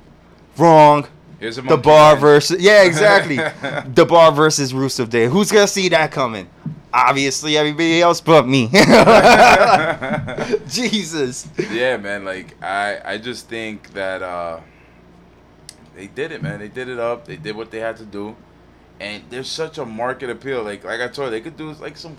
wrong. 0.59 1.07
Here's 1.39 1.59
a 1.59 1.63
The 1.63 1.77
Bar 1.77 2.13
man. 2.15 2.21
versus 2.21 2.61
yeah, 2.61 2.83
exactly. 2.85 3.37
the 3.95 4.07
Bar 4.07 4.33
versus 4.33 4.73
Rusev 4.73 5.11
Day. 5.11 5.27
Who's 5.27 5.53
gonna 5.53 5.67
see 5.67 5.89
that 5.91 6.11
coming? 6.13 6.49
Obviously, 6.93 7.57
everybody 7.59 8.01
else 8.01 8.21
but 8.23 8.47
me. 8.49 8.69
Jesus. 10.69 11.49
yeah, 11.71 11.97
man. 11.99 12.25
Like 12.25 12.61
I, 12.63 13.01
I 13.05 13.19
just 13.19 13.49
think 13.49 13.93
that 13.93 14.23
uh, 14.23 14.61
they 15.95 16.07
did 16.07 16.33
it, 16.33 16.43
man. 16.43 16.59
They 16.59 16.69
did 16.69 16.89
it 16.89 16.99
up. 16.99 17.27
They 17.27 17.37
did 17.37 17.55
what 17.57 17.71
they 17.71 17.81
had 17.81 17.97
to 17.99 18.05
do, 18.07 18.35
and 18.99 19.23
there's 19.29 19.49
such 19.49 19.77
a 19.79 19.85
market 19.85 20.31
appeal. 20.31 20.63
Like, 20.63 20.85
like 20.85 21.01
I 21.01 21.09
told 21.09 21.27
you, 21.27 21.31
they 21.33 21.41
could 21.43 21.57
do 21.57 21.73
like 21.75 21.97
some. 21.99 22.17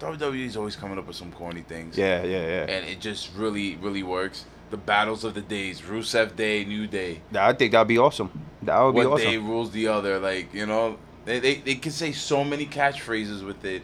Co- 0.00 0.16
WWE's 0.16 0.56
always 0.56 0.76
coming 0.76 0.98
up 0.98 1.06
with 1.06 1.16
some 1.16 1.32
corny 1.32 1.62
things. 1.62 1.96
Yeah, 1.96 2.22
yeah, 2.22 2.40
yeah. 2.40 2.66
And 2.68 2.86
it 2.88 3.00
just 3.00 3.34
really, 3.36 3.76
really 3.76 4.02
works. 4.02 4.44
The 4.70 4.76
battles 4.76 5.24
of 5.24 5.34
the 5.34 5.40
days, 5.40 5.80
Rusev 5.80 6.36
Day, 6.36 6.64
New 6.64 6.86
Day. 6.86 7.22
I 7.34 7.52
think 7.52 7.72
that'd 7.72 7.88
be 7.88 7.98
awesome. 7.98 8.30
That 8.62 8.80
would 8.80 8.94
be 8.94 9.00
awesome. 9.00 9.26
day 9.26 9.36
rules 9.36 9.72
the 9.72 9.88
other? 9.88 10.18
Like 10.20 10.54
you 10.54 10.66
know, 10.66 10.96
they, 11.24 11.40
they 11.40 11.56
they 11.56 11.74
can 11.74 11.90
say 11.92 12.12
so 12.12 12.44
many 12.44 12.66
catchphrases 12.66 13.44
with 13.44 13.64
it, 13.64 13.82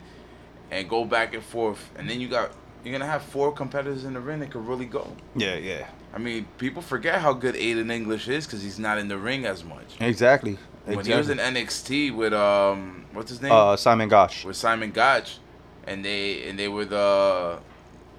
and 0.71 0.89
go 0.89 1.05
back 1.05 1.35
and 1.35 1.43
forth. 1.43 1.91
And 1.97 2.09
then 2.09 2.21
you 2.21 2.29
got 2.29 2.53
you're 2.85 2.93
gonna 2.93 3.11
have 3.11 3.23
four 3.23 3.53
competitors 3.53 4.05
in 4.05 4.14
the 4.14 4.21
ring 4.21 4.39
that 4.41 4.53
could 4.53 4.64
really 4.64 4.85
go. 4.85 5.11
Yeah, 5.35 5.57
yeah. 5.57 5.89
I 6.14 6.19
mean, 6.19 6.47
people 6.57 6.83
forget 6.83 7.21
how 7.21 7.33
good 7.33 7.57
Aiden 7.57 7.91
English 7.91 8.29
is 8.29 8.47
because 8.47 8.62
he's 8.62 8.79
not 8.79 8.97
in 8.99 9.09
the 9.09 9.19
ring 9.19 9.45
as 9.45 9.64
much. 9.64 9.97
Exactly. 10.01 10.57
When 10.85 11.05
he 11.05 11.12
was 11.12 11.29
in 11.29 11.39
NXT 11.39 12.14
with 12.14 12.33
um, 12.33 13.07
what's 13.12 13.31
his 13.31 13.43
name? 13.43 13.51
uh, 13.51 13.77
Simon 13.77 14.09
Gotch. 14.09 14.45
with 14.45 14.57
Simon 14.57 14.93
Gotch, 14.93 15.39
and 15.87 16.05
they 16.05 16.49
and 16.49 16.59
they 16.59 16.68
were 16.68 16.84
the 16.84 17.59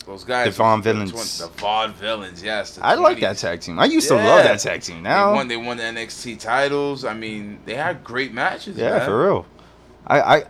those 0.05 0.23
guys. 0.23 0.55
The 0.55 0.63
Vaudevillains. 0.63 1.11
twin- 1.11 1.49
the 1.49 1.53
Vaudevillains, 1.61 2.43
yes. 2.43 2.79
I 2.81 2.95
like 2.95 3.19
that 3.19 3.37
tag 3.37 3.59
team. 3.61 3.77
I 3.77 3.85
used 3.85 4.07
to 4.07 4.15
love 4.15 4.43
that 4.43 4.59
tag 4.59 4.81
team. 4.81 5.03
Now 5.03 5.31
They 5.31 5.35
won. 5.35 5.47
They 5.49 5.57
won 5.57 5.77
the 5.77 5.83
NXT 5.83 6.39
titles. 6.39 7.03
I 7.05 7.13
mean, 7.13 7.59
they 7.65 7.75
had 7.75 8.03
great 8.03 8.33
matches. 8.33 8.77
yeah, 8.77 8.97
man. 8.97 9.05
for 9.05 9.23
real. 9.25 9.45
I, 10.05 10.21
I 10.37 10.43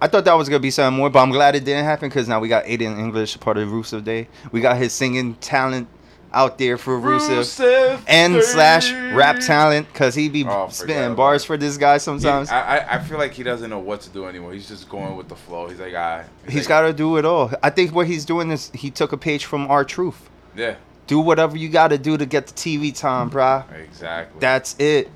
I 0.00 0.08
thought 0.08 0.24
that 0.24 0.34
was 0.34 0.48
gonna 0.48 0.58
be 0.60 0.70
something 0.70 0.96
more, 0.98 1.10
but 1.10 1.20
I'm 1.20 1.30
glad 1.30 1.54
it 1.54 1.64
didn't 1.64 1.84
happen 1.84 2.08
because 2.08 2.26
now 2.26 2.40
we 2.40 2.48
got 2.48 2.64
Aiden 2.64 2.98
English, 2.98 3.38
part 3.38 3.56
of 3.58 3.68
Rusev 3.68 4.02
Day. 4.02 4.28
We 4.50 4.60
got 4.60 4.76
his 4.78 4.92
singing 4.92 5.34
talent 5.36 5.86
out 6.34 6.58
there 6.58 6.78
for 6.78 6.98
Rusev. 6.98 7.38
Rusev 7.38 8.00
And 8.06 8.34
Day. 8.34 8.40
slash 8.40 8.92
rap 9.14 9.38
talent, 9.40 9.92
cause 9.94 10.14
he 10.14 10.28
be 10.28 10.44
Oh, 10.44 10.64
I 10.64 10.68
spitting 10.70 11.14
bars 11.14 11.42
that. 11.42 11.46
for 11.46 11.56
this 11.56 11.76
guy 11.76 11.98
sometimes. 11.98 12.50
I, 12.50 12.78
I 12.78 12.94
I 12.96 12.98
feel 13.00 13.18
like 13.18 13.32
he 13.32 13.42
doesn't 13.42 13.68
know 13.70 13.78
what 13.78 14.00
to 14.02 14.10
do 14.10 14.26
anymore. 14.26 14.52
He's 14.52 14.68
just 14.68 14.88
going 14.88 15.16
with 15.16 15.28
the 15.28 15.36
flow. 15.36 15.68
He's 15.68 15.78
like, 15.80 15.94
ah. 15.96 16.24
he's 16.46 16.54
like, 16.62 16.68
got 16.68 16.80
to 16.82 16.92
do 16.92 17.16
it 17.18 17.24
all. 17.24 17.50
I 17.62 17.70
think 17.70 17.94
what 17.94 18.06
he's 18.06 18.24
doing 18.24 18.50
is 18.50 18.70
he 18.74 18.90
took 18.90 19.12
a 19.12 19.16
page 19.16 19.44
from 19.44 19.66
R 19.70 19.84
Truth. 19.84 20.30
Yeah, 20.56 20.76
Do 21.06 21.18
whatever 21.20 21.56
you 21.56 21.68
got 21.68 21.88
to 21.88 21.98
do 21.98 22.16
to 22.16 22.26
get 22.26 22.46
the 22.46 22.52
TV 22.54 22.96
time, 22.96 23.30
bruh. 23.30 23.64
exactly. 23.84 24.38
That's 24.40 24.76
it. 24.78 25.10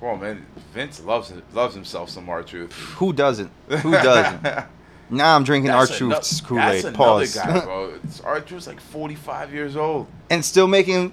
Come 0.00 0.08
on, 0.10 0.20
man. 0.20 0.46
Vince 0.74 1.02
loves 1.02 1.32
loves 1.54 1.74
himself 1.74 2.10
some 2.10 2.28
R 2.28 2.42
Truth. 2.42 2.72
Who 2.98 3.12
doesn't? 3.12 3.50
Who 3.68 3.92
doesn't? 3.92 4.66
now 5.10 5.36
I'm 5.36 5.44
drinking 5.44 5.70
That's 5.70 5.96
truth's 5.96 6.40
Kool 6.40 6.60
Aid. 6.60 6.94
Pause. 6.94 7.34
guy, 7.36 7.60
bro. 7.60 7.94
R 8.24 8.40
Truth's 8.40 8.66
like 8.66 8.80
45 8.80 9.52
years 9.52 9.76
old. 9.76 10.06
and 10.30 10.44
still 10.44 10.66
making. 10.66 11.12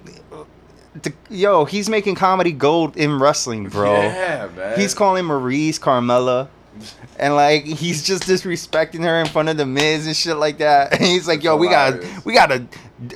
Yo, 1.30 1.66
he's 1.66 1.90
making 1.90 2.14
comedy 2.16 2.52
gold 2.52 2.96
in 2.98 3.18
wrestling, 3.20 3.68
bro. 3.68 3.94
Yeah, 3.96 4.48
man. 4.56 4.80
He's 4.80 4.94
calling 4.94 5.26
Maurice 5.26 5.80
Carmella. 5.80 6.50
And 7.20 7.36
like 7.36 7.66
he's 7.66 8.04
just 8.04 8.24
disrespecting 8.24 9.02
her 9.02 9.20
in 9.20 9.28
front 9.28 9.50
of 9.50 9.58
the 9.58 9.66
Miz 9.66 10.08
and 10.08 10.16
shit 10.16 10.38
like 10.38 10.58
that. 10.60 10.92
And 11.00 11.04
he's 11.04 11.28
like, 11.28 11.44
"Yo, 11.44 11.56
we 11.56 11.68
got, 11.70 12.00
we 12.26 12.34
gotta 12.34 12.66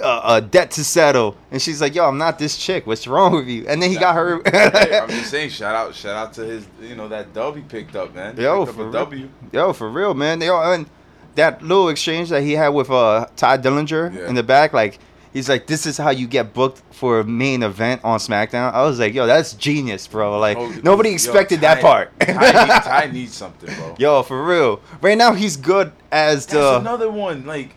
uh, 0.02 0.04
uh, 0.04 0.40
debt 0.40 0.72
to 0.72 0.84
settle, 0.84 1.38
and 1.52 1.62
she's 1.62 1.80
like, 1.82 1.94
"Yo, 1.96 2.06
I'm 2.08 2.18
not 2.18 2.40
this 2.40 2.58
chick. 2.58 2.88
What's 2.88 3.08
wrong 3.08 3.34
with 3.36 3.48
you?" 3.48 3.66
And 3.68 3.82
then 3.82 3.90
he 3.90 3.96
got 3.98 4.16
her. 4.16 4.42
Hey, 4.46 5.00
I'm 5.04 5.10
just 5.10 5.30
saying, 5.30 5.50
shout 5.52 5.76
out, 5.76 5.94
shout 5.96 6.16
out 6.16 6.34
to 6.34 6.42
his, 6.44 6.68
you 6.82 6.96
know, 6.96 7.08
that 7.08 7.34
dub 7.34 7.56
he 7.56 7.62
picked 7.62 7.96
up, 7.96 8.14
man. 8.16 8.36
Yo, 8.38 8.66
for 8.66 8.72
up 8.72 8.78
real. 8.78 8.90
a 8.90 8.92
W. 8.92 9.30
Yo, 9.52 9.74
for 9.74 9.90
real, 9.90 10.14
man. 10.14 10.40
They 10.40 10.50
all, 10.50 10.74
and 10.74 10.90
that 11.36 11.62
little 11.62 11.90
exchange 11.90 12.30
that 12.30 12.42
he 12.42 12.54
had 12.54 12.70
with 12.70 12.90
uh 12.90 13.28
Tye 13.36 13.58
Dillinger 13.60 14.14
Yeah. 14.16 14.28
in 14.28 14.36
the 14.36 14.44
back, 14.44 14.74
like 14.74 14.98
he's 15.32 15.48
like, 15.48 15.68
"This 15.68 15.86
is 15.86 15.98
how 15.98 16.10
you 16.10 16.26
get 16.28 16.54
booked 16.54 16.82
for 16.92 17.20
a 17.20 17.24
main 17.24 17.62
event 17.62 18.02
on 18.04 18.18
SmackDown." 18.18 18.74
I 18.74 18.82
was 18.84 19.00
like, 19.00 19.14
"Yo, 19.14 19.28
that's 19.28 19.54
genius, 19.54 20.08
bro!" 20.08 20.40
Like 20.40 20.58
Oh, 20.58 20.74
nobody 20.84 21.10
yo, 21.10 21.14
expected 21.14 21.62
Ty- 21.62 21.76
that 21.76 21.82
part. 21.84 22.20
Ty, 22.20 22.32
need- 22.34 22.84
Ty 22.84 23.10
needs 23.14 23.36
something, 23.36 23.74
bro. 23.76 23.96
Yo, 24.00 24.24
for 24.24 24.44
real. 24.44 24.82
Right 25.02 25.18
now, 25.18 25.34
he's 25.34 25.56
good 25.56 25.92
as 26.12 26.48
That's 26.48 26.54
the. 26.54 26.78
another 26.80 27.12
one. 27.12 27.46
Like, 27.46 27.76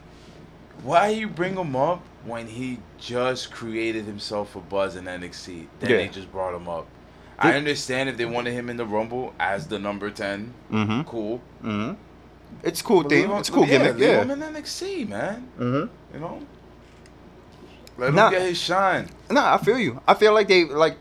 why 0.83 1.09
you 1.09 1.29
bring 1.29 1.57
him 1.57 1.75
up 1.77 2.03
when 2.25 2.47
he 2.47 2.79
just 2.99 3.51
created 3.51 4.05
himself 4.05 4.57
a 4.57 4.61
buzz 4.61 4.97
in 4.97 5.05
NXT? 5.07 5.67
Then 5.81 5.91
Yeah. 5.91 5.97
they 5.99 6.09
just 6.09 6.31
brought 6.33 6.55
him 6.55 6.69
up. 6.69 6.87
I 7.39 7.55
understand 7.57 8.09
if 8.11 8.17
they 8.19 8.27
wanted 8.27 8.53
him 8.53 8.69
in 8.69 8.77
the 8.77 8.85
Rumble 8.85 9.33
as 9.41 9.67
the 9.69 9.79
number 9.79 10.11
ten. 10.11 10.53
Mhm. 10.71 11.07
Cool. 11.07 11.41
hmm 11.63 11.93
It's 12.63 12.83
cool 12.83 13.03
But 13.03 13.11
thing. 13.11 13.31
It's 13.31 13.49
cool 13.49 13.63
yeah, 13.67 13.79
gimmick. 13.79 13.95
Leave 13.97 14.09
Yeah. 14.09 14.23
him 14.23 14.31
in 14.33 14.43
NXT, 14.43 15.05
man. 15.09 15.49
Mm-hmm. 15.59 16.15
You 16.15 16.21
know. 16.21 16.41
Let 17.97 18.09
him 18.11 18.15
get 18.31 18.43
his 18.43 18.59
shine. 18.59 19.09
No, 19.31 19.45
I 19.45 19.59
feel 19.59 19.79
you. 19.79 20.01
I 20.09 20.15
feel 20.15 20.35
like 20.35 20.49
they 20.49 20.65
like 20.65 20.97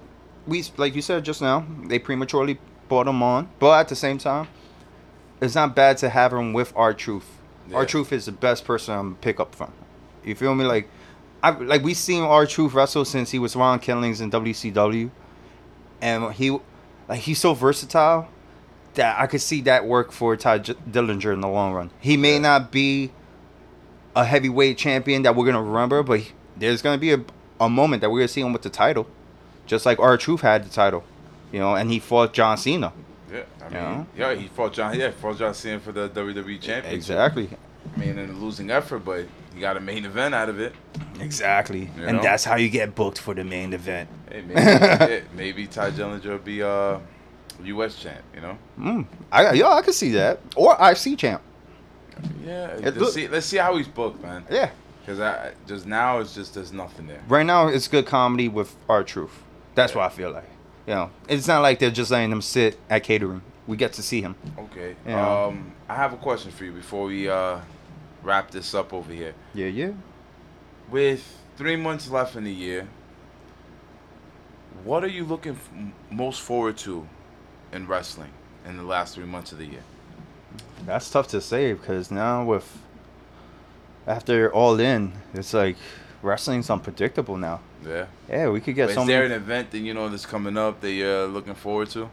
we 0.48 0.64
like 0.78 0.96
you 0.96 1.02
said 1.02 1.26
just 1.26 1.42
now. 1.42 1.66
They 1.86 2.00
prematurely 2.00 2.60
brought 2.88 3.08
him 3.08 3.22
on, 3.24 3.50
but 3.60 3.80
at 3.80 3.88
the 3.88 3.96
same 3.96 4.18
time, 4.18 4.48
it's 5.42 5.56
not 5.56 5.76
bad 5.76 5.98
to 6.00 6.10
have 6.10 6.32
him 6.34 6.54
with 6.54 6.72
R 6.76 6.94
Truth. 6.94 7.26
Our 7.74 7.82
Yeah. 7.82 7.88
truth 7.88 8.12
is 8.14 8.26
the 8.26 8.32
best 8.32 8.66
person 8.66 8.94
I'm 8.98 9.16
pick 9.16 9.40
up 9.40 9.54
from. 9.56 9.72
You 10.24 10.36
feel 10.36 10.56
me? 10.56 10.66
Like, 10.66 10.90
I 11.44 11.52
like 11.52 11.84
we 11.84 11.94
seen 11.94 12.24
R 12.24 12.46
Truth 12.46 12.74
wrestle 12.74 13.06
since 13.06 13.32
he 13.32 13.40
was 13.40 13.56
Ron 13.56 13.80
Killings 13.80 14.22
in 14.22 14.30
WCW, 14.32 15.10
and 16.02 16.32
he 16.34 16.58
like 17.08 17.22
he's 17.22 17.40
so 17.40 17.54
versatile 17.54 18.28
that 18.96 19.20
I 19.20 19.28
could 19.28 19.42
see 19.42 19.62
that 19.62 19.86
work 19.86 20.12
for 20.12 20.36
Ty 20.36 20.58
J- 20.60 20.74
Dillinger 20.90 21.34
in 21.34 21.42
the 21.42 21.48
long 21.48 21.74
run. 21.74 21.92
He 22.00 22.18
may 22.18 22.34
Yeah. 22.34 22.40
not 22.40 22.72
be 22.72 23.12
a 24.16 24.26
heavyweight 24.26 24.78
champion 24.78 25.22
that 25.24 25.36
we're 25.36 25.46
gonna 25.46 25.62
remember, 25.64 26.04
but 26.04 26.20
he- 26.20 26.32
there's 26.58 26.82
gonna 26.82 26.98
be 26.98 27.14
a, 27.14 27.22
a 27.60 27.70
moment 27.70 28.02
that 28.02 28.10
we're 28.10 28.20
gonna 28.20 28.28
see 28.28 28.42
him 28.42 28.52
with 28.52 28.64
the 28.64 28.70
title, 28.70 29.08
just 29.66 29.86
like 29.86 30.00
R 30.00 30.18
Truth 30.18 30.42
had 30.42 30.66
the 30.66 30.70
title, 30.70 31.04
you 31.52 31.60
know, 31.60 31.76
and 31.76 31.90
he 31.92 32.00
fought 32.00 32.34
John 32.34 32.58
Cena. 32.58 32.92
Yeah, 33.32 33.44
I 33.62 33.64
mean, 33.66 33.74
know? 33.74 34.08
yeah, 34.18 34.34
he 34.36 34.48
fought 34.48 34.74
John. 34.74 34.98
Yeah, 35.00 35.12
fought 35.12 35.38
John 35.38 35.54
Cena 35.54 35.80
for 35.80 35.92
the 35.92 36.10
WWE 36.10 36.60
Championship. 36.62 36.94
Exactly, 36.94 37.50
I 37.96 38.00
mean, 38.00 38.18
in 38.18 38.30
a 38.30 38.34
losing 38.34 38.70
effort, 38.72 39.00
but 39.00 39.26
he 39.54 39.60
got 39.62 39.78
a 39.78 39.80
main 39.80 40.06
event 40.06 40.34
out 40.36 40.50
of 40.50 40.60
it. 40.60 40.74
exactly, 41.20 41.90
You 41.98 42.06
and 42.06 42.18
know? 42.18 42.24
that's 42.24 42.44
how 42.44 42.56
you 42.56 42.70
get 42.70 42.96
booked 42.96 43.20
for 43.20 43.34
the 43.34 43.44
main 43.44 43.74
event. 43.74 44.10
Hey, 44.32 44.42
maybe, 44.42 44.54
yeah, 44.62 45.20
maybe 45.36 45.68
Tye 45.68 45.92
Dillinger 45.92 46.26
will 46.26 46.38
be 46.40 46.62
uh, 46.64 47.00
U.S. 47.64 47.96
champ. 47.96 48.22
You 48.34 48.42
know? 48.42 48.58
Mm, 48.80 49.06
I 49.32 49.54
yo, 49.54 49.70
I 49.72 49.82
could 49.82 49.94
see 49.96 50.12
that, 50.12 50.40
or 50.56 50.76
IC 50.80 51.18
champ. 51.18 51.42
Yeah. 52.46 52.68
It 52.72 52.84
let's 52.84 52.98
look- 52.98 53.14
see. 53.14 53.28
Let's 53.28 53.46
see 53.46 53.58
how 53.58 53.76
he's 53.78 53.88
booked, 53.88 54.22
man. 54.22 54.46
Yeah, 54.52 54.70
Because 55.02 55.20
I 55.20 55.54
just 55.68 55.86
now 55.86 56.20
it's 56.20 56.34
just 56.36 56.54
there's 56.54 56.74
nothing 56.74 57.08
there. 57.08 57.22
right 57.28 57.46
now 57.46 57.68
it's 57.68 57.88
good 57.88 58.06
comedy 58.06 58.48
with 58.48 58.76
R 58.90 59.04
Truth. 59.04 59.44
That's 59.76 59.96
what 59.96 60.04
I 60.06 60.10
feel 60.10 60.32
like. 60.32 60.50
You 60.90 60.96
know, 60.96 61.12
it's 61.28 61.48
not 61.48 61.62
like 61.62 61.78
they're 61.78 61.92
just 61.92 62.10
letting 62.10 62.32
him 62.32 62.42
sit 62.42 62.76
at 62.90 63.04
catering. 63.04 63.44
We 63.68 63.78
get 63.78 63.94
to 63.94 64.02
see 64.02 64.24
him. 64.24 64.36
Okay. 64.58 64.96
Yeah. 65.06 65.44
Um, 65.46 65.72
I 65.88 65.94
have 65.94 66.14
a 66.14 66.18
question 66.18 66.50
for 66.50 66.66
you 66.66 66.72
before 66.72 67.06
we 67.06 67.30
uh 67.30 67.60
wrap 68.24 68.50
this 68.50 68.74
up 68.74 68.92
over 68.92 69.14
here. 69.14 69.36
Yeah, 69.54 69.68
yeah. 69.68 69.92
With 70.90 71.24
three 71.58 71.76
months 71.76 72.10
left 72.10 72.36
in 72.36 72.44
the 72.44 72.52
year, 72.52 72.88
what 74.84 75.04
are 75.04 75.10
you 75.10 75.26
looking 75.26 75.52
f- 75.52 75.70
most 76.10 76.42
forward 76.42 76.76
to 76.80 77.08
in 77.72 77.86
wrestling 77.86 78.32
in 78.66 78.76
the 78.78 78.84
last 78.84 79.14
three 79.14 79.26
months 79.26 79.52
of 79.52 79.60
the 79.60 79.66
year? 79.66 79.84
That's 80.88 81.08
tough 81.12 81.28
to 81.28 81.40
say 81.40 81.74
because 81.74 82.10
now 82.10 82.44
with 82.44 82.80
after 84.08 84.52
all 84.52 84.80
in, 84.80 85.14
it's 85.36 85.54
like 85.54 85.78
wrestling's 86.24 86.72
unpredictable 86.72 87.38
now. 87.38 87.60
Yeah. 87.86 88.06
Yeah, 88.30 88.50
we 88.50 88.60
could 88.62 88.76
get 88.76 88.88
But 88.88 88.96
some. 88.96 89.04
is 89.04 89.08
there 89.08 89.24
an 89.24 89.32
event 89.32 89.72
that 89.72 89.80
you 89.80 89.94
know 89.94 90.10
that's 90.10 90.26
coming 90.26 90.58
up 90.58 90.82
that 90.82 90.92
you're 90.92 91.28
looking 91.28 91.56
forward 91.56 91.90
to? 91.92 92.10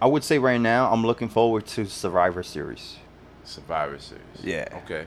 I 0.00 0.06
would 0.06 0.22
say 0.22 0.38
right 0.38 0.60
now 0.60 0.92
I'm 0.92 1.04
looking 1.04 1.28
forward 1.28 1.66
to 1.68 1.86
Survivor 1.86 2.42
Series. 2.42 2.96
Survivor 3.44 3.98
Series. 3.98 4.22
Yeah. 4.42 4.66
Okay. 4.84 5.06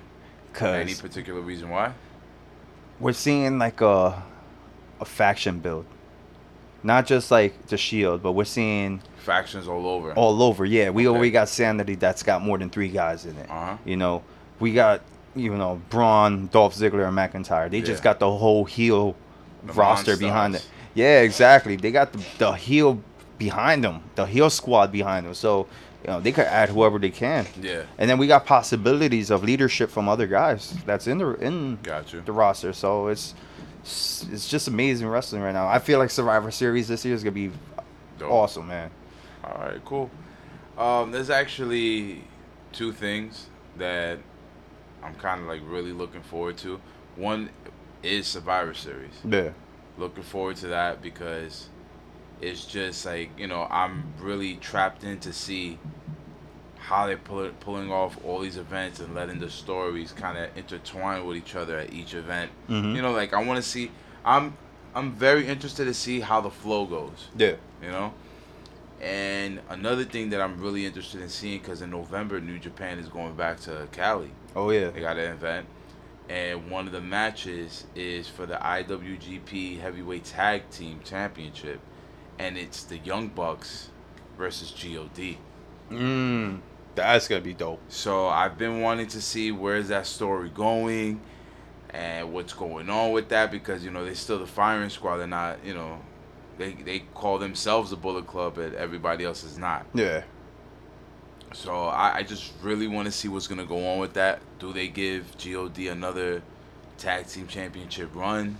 Cause 0.53 0.75
Any 0.75 0.93
particular 0.95 1.39
reason 1.41 1.69
why? 1.69 1.93
we're 2.99 3.13
seeing 3.13 3.57
like 3.57 3.81
a 3.81 4.21
a 4.99 5.05
faction 5.05 5.59
build, 5.59 5.85
not 6.83 7.07
just 7.07 7.31
like 7.31 7.67
the 7.67 7.77
Shield, 7.77 8.21
but 8.21 8.33
we're 8.33 8.43
seeing 8.43 9.01
Factions 9.17 9.67
all 9.67 9.87
over. 9.87 10.13
all 10.13 10.43
over. 10.43 10.65
Yeah, 10.65 10.89
we 10.91 11.07
Okay. 11.07 11.15
already 11.15 11.31
got 11.31 11.47
Sanity 11.49 11.95
that's 11.95 12.21
got 12.21 12.41
more 12.43 12.57
than 12.59 12.69
three 12.69 12.89
guys 12.89 13.25
in 13.25 13.35
it. 13.37 13.49
Uh-huh. 13.49 13.77
You 13.85 13.95
know, 13.97 14.23
we 14.59 14.73
got 14.73 15.01
you 15.35 15.55
know 15.55 15.81
Braun, 15.89 16.47
Dolph 16.47 16.75
Ziggler, 16.75 17.07
and 17.07 17.17
McIntyre. 17.17 17.69
They 17.69 17.81
just 17.81 18.03
got 18.03 18.19
the 18.19 18.31
whole 18.31 18.65
heel 18.65 19.15
The 19.65 19.73
roster 19.73 20.17
behind 20.17 20.55
it. 20.55 20.67
Yeah, 20.93 21.21
exactly. 21.21 21.75
They 21.77 21.91
got 21.91 22.11
the, 22.11 22.23
the 22.37 22.51
heel 22.53 23.01
behind 23.37 23.83
them, 23.83 24.03
the 24.15 24.25
heel 24.25 24.49
squad 24.49 24.91
behind 24.91 25.25
them. 25.25 25.33
So 25.33 25.67
you 26.03 26.07
know 26.07 26.19
they 26.19 26.31
could 26.31 26.45
add 26.45 26.69
whoever 26.69 26.99
they 26.99 27.11
can. 27.11 27.47
Yeah. 27.61 27.83
And 27.97 28.09
then 28.09 28.17
we 28.17 28.27
got 28.27 28.45
possibilities 28.45 29.29
of 29.29 29.43
leadership 29.43 29.89
from 29.89 30.09
other 30.09 30.27
guys 30.27 30.75
that's 30.85 31.07
in 31.07 31.17
the 31.19 31.33
in 31.35 31.77
Got 31.83 32.11
you. 32.13 32.21
the 32.21 32.31
roster. 32.31 32.73
So 32.73 33.07
it's 33.07 33.33
it's 33.83 34.47
just 34.49 34.67
amazing 34.67 35.07
wrestling 35.07 35.41
right 35.41 35.53
now. 35.53 35.67
I 35.67 35.79
feel 35.79 35.97
like 35.97 36.09
Survivor 36.11 36.51
Series 36.51 36.87
this 36.87 37.03
year 37.05 37.15
is 37.15 37.23
gonna 37.23 37.31
be 37.31 37.51
Dope. 38.19 38.31
awesome, 38.31 38.67
man. 38.67 38.91
All 39.43 39.57
right, 39.59 39.83
cool. 39.85 40.11
Um, 40.77 41.11
there's 41.11 41.29
actually 41.29 42.23
two 42.73 42.91
things 42.91 43.47
that 43.77 44.19
I'm 45.03 45.15
kind 45.15 45.41
of 45.41 45.47
like 45.47 45.61
really 45.65 45.91
looking 45.93 46.21
forward 46.21 46.57
to. 46.59 46.79
One 47.15 47.49
is 48.03 48.27
Survivor 48.27 48.73
Series. 48.73 49.13
Yeah. 49.23 49.49
Looking 49.97 50.23
forward 50.23 50.55
to 50.57 50.67
that 50.67 51.01
because 51.01 51.67
it's 52.41 52.65
just 52.65 53.05
like 53.05 53.29
you 53.37 53.47
know 53.47 53.67
I'm 53.69 54.13
really 54.19 54.55
trapped 54.55 55.03
in 55.03 55.19
to 55.19 55.33
see 55.33 55.77
how 56.77 57.05
they're 57.05 57.17
pull, 57.17 57.47
pulling 57.59 57.91
off 57.91 58.17
all 58.25 58.39
these 58.39 58.57
events 58.57 58.99
and 58.99 59.13
letting 59.13 59.39
the 59.39 59.49
stories 59.49 60.11
kind 60.11 60.37
of 60.37 60.49
intertwine 60.57 61.25
with 61.25 61.37
each 61.37 61.55
other 61.55 61.77
at 61.77 61.93
each 61.93 62.13
event. 62.15 62.51
Mhm. 62.69 62.95
You 62.95 63.01
know, 63.01 63.11
like 63.11 63.33
I 63.33 63.43
want 63.43 63.57
to 63.57 63.63
see. 63.69 63.91
I'm 64.25 64.55
I'm 64.95 65.11
very 65.13 65.47
interested 65.47 65.85
to 65.85 65.93
see 65.93 66.19
how 66.19 66.41
the 66.41 66.49
flow 66.49 66.85
goes 66.85 67.27
Yeah. 67.37 67.53
you 67.81 67.89
know. 67.89 68.13
And 69.01 69.61
another 69.69 70.03
thing 70.03 70.29
that 70.29 70.41
I'm 70.41 70.61
really 70.61 70.85
interested 70.85 71.21
in 71.21 71.29
seeing, 71.29 71.59
because 71.59 71.81
in 71.81 71.89
November, 71.89 72.39
New 72.39 72.59
Japan 72.59 72.99
is 72.99 73.07
going 73.07 73.33
back 73.35 73.59
to 73.61 73.87
Cali. 73.91 74.29
Oh 74.55 74.69
yeah. 74.71 74.89
They 74.89 74.99
got 74.99 75.17
an 75.17 75.31
event, 75.31 75.67
and 76.29 76.69
one 76.69 76.87
of 76.87 76.93
the 76.93 77.01
matches 77.01 77.85
is 77.95 78.27
for 78.27 78.45
the 78.45 78.55
IWGP 78.55 79.79
Heavyweight 79.79 80.25
Tag 80.25 80.69
Team 80.69 80.99
Championship, 81.03 81.79
and 82.39 82.57
it's 82.57 82.83
the 82.83 82.97
Young 82.97 83.29
Bucks 83.29 83.89
versus 84.37 84.71
God. 84.71 85.37
Mm. 85.89 86.59
That's 86.95 87.27
gonna 87.27 87.41
be 87.41 87.53
dope. 87.53 87.81
So 87.89 88.27
I've 88.27 88.57
been 88.57 88.81
wanting 88.81 89.07
to 89.07 89.21
see 89.21 89.51
where's 89.51 89.87
that 89.87 90.05
story 90.05 90.49
going, 90.49 91.21
and 91.93 92.31
what's 92.33 92.53
going 92.53 92.89
on 92.89 93.11
with 93.11 93.29
that 93.29 93.51
because 93.51 93.83
you 93.83 93.91
know 93.91 94.05
they're 94.05 94.15
still 94.15 94.39
the 94.39 94.47
firing 94.47 94.89
squad. 94.89 95.17
They're 95.17 95.27
not, 95.27 95.63
you 95.65 95.73
know, 95.73 95.99
they 96.57 96.73
they 96.73 96.99
call 97.13 97.37
themselves 97.37 97.89
the 97.89 97.95
Bullet 97.95 98.27
Club, 98.27 98.55
but 98.55 98.73
everybody 98.73 99.25
else 99.25 99.43
is 99.43 99.57
not. 99.57 99.85
Yeah. 99.93 100.23
So 101.53 101.85
I, 101.85 102.17
I 102.17 102.23
just 102.23 102.53
really 102.61 102.87
want 102.87 103.07
to 103.07 103.11
see 103.11 103.27
what's 103.27 103.47
gonna 103.47 103.65
go 103.65 103.87
on 103.87 103.99
with 103.99 104.13
that. 104.13 104.41
Do 104.59 104.73
they 104.73 104.87
give 104.87 105.25
God 105.43 105.77
another 105.77 106.41
tag 106.97 107.27
team 107.27 107.47
championship 107.47 108.15
run? 108.15 108.57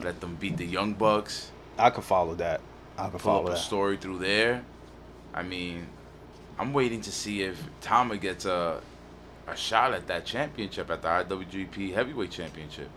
Let 0.00 0.20
them 0.20 0.36
beat 0.36 0.56
the 0.56 0.66
Young 0.66 0.94
Bucks. 0.94 1.50
I 1.78 1.90
could 1.90 2.04
follow 2.04 2.34
that. 2.36 2.60
I 2.98 3.08
could 3.08 3.20
follow 3.20 3.50
that. 3.50 3.58
story 3.58 3.96
through 3.96 4.18
there. 4.18 4.64
I 5.32 5.42
mean, 5.42 5.86
I'm 6.58 6.72
waiting 6.72 7.00
to 7.02 7.12
see 7.12 7.42
if 7.42 7.62
Tama 7.80 8.16
gets 8.18 8.44
a 8.44 8.80
a 9.46 9.56
shot 9.56 9.92
at 9.92 10.06
that 10.06 10.24
championship 10.24 10.90
at 10.90 11.02
the 11.02 11.08
IWGP 11.08 11.92
Heavyweight 11.92 12.30
Championship. 12.30 12.88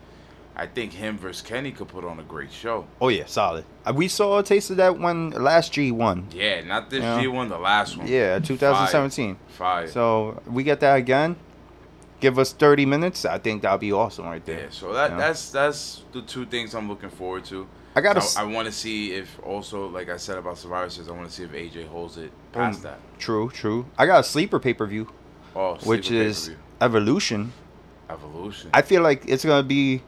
I 0.60 0.66
think 0.66 0.92
him 0.92 1.16
versus 1.16 1.40
Kenny 1.40 1.70
could 1.70 1.86
put 1.88 2.04
on 2.04 2.18
a 2.18 2.22
great 2.24 2.50
show. 2.52 2.86
Oh 3.00 3.08
yeah, 3.08 3.26
solid. 3.26 3.64
Uh, 3.86 3.92
We 3.94 4.08
saw 4.08 4.38
a 4.38 4.42
taste 4.42 4.70
of 4.70 4.76
that 4.78 4.98
one 4.98 5.30
last 5.30 5.72
G 5.72 5.92
one. 5.92 6.26
Yeah, 6.32 6.62
not 6.62 6.90
this 6.90 7.02
Yeah. 7.02 7.20
G1, 7.22 7.48
the 7.48 7.58
last 7.58 7.96
one. 7.96 8.08
Yeah, 8.08 8.40
2017. 8.40 9.36
Fire. 9.48 9.86
So 9.86 10.42
we 10.50 10.64
get 10.64 10.80
that 10.80 10.96
again. 10.96 11.36
Give 12.20 12.36
us 12.40 12.52
30 12.52 12.84
minutes. 12.86 13.24
I 13.24 13.38
think 13.38 13.62
that'll 13.62 13.78
be 13.78 13.92
awesome 13.92 14.24
right 14.26 14.44
there. 14.44 14.62
Yeah, 14.62 14.66
so 14.70 14.92
that 14.92 15.12
Yeah. 15.12 15.16
that's 15.18 15.50
that's 15.50 16.02
the 16.12 16.22
two 16.22 16.44
things 16.46 16.74
I'm 16.74 16.88
looking 16.88 17.10
forward 17.10 17.44
to. 17.46 17.68
I 17.94 18.00
gotta. 18.00 18.20
So 18.20 18.26
s- 18.26 18.36
I, 18.36 18.42
want 18.44 18.66
to 18.66 18.72
see 18.72 19.12
if 19.12 19.38
also, 19.44 19.86
like 19.88 20.08
I 20.08 20.16
said 20.16 20.38
about 20.38 20.58
Survivor 20.58 20.90
Series, 20.90 21.08
I 21.08 21.12
want 21.12 21.28
to 21.28 21.32
see 21.32 21.44
if 21.44 21.52
AJ 21.52 21.86
holds 21.88 22.16
it 22.18 22.32
past 22.52 22.78
Um, 22.78 22.82
that. 22.82 22.98
True, 23.18 23.48
true. 23.50 23.86
I 23.96 24.06
got 24.06 24.20
a 24.20 24.24
sleeper 24.24 24.58
pay 24.58 24.74
per 24.74 24.86
view, 24.86 25.08
Oh, 25.54 25.76
which 25.84 26.10
is 26.10 26.48
pay-per-view. 26.48 26.64
Evolution 26.80 27.52
Evolution. 28.10 28.70
I 28.74 28.82
feel 28.82 29.02
like 29.02 29.22
it's 29.26 29.44
gonna 29.44 29.62
be 29.62 30.02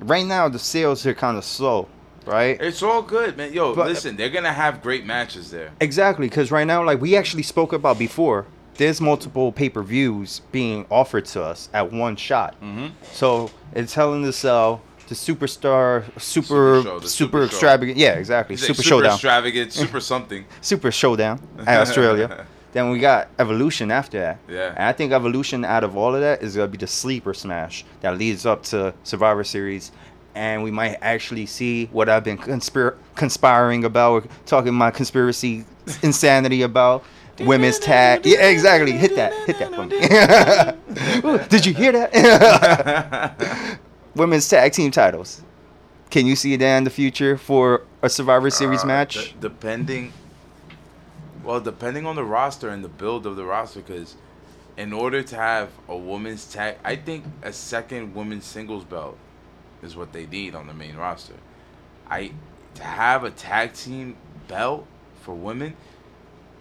right 0.00 0.26
now. 0.26 0.48
The 0.48 0.58
sales 0.58 1.04
are 1.06 1.14
kind 1.14 1.36
of 1.38 1.44
slow, 1.44 1.88
right? 2.26 2.60
it's 2.60 2.82
all 2.82 3.02
good, 3.02 3.36
man. 3.36 3.52
Yo, 3.52 3.74
But- 3.74 3.88
listen, 3.88 4.16
they're 4.16 4.30
gonna 4.30 4.52
have 4.52 4.82
great 4.82 5.04
matches 5.06 5.50
there. 5.50 5.70
Exactly, 5.80 6.28
because 6.28 6.50
right 6.50 6.66
now, 6.66 6.84
like 6.84 7.00
we 7.00 7.16
actually 7.16 7.42
spoke 7.42 7.72
about 7.72 7.98
before, 7.98 8.46
there's 8.76 9.00
multiple 9.00 9.52
pay 9.52 9.68
per 9.68 9.82
views 9.82 10.40
being 10.52 10.86
offered 10.90 11.26
to 11.26 11.42
us 11.42 11.68
at 11.72 11.92
one 11.92 12.16
shot. 12.16 12.54
Mm-hmm. 12.62 12.86
So 13.12 13.50
it's 13.74 13.92
telling 13.94 14.22
to 14.24 14.32
sell 14.32 14.80
the 15.08 15.14
superstar, 15.16 16.04
super, 16.20 16.20
Super 16.20 16.82
show, 16.82 16.82
super, 17.00 17.06
super 17.08 17.38
show. 17.38 17.44
extravagant. 17.46 17.98
Yeah, 17.98 18.12
exactly. 18.12 18.54
Like 18.56 18.60
Super, 18.64 18.74
super 18.74 18.88
showdown. 18.88 19.12
extravagant, 19.14 19.72
super 19.72 20.00
something. 20.00 20.44
super 20.60 20.90
showdown 20.92 21.40
at 21.66 21.80
Australia. 21.80 22.46
then 22.72 22.90
we 22.90 22.98
got 22.98 23.28
Evolution 23.38 23.90
after 23.90 24.18
that. 24.20 24.38
Yeah. 24.48 24.68
And 24.76 24.84
I 24.84 24.92
think 24.92 25.12
Evolution 25.12 25.64
out 25.64 25.82
of 25.84 25.96
all 25.96 26.14
of 26.14 26.20
that 26.20 26.42
is 26.42 26.54
gonna 26.56 26.68
be 26.68 26.78
the 26.78 26.86
sleeper 26.86 27.34
smash 27.34 27.84
that 28.00 28.16
leads 28.18 28.46
up 28.46 28.62
to 28.64 28.94
Survivor 29.04 29.44
Series. 29.44 29.92
And 30.34 30.62
we 30.62 30.70
might 30.70 30.96
actually 31.02 31.46
see 31.46 31.86
what 31.86 32.08
I've 32.08 32.22
been 32.22 32.38
conspir- 32.38 32.96
conspiring 33.16 33.84
about, 33.84 34.24
or 34.26 34.28
talking 34.46 34.72
my 34.72 34.90
conspiracy 34.92 35.64
insanity 36.02 36.62
about 36.62 37.02
women's 37.40 37.78
tag. 37.80 38.24
Yeah, 38.24 38.46
exactly. 38.48 38.92
Hit 38.92 39.16
that. 39.16 39.32
Hit 39.46 39.58
that 39.58 39.74
for 39.74 39.86
me. 39.86 41.28
Ooh, 41.28 41.38
Did 41.48 41.66
you 41.66 41.74
hear 41.74 41.90
that? 41.92 43.34
women's 44.14 44.48
tag 44.48 44.72
team 44.72 44.90
titles. 44.90 45.42
Can 46.10 46.26
you 46.26 46.36
see 46.36 46.56
that 46.56 46.78
in 46.78 46.84
the 46.84 46.90
future 46.90 47.36
for 47.36 47.82
a 48.02 48.08
Survivor 48.08 48.50
Series 48.50 48.82
Uh, 48.84 48.86
match? 48.86 49.14
d- 49.14 49.34
depending, 49.40 50.12
well, 51.44 51.60
depending 51.60 52.06
on 52.06 52.16
the 52.16 52.24
roster 52.24 52.68
and 52.68 52.84
the 52.84 52.88
build 52.88 53.26
of 53.26 53.36
the 53.36 53.44
roster, 53.44 53.80
because 53.80 54.16
in 54.76 54.92
order 54.92 55.22
to 55.22 55.36
have 55.36 55.70
a 55.88 55.96
women's 55.96 56.50
tag, 56.50 56.76
I 56.84 56.96
think 56.96 57.24
a 57.42 57.52
second 57.52 58.14
women's 58.14 58.44
singles 58.44 58.84
belt 58.84 59.18
is 59.82 59.96
what 59.96 60.12
they 60.12 60.26
need 60.26 60.54
on 60.54 60.66
the 60.66 60.74
main 60.74 60.96
roster. 60.96 61.34
I 62.08 62.32
to 62.74 62.82
have 62.82 63.24
a 63.24 63.30
tag 63.30 63.74
team 63.74 64.16
belt 64.48 64.86
for 65.22 65.34
women, 65.34 65.76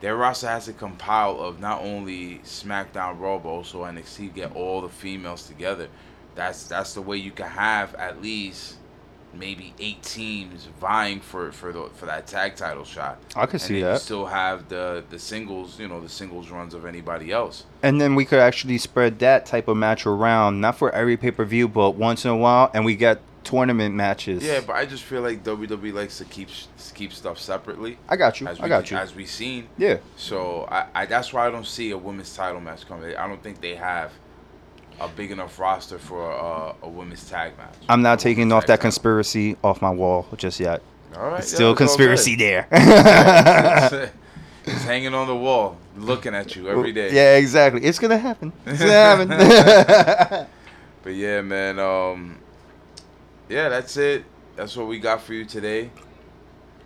their 0.01 0.15
roster 0.15 0.47
has 0.47 0.65
to 0.65 0.73
compile 0.73 1.39
of 1.39 1.59
not 1.59 1.81
only 1.81 2.39
SmackDown, 2.39 3.19
Raw, 3.19 3.37
but 3.37 3.49
also 3.49 3.83
NXT. 3.83 4.33
Get 4.33 4.55
all 4.55 4.81
the 4.81 4.89
females 4.89 5.47
together. 5.47 5.89
That's 6.35 6.67
that's 6.67 6.93
the 6.93 7.01
way 7.01 7.17
you 7.17 7.31
can 7.31 7.47
have 7.47 7.95
at 7.95 8.21
least 8.21 8.75
maybe 9.33 9.73
eight 9.79 10.01
teams 10.03 10.67
vying 10.79 11.19
for 11.19 11.51
for 11.51 11.71
the 11.71 11.89
for 11.95 12.05
that 12.05 12.27
tag 12.27 12.55
title 12.55 12.83
shot. 12.83 13.19
I 13.35 13.45
could 13.45 13.53
And 13.55 13.61
see 13.61 13.81
that. 13.81 14.01
still 14.01 14.25
have 14.25 14.69
the 14.69 15.03
the 15.09 15.19
singles, 15.19 15.79
you 15.79 15.87
know, 15.87 16.01
the 16.01 16.09
singles 16.09 16.49
runs 16.49 16.73
of 16.73 16.85
anybody 16.85 17.31
else. 17.31 17.65
And 17.83 17.99
then 18.01 18.15
we 18.15 18.25
could 18.25 18.39
actually 18.39 18.77
spread 18.77 19.19
that 19.19 19.45
type 19.45 19.67
of 19.67 19.77
match 19.77 20.05
around, 20.05 20.59
not 20.61 20.77
for 20.77 20.93
every 20.93 21.17
pay 21.17 21.31
per 21.31 21.45
view, 21.45 21.67
but 21.67 21.91
once 21.91 22.25
in 22.25 22.31
a 22.31 22.37
while, 22.37 22.71
and 22.73 22.83
we 22.85 22.95
get 22.95 23.21
tournament 23.43 23.95
matches. 23.95 24.43
Yeah, 24.43 24.59
but 24.59 24.75
I 24.75 24.85
just 24.85 25.03
feel 25.03 25.21
like 25.21 25.43
WWE 25.43 25.93
likes 25.93 26.17
to 26.17 26.25
keep 26.25 26.49
keep 26.93 27.13
stuff 27.13 27.39
separately. 27.39 27.97
I 28.09 28.15
got 28.15 28.41
you. 28.41 28.47
As 28.47 28.59
we, 28.59 28.65
I 28.65 28.67
got 28.67 28.91
you. 28.91 28.97
As 28.97 29.15
we 29.15 29.25
seen. 29.25 29.69
Yeah. 29.77 29.97
So 30.17 30.67
I, 30.69 30.87
I 30.93 31.05
that's 31.05 31.31
why 31.33 31.47
I 31.47 31.51
don't 31.51 31.65
see 31.65 31.91
a 31.91 31.97
women's 31.97 32.35
title 32.35 32.59
match 32.61 32.87
coming. 32.87 33.15
I 33.15 33.27
don't 33.27 33.41
think 33.41 33.61
they 33.61 33.75
have 33.75 34.11
a 34.99 35.07
big 35.07 35.31
enough 35.31 35.59
roster 35.59 35.97
for 35.99 36.29
a, 36.31 36.75
a 36.85 36.89
women's 36.89 37.27
tag 37.29 37.57
match. 37.57 37.73
I'm 37.87 38.01
not 38.01 38.19
taking 38.19 38.51
off 38.51 38.63
that 38.67 38.77
title. 38.77 38.81
conspiracy 38.83 39.55
off 39.63 39.81
my 39.81 39.89
wall 39.89 40.27
just 40.37 40.59
yet. 40.59 40.81
All 41.15 41.27
right, 41.29 41.39
It's 41.39 41.51
still 41.51 41.71
it's 41.71 41.77
conspiracy 41.77 42.35
there. 42.35 42.67
it's 44.65 44.83
hanging 44.83 45.13
on 45.13 45.27
the 45.27 45.35
wall, 45.35 45.77
looking 45.97 46.35
at 46.35 46.55
you 46.55 46.69
every 46.69 46.91
day. 46.91 47.11
Yeah, 47.13 47.37
exactly. 47.37 47.83
It's 47.83 47.97
gonna 47.99 48.17
happen. 48.17 48.53
It's 48.65 48.79
gonna 48.79 49.35
happen. 49.35 50.47
But 51.01 51.13
yeah, 51.15 51.41
man. 51.41 51.79
Um, 51.79 52.39
yeah, 53.47 53.69
that's 53.69 53.95
it. 53.95 54.25
That's 54.57 54.75
what 54.75 54.87
we 54.87 54.99
got 54.99 55.21
for 55.21 55.33
you 55.33 55.45
today. 55.45 55.91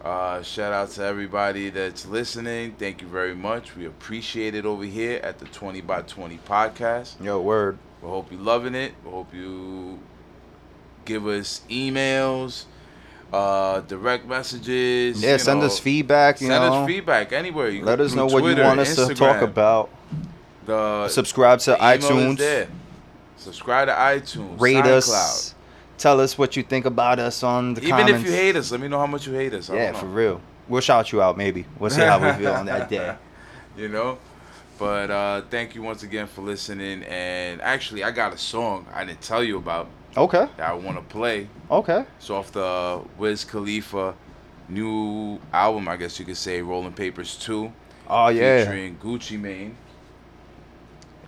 Uh, 0.04 0.42
shout 0.44 0.72
out 0.72 0.92
to 0.92 1.04
everybody 1.04 1.70
that's 1.72 2.06
listening. 2.06 2.74
Thank 2.78 3.02
you 3.02 3.08
very 3.08 3.34
much. 3.34 3.76
We 3.76 3.86
appreciate 3.88 4.54
it 4.54 4.66
over 4.66 4.84
here 4.84 5.20
at 5.24 5.40
the 5.40 5.46
20 5.46 5.82
by 5.82 6.04
20 6.04 6.38
podcast. 6.48 7.24
Yo, 7.24 7.42
word. 7.42 7.80
We 8.04 8.10
hope 8.10 8.32
you're 8.32 8.42
loving 8.42 8.76
it. 8.76 8.94
We 9.06 9.12
hope 9.12 9.34
you 9.34 9.98
give 11.06 11.26
us 11.26 11.62
emails, 11.70 12.66
uh, 13.32 13.80
direct 13.82 14.28
messages. 14.28 15.24
Yeah, 15.24 15.38
send 15.38 15.62
know, 15.62 15.68
us 15.68 15.80
feedback. 15.80 16.42
You 16.42 16.48
Send 16.48 16.64
know, 16.66 16.82
us 16.82 16.88
feedback 16.88 17.32
anywhere. 17.32 17.70
You 17.70 17.86
let 17.86 18.02
us 18.02 18.14
know 18.14 18.26
what 18.26 18.44
you 18.44 18.62
want 18.62 18.82
us 18.82 18.96
to 18.96 19.16
talk 19.16 19.42
about. 19.42 19.90
The 20.66 21.08
Subscribe 21.08 21.60
to 21.60 21.72
the 21.72 21.78
iTunes. 21.78 22.68
Subscribe 23.38 23.88
to 23.88 23.94
iTunes. 23.94 24.60
Rate 24.60 24.84
SoundCloud. 24.84 25.08
us. 25.08 25.56
Tell 25.98 26.20
us 26.20 26.38
what 26.38 26.58
you 26.58 26.64
think 26.64 26.86
about 26.86 27.20
us 27.20 27.42
on 27.44 27.76
the 27.76 27.82
Even 27.82 28.00
comments. 28.00 28.22
if 28.22 28.26
you 28.28 28.34
hate 28.34 28.56
us, 28.58 28.72
let 28.72 28.82
me 28.82 28.90
know 28.90 29.00
how 29.00 29.08
much 29.08 29.28
you 29.28 29.34
hate 29.34 29.54
us. 29.54 29.70
I 29.70 29.76
yeah, 29.76 29.92
for 29.94 30.08
real. 30.08 30.42
We'll 30.68 30.82
shout 30.82 31.12
you 31.14 31.22
out. 31.22 31.38
Maybe 31.38 31.66
we'll 31.80 31.90
see 31.90 32.02
how 32.02 32.20
we 32.20 32.32
feel 32.38 32.52
on 32.54 32.66
that 32.66 32.90
day. 32.90 33.16
You 33.78 33.88
know? 33.88 34.18
But 34.80 35.12
uh, 35.12 35.42
thank 35.50 35.76
you 35.76 35.82
once 35.84 36.04
again 36.04 36.28
for 36.28 36.42
listening. 36.42 37.04
And 37.04 37.62
actually, 37.62 38.04
I 38.04 38.12
got 38.12 38.34
a 38.34 38.38
song 38.38 38.86
I 38.94 39.06
didn't 39.06 39.22
tell 39.22 39.44
you 39.44 39.58
about 39.58 39.88
Okay. 40.18 40.48
that 40.58 40.70
I 40.70 40.74
want 40.74 40.98
to 40.98 41.04
play. 41.04 41.48
Okay. 41.72 42.06
It's 42.18 42.30
off 42.30 42.52
the 42.52 43.02
Wiz 43.18 43.44
Khalifa 43.46 44.16
new 44.70 45.40
album, 45.52 45.88
I 45.88 45.98
guess 45.98 46.20
you 46.20 46.26
could 46.26 46.38
say, 46.38 46.62
Rolling 46.62 46.94
Papers 46.94 47.36
2. 47.38 47.72
Oh 48.10 48.28
yeah. 48.30 48.60
Featuring 48.64 48.98
Gucci 48.98 49.40
Mane. 49.40 49.76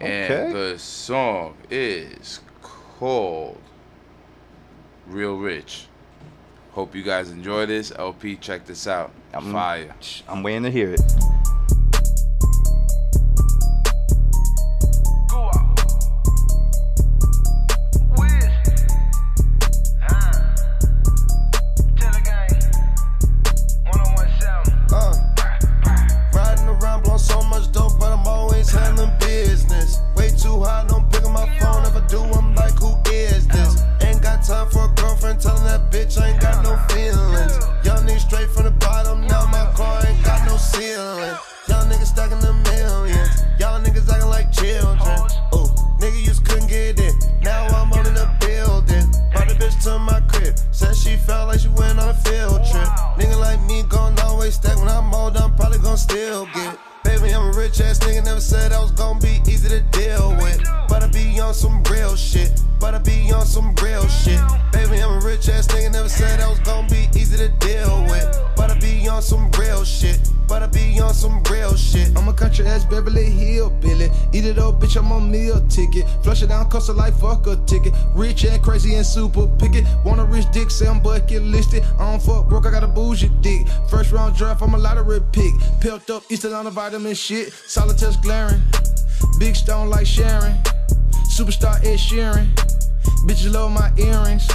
Okay. 0.02 0.46
And 0.48 0.56
the 0.56 0.78
song 0.80 1.56
is 1.70 2.40
called 2.62 3.62
Real 5.08 5.38
Rich. 5.38 5.88
Hope 6.72 6.94
you 6.96 7.04
guys 7.04 7.30
enjoy 7.32 7.66
this. 7.66 7.92
LP, 7.98 8.36
check 8.36 8.66
this 8.66 8.88
out. 8.88 9.12
I'm- 9.34 9.52
Fire. 9.52 9.96
I'm 10.28 10.44
waiting 10.44 10.64
to 10.64 10.72
hear 10.72 10.92
it. 10.94 11.02
I'm 75.06 75.12
on 75.12 75.30
meal 75.30 75.62
ticket. 75.68 76.08
Flush 76.24 76.42
it 76.42 76.48
down, 76.48 76.68
cost 76.68 76.90
a 76.90 76.94
life, 76.94 77.20
fuck 77.20 77.46
a 77.46 77.56
ticket. 77.68 77.94
Rich 78.16 78.44
and 78.46 78.62
crazy 78.64 78.96
and 78.96 79.06
super 79.06 79.48
picky. 79.60 79.84
Want 80.04 80.20
a 80.20 80.24
rich 80.24 80.50
dick, 80.52 80.72
say 80.72 80.88
I'm 80.88 81.00
bucket 81.00 81.44
listed. 81.44 81.84
I 82.00 82.12
don't 82.12 82.22
fuck 82.22 82.50
broke, 82.50 82.66
I 82.66 82.72
got 82.72 82.84
a 82.84 82.88
bougie 82.88 83.30
dick. 83.42 83.68
First 83.88 84.12
round 84.12 84.36
draft, 84.36 84.64
I'm 84.64 84.74
a 84.74 84.78
lottery 84.80 85.20
pick. 85.32 85.54
Pelt 85.80 86.10
up, 86.10 86.24
Eastern 86.32 86.54
on 86.54 86.66
the 86.66 86.72
vitamin 86.72 87.14
shit. 87.14 87.54
Solid 87.54 88.00
test 88.00 88.24
glaring. 88.24 88.60
Big 89.38 89.56
stone 89.56 89.92
like 89.92 90.08
Sharon. 90.08 90.58
Superstar 91.30 91.78
Ed 91.86 92.00
Sheeran. 92.00 92.48
Bitches 93.28 93.54
love 93.54 93.72
my 93.72 93.92
earrings. 93.98 94.50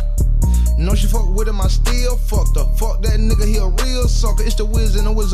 No, 0.76 0.96
she 0.96 1.06
fuck 1.06 1.28
with 1.32 1.46
him, 1.46 1.60
I 1.60 1.68
still 1.68 2.16
fucked 2.16 2.56
her. 2.56 2.64
Fuck 2.76 3.02
that 3.02 3.20
nigga, 3.20 3.46
he 3.46 3.58
a 3.58 3.66
real 3.84 4.08
sucker. 4.08 4.42
It's 4.42 4.56
the 4.56 4.64
whiz 4.64 4.96
and 4.96 5.06
the 5.06 5.12
whiz 5.12 5.32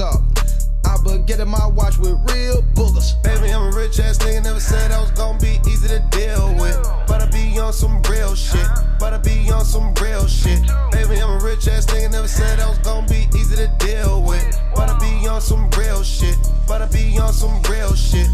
up. 1.17 1.23
I 1.23 1.27
get 1.27 1.41
in 1.41 1.49
my 1.49 1.67
watch 1.67 1.99
with 1.99 2.15
real 2.33 2.63
boogers. 2.75 3.21
Baby, 3.23 3.53
I'm 3.53 3.73
a 3.73 3.77
rich 3.77 3.99
ass 4.01 4.19
nigga. 4.19 4.43
Never 4.45 4.61
said 4.61 4.93
I 4.93 5.01
was 5.01 5.11
gonna 5.13 5.39
be 5.39 5.59
easy 5.69 5.89
to 5.89 6.01
deal 6.11 6.55
with. 6.55 6.77
But 7.07 7.23
I 7.23 7.27
be 7.31 7.59
on 7.59 7.73
some 7.73 8.03
real 8.03 8.35
shit. 8.35 8.67
But 8.99 9.13
I 9.13 9.19
be 9.19 9.51
on 9.51 9.65
some 9.65 9.95
real 9.95 10.27
shit. 10.27 10.61
Baby, 10.93 11.21
I'm 11.21 11.41
a 11.41 11.45
rich 11.45 11.69
ass 11.69 11.87
nigga. 11.87 12.11
Never 12.11 12.29
said 12.29 12.61
I 12.61 12.69
was 12.69 12.79
gonna 12.79 13.07
be 13.07 13.29
easy 13.37 13.57
to 13.57 13.69
deal 13.79 14.23
with. 14.23 14.45
But 14.75 14.91
I 14.91 14.99
be 14.99 15.27
on 15.29 15.41
some 15.41 15.71
real 15.71 16.03
shit. 16.03 16.37
But 16.67 16.83
I 16.83 16.87
be 16.87 17.19
on 17.19 17.33
some 17.33 17.63
real 17.71 17.95
shit. 17.95 18.29